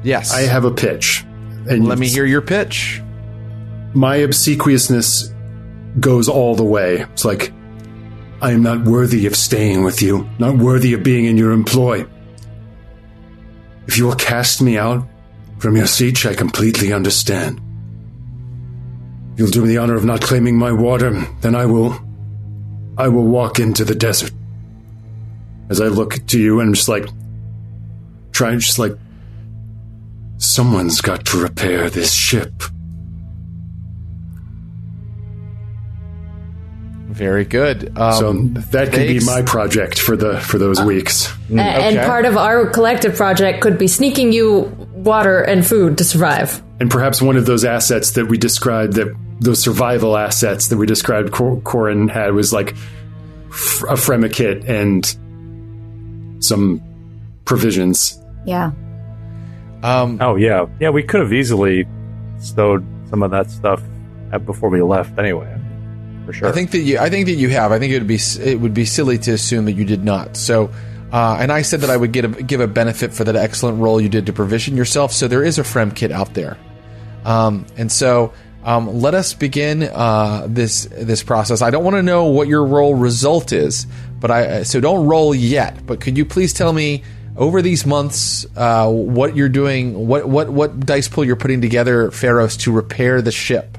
yes. 0.02 0.32
I 0.32 0.42
have 0.42 0.64
a 0.64 0.70
pitch. 0.70 1.24
And 1.68 1.86
Let 1.86 1.98
me 1.98 2.08
hear 2.08 2.26
your 2.26 2.42
pitch. 2.42 3.00
my 3.94 4.16
obsequiousness 4.16 5.32
goes 6.00 6.28
all 6.28 6.54
the 6.54 6.64
way. 6.64 7.02
It's 7.12 7.24
like, 7.24 7.52
I 8.42 8.50
am 8.52 8.62
not 8.62 8.84
worthy 8.84 9.26
of 9.26 9.34
staying 9.36 9.84
with 9.84 10.02
you, 10.02 10.28
not 10.38 10.58
worthy 10.58 10.92
of 10.92 11.02
being 11.02 11.24
in 11.24 11.38
your 11.38 11.52
employ. 11.52 12.04
If 13.86 13.96
you 13.96 14.04
will 14.06 14.16
cast 14.16 14.60
me 14.60 14.76
out 14.76 15.06
from 15.58 15.76
your 15.76 15.86
sietch, 15.86 16.28
I 16.28 16.34
completely 16.34 16.92
understand. 16.92 17.60
You'll 19.36 19.50
do 19.50 19.62
me 19.62 19.68
the 19.68 19.78
honor 19.78 19.94
of 19.94 20.04
not 20.04 20.20
claiming 20.20 20.58
my 20.58 20.72
water, 20.72 21.10
then 21.40 21.54
I 21.54 21.64
will. 21.66 21.98
I 22.96 23.08
will 23.08 23.24
walk 23.24 23.58
into 23.58 23.84
the 23.84 23.94
desert. 23.94 24.32
As 25.68 25.80
I 25.80 25.86
look 25.86 26.24
to 26.28 26.38
you 26.40 26.60
and 26.60 26.74
just 26.74 26.88
like, 26.88 27.06
trying, 28.32 28.58
just 28.60 28.78
like, 28.78 28.92
someone's 30.36 31.00
got 31.00 31.24
to 31.26 31.38
repair 31.42 31.88
this 31.90 32.12
ship. 32.12 32.52
Very 37.08 37.44
good. 37.44 37.96
Um, 37.96 38.12
So 38.12 38.32
that 38.72 38.92
can 38.92 39.06
be 39.06 39.20
my 39.24 39.42
project 39.42 40.00
for 40.00 40.16
the 40.16 40.40
for 40.40 40.58
those 40.58 40.80
weeks. 40.82 41.32
A- 41.50 41.60
And 41.60 41.96
okay. 41.98 42.06
part 42.06 42.24
of 42.24 42.36
our 42.36 42.66
collective 42.66 43.14
project 43.16 43.60
could 43.60 43.78
be 43.78 43.86
sneaking 43.86 44.32
you 44.32 44.62
water 44.94 45.40
and 45.40 45.64
food 45.64 45.96
to 45.98 46.04
survive. 46.04 46.60
And 46.80 46.90
perhaps 46.90 47.22
one 47.22 47.36
of 47.36 47.46
those 47.46 47.64
assets 47.64 48.12
that 48.12 48.26
we 48.26 48.36
described 48.36 48.94
that 48.94 49.14
those 49.40 49.60
survival 49.60 50.16
assets 50.16 50.68
that 50.68 50.76
we 50.76 50.86
described 50.86 51.32
Cor- 51.32 51.60
Corin 51.62 52.08
had 52.08 52.34
was 52.34 52.52
like 52.52 52.74
f- 53.50 53.82
a 53.88 53.94
Fremkit 53.94 54.68
and 54.68 55.04
some 56.42 56.82
provisions. 57.44 58.20
Yeah. 58.46 58.72
um, 59.82 60.18
Oh 60.20 60.36
yeah, 60.36 60.66
yeah. 60.80 60.90
We 60.90 61.02
could 61.02 61.20
have 61.20 61.32
easily 61.32 61.86
stowed 62.38 62.84
some 63.10 63.22
of 63.22 63.30
that 63.30 63.50
stuff 63.50 63.82
at- 64.32 64.44
before 64.46 64.70
we 64.70 64.82
left. 64.82 65.18
Anyway, 65.18 65.48
for 66.26 66.32
sure. 66.32 66.48
I 66.48 66.52
think 66.52 66.70
that 66.72 66.78
you. 66.80 66.98
I 66.98 67.08
think 67.10 67.26
that 67.26 67.34
you 67.34 67.48
have. 67.50 67.72
I 67.72 67.78
think 67.78 67.92
it 67.92 67.98
would 67.98 68.06
be. 68.08 68.18
It 68.40 68.60
would 68.60 68.74
be 68.74 68.84
silly 68.84 69.18
to 69.18 69.32
assume 69.32 69.64
that 69.66 69.72
you 69.72 69.84
did 69.84 70.04
not. 70.04 70.36
So, 70.36 70.70
uh, 71.12 71.36
and 71.40 71.50
I 71.52 71.62
said 71.62 71.80
that 71.80 71.90
I 71.90 71.96
would 71.96 72.12
get 72.12 72.24
a, 72.24 72.28
give 72.28 72.60
a 72.60 72.66
benefit 72.68 73.12
for 73.12 73.24
that 73.24 73.36
excellent 73.36 73.78
role 73.80 74.00
you 74.00 74.08
did 74.08 74.26
to 74.26 74.32
provision 74.32 74.76
yourself. 74.76 75.12
So 75.12 75.28
there 75.28 75.42
is 75.42 75.58
a 75.58 75.62
Fremkit 75.62 76.10
out 76.10 76.34
there, 76.34 76.56
um, 77.24 77.66
and 77.76 77.90
so 77.90 78.32
um, 78.64 79.00
let 79.00 79.14
us 79.14 79.34
begin 79.34 79.82
uh, 79.82 80.46
this 80.48 80.86
this 80.90 81.22
process. 81.22 81.60
I 81.60 81.70
don't 81.70 81.84
want 81.84 81.96
to 81.96 82.02
know 82.02 82.24
what 82.24 82.48
your 82.48 82.64
roll 82.64 82.94
result 82.94 83.52
is, 83.52 83.86
but 84.18 84.30
I 84.30 84.62
so 84.62 84.80
don't 84.80 85.06
roll 85.06 85.34
yet. 85.34 85.86
But 85.86 86.00
could 86.00 86.16
you 86.16 86.24
please 86.24 86.52
tell 86.52 86.72
me? 86.72 87.02
Over 87.36 87.62
these 87.62 87.84
months, 87.84 88.46
uh, 88.56 88.88
what 88.88 89.34
you're 89.34 89.48
doing, 89.48 90.06
what 90.06 90.28
what 90.28 90.50
what 90.50 90.78
dice 90.86 91.08
pool 91.08 91.24
you're 91.24 91.34
putting 91.34 91.60
together, 91.60 92.12
Pharos, 92.12 92.56
to 92.58 92.70
repair 92.70 93.20
the 93.22 93.32
ship? 93.32 93.76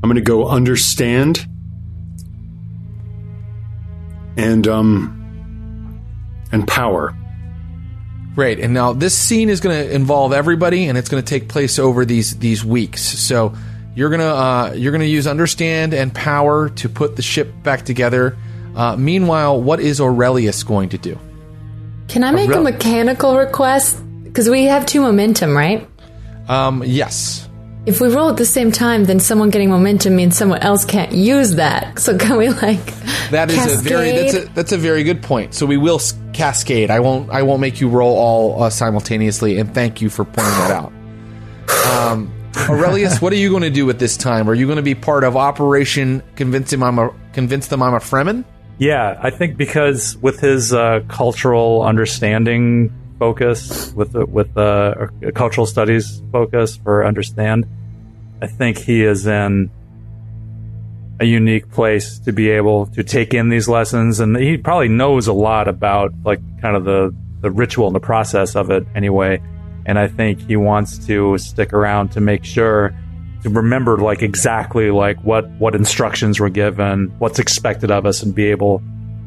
I'm 0.00 0.08
going 0.08 0.14
to 0.14 0.20
go 0.20 0.46
understand 0.46 1.44
and 4.36 4.68
um 4.68 6.00
and 6.52 6.66
power. 6.68 7.12
Great. 8.38 8.60
And 8.60 8.72
now 8.72 8.92
this 8.92 9.18
scene 9.18 9.48
is 9.48 9.58
going 9.58 9.76
to 9.76 9.92
involve 9.92 10.32
everybody, 10.32 10.86
and 10.86 10.96
it's 10.96 11.08
going 11.08 11.20
to 11.20 11.28
take 11.28 11.48
place 11.48 11.76
over 11.76 12.04
these 12.04 12.38
these 12.38 12.64
weeks. 12.64 13.00
So 13.00 13.52
you're 13.96 14.10
gonna 14.10 14.32
uh, 14.32 14.72
you're 14.76 14.92
gonna 14.92 15.06
use 15.06 15.26
understand 15.26 15.92
and 15.92 16.14
power 16.14 16.68
to 16.68 16.88
put 16.88 17.16
the 17.16 17.22
ship 17.22 17.52
back 17.64 17.84
together. 17.84 18.38
Uh, 18.76 18.94
meanwhile, 18.94 19.60
what 19.60 19.80
is 19.80 20.00
Aurelius 20.00 20.62
going 20.62 20.90
to 20.90 20.98
do? 20.98 21.18
Can 22.06 22.22
I 22.22 22.30
make 22.30 22.54
a 22.54 22.60
mechanical 22.60 23.36
request? 23.36 24.00
Because 24.22 24.48
we 24.48 24.66
have 24.66 24.86
two 24.86 25.00
momentum, 25.00 25.56
right? 25.56 25.88
Um, 26.46 26.84
yes. 26.86 27.47
If 27.86 28.00
we 28.02 28.08
roll 28.08 28.28
at 28.28 28.36
the 28.36 28.44
same 28.44 28.70
time, 28.70 29.04
then 29.04 29.18
someone 29.18 29.48
getting 29.50 29.70
momentum 29.70 30.14
means 30.14 30.36
someone 30.36 30.58
else 30.60 30.84
can't 30.84 31.12
use 31.12 31.54
that. 31.54 31.98
So 31.98 32.18
can 32.18 32.36
we 32.36 32.50
like 32.50 32.84
That 33.30 33.50
is 33.50 33.72
a 33.72 33.76
very 33.78 34.10
that's 34.10 34.34
a 34.34 34.40
that's 34.54 34.72
a 34.72 34.76
very 34.78 35.04
good 35.04 35.22
point. 35.22 35.54
So 35.54 35.64
we 35.64 35.76
will 35.78 35.96
s- 35.96 36.14
cascade. 36.34 36.90
I 36.90 37.00
won't 37.00 37.30
I 37.30 37.42
won't 37.42 37.60
make 37.60 37.80
you 37.80 37.88
roll 37.88 38.16
all 38.16 38.62
uh, 38.62 38.70
simultaneously. 38.70 39.58
And 39.58 39.72
thank 39.72 40.02
you 40.02 40.10
for 40.10 40.24
pointing 40.24 40.44
that 40.44 40.70
out. 40.70 40.92
Um, 41.86 42.32
Aurelius, 42.68 43.22
what 43.22 43.32
are 43.32 43.36
you 43.36 43.50
going 43.50 43.62
to 43.62 43.70
do 43.70 43.88
at 43.90 43.98
this 43.98 44.16
time? 44.16 44.48
Are 44.50 44.54
you 44.54 44.66
going 44.66 44.76
to 44.76 44.82
be 44.82 44.94
part 44.94 45.24
of 45.24 45.36
Operation 45.36 46.22
Convince 46.36 46.72
him 46.72 46.82
I'm 46.82 46.98
a 46.98 47.14
convince 47.32 47.68
them 47.68 47.82
I'm 47.82 47.94
a 47.94 47.98
Fremen? 47.98 48.44
Yeah, 48.78 49.18
I 49.22 49.30
think 49.30 49.56
because 49.56 50.16
with 50.18 50.40
his 50.40 50.72
uh, 50.72 51.00
cultural 51.08 51.82
understanding 51.82 52.92
focus, 53.18 53.92
with 53.94 54.14
with 54.14 54.56
uh, 54.56 55.08
cultural 55.34 55.66
studies 55.66 56.22
focus 56.32 56.76
for 56.76 57.04
understand, 57.04 57.66
I 58.40 58.46
think 58.46 58.78
he 58.78 59.04
is 59.04 59.26
in 59.26 59.70
a 61.20 61.24
unique 61.24 61.70
place 61.70 62.18
to 62.20 62.32
be 62.32 62.50
able 62.50 62.86
to 62.86 63.02
take 63.02 63.34
in 63.34 63.48
these 63.48 63.68
lessons, 63.68 64.20
and 64.20 64.36
he 64.36 64.56
probably 64.56 64.88
knows 64.88 65.26
a 65.26 65.32
lot 65.32 65.68
about 65.68 66.12
like 66.24 66.40
kind 66.60 66.76
of 66.76 66.84
the 66.84 67.14
the 67.40 67.50
ritual 67.50 67.86
and 67.86 67.94
the 67.94 68.00
process 68.00 68.56
of 68.56 68.70
it 68.70 68.86
anyway. 68.94 69.40
And 69.86 69.98
I 69.98 70.06
think 70.06 70.46
he 70.46 70.56
wants 70.56 71.06
to 71.06 71.38
stick 71.38 71.72
around 71.72 72.10
to 72.10 72.20
make 72.20 72.44
sure 72.44 72.94
to 73.42 73.50
remember 73.50 73.98
like 73.98 74.22
exactly 74.22 74.90
like 74.90 75.18
what 75.24 75.48
what 75.58 75.74
instructions 75.74 76.38
were 76.40 76.50
given, 76.50 77.12
what's 77.18 77.38
expected 77.38 77.90
of 77.90 78.06
us, 78.06 78.22
and 78.22 78.34
be 78.34 78.46
able 78.46 78.82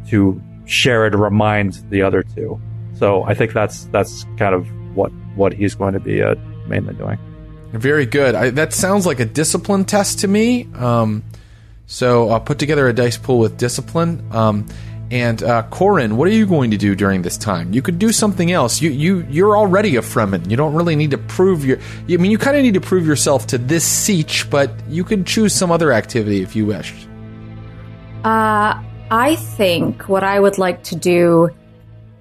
to 0.09 0.41
share 0.65 1.07
it 1.07 1.15
or 1.15 1.17
remind 1.17 1.73
the 1.89 2.01
other 2.01 2.23
two. 2.23 2.59
So 3.01 3.23
I 3.23 3.33
think 3.33 3.53
that's 3.53 3.85
that's 3.85 4.27
kind 4.37 4.53
of 4.53 4.67
what 4.95 5.11
what 5.35 5.53
he's 5.53 5.73
going 5.73 5.95
to 5.95 5.99
be 5.99 6.21
uh, 6.21 6.35
mainly 6.67 6.93
doing. 6.93 7.17
Very 7.71 8.05
good. 8.05 8.35
I, 8.35 8.51
that 8.51 8.73
sounds 8.73 9.07
like 9.07 9.19
a 9.19 9.25
discipline 9.25 9.85
test 9.85 10.19
to 10.19 10.27
me. 10.27 10.67
Um, 10.75 11.23
so 11.87 12.29
I'll 12.29 12.39
put 12.39 12.59
together 12.59 12.87
a 12.87 12.93
dice 12.93 13.17
pool 13.17 13.39
with 13.39 13.57
discipline. 13.57 14.23
Um, 14.31 14.67
and 15.09 15.41
uh, 15.41 15.63
Corin, 15.71 16.15
what 16.15 16.27
are 16.27 16.31
you 16.31 16.45
going 16.45 16.69
to 16.71 16.77
do 16.77 16.93
during 16.93 17.23
this 17.23 17.39
time? 17.39 17.73
You 17.73 17.81
could 17.81 17.97
do 17.97 18.11
something 18.11 18.51
else. 18.51 18.83
You 18.83 18.91
you 18.91 19.25
you're 19.31 19.57
already 19.57 19.95
a 19.95 20.01
Fremen. 20.01 20.47
You 20.47 20.55
don't 20.55 20.75
really 20.75 20.95
need 20.95 21.09
to 21.09 21.17
prove 21.17 21.65
your. 21.65 21.79
I 22.07 22.17
mean, 22.17 22.29
you 22.29 22.37
kind 22.37 22.55
of 22.55 22.61
need 22.61 22.75
to 22.75 22.81
prove 22.81 23.07
yourself 23.07 23.47
to 23.47 23.57
this 23.57 23.83
sietch, 23.83 24.47
but 24.51 24.71
you 24.87 25.03
could 25.03 25.25
choose 25.25 25.55
some 25.55 25.71
other 25.71 25.91
activity 25.91 26.43
if 26.43 26.55
you 26.55 26.67
wished. 26.67 27.07
Uh, 28.23 28.79
I 29.09 29.37
think 29.57 30.07
what 30.07 30.23
I 30.23 30.39
would 30.39 30.59
like 30.59 30.83
to 30.83 30.95
do 30.95 31.49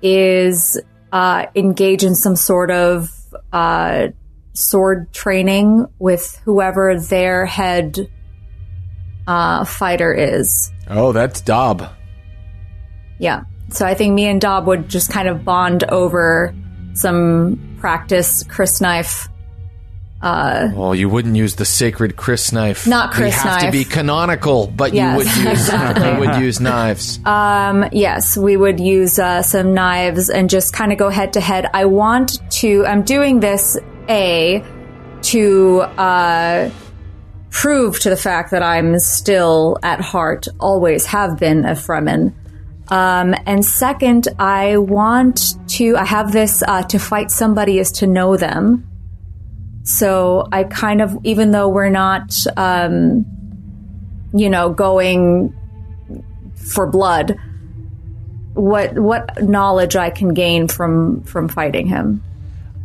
is 0.03 0.81
uh, 1.13 1.47
engage 1.55 2.05
in 2.05 2.15
some 2.15 2.37
sort 2.37 2.71
of 2.71 3.11
uh, 3.53 4.09
sword 4.53 5.13
training 5.13 5.87
with 5.99 6.41
whoever 6.45 6.99
their 6.99 7.47
head 7.47 8.11
uh, 9.27 9.65
fighter 9.65 10.13
is. 10.13 10.73
Oh, 10.89 11.13
that's 11.13 11.41
Dob. 11.41 11.89
Yeah. 13.19 13.45
So 13.69 13.87
I 13.87 13.95
think 13.95 14.15
me 14.15 14.27
and 14.27 14.41
Dob 14.41 14.67
would 14.67 14.89
just 14.89 15.13
kind 15.13 15.29
of 15.29 15.45
bond 15.45 15.85
over 15.85 16.55
some 16.95 17.77
practice 17.79 18.43
crysknife. 18.45 19.29
Well, 20.23 20.95
you 20.95 21.09
wouldn't 21.09 21.37
use 21.37 21.57
the 21.57 21.65
sacred 21.65 22.17
crysknife. 22.17 22.87
Not 22.87 23.11
We 23.11 23.17
Chris 23.17 23.37
have 23.37 23.63
to 23.63 23.71
be 23.71 23.85
canonical, 23.85 24.67
but 24.67 24.93
Yes, 24.93 25.13
you 25.13 25.17
would 25.17 25.27
use 25.27 25.69
exactly. 25.69 26.11
you 26.13 26.19
would 26.19 26.43
use 26.43 26.61
knives. 26.61 27.19
Um, 27.25 27.87
yes, 27.93 28.37
we 28.37 28.57
would 28.57 28.81
use 28.81 29.19
uh, 29.19 29.43
some 29.43 29.73
knives 29.75 30.29
and 30.29 30.51
just 30.51 30.73
kind 30.73 30.93
of 30.93 30.99
go 30.99 31.09
head 31.09 31.33
to 31.35 31.41
head. 31.41 31.67
I 31.73 31.87
want 31.87 32.39
to. 32.61 32.85
I'm 32.87 33.03
doing 33.03 33.41
this 33.41 33.79
a 34.09 34.63
to 35.23 35.81
uh, 35.81 36.71
prove 37.51 37.99
to 38.01 38.11
the 38.11 38.17
fact 38.17 38.51
that 38.51 38.63
I'm 38.63 38.99
still 38.99 39.79
at 39.83 40.01
heart, 40.01 40.49
always 40.59 41.07
have 41.07 41.39
been 41.39 41.65
a 41.65 41.73
Fremen. 41.73 42.35
Um, 42.89 43.35
and 43.47 43.65
second, 43.65 44.29
I 44.39 44.77
want 44.77 45.55
to. 45.77 45.97
I 45.97 46.05
have 46.05 46.33
this 46.33 46.63
uh, 46.67 46.83
to 46.85 46.99
fight 46.99 47.31
somebody 47.31 47.79
is 47.79 47.93
to 47.93 48.07
know 48.07 48.37
them. 48.37 48.90
So 49.91 50.47
I 50.53 50.65
kind 50.65 51.03
of, 51.03 51.19
even 51.25 51.51
though 51.51 51.69
we're 51.69 51.91
not, 51.91 52.33
um, 52.57 53.27
you 54.33 54.49
know, 54.49 54.71
going 54.71 55.53
for 56.55 56.87
blood, 56.87 57.37
what 58.55 58.97
what 58.97 59.43
knowledge 59.43 59.97
I 59.97 60.11
can 60.11 60.33
gain 60.33 60.69
from 60.69 61.23
from 61.25 61.49
fighting 61.49 61.87
him. 61.87 62.23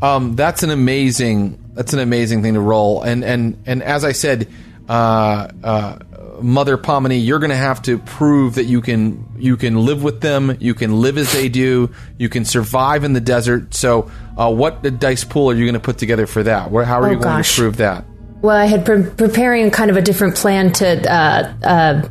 Um, 0.01 0.35
that's 0.35 0.63
an 0.63 0.71
amazing. 0.71 1.59
That's 1.73 1.93
an 1.93 1.99
amazing 1.99 2.41
thing 2.41 2.55
to 2.55 2.59
roll. 2.59 3.03
And 3.03 3.23
and 3.23 3.61
and 3.67 3.83
as 3.83 4.03
I 4.03 4.11
said, 4.11 4.47
uh, 4.89 5.49
uh, 5.63 5.99
Mother 6.41 6.77
Pomini, 6.77 7.17
you're 7.25 7.39
going 7.39 7.49
to 7.51 7.55
have 7.55 7.81
to 7.83 7.97
prove 7.97 8.55
that 8.55 8.65
you 8.65 8.81
can 8.81 9.25
you 9.37 9.57
can 9.57 9.85
live 9.85 10.03
with 10.03 10.21
them. 10.21 10.55
You 10.59 10.73
can 10.73 11.01
live 11.01 11.17
as 11.17 11.31
they 11.31 11.49
do. 11.49 11.89
You 12.17 12.29
can 12.29 12.45
survive 12.45 13.03
in 13.03 13.13
the 13.13 13.21
desert. 13.21 13.73
So, 13.73 14.09
uh, 14.37 14.51
what 14.53 14.83
the 14.83 14.91
dice 14.91 15.23
pool 15.23 15.49
are 15.51 15.55
you 15.55 15.65
going 15.65 15.73
to 15.73 15.79
put 15.79 15.97
together 15.97 16.27
for 16.27 16.43
that? 16.43 16.71
Where, 16.71 16.85
how 16.85 16.99
are 17.01 17.07
Oh, 17.07 17.11
you 17.11 17.15
going 17.19 17.37
gosh. 17.37 17.55
to 17.55 17.61
prove 17.61 17.77
that? 17.77 18.05
Well, 18.41 18.55
I 18.55 18.65
had 18.65 18.83
been 18.85 19.09
preparing 19.15 19.71
kind 19.71 19.89
of 19.89 19.97
a 19.97 20.01
different 20.01 20.35
plan 20.35 20.71
to. 20.73 21.11
Uh, 21.11 21.53
uh, 21.63 22.09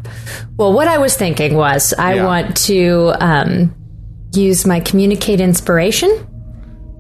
well, 0.57 0.73
what 0.73 0.89
I 0.89 0.99
was 0.99 1.17
thinking 1.17 1.55
was 1.55 1.93
I 1.99 2.15
Yeah. 2.15 2.25
want 2.27 2.57
to 2.67 3.13
um, 3.21 3.75
use 4.33 4.67
my 4.67 4.81
communicate 4.81 5.41
inspiration 5.41 6.11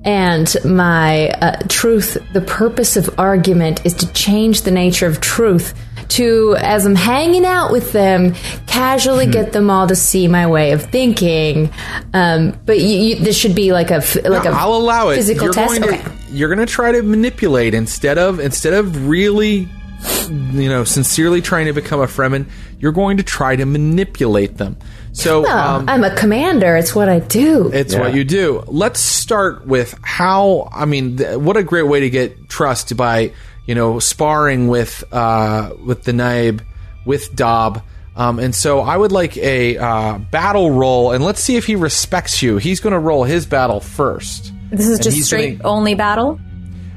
and 0.05 0.55
my 0.65 1.31
uh, 1.31 1.57
truth. 1.69 2.19
The 2.33 2.43
purpose 2.43 2.97
of 2.97 3.19
argument 3.19 3.85
is 3.87 3.95
to 3.95 4.13
change 4.13 4.63
the 4.63 4.71
nature 4.71 5.07
of 5.07 5.21
truth. 5.21 5.75
To 6.11 6.57
as 6.59 6.87
I'm 6.87 6.95
hanging 6.95 7.45
out 7.45 7.73
with 7.73 7.93
them, 7.93 8.35
casually 8.67 9.27
get 9.27 9.53
them 9.53 9.71
all 9.71 9.87
to 9.89 9.97
see 9.97 10.29
my 10.29 10.47
way 10.47 10.73
of 10.73 10.83
thinking. 10.83 11.71
Um, 12.13 12.59
but 12.67 12.79
you, 12.79 12.87
you, 12.97 13.17
this 13.17 13.37
should 13.37 13.55
be 13.55 13.73
like 13.73 13.91
a 13.91 14.03
like 14.29 14.45
a 14.45 14.51
I'll 14.51 14.75
allow 14.75 15.09
it. 15.09 15.17
physical 15.17 15.45
you're 15.45 15.53
test. 15.55 15.81
Going 15.81 15.93
to, 15.95 15.99
okay. 16.01 16.13
You're 16.31 16.55
going 16.55 16.67
to 16.67 16.73
try 16.73 16.93
to 16.93 17.03
manipulate 17.03 17.75
instead 17.75 18.19
of 18.19 18.39
instead 18.41 18.75
of 18.75 19.09
really, 19.09 19.69
you 20.29 20.69
know, 20.69 20.85
sincerely 20.85 21.41
trying 21.41 21.67
to 21.67 21.73
become 21.73 22.01
a 22.01 22.07
Fremen. 22.07 22.47
You're 22.79 22.93
going 22.93 23.17
to 23.17 23.23
try 23.23 23.57
to 23.57 23.65
manipulate 23.65 24.57
them. 24.59 24.77
So 25.13 25.43
Well, 25.43 25.77
um, 25.77 25.89
I'm 25.89 26.03
a 26.05 26.15
commander. 26.15 26.77
It's 26.77 26.95
what 26.95 27.09
I 27.09 27.21
do. 27.21 27.71
it's 27.73 27.95
Yeah. 27.95 28.01
what 28.01 28.15
you 28.15 28.25
do. 28.25 28.65
Let's 28.67 28.99
start 29.01 29.67
with 29.67 29.99
how. 30.03 30.69
I 30.73 30.85
mean, 30.85 31.17
th- 31.19 31.39
what 31.39 31.57
a 31.57 31.63
great 31.63 31.87
way 31.87 32.01
to 32.01 32.11
get 32.11 32.49
trust 32.49 32.97
by 32.97 33.33
you 33.67 33.75
know 33.75 33.99
sparring 33.99 34.69
with 34.69 35.05
uh, 35.13 35.71
with 35.85 36.05
the 36.05 36.13
Naib 36.13 36.61
with 37.05 37.35
Dob. 37.35 37.83
Um, 38.17 38.39
and 38.39 38.55
so 38.55 38.81
I 38.81 38.97
would 38.97 39.11
like 39.11 39.37
a 39.37 39.77
uh, 39.77 40.19
battle 40.19 40.71
roll, 40.71 41.11
and 41.13 41.25
let's 41.25 41.41
see 41.41 41.57
if 41.57 41.67
he 41.67 41.75
respects 41.75 42.43
you. 42.43 42.59
He's 42.59 42.79
going 42.79 42.93
to 42.93 42.99
roll 43.01 43.25
his 43.25 43.45
battle 43.45 43.81
first. 43.81 44.53
This 44.71 44.87
is 44.87 44.99
And 44.99 45.03
just 45.03 45.25
straight 45.25 45.59
gonna- 45.59 45.69
only 45.75 45.95
battle. 45.95 46.39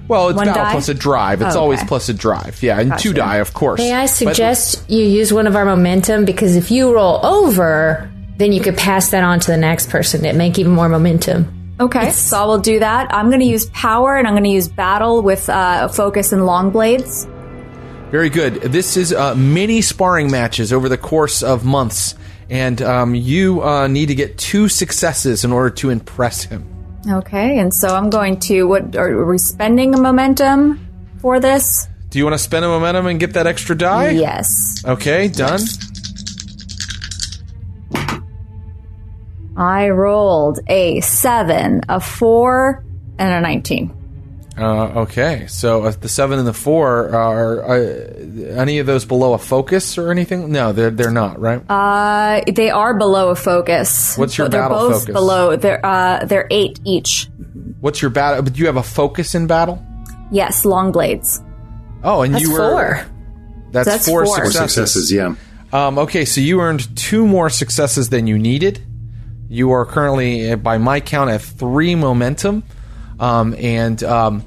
Well, 0.07 0.30
it's 0.30 0.38
One 0.38 0.45
battle 0.45 0.64
die? 0.64 0.72
plus 0.73 0.89
a 0.89 0.94
drive. 0.94 1.41
It's 1.41 1.56
Oh, 1.56 1.61
always 1.61 1.84
plus 1.85 2.07
a 2.07 2.14
drive. 2.14 2.61
Yeah, 2.61 2.80
and 2.80 2.98
two 2.99 3.14
die, 3.14 3.38
of 3.38 3.53
course. 3.56 3.80
May 3.80 3.94
I 3.94 4.03
But- 4.03 4.10
suggest 4.11 4.84
you 4.89 5.03
use 5.03 5.34
one 5.34 5.48
of 5.48 5.56
our 5.56 5.65
momentum 5.65 6.23
because 6.23 6.56
if 6.56 6.69
you 6.69 6.94
roll 6.94 7.19
over, 7.26 8.07
then 8.38 8.52
you 8.53 8.61
could 8.61 8.77
pass 8.77 9.10
that 9.10 9.23
on 9.23 9.39
to 9.39 9.48
the 9.52 9.57
next 9.57 9.89
person. 9.89 10.23
It 10.23 10.35
make 10.35 10.60
even 10.60 10.72
more 10.73 10.88
momentum. 10.88 11.52
Okay, 11.80 12.12
so 12.12 12.38
I 12.38 12.45
will 12.45 12.58
do 12.58 12.80
that. 12.80 13.14
I'm 13.14 13.28
going 13.30 13.40
to 13.40 13.45
use 13.45 13.70
power 13.70 14.18
and 14.18 14.28
I'm 14.28 14.34
going 14.34 14.45
to 14.45 14.49
use 14.49 14.68
battle 14.68 15.22
with 15.22 15.48
uh, 15.48 15.88
focus 15.90 16.32
and 16.32 16.45
long 16.45 16.72
blades. 16.72 17.26
Very 18.10 18.30
good. 18.30 18.56
This 18.56 18.98
is 18.98 19.14
uh, 19.14 19.36
mini 19.36 19.82
sparring 19.82 20.32
matches 20.32 20.74
over 20.74 20.90
the 20.90 20.98
course 20.98 21.44
of 21.44 21.66
months, 21.66 22.16
and 22.49 22.82
um, 22.82 23.14
you 23.14 23.62
uh, 23.62 23.88
need 23.88 24.08
to 24.08 24.16
get 24.16 24.38
two 24.38 24.70
successes 24.70 25.44
in 25.44 25.52
order 25.52 25.70
to 25.72 25.90
impress 25.90 26.44
him. 26.44 26.66
Okay, 27.10 27.60
and 27.60 27.74
so 27.74 27.90
I'm 27.90 28.10
going 28.10 28.40
to. 28.41 28.64
What 28.64 28.95
are 28.95 29.26
we 29.26 29.38
spending 29.38 29.94
a 29.94 29.99
momentum 29.99 30.88
for 31.20 31.40
this? 31.40 31.88
Do 32.10 32.18
you 32.18 32.26
want 32.26 32.36
to 32.36 32.44
spend 32.44 32.64
a 32.64 32.70
momentum 32.70 33.08
and 33.08 33.20
get 33.20 33.34
that 33.34 33.45
extra 33.45 33.78
die? 33.78 34.12
Yes, 34.12 34.84
Okay, 34.86 35.28
done. 35.28 35.60
I 39.58 39.90
rolled 39.90 40.60
a 40.68 41.02
seven, 41.02 41.82
a 41.90 42.00
four, 42.00 42.86
and 43.18 43.34
a 43.34 43.42
nineteen. 43.42 43.94
Uh, 44.58 45.02
okay, 45.02 45.46
so 45.48 45.84
uh, 45.84 45.92
the 45.92 46.10
seven 46.10 46.40
and 46.40 46.48
the 46.48 46.54
four 46.54 47.10
are 47.10 47.64
uh, 47.64 47.76
any 48.56 48.80
of 48.80 48.88
those 48.88 49.06
below 49.06 49.34
a 49.34 49.38
focus 49.38 49.98
or 50.00 50.10
anything? 50.10 50.52
No, 50.52 50.72
they're 50.74 50.90
they're 50.90 51.12
not, 51.12 51.40
right? 51.40 51.62
Uh, 51.70 52.42
they 52.52 52.70
are 52.72 52.98
below 52.98 53.30
a 53.30 53.36
focus. 53.36 54.18
What's 54.18 54.38
your 54.38 54.46
But 54.46 54.52
they're 54.54 54.70
both 54.70 55.02
focus? 55.02 55.14
below. 55.14 55.56
They're 55.56 55.86
uh, 55.86 56.26
they're 56.26 56.48
eight 56.50 56.80
each. 56.86 57.30
What's 57.82 58.02
your 58.02 58.10
battle? 58.10 58.42
But 58.44 58.58
you 58.58 58.66
have 58.66 58.78
a 58.78 58.84
focus 58.84 59.36
in 59.36 59.46
battle. 59.46 59.84
Yes, 60.32 60.66
long 60.66 60.92
blades. 60.92 61.42
Oh, 62.04 62.22
and 62.24 62.34
That's 62.34 62.44
you 62.44 62.54
were 62.54 62.58
four. 62.72 63.06
That's, 63.72 63.88
That's 63.88 64.08
four, 64.08 64.26
four. 64.26 64.38
Four 64.38 64.46
successes. 64.46 64.94
successes, 64.94 65.12
yeah. 65.12 65.36
Um, 65.72 66.00
okay, 66.00 66.26
so 66.26 66.42
you 66.42 66.62
earned 66.62 66.96
two 66.96 67.28
more 67.28 67.50
successes 67.50 68.10
than 68.10 68.26
you 68.26 68.40
needed. 68.40 68.82
You 69.49 69.72
are 69.72 69.86
currently, 69.86 70.52
uh, 70.52 70.56
by 70.57 70.78
my 70.78 70.99
count, 70.99 71.30
at 71.30 71.41
three 71.41 71.95
momentum. 71.95 72.64
Um, 73.19 73.56
and 73.56 74.03
um, 74.03 74.45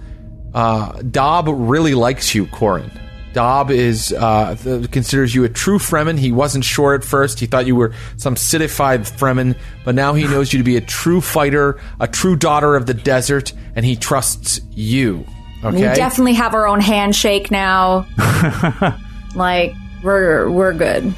uh, 0.55 1.01
Dob 1.03 1.47
really 1.49 1.95
likes 1.95 2.35
you, 2.35 2.47
Corin. 2.47 2.91
Dob 3.33 3.71
is 3.71 4.13
uh, 4.13 4.57
th- 4.57 4.91
considers 4.91 5.35
you 5.35 5.45
a 5.45 5.49
true 5.49 5.79
Fremen. 5.79 6.19
He 6.19 6.33
wasn't 6.33 6.65
sure 6.65 6.95
at 6.95 7.05
first. 7.05 7.39
He 7.39 7.47
thought 7.47 7.67
you 7.67 7.77
were 7.77 7.93
some 8.17 8.37
citified 8.37 9.03
Fremen, 9.03 9.57
but 9.85 9.95
now 9.95 10.15
he 10.15 10.25
knows 10.25 10.53
you 10.53 10.59
to 10.59 10.65
be 10.65 10.77
a 10.77 10.81
true 10.81 11.21
fighter, 11.21 11.81
a 12.01 12.09
true 12.09 12.35
daughter 12.35 12.75
of 12.75 12.87
the 12.87 12.95
desert, 12.95 13.53
and 13.77 13.85
he 13.85 13.95
trusts 13.95 14.61
you. 14.73 15.25
Okay. 15.63 15.77
We 15.77 15.95
definitely 15.95 16.35
have 16.35 16.55
our 16.55 16.67
own 16.67 16.81
handshake 16.81 17.51
now. 17.51 18.07
like 19.35 19.75
we're 20.03 20.51
we're 20.51 20.73
good. 20.73 21.15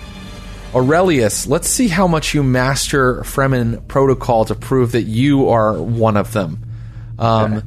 Aurelius, 0.74 1.46
let's 1.46 1.68
see 1.68 1.88
how 1.88 2.06
much 2.06 2.32
you 2.34 2.42
master 2.42 3.22
Fremen 3.22 3.86
protocol 3.88 4.44
to 4.46 4.54
prove 4.54 4.92
that 4.92 5.02
you 5.02 5.48
are 5.50 5.80
one 5.80 6.16
of 6.16 6.32
them. 6.32 6.58
Um, 7.18 7.62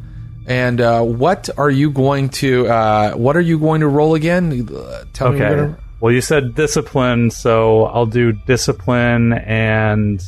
And 0.48 0.80
uh, 0.80 1.02
what 1.02 1.50
are 1.58 1.72
you 1.72 1.90
going 1.90 2.30
to 2.30 2.68
uh, 2.68 3.14
what 3.14 3.36
are 3.36 3.42
you 3.42 3.58
going 3.58 3.82
to 3.82 3.88
roll 3.88 4.14
again? 4.14 4.70
Uh, 4.72 5.04
Tell 5.12 5.32
me. 5.32 5.38
Okay. 5.38 5.50
You're 5.50 5.66
gonna, 5.68 5.80
Well, 6.02 6.14
you 6.14 6.22
said 6.22 6.54
discipline, 6.54 7.32
so 7.32 7.86
I'll 7.86 8.06
do 8.06 8.32
discipline, 8.46 9.34
and 9.34 10.22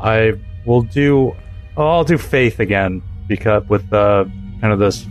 I 0.00 0.32
will 0.64 0.82
do. 0.82 1.36
Oh, 1.76 1.88
I'll 1.88 2.04
do 2.04 2.16
faith 2.16 2.58
again 2.58 3.02
because 3.28 3.68
with 3.68 3.90
the 3.90 4.30
kind 4.62 4.72
of 4.72 4.78
this 4.78 5.06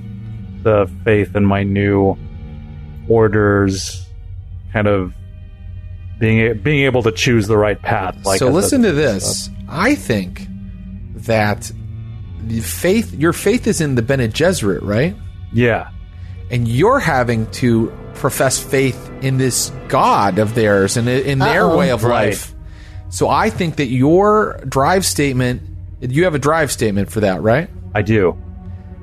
the 0.63 0.89
faith 1.03 1.35
in 1.35 1.45
my 1.45 1.61
new 1.61 2.17
orders, 3.07 4.03
kind 4.73 4.87
of 4.87 5.13
being 6.19 6.57
being 6.59 6.83
able 6.85 7.03
to 7.03 7.11
choose 7.11 7.47
the 7.47 7.57
right 7.57 7.81
path. 7.81 8.15
Like 8.25 8.39
so 8.39 8.49
listen 8.49 8.81
to 8.83 8.91
this. 8.91 9.49
I 9.69 9.95
think 9.95 10.47
that 11.15 11.71
the 12.43 12.61
faith, 12.61 13.13
your 13.13 13.33
faith 13.33 13.67
is 13.67 13.81
in 13.81 13.95
the 13.95 14.01
Bene 14.01 14.27
Gesserit, 14.29 14.79
right? 14.83 15.15
Yeah. 15.53 15.89
and 16.49 16.65
you're 16.67 16.99
having 16.99 17.45
to 17.51 17.91
profess 18.13 18.57
faith 18.57 19.11
in 19.21 19.37
this 19.37 19.69
god 19.89 20.39
of 20.39 20.55
theirs 20.55 20.95
and 20.95 21.07
in 21.09 21.39
their 21.39 21.65
Uh-oh. 21.65 21.77
way 21.77 21.91
of 21.91 22.03
Right. 22.05 22.27
life. 22.29 22.53
So 23.09 23.27
I 23.29 23.49
think 23.49 23.75
that 23.77 23.87
your 23.87 24.59
drive 24.67 25.05
statement, 25.05 25.61
you 25.99 26.23
have 26.23 26.35
a 26.35 26.39
drive 26.39 26.71
statement 26.71 27.11
for 27.11 27.19
that, 27.19 27.41
right? 27.41 27.69
I 27.93 28.01
do. 28.01 28.31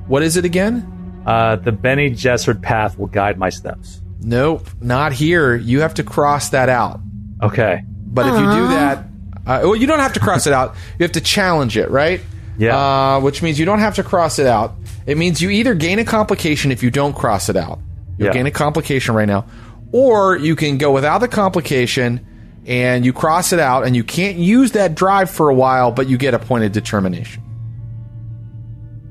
What 0.06 0.22
is 0.22 0.36
it 0.38 0.44
again? 0.46 1.22
Uh, 1.26 1.56
the 1.56 1.72
Bene 1.72 2.10
Gesserit 2.10 2.62
path 2.62 2.98
will 2.98 3.06
guide 3.08 3.38
my 3.38 3.50
steps. 3.50 4.00
Nope, 4.24 4.68
not 4.80 5.12
here. 5.12 5.54
You 5.54 5.80
have 5.80 5.94
to 5.94 6.02
cross 6.02 6.48
that 6.50 6.68
out. 6.70 7.00
Okay. 7.42 7.82
But 7.86 8.26
if 8.26 8.32
you 8.32 8.40
do 8.40 8.68
that, 8.68 8.98
uh, 9.46 9.60
well, 9.64 9.76
you 9.76 9.86
don't 9.86 9.98
have 9.98 10.14
to 10.14 10.20
cross 10.20 10.46
it 10.46 10.52
out. 10.54 10.74
You 10.98 11.04
have 11.04 11.12
to 11.12 11.20
challenge 11.20 11.76
it, 11.76 11.90
right? 11.90 12.20
Yeah. 12.56 12.76
Uh, 12.76 13.20
which 13.20 13.42
means 13.42 13.58
you 13.58 13.66
don't 13.66 13.80
have 13.80 13.96
to 13.96 14.02
cross 14.02 14.38
it 14.38 14.46
out. 14.46 14.74
It 15.06 15.18
means 15.18 15.42
you 15.42 15.50
either 15.50 15.74
gain 15.74 15.98
a 15.98 16.04
complication 16.04 16.72
if 16.72 16.82
you 16.82 16.90
don't 16.90 17.12
cross 17.14 17.48
it 17.50 17.56
out. 17.56 17.80
You'll 18.16 18.28
Yeah. 18.28 18.32
gain 18.34 18.46
a 18.46 18.50
complication 18.50 19.14
right 19.14 19.28
now, 19.28 19.44
or 19.92 20.36
you 20.36 20.56
can 20.56 20.78
go 20.78 20.90
without 20.92 21.18
the 21.18 21.28
complication 21.28 22.24
and 22.66 23.04
you 23.04 23.12
cross 23.12 23.52
it 23.52 23.60
out, 23.60 23.84
and 23.84 23.94
you 23.94 24.02
can't 24.04 24.38
use 24.38 24.72
that 24.72 24.94
drive 24.94 25.28
for 25.28 25.50
a 25.50 25.54
while, 25.54 25.90
but 25.90 26.08
you 26.08 26.16
get 26.16 26.32
a 26.32 26.38
point 26.38 26.64
of 26.64 26.72
determination. 26.72 27.42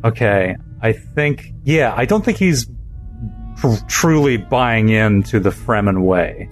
Okay, 0.03 0.55
I 0.81 0.91
think, 0.93 1.53
yeah, 1.63 1.93
I 1.95 2.05
don't 2.05 2.25
think 2.25 2.37
he's 2.39 2.65
tr- 2.65 2.71
truly 3.87 4.37
buying 4.37 4.89
into 4.89 5.39
the 5.39 5.49
Fremen 5.49 6.03
way. 6.03 6.49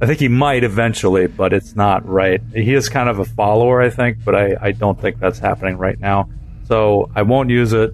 I 0.00 0.06
think 0.06 0.20
he 0.20 0.28
might 0.28 0.62
eventually, 0.62 1.26
but 1.26 1.52
it's 1.52 1.74
not 1.74 2.06
right. 2.08 2.40
He 2.54 2.74
is 2.74 2.88
kind 2.88 3.08
of 3.08 3.18
a 3.18 3.24
follower, 3.24 3.82
I 3.82 3.90
think, 3.90 4.18
but 4.24 4.34
I, 4.34 4.56
I 4.60 4.72
don't 4.72 5.00
think 5.00 5.18
that's 5.18 5.40
happening 5.40 5.76
right 5.76 5.98
now. 5.98 6.28
So 6.64 7.10
I 7.16 7.22
won't 7.22 7.50
use 7.50 7.72
it 7.72 7.92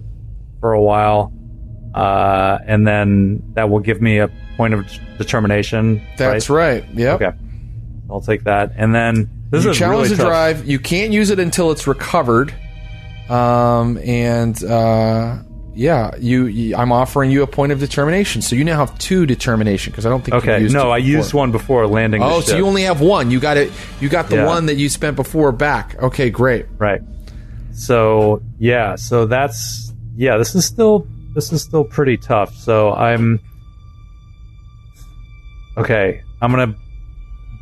for 0.59 0.73
a 0.73 0.81
while, 0.81 1.33
uh, 1.95 2.59
and 2.67 2.85
then 2.85 3.41
that 3.53 3.69
will 3.69 3.79
give 3.79 4.01
me 4.01 4.19
a 4.19 4.29
point 4.55 4.73
of 4.75 4.85
determination. 5.17 6.05
That's 6.17 6.49
right. 6.49 6.85
Yeah. 6.93 7.13
Okay, 7.15 7.31
I'll 8.09 8.21
take 8.21 8.43
that, 8.43 8.73
and 8.75 8.93
then 8.93 9.29
this 9.49 9.63
you 9.63 9.71
is 9.71 9.77
challenge 9.77 10.09
really 10.09 10.15
the 10.15 10.23
drive. 10.23 10.67
You 10.67 10.77
can't 10.77 11.11
use 11.11 11.31
it 11.31 11.39
until 11.39 11.71
it's 11.71 11.87
recovered. 11.87 12.53
Um, 13.29 13.97
and 13.99 14.63
uh, 14.63 15.39
yeah, 15.75 16.11
you, 16.17 16.45
you. 16.45 16.75
I'm 16.75 16.91
offering 16.91 17.29
you 17.31 17.43
a 17.43 17.47
point 17.47 17.71
of 17.71 17.79
determination, 17.79 18.41
so 18.41 18.55
you 18.55 18.63
now 18.63 18.77
have 18.77 18.97
two 18.97 19.25
determination 19.25 19.91
because 19.91 20.05
I 20.05 20.09
don't 20.09 20.23
think. 20.23 20.35
Okay, 20.35 20.59
no, 20.69 20.89
I 20.89 20.97
used 20.97 21.33
one 21.33 21.51
before 21.51 21.85
landing. 21.87 22.21
the 22.21 22.27
Oh, 22.27 22.39
so 22.41 22.55
you 22.57 22.65
only 22.65 22.83
have 22.83 23.01
one. 23.01 23.29
You 23.29 23.39
got 23.39 23.57
it. 23.57 23.71
You 23.99 24.09
got 24.09 24.29
the 24.29 24.37
Yeah. 24.37 24.45
one 24.45 24.65
that 24.67 24.75
you 24.75 24.87
spent 24.89 25.15
before 25.15 25.51
back. 25.51 26.01
Okay, 26.01 26.29
great. 26.29 26.65
Right. 26.77 27.01
So 27.73 28.41
yeah, 28.57 28.95
so 28.95 29.25
that's 29.25 29.93
yeah. 30.15 30.37
This 30.37 30.55
is 30.55 30.65
still 30.65 31.05
this 31.33 31.51
is 31.51 31.61
still 31.61 31.83
pretty 31.83 32.15
tough. 32.17 32.55
So 32.55 32.93
I'm 32.93 33.39
okay. 35.77 36.21
I'm 36.41 36.51
gonna 36.51 36.75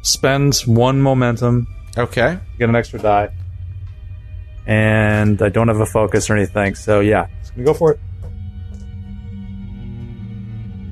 spend 0.02 0.56
one 0.66 1.02
momentum, 1.02 1.68
Okay. 1.98 2.38
get 2.60 2.70
an 2.70 2.76
extra 2.76 3.00
die, 3.00 3.30
and 4.68 5.42
I 5.42 5.50
don't 5.50 5.68
have 5.68 5.80
a 5.80 5.86
focus 5.86 6.30
or 6.30 6.36
anything. 6.36 6.76
So 6.76 7.00
yeah, 7.00 7.28
just 7.56 7.58
gonna 7.58 7.66
go 7.66 7.74
for 7.74 7.92
it. 7.92 8.00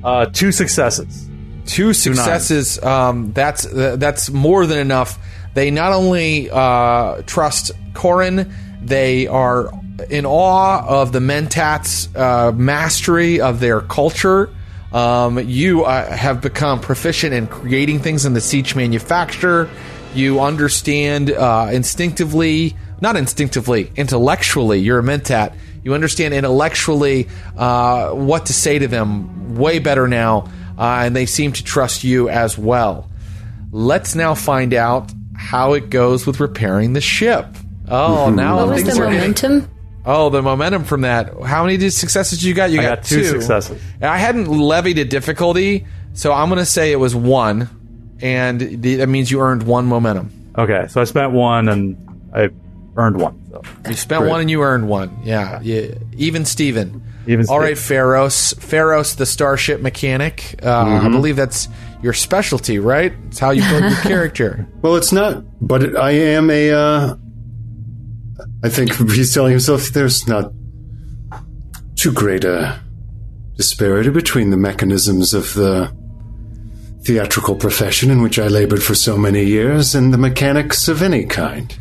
Uh, 0.03 0.25
two 0.25 0.51
successes. 0.51 1.29
two 1.65 1.93
successes. 1.93 2.81
Um, 2.83 3.33
that's 3.33 3.65
uh, 3.65 3.95
that's 3.97 4.29
more 4.29 4.65
than 4.65 4.79
enough. 4.79 5.19
They 5.53 5.69
not 5.69 5.93
only 5.93 6.49
uh, 6.49 7.21
trust 7.25 7.71
Corin, 7.93 8.53
they 8.81 9.27
are 9.27 9.71
in 10.09 10.25
awe 10.25 10.83
of 10.87 11.11
the 11.11 11.19
Mentats' 11.19 12.15
uh, 12.15 12.51
mastery 12.51 13.41
of 13.41 13.59
their 13.59 13.81
culture. 13.81 14.49
Um, 14.91 15.39
you 15.39 15.83
uh, 15.83 16.11
have 16.11 16.41
become 16.41 16.79
proficient 16.79 17.33
in 17.33 17.47
creating 17.47 17.99
things 17.99 18.25
in 18.25 18.33
the 18.33 18.39
sietch 18.39 18.75
manufacture. 18.75 19.69
You 20.13 20.41
understand 20.41 21.31
uh, 21.31 21.69
instinctively, 21.71 22.75
not 22.99 23.15
instinctively, 23.15 23.91
intellectually. 23.95 24.79
You're 24.79 24.99
a 24.99 25.03
Mentat. 25.03 25.53
You 25.83 25.93
understand 25.93 26.33
intellectually 26.33 27.27
uh, 27.57 28.11
what 28.11 28.47
to 28.47 28.53
say 28.53 28.79
to 28.79 28.87
them 28.87 29.55
way 29.55 29.79
better 29.79 30.07
now 30.07 30.49
uh, 30.77 31.01
and 31.05 31.15
they 31.15 31.25
seem 31.25 31.51
to 31.53 31.63
trust 31.63 32.03
you 32.03 32.29
as 32.29 32.57
well. 32.57 33.09
Let's 33.71 34.15
now 34.15 34.33
find 34.33 34.73
out 34.73 35.11
how 35.35 35.73
it 35.73 35.89
goes 35.89 36.25
with 36.25 36.39
repairing 36.39 36.93
the 36.93 37.01
ship. 37.01 37.45
Oh, 37.87 38.29
now 38.29 38.57
What 38.57 38.67
was 38.69 38.83
things 38.83 38.95
the 38.97 39.01
are 39.03 39.05
getting- 39.05 39.19
momentum? 39.19 39.69
Oh, 40.03 40.29
the 40.29 40.41
momentum 40.41 40.83
from 40.83 41.01
that. 41.01 41.31
How 41.45 41.63
many 41.65 41.89
successes 41.91 42.43
you 42.43 42.55
got? 42.55 42.71
You 42.71 42.79
I 42.79 42.83
got, 42.83 42.95
got 42.99 43.03
two 43.05 43.23
successes. 43.23 43.79
I 44.01 44.17
hadn't 44.17 44.47
levied 44.47 44.97
a 44.97 45.05
difficulty, 45.05 45.85
so 46.13 46.33
I'm 46.33 46.49
going 46.49 46.57
to 46.57 46.65
say 46.65 46.91
it 46.91 46.95
was 46.95 47.15
one, 47.15 47.69
and 48.19 48.59
the, 48.59 48.95
that 48.95 49.07
means 49.09 49.29
you 49.29 49.41
earned 49.41 49.61
one 49.61 49.85
momentum. 49.85 50.31
Okay, 50.57 50.87
so 50.89 51.01
I 51.01 51.03
spent 51.03 51.33
one 51.33 51.69
and 51.69 51.97
I 52.33 52.49
earned 52.97 53.17
one. 53.19 53.41
So 53.49 53.61
You 53.89 53.95
spent 53.95 54.25
one 54.25 54.41
and 54.41 54.49
you 54.49 54.61
earned 54.63 54.87
one. 54.87 55.17
Yeah, 55.23 55.59
yeah. 55.61 55.93
even 56.17 56.45
Steven. 56.45 57.03
Even 57.27 57.41
All 57.41 57.45
Steven. 57.45 57.61
right, 57.61 57.77
Pharos. 57.77 58.53
Pharos, 58.59 59.15
the 59.15 59.25
starship 59.25 59.81
mechanic. 59.81 60.59
Uh, 60.63 61.01
I 61.03 61.09
believe 61.09 61.35
that's 61.35 61.67
your 62.01 62.13
specialty, 62.13 62.79
right? 62.79 63.13
It's 63.27 63.39
how 63.39 63.51
you 63.51 63.61
build 63.69 63.83
your 63.83 64.01
character. 64.01 64.67
Well, 64.81 64.95
it's 64.95 65.11
not, 65.11 65.43
but 65.65 65.83
it, 65.83 65.95
I 65.95 66.11
am 66.11 66.49
a. 66.49 66.71
Uh, 66.71 67.15
I 68.63 68.69
think 68.69 68.93
he's 69.11 69.33
telling 69.33 69.51
himself 69.51 69.89
there's 69.93 70.27
not 70.27 70.51
too 71.95 72.11
great 72.11 72.43
a 72.43 72.79
disparity 73.55 74.09
between 74.09 74.49
the 74.49 74.57
mechanisms 74.57 75.33
of 75.35 75.53
the 75.53 75.95
theatrical 77.03 77.55
profession 77.55 78.09
in 78.11 78.21
which 78.21 78.37
I 78.39 78.47
labored 78.47 78.81
for 78.81 78.95
so 78.95 79.17
many 79.17 79.43
years 79.43 79.93
and 79.95 80.11
the 80.13 80.17
mechanics 80.17 80.87
of 80.87 81.01
any 81.03 81.25
kind. 81.25 81.75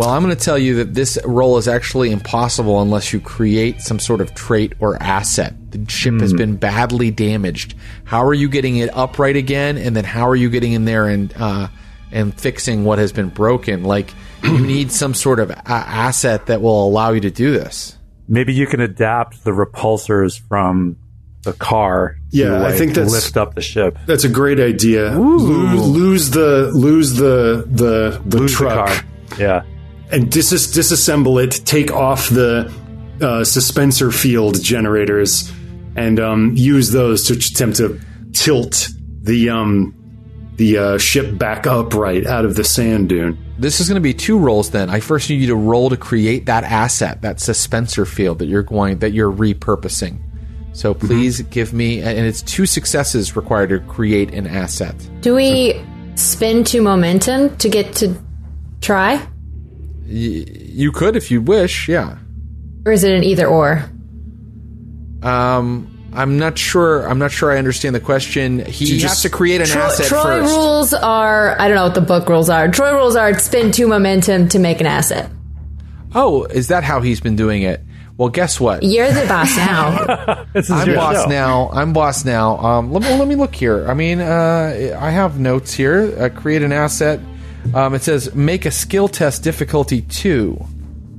Well, 0.00 0.08
I'm 0.08 0.22
going 0.24 0.34
to 0.34 0.42
tell 0.42 0.56
you 0.58 0.76
that 0.76 0.94
this 0.94 1.18
role 1.26 1.58
is 1.58 1.68
actually 1.68 2.10
impossible 2.10 2.80
unless 2.80 3.12
you 3.12 3.20
create 3.20 3.82
some 3.82 3.98
sort 3.98 4.22
of 4.22 4.34
trait 4.34 4.72
or 4.80 4.96
asset. 5.02 5.52
The 5.72 5.84
ship 5.90 6.20
has 6.20 6.32
been 6.32 6.56
badly 6.56 7.10
damaged. 7.10 7.74
How 8.04 8.24
are 8.24 8.32
you 8.32 8.48
getting 8.48 8.78
it 8.78 8.88
upright 8.96 9.36
again? 9.36 9.76
And 9.76 9.94
then 9.94 10.04
how 10.04 10.26
are 10.30 10.36
you 10.36 10.48
getting 10.48 10.72
in 10.72 10.86
there 10.86 11.06
and 11.06 11.34
uh, 11.36 11.68
and 12.10 12.34
fixing 12.40 12.84
what 12.84 12.98
has 12.98 13.12
been 13.12 13.28
broken? 13.28 13.84
Like 13.84 14.14
you 14.42 14.58
need 14.66 14.90
some 14.90 15.12
sort 15.12 15.38
of 15.38 15.50
a- 15.50 15.68
asset 15.68 16.46
that 16.46 16.62
will 16.62 16.88
allow 16.88 17.10
you 17.12 17.20
to 17.20 17.30
do 17.30 17.50
this. 17.52 17.98
maybe 18.26 18.54
you 18.54 18.66
can 18.66 18.80
adapt 18.80 19.44
the 19.44 19.50
repulsors 19.50 20.40
from 20.48 20.96
the 21.42 21.52
car. 21.52 22.16
To, 22.30 22.36
Yeah, 22.38 22.64
I 22.66 22.72
think 22.72 22.94
that's- 22.94 23.12
lift 23.12 23.36
up 23.36 23.54
the 23.54 23.60
ship. 23.60 23.98
That's 24.06 24.24
a 24.24 24.30
great 24.30 24.60
idea. 24.60 25.10
Lose, 25.18 25.86
lose 25.86 26.30
the 26.30 26.70
lose 26.72 27.12
the 27.16 27.64
the 27.70 28.20
the 28.24 28.38
Lose 28.38 28.52
the 28.52 28.56
truck. 28.56 28.88
car. 28.88 29.04
Yeah. 29.38 29.62
And 30.12 30.30
dis- 30.30 30.52
disassemble 30.52 31.42
it, 31.42 31.64
take 31.64 31.92
off 31.92 32.28
the 32.28 32.72
uh, 33.20 33.42
suspensor 33.42 34.12
field 34.12 34.62
generators, 34.62 35.52
and 35.96 36.18
um, 36.18 36.54
use 36.56 36.90
those 36.90 37.26
to 37.26 37.34
attempt 37.34 37.76
to 37.78 38.00
tilt 38.32 38.88
the 39.22 39.50
um, 39.50 39.94
the 40.56 40.76
uh, 40.76 40.98
ship 40.98 41.38
back 41.38 41.66
upright 41.66 42.26
out 42.26 42.44
of 42.44 42.54
the 42.54 42.64
sand 42.64 43.08
dune. 43.08 43.38
This 43.58 43.80
is 43.80 43.88
going 43.88 43.96
to 43.96 44.00
be 44.00 44.14
two 44.14 44.38
rolls 44.38 44.70
then. 44.70 44.90
I 44.90 45.00
first 45.00 45.28
need 45.30 45.40
you 45.40 45.46
to 45.48 45.56
roll 45.56 45.90
to 45.90 45.96
create 45.96 46.46
that 46.46 46.64
asset, 46.64 47.22
that 47.22 47.36
suspensor 47.36 48.06
field 48.06 48.38
that 48.38 48.46
you're 48.46 48.62
going 48.62 48.98
that 48.98 49.12
you're 49.12 49.32
repurposing. 49.32 50.18
So 50.72 50.94
please 50.94 51.42
give 51.42 51.72
me 51.72 52.00
and 52.00 52.26
it's 52.26 52.42
two 52.42 52.64
successes 52.64 53.34
required 53.36 53.70
to 53.70 53.80
create 53.80 54.32
an 54.32 54.46
asset. 54.46 54.94
Do 55.20 55.34
we 55.34 55.82
spend 56.14 56.66
two 56.66 56.80
momentum 56.82 57.56
to 57.56 57.68
get 57.68 57.94
to 57.96 58.14
try? 58.80 59.26
You 60.10 60.90
could 60.92 61.14
if 61.16 61.30
you 61.30 61.40
wish, 61.40 61.88
yeah. 61.88 62.18
Or 62.84 62.92
is 62.92 63.04
it 63.04 63.12
an 63.14 63.22
either 63.24 63.46
or? 63.46 63.84
Um 65.22 65.96
I'm 66.12 66.38
not 66.38 66.58
sure 66.58 67.06
I'm 67.08 67.18
not 67.18 67.30
sure 67.30 67.52
I 67.52 67.58
understand 67.58 67.94
the 67.94 68.00
question. 68.00 68.64
He 68.64 68.86
You 68.96 69.06
has 69.06 69.22
to 69.22 69.30
create 69.30 69.60
an 69.60 69.68
Tro- 69.68 69.82
asset 69.82 70.06
Troy 70.06 70.22
first. 70.22 70.52
rules 70.54 70.94
are 70.94 71.60
I 71.60 71.68
don't 71.68 71.76
know 71.76 71.84
what 71.84 71.94
the 71.94 72.00
book 72.00 72.28
rules 72.28 72.50
are. 72.50 72.68
Troy 72.68 72.92
rules 72.94 73.14
are 73.16 73.38
spend 73.38 73.74
two 73.74 73.86
momentum 73.86 74.48
to 74.48 74.58
make 74.58 74.80
an 74.80 74.86
asset. 74.86 75.30
Oh, 76.14 76.44
is 76.44 76.68
that 76.68 76.82
how 76.82 77.00
he's 77.00 77.20
been 77.20 77.36
doing 77.36 77.62
it? 77.62 77.80
Well, 78.16 78.28
guess 78.28 78.58
what? 78.60 78.82
You're 78.82 79.12
the 79.12 79.24
boss 79.26 79.56
now. 79.56 80.44
This 80.52 80.64
is 80.64 80.70
I'm 80.72 80.88
your 80.88 80.96
boss 80.96 81.22
show. 81.24 81.28
now. 81.30 81.70
I'm 81.72 81.92
boss 81.92 82.24
now. 82.24 82.58
Um, 82.58 82.92
let 82.92 83.02
me 83.02 83.14
let 83.16 83.28
me 83.28 83.36
look 83.36 83.54
here. 83.54 83.88
I 83.88 83.94
mean, 83.94 84.20
uh, 84.20 84.98
I 85.00 85.10
have 85.10 85.38
notes 85.38 85.72
here. 85.72 86.12
Uh, 86.18 86.28
create 86.28 86.62
an 86.62 86.72
asset. 86.72 87.20
Um, 87.74 87.94
it 87.94 88.02
says 88.02 88.34
make 88.34 88.66
a 88.66 88.70
skill 88.70 89.08
test 89.08 89.42
difficulty 89.44 90.02
two. 90.02 90.64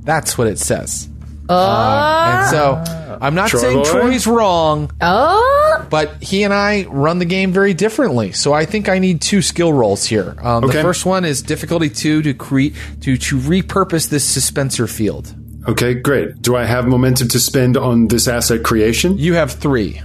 That's 0.04 0.36
what 0.36 0.46
it 0.48 0.58
says. 0.58 1.08
and 1.48 2.50
so 2.50 2.82
I'm 3.20 3.34
not 3.34 3.48
Troy 3.50 3.60
saying 3.60 3.78
boy? 3.78 3.84
Troy's 3.90 4.26
wrong, 4.26 4.90
oh, 5.00 5.86
but 5.90 6.22
he 6.22 6.42
and 6.44 6.52
I 6.54 6.84
run 6.88 7.18
the 7.18 7.24
game 7.24 7.52
very 7.52 7.74
differently. 7.74 8.32
So 8.32 8.52
I 8.52 8.64
think 8.64 8.88
I 8.88 8.98
need 8.98 9.20
two 9.20 9.42
skill 9.42 9.72
rolls 9.72 10.04
here. 10.04 10.34
Um, 10.42 10.62
The 10.66 10.72
first 10.82 11.04
one 11.06 11.24
is 11.24 11.42
difficulty 11.42 11.88
two 11.90 12.22
to 12.22 12.34
create 12.34 12.74
to 13.02 13.16
to 13.16 13.36
repurpose 13.38 14.08
this 14.08 14.24
suspensor 14.36 14.88
field. 14.90 15.34
Okay, 15.68 15.94
great. 15.94 16.42
Do 16.42 16.56
I 16.56 16.64
have 16.64 16.86
momentum 16.88 17.28
to 17.28 17.38
spend 17.38 17.76
on 17.76 18.08
this 18.08 18.26
asset 18.26 18.64
creation? 18.64 19.16
You 19.18 19.34
have 19.34 19.52
three. 19.52 20.00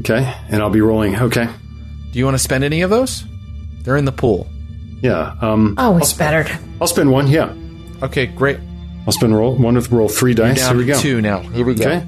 Okay, 0.00 0.34
and 0.48 0.62
I'll 0.62 0.70
be 0.70 0.80
rolling. 0.80 1.14
Okay, 1.16 1.46
Do 2.12 2.18
you 2.18 2.24
want 2.24 2.34
to 2.34 2.42
spend 2.42 2.64
any 2.64 2.80
of 2.82 2.90
those? 2.90 3.24
They're 3.82 3.96
in 3.96 4.04
the 4.06 4.12
pool. 4.12 4.48
Yeah. 5.02 5.34
Um, 5.40 5.74
always 5.78 6.12
better. 6.12 6.46
I'll 6.80 6.86
spend 6.86 7.10
one. 7.10 7.26
Yeah, 7.28 7.52
Okay, 8.02 8.26
great. 8.26 8.58
I'll 9.06 9.12
spend 9.12 9.34
roll 9.34 9.56
one 9.56 9.74
with 9.74 9.90
roll 9.90 10.08
three 10.08 10.34
dice. 10.34 10.58
Down 10.60 10.76
Here 10.76 10.86
we 10.86 10.92
go. 10.92 10.98
two 11.00 11.20
now. 11.20 11.40
Here 11.40 11.64
we 11.64 11.74
go. 11.74 11.84
Okay. 11.86 12.06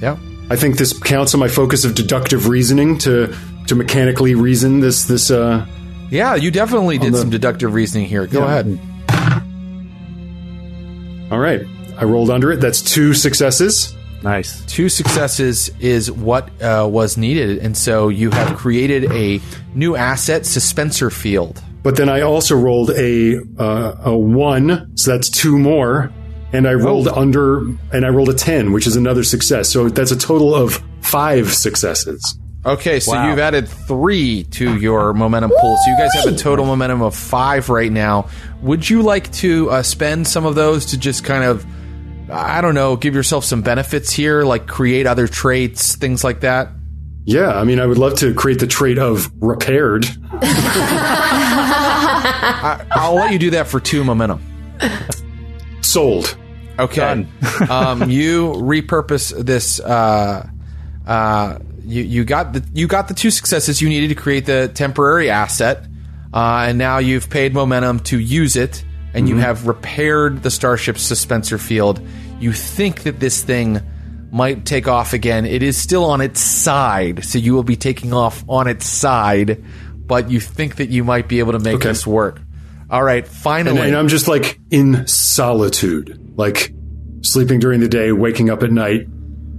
Yeah. 0.00 0.16
I 0.50 0.56
think 0.56 0.78
this 0.78 0.92
counts 0.98 1.32
on 1.34 1.40
my 1.40 1.48
focus 1.48 1.84
of 1.84 1.94
deductive 1.94 2.48
reasoning 2.48 2.98
to 2.98 3.34
to 3.68 3.74
mechanically 3.74 4.34
reason 4.34 4.80
this 4.80 5.04
this 5.04 5.30
uh 5.30 5.64
Yeah, 6.10 6.34
you 6.34 6.50
definitely 6.50 6.98
did 6.98 7.12
the- 7.14 7.18
some 7.18 7.30
deductive 7.30 7.72
reasoning 7.74 8.06
here. 8.06 8.26
Go 8.26 8.40
Yeah. 8.40 8.46
ahead. 8.58 8.78
all 11.30 11.38
right. 11.38 11.60
I 11.96 12.04
rolled 12.04 12.30
under 12.30 12.50
it. 12.50 12.60
That's 12.60 12.80
two 12.80 13.14
successes. 13.14 13.94
Nice. 14.22 14.62
Two 14.66 14.88
successes 14.88 15.70
is 15.80 16.10
what 16.10 16.48
uh, 16.62 16.86
was 16.90 17.16
needed, 17.16 17.58
and 17.58 17.76
so 17.76 18.08
you 18.08 18.30
have 18.30 18.56
created 18.56 19.10
a 19.12 19.40
new 19.74 19.96
asset, 19.96 20.42
suspensor 20.42 21.12
field. 21.12 21.62
But 21.82 21.96
then 21.96 22.08
I 22.08 22.20
also 22.20 22.54
rolled 22.56 22.90
a 22.90 23.38
uh, 23.58 23.94
a 24.04 24.16
one, 24.16 24.96
so 24.96 25.12
that's 25.12 25.30
two 25.30 25.58
more, 25.58 26.12
and 26.52 26.68
I 26.68 26.74
rolled 26.74 27.08
under 27.08 27.60
and 27.92 28.04
I 28.04 28.08
rolled 28.10 28.28
a 28.28 28.34
ten, 28.34 28.72
which 28.72 28.86
is 28.86 28.96
another 28.96 29.24
success. 29.24 29.70
So 29.70 29.88
that's 29.88 30.10
a 30.10 30.16
total 30.18 30.54
of 30.54 30.82
five 31.00 31.52
successes. 31.54 32.36
Okay, 32.66 33.00
so 33.00 33.12
Wow. 33.12 33.30
you've 33.30 33.38
added 33.38 33.66
three 33.66 34.44
to 34.44 34.76
your 34.76 35.14
momentum 35.14 35.50
pool. 35.58 35.78
So 35.82 35.90
you 35.90 35.96
guys 35.96 36.12
have 36.22 36.26
a 36.34 36.36
total 36.36 36.66
momentum 36.66 37.00
of 37.00 37.14
five 37.16 37.70
right 37.70 37.90
now. 37.90 38.28
Would 38.60 38.88
you 38.90 39.00
like 39.00 39.32
to 39.36 39.70
uh, 39.70 39.82
spend 39.82 40.28
some 40.28 40.44
of 40.44 40.54
those 40.56 40.84
to 40.86 40.98
just 40.98 41.24
kind 41.24 41.42
of, 41.44 41.64
I 42.30 42.60
don't 42.60 42.74
know, 42.74 42.96
give 42.96 43.14
yourself 43.14 43.46
some 43.46 43.62
benefits 43.62 44.12
here, 44.12 44.42
like 44.44 44.66
create 44.66 45.06
other 45.06 45.26
traits, 45.26 45.96
things 45.96 46.22
like 46.22 46.40
that? 46.40 46.68
Yeah, 47.24 47.48
I 47.54 47.64
mean, 47.64 47.80
I 47.80 47.86
would 47.86 47.96
love 47.98 48.16
to 48.18 48.34
create 48.34 48.58
the 48.60 48.66
trait 48.66 48.98
of 48.98 49.30
repaired. 49.40 50.04
I'll 52.92 53.14
let 53.14 53.32
you 53.32 53.38
do 53.38 53.50
that 53.50 53.68
for 53.68 53.80
two 53.80 54.04
momentum. 54.04 54.42
Sold. 55.82 56.36
Okay. 56.78 57.26
um, 57.70 58.10
you 58.10 58.52
repurpose 58.52 59.36
this. 59.44 59.80
Uh, 59.80 60.48
uh, 61.06 61.58
you 61.84 62.02
you 62.02 62.24
got 62.24 62.52
the 62.52 62.64
you 62.72 62.86
got 62.86 63.08
the 63.08 63.14
two 63.14 63.30
successes 63.30 63.80
you 63.82 63.88
needed 63.88 64.08
to 64.08 64.14
create 64.14 64.46
the 64.46 64.70
temporary 64.72 65.30
asset, 65.30 65.86
uh, 66.32 66.66
and 66.68 66.78
now 66.78 66.98
you've 66.98 67.28
paid 67.28 67.52
momentum 67.52 68.00
to 68.00 68.18
use 68.18 68.56
it 68.56 68.84
and 69.14 69.28
you 69.28 69.36
have 69.36 69.66
repaired 69.66 70.42
the 70.42 70.50
starship's 70.50 71.10
suspensor 71.10 71.60
field. 71.60 72.00
You 72.38 72.52
think 72.52 73.02
that 73.02 73.20
this 73.20 73.42
thing 73.42 73.80
might 74.30 74.64
take 74.64 74.86
off 74.86 75.12
again. 75.12 75.44
It 75.44 75.62
is 75.62 75.76
still 75.76 76.04
on 76.04 76.20
its 76.20 76.40
side, 76.40 77.24
so 77.24 77.38
you 77.38 77.54
will 77.54 77.64
be 77.64 77.76
taking 77.76 78.12
off 78.12 78.44
on 78.48 78.68
its 78.68 78.86
side, 78.86 79.62
but 80.10 80.28
you 80.30 80.40
think 80.40 80.76
that 80.76 80.90
you 80.90 81.04
might 81.04 81.28
be 81.28 81.38
able 81.38 81.52
to 81.52 81.60
make 81.60 81.76
Okay. 81.76 81.88
this 81.88 82.04
work. 82.06 82.40
All 82.90 83.02
right, 83.02 83.22
And, 83.24 83.32
finally. 83.32 83.80
and 83.82 83.96
I'm 83.96 84.08
just 84.08 84.26
like 84.26 84.58
in 84.72 85.06
solitude, 85.06 86.32
like 86.36 86.74
sleeping 87.22 87.60
during 87.60 87.78
the 87.78 87.88
day, 87.88 88.10
waking 88.10 88.50
up 88.50 88.64
at 88.64 88.72
night, 88.72 89.06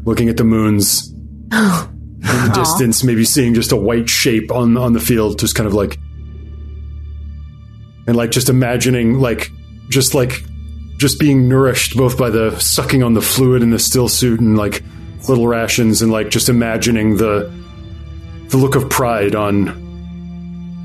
looking 0.03 0.27
at 0.27 0.35
the 0.35 0.43
moons 0.43 1.07
in 1.13 1.47
the 1.49 2.51
distance, 2.53 3.01
maybe 3.03 3.23
seeing 3.23 3.53
just 3.53 3.71
a 3.71 3.77
white 3.77 4.09
shape 4.09 4.51
on 4.51 4.75
on 4.75 4.91
the 4.91 4.99
field, 4.99 5.39
just 5.39 5.55
kind 5.55 5.65
of 5.67 5.73
like, 5.73 5.97
and 8.07 8.17
like 8.17 8.31
just 8.31 8.49
imagining 8.49 9.19
like 9.19 9.49
just 9.89 10.13
like 10.13 10.43
just 10.97 11.17
being 11.19 11.47
nourished 11.47 11.95
both 11.95 12.17
by 12.17 12.29
the 12.29 12.57
sucking 12.59 13.03
on 13.03 13.13
the 13.13 13.21
fluid 13.21 13.63
in 13.63 13.69
the 13.71 13.77
stillsuit 13.77 14.39
and 14.39 14.57
like 14.57 14.83
little 15.29 15.47
rations 15.47 16.01
and 16.01 16.11
like 16.11 16.29
just 16.29 16.49
imagining 16.49 17.15
the 17.17 17.49
the 18.49 18.57
look 18.57 18.75
of 18.75 18.89
pride 18.89 19.33
on 19.35 19.80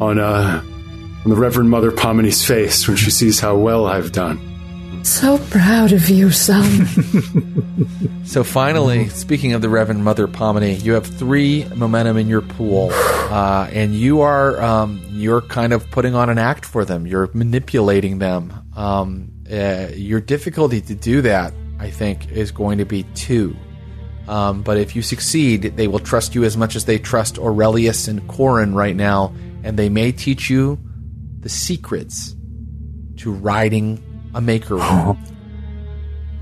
on 0.01 0.19
uh 0.19 0.63
on 1.25 1.31
the 1.31 1.37
Reverend 1.37 1.71
Mother 1.71 1.91
Pomini's 1.91 2.45
face 2.45 2.87
when 2.87 2.97
she 2.97 3.11
sees 3.11 3.41
how 3.41 3.57
well 3.57 3.87
I've 3.87 4.13
done. 4.13 4.41
So 5.05 5.39
proud 5.51 5.93
of 5.93 6.09
you, 6.09 6.31
son. 6.31 6.87
So 8.27 8.43
finally, 8.43 9.09
speaking 9.09 9.53
of 9.53 9.63
the 9.63 9.69
Reverend 9.69 10.03
Mother 10.03 10.27
Pomini, 10.27 10.75
you 10.75 10.95
have 10.95 11.07
three 11.07 11.65
momentum 11.77 12.17
in 12.17 12.27
your 12.27 12.43
pool, 12.43 12.91
uh, 12.93 13.71
and 13.73 13.95
you 13.95 14.21
are 14.23 14.61
um, 14.61 15.01
you're 15.13 15.43
kind 15.43 15.73
of 15.73 15.89
putting 15.93 16.17
on 16.17 16.29
an 16.29 16.37
act 16.37 16.65
for 16.65 16.85
them. 16.85 17.07
You're 17.07 17.31
manipulating 17.35 18.19
them. 18.19 18.53
Um, 18.75 19.31
uh, 19.51 19.91
your 19.95 20.21
difficulty 20.21 20.81
to 20.81 20.95
do 20.97 21.23
that, 21.23 21.55
I 21.79 21.89
think, 21.89 22.33
is 22.33 22.51
going 22.51 22.79
to 22.79 22.85
be 22.85 23.05
two. 23.15 23.57
Um, 24.27 24.63
but 24.63 24.77
if 24.77 24.97
you 24.97 25.03
succeed, 25.03 25.63
they 25.63 25.87
will 25.87 26.01
trust 26.01 26.35
you 26.35 26.43
as 26.43 26.57
much 26.57 26.75
as 26.75 26.85
they 26.85 26.99
trust 26.99 27.39
Aurelius 27.39 28.09
and 28.09 28.27
Corin 28.27 28.75
right 28.75 28.97
now, 28.97 29.33
and 29.67 29.77
they 29.77 29.89
may 29.89 30.13
teach 30.13 30.49
you 30.49 30.79
the 31.41 31.49
secrets 31.49 32.37
to 33.17 33.33
riding 33.33 34.01
a 34.35 34.41
maker 34.41 34.77
wheel. 34.77 35.19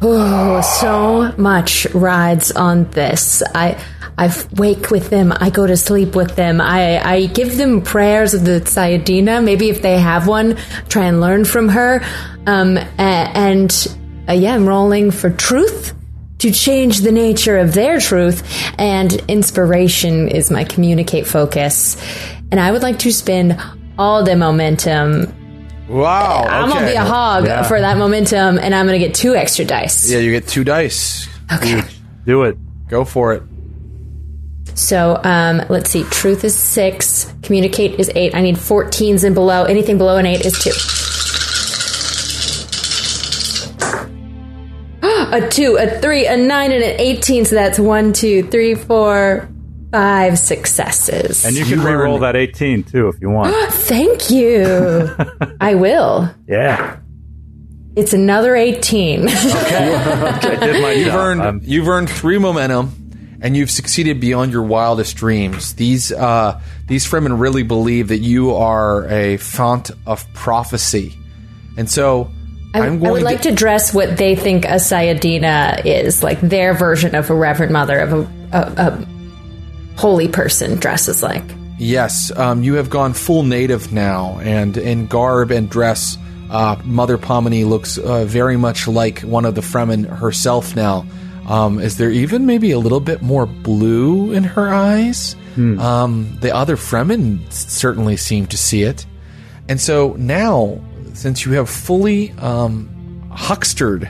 Oh, 0.07 0.61
so 0.61 1.33
much 1.39 1.87
rides 1.95 2.53
on 2.53 2.91
this. 2.91 3.43
I 3.55 3.83
I 4.19 4.31
wake 4.55 4.91
with 4.91 5.09
them. 5.09 5.33
I 5.35 5.49
go 5.49 5.67
to 5.67 5.79
sleep 5.79 6.15
with 6.15 6.37
them. 6.37 6.61
I, 6.61 6.99
I 7.03 7.27
give 7.27 7.57
them 7.57 7.81
prayers 7.81 8.35
of 8.35 8.45
the 8.45 8.61
Sayadina. 8.61 9.43
Maybe 9.43 9.71
if 9.71 9.81
they 9.81 9.99
have 9.99 10.27
one, 10.27 10.59
try 10.91 11.07
and 11.07 11.23
learn 11.23 11.47
from 11.47 11.71
her. 11.71 12.05
Um, 12.47 12.77
and 12.99 13.97
uh, 14.29 14.33
yeah, 14.33 14.55
I'm 14.55 14.67
rolling 14.67 15.11
for 15.11 15.31
truth 15.31 15.95
to 16.39 16.51
change 16.51 16.99
the 16.99 17.13
nature 17.13 17.57
of 17.57 17.73
their 17.73 17.99
truth. 17.99 18.43
And 18.79 19.15
inspiration 19.29 20.29
is 20.29 20.51
my 20.51 20.65
communicate 20.65 21.27
focus. 21.27 21.97
And 22.55 22.61
I 22.61 22.71
would 22.71 22.85
like 22.85 23.01
to 23.01 23.11
spend 23.11 23.61
all 23.99 24.23
the 24.23 24.37
momentum. 24.37 25.27
Wow! 25.89 26.45
I'm 26.45 26.69
gonna 26.69 26.87
be 26.87 26.95
a 26.95 27.03
hog 27.03 27.47
for 27.67 27.81
that 27.81 27.99
momentum, 27.99 28.61
and 28.61 28.73
I'm 28.73 28.87
gonna 28.87 29.01
get 29.01 29.13
two 29.13 29.35
extra 29.35 29.65
dice. 29.65 30.09
Yeah, 30.09 30.19
you 30.19 30.31
get 30.31 30.47
two 30.47 30.63
dice. 30.63 31.29
Okay. 31.53 31.83
Do 32.25 32.45
it. 32.45 32.57
Go 32.87 33.05
for 33.05 33.33
it. 33.33 33.43
So 34.77 35.21
um, 35.25 35.63
let's 35.69 35.91
see. 35.91 36.05
Truth 36.05 36.45
is 36.45 36.55
six. 36.55 37.35
Communicate 37.43 37.99
is 37.99 38.09
eight. 38.15 38.37
I 38.37 38.41
need 38.41 38.55
14s 38.55 39.25
and 39.25 39.35
below. 39.35 39.65
Anything 39.65 39.99
below 39.99 40.19
an 40.19 40.25
eight 40.25 40.47
is 40.47 40.57
two. 40.63 40.71
a 45.03 45.49
two, 45.51 45.77
a 45.77 46.01
three, 46.01 46.29
a 46.29 46.37
nine, 46.37 46.71
and 46.71 46.85
an 46.85 47.01
18. 47.01 47.47
So 47.47 47.57
that's 47.57 47.81
one, 47.81 48.13
two, 48.13 48.49
three, 48.49 48.77
four, 48.77 49.49
five 49.95 50.39
successes. 50.41 51.45
And 51.45 51.55
you 51.55 51.65
can 51.65 51.79
You 51.81 51.87
re-roll 51.87 52.19
that 52.19 52.35
18 52.35 52.83
too 52.83 53.07
if 53.09 53.21
you 53.21 53.31
want. 53.31 53.55
Thank 53.73 54.29
you. 54.31 55.09
I 55.61 55.77
will. 55.77 56.29
yeah. 56.49 56.97
It's 57.97 58.13
another 58.13 58.57
18. 58.57 59.29
I 59.29 60.59
did 60.61 60.83
my 60.83 60.93
You've 60.97 61.07
job. 61.07 61.15
earned 61.21 61.43
I'm- 61.43 61.61
you've 61.63 61.87
earned 61.89 62.11
three 62.11 62.39
momentum, 62.39 63.39
and 63.41 63.57
you've 63.57 63.71
succeeded 63.71 64.19
beyond 64.19 64.51
your 64.51 64.65
wildest 64.65 65.15
dreams. 65.17 65.75
These 65.75 66.11
uh, 66.11 66.61
these 66.89 67.07
Fremen 67.09 67.39
really 67.39 67.63
believe 67.63 68.09
that 68.09 68.19
you 68.19 68.53
are 68.57 69.07
a 69.09 69.37
font 69.37 69.93
of 70.09 70.27
prophecy, 70.35 71.17
and 71.77 71.89
so 71.89 72.33
I, 72.75 72.81
I'm 72.81 72.95
I 72.95 72.97
going 72.97 73.13
would 73.13 73.23
like 73.23 73.43
to 73.43 73.53
dress 73.53 73.95
what 73.95 74.17
they 74.17 74.35
think 74.35 74.65
a 74.65 74.81
Sayadina 74.81 75.83
is, 75.87 76.21
like 76.25 76.41
their 76.41 76.75
version 76.75 77.15
of 77.15 77.31
a 77.31 77.35
Reverend 77.35 77.73
Mother, 77.73 78.01
of 78.01 78.13
a, 78.13 78.19
a, 78.53 78.59
a 78.89 79.07
holy 79.97 80.29
person 80.29 80.79
dresses 80.79 81.23
like. 81.23 81.45
Yes, 81.79 82.31
um, 82.37 82.63
you 82.63 82.75
have 82.75 82.89
gone 82.89 83.15
full 83.15 83.43
native 83.43 83.93
now, 83.93 84.39
and 84.43 84.77
in 84.77 85.07
garb 85.07 85.51
and 85.51 85.69
dress, 85.69 86.17
uh, 86.51 86.77
Mother 86.85 87.19
Pomini 87.19 87.65
looks 87.65 87.99
uh, 87.99 88.25
very 88.25 88.57
much 88.57 88.87
like 88.87 89.21
one 89.21 89.45
of 89.45 89.55
the 89.55 89.61
Fremen 89.61 90.07
herself 90.07 90.77
now. 90.77 91.05
Um, 91.47 91.79
is 91.81 91.99
there 91.99 92.11
even 92.11 92.47
maybe 92.47 92.71
a 92.71 92.79
little 92.79 93.01
bit 93.01 93.23
more 93.23 93.45
blue 93.45 94.33
in 94.33 94.45
her 94.45 94.73
eyes? 94.73 95.35
Um, 95.79 96.39
the 96.41 96.55
other 96.55 96.77
Fremen 96.77 97.53
certainly 97.53 98.17
seem 98.17 98.47
to 98.47 98.57
see 98.57 98.83
it. 98.83 99.05
And 99.69 99.81
so 99.81 100.15
now, 100.19 100.81
since 101.13 101.45
you 101.45 101.53
have 101.53 101.69
fully 101.69 102.33
um, 102.33 103.29
huckstered 103.31 104.09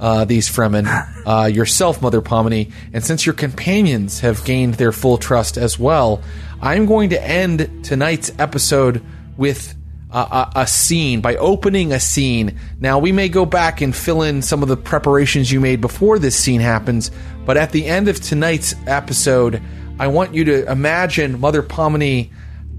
uh, 0.00 0.24
these 0.24 0.48
Fremen, 0.48 0.86
uh, 1.26 1.46
yourself, 1.46 2.00
Mother 2.00 2.20
Pomini, 2.20 2.72
and 2.92 3.04
since 3.04 3.26
your 3.26 3.34
companions 3.34 4.20
have 4.20 4.44
gained 4.44 4.74
their 4.74 4.92
full 4.92 5.18
trust 5.18 5.56
as 5.56 5.78
well, 5.78 6.22
I'm 6.60 6.86
going 6.86 7.10
to 7.10 7.22
end 7.22 7.84
tonight's 7.84 8.32
episode 8.38 9.04
with 9.36 9.74
a, 10.10 10.50
a, 10.56 10.66
scene 10.66 11.20
by 11.20 11.36
opening 11.36 11.92
a 11.92 12.00
scene. 12.00 12.58
Now, 12.80 12.98
we 12.98 13.12
may 13.12 13.28
go 13.28 13.44
back 13.44 13.80
and 13.80 13.94
fill 13.94 14.22
in 14.22 14.40
some 14.40 14.62
of 14.62 14.68
the 14.68 14.76
preparations 14.76 15.52
you 15.52 15.60
made 15.60 15.80
before 15.80 16.18
this 16.18 16.36
scene 16.36 16.60
happens, 16.60 17.10
but 17.44 17.56
at 17.56 17.72
the 17.72 17.86
end 17.86 18.08
of 18.08 18.20
tonight's 18.20 18.74
episode, 18.86 19.62
I 19.98 20.06
want 20.06 20.34
you 20.34 20.44
to 20.44 20.70
imagine 20.70 21.40
Mother 21.40 21.62
Pomini 21.62 22.30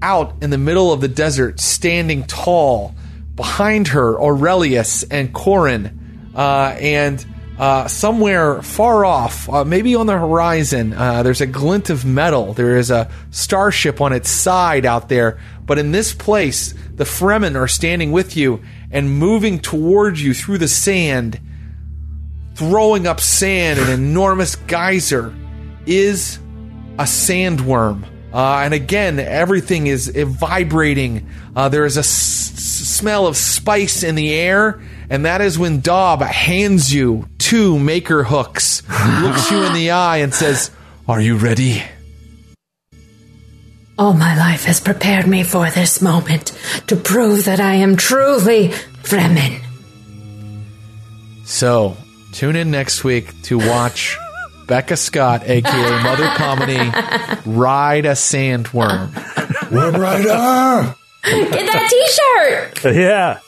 out 0.02 0.34
in 0.42 0.50
the 0.50 0.58
middle 0.58 0.92
of 0.92 1.00
the 1.00 1.08
desert, 1.08 1.60
standing 1.60 2.24
tall. 2.24 2.94
Behind 3.36 3.88
her, 3.88 4.20
Aurelius 4.20 5.02
and 5.04 5.32
Corin, 5.32 6.09
uh, 6.34 6.76
and 6.78 7.24
uh, 7.58 7.86
somewhere 7.88 8.62
far 8.62 9.04
off, 9.04 9.48
uh, 9.48 9.64
maybe 9.64 9.94
on 9.94 10.06
the 10.06 10.16
horizon, 10.16 10.94
uh, 10.94 11.22
there's 11.22 11.42
a 11.42 11.46
glint 11.46 11.90
of 11.90 12.04
metal. 12.06 12.54
There 12.54 12.78
is 12.78 12.90
a 12.90 13.10
starship 13.30 14.00
on 14.00 14.12
its 14.14 14.30
side 14.30 14.86
out 14.86 15.10
there. 15.10 15.38
But 15.66 15.78
in 15.78 15.92
this 15.92 16.14
place, 16.14 16.72
the 16.94 17.04
Fremen 17.04 17.56
are 17.56 17.68
standing 17.68 18.12
with 18.12 18.36
you 18.36 18.62
and 18.90 19.10
moving 19.10 19.58
towards 19.58 20.22
you 20.22 20.32
through 20.32 20.58
the 20.58 20.68
sand, 20.68 21.38
throwing 22.54 23.06
up 23.06 23.20
sand, 23.20 23.78
an 23.78 23.90
enormous 23.90 24.56
geyser 24.56 25.34
is 25.86 26.38
a 26.98 27.04
sandworm. 27.04 28.04
Uh, 28.32 28.60
and 28.64 28.74
again, 28.74 29.18
everything 29.18 29.86
is 29.86 30.08
uh, 30.08 30.24
vibrating. 30.24 31.28
Uh, 31.54 31.68
there 31.68 31.84
is 31.84 31.96
a 31.96 32.00
s- 32.00 32.06
smell 32.08 33.26
of 33.26 33.36
spice 33.36 34.02
in 34.02 34.14
the 34.14 34.32
air, 34.32 34.80
and 35.10 35.26
that 35.26 35.40
is 35.40 35.58
when 35.58 35.80
Dob 35.80 36.22
hands 36.22 36.94
you 36.94 37.28
two 37.38 37.78
maker 37.78 38.22
hooks, 38.22 38.88
looks 39.22 39.50
you 39.50 39.64
in 39.64 39.72
the 39.74 39.90
eye, 39.90 40.18
and 40.18 40.32
says, 40.32 40.70
Are 41.08 41.20
you 41.20 41.36
ready? 41.36 41.82
All 43.98 44.14
my 44.14 44.38
life 44.38 44.64
has 44.64 44.80
prepared 44.80 45.26
me 45.26 45.42
for 45.42 45.68
this 45.68 46.00
moment 46.00 46.56
to 46.86 46.96
prove 46.96 47.44
that 47.44 47.60
I 47.60 47.74
am 47.74 47.96
truly 47.96 48.68
Fremen. 49.02 49.60
So, 51.44 51.96
tune 52.32 52.56
in 52.56 52.70
next 52.70 53.02
week 53.04 53.42
to 53.42 53.58
watch 53.58 54.16
Becca 54.68 54.96
Scott, 54.96 55.42
aka 55.44 56.02
Mother 56.02 56.28
Comedy, 56.36 56.78
ride 57.44 58.06
a 58.06 58.12
sandworm. 58.12 59.12
Web 59.72 59.94
Rider! 59.96 60.94
Get 61.24 61.66
that 61.66 61.88
t-shirt! 61.90 62.94
yeah. 62.94 63.40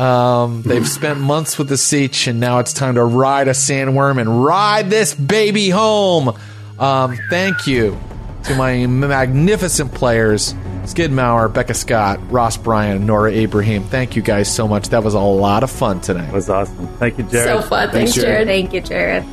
Um, 0.00 0.62
they've 0.62 0.88
spent 0.88 1.20
months 1.20 1.58
with 1.58 1.68
the 1.68 1.74
Sietch, 1.74 2.26
and 2.26 2.40
now 2.40 2.58
it's 2.60 2.72
time 2.72 2.94
to 2.94 3.04
ride 3.04 3.48
a 3.48 3.52
sandworm 3.52 4.18
and 4.18 4.42
ride 4.42 4.88
this 4.88 5.14
baby 5.14 5.68
home. 5.68 6.36
Um, 6.78 7.18
thank 7.28 7.66
you 7.66 8.00
to 8.44 8.54
my 8.54 8.86
magnificent 8.86 9.92
players, 9.92 10.54
Skid 10.86 11.12
Maher, 11.12 11.48
Becca 11.48 11.74
Scott, 11.74 12.18
Ross 12.32 12.56
Bryant, 12.56 13.02
Noura 13.02 13.30
Ibrahim. 13.30 13.82
Thank 13.84 14.16
you 14.16 14.22
guys 14.22 14.52
so 14.52 14.66
much. 14.66 14.88
That 14.88 15.04
was 15.04 15.12
a 15.12 15.20
lot 15.20 15.62
of 15.62 15.70
fun 15.70 16.00
tonight. 16.00 16.26
That 16.26 16.34
was 16.34 16.48
awesome. 16.48 16.86
Thank 16.96 17.18
you, 17.18 17.24
Jared. 17.24 17.62
So 17.62 17.68
fun. 17.68 17.90
Thanks, 17.90 18.14
Jared. 18.14 18.46
Jared. 18.46 18.48
Thank 18.48 18.72
you, 18.72 18.80
Jared. 18.80 19.24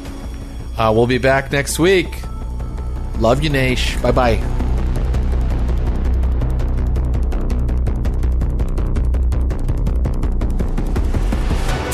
Uh, 0.78 0.92
we'll 0.94 1.08
be 1.08 1.18
back 1.18 1.50
next 1.52 1.80
week. 1.80 2.08
Love 3.20 3.42
you, 3.42 3.50
Naish. 3.50 4.00
Bye 4.02 4.12
bye. 4.12 4.67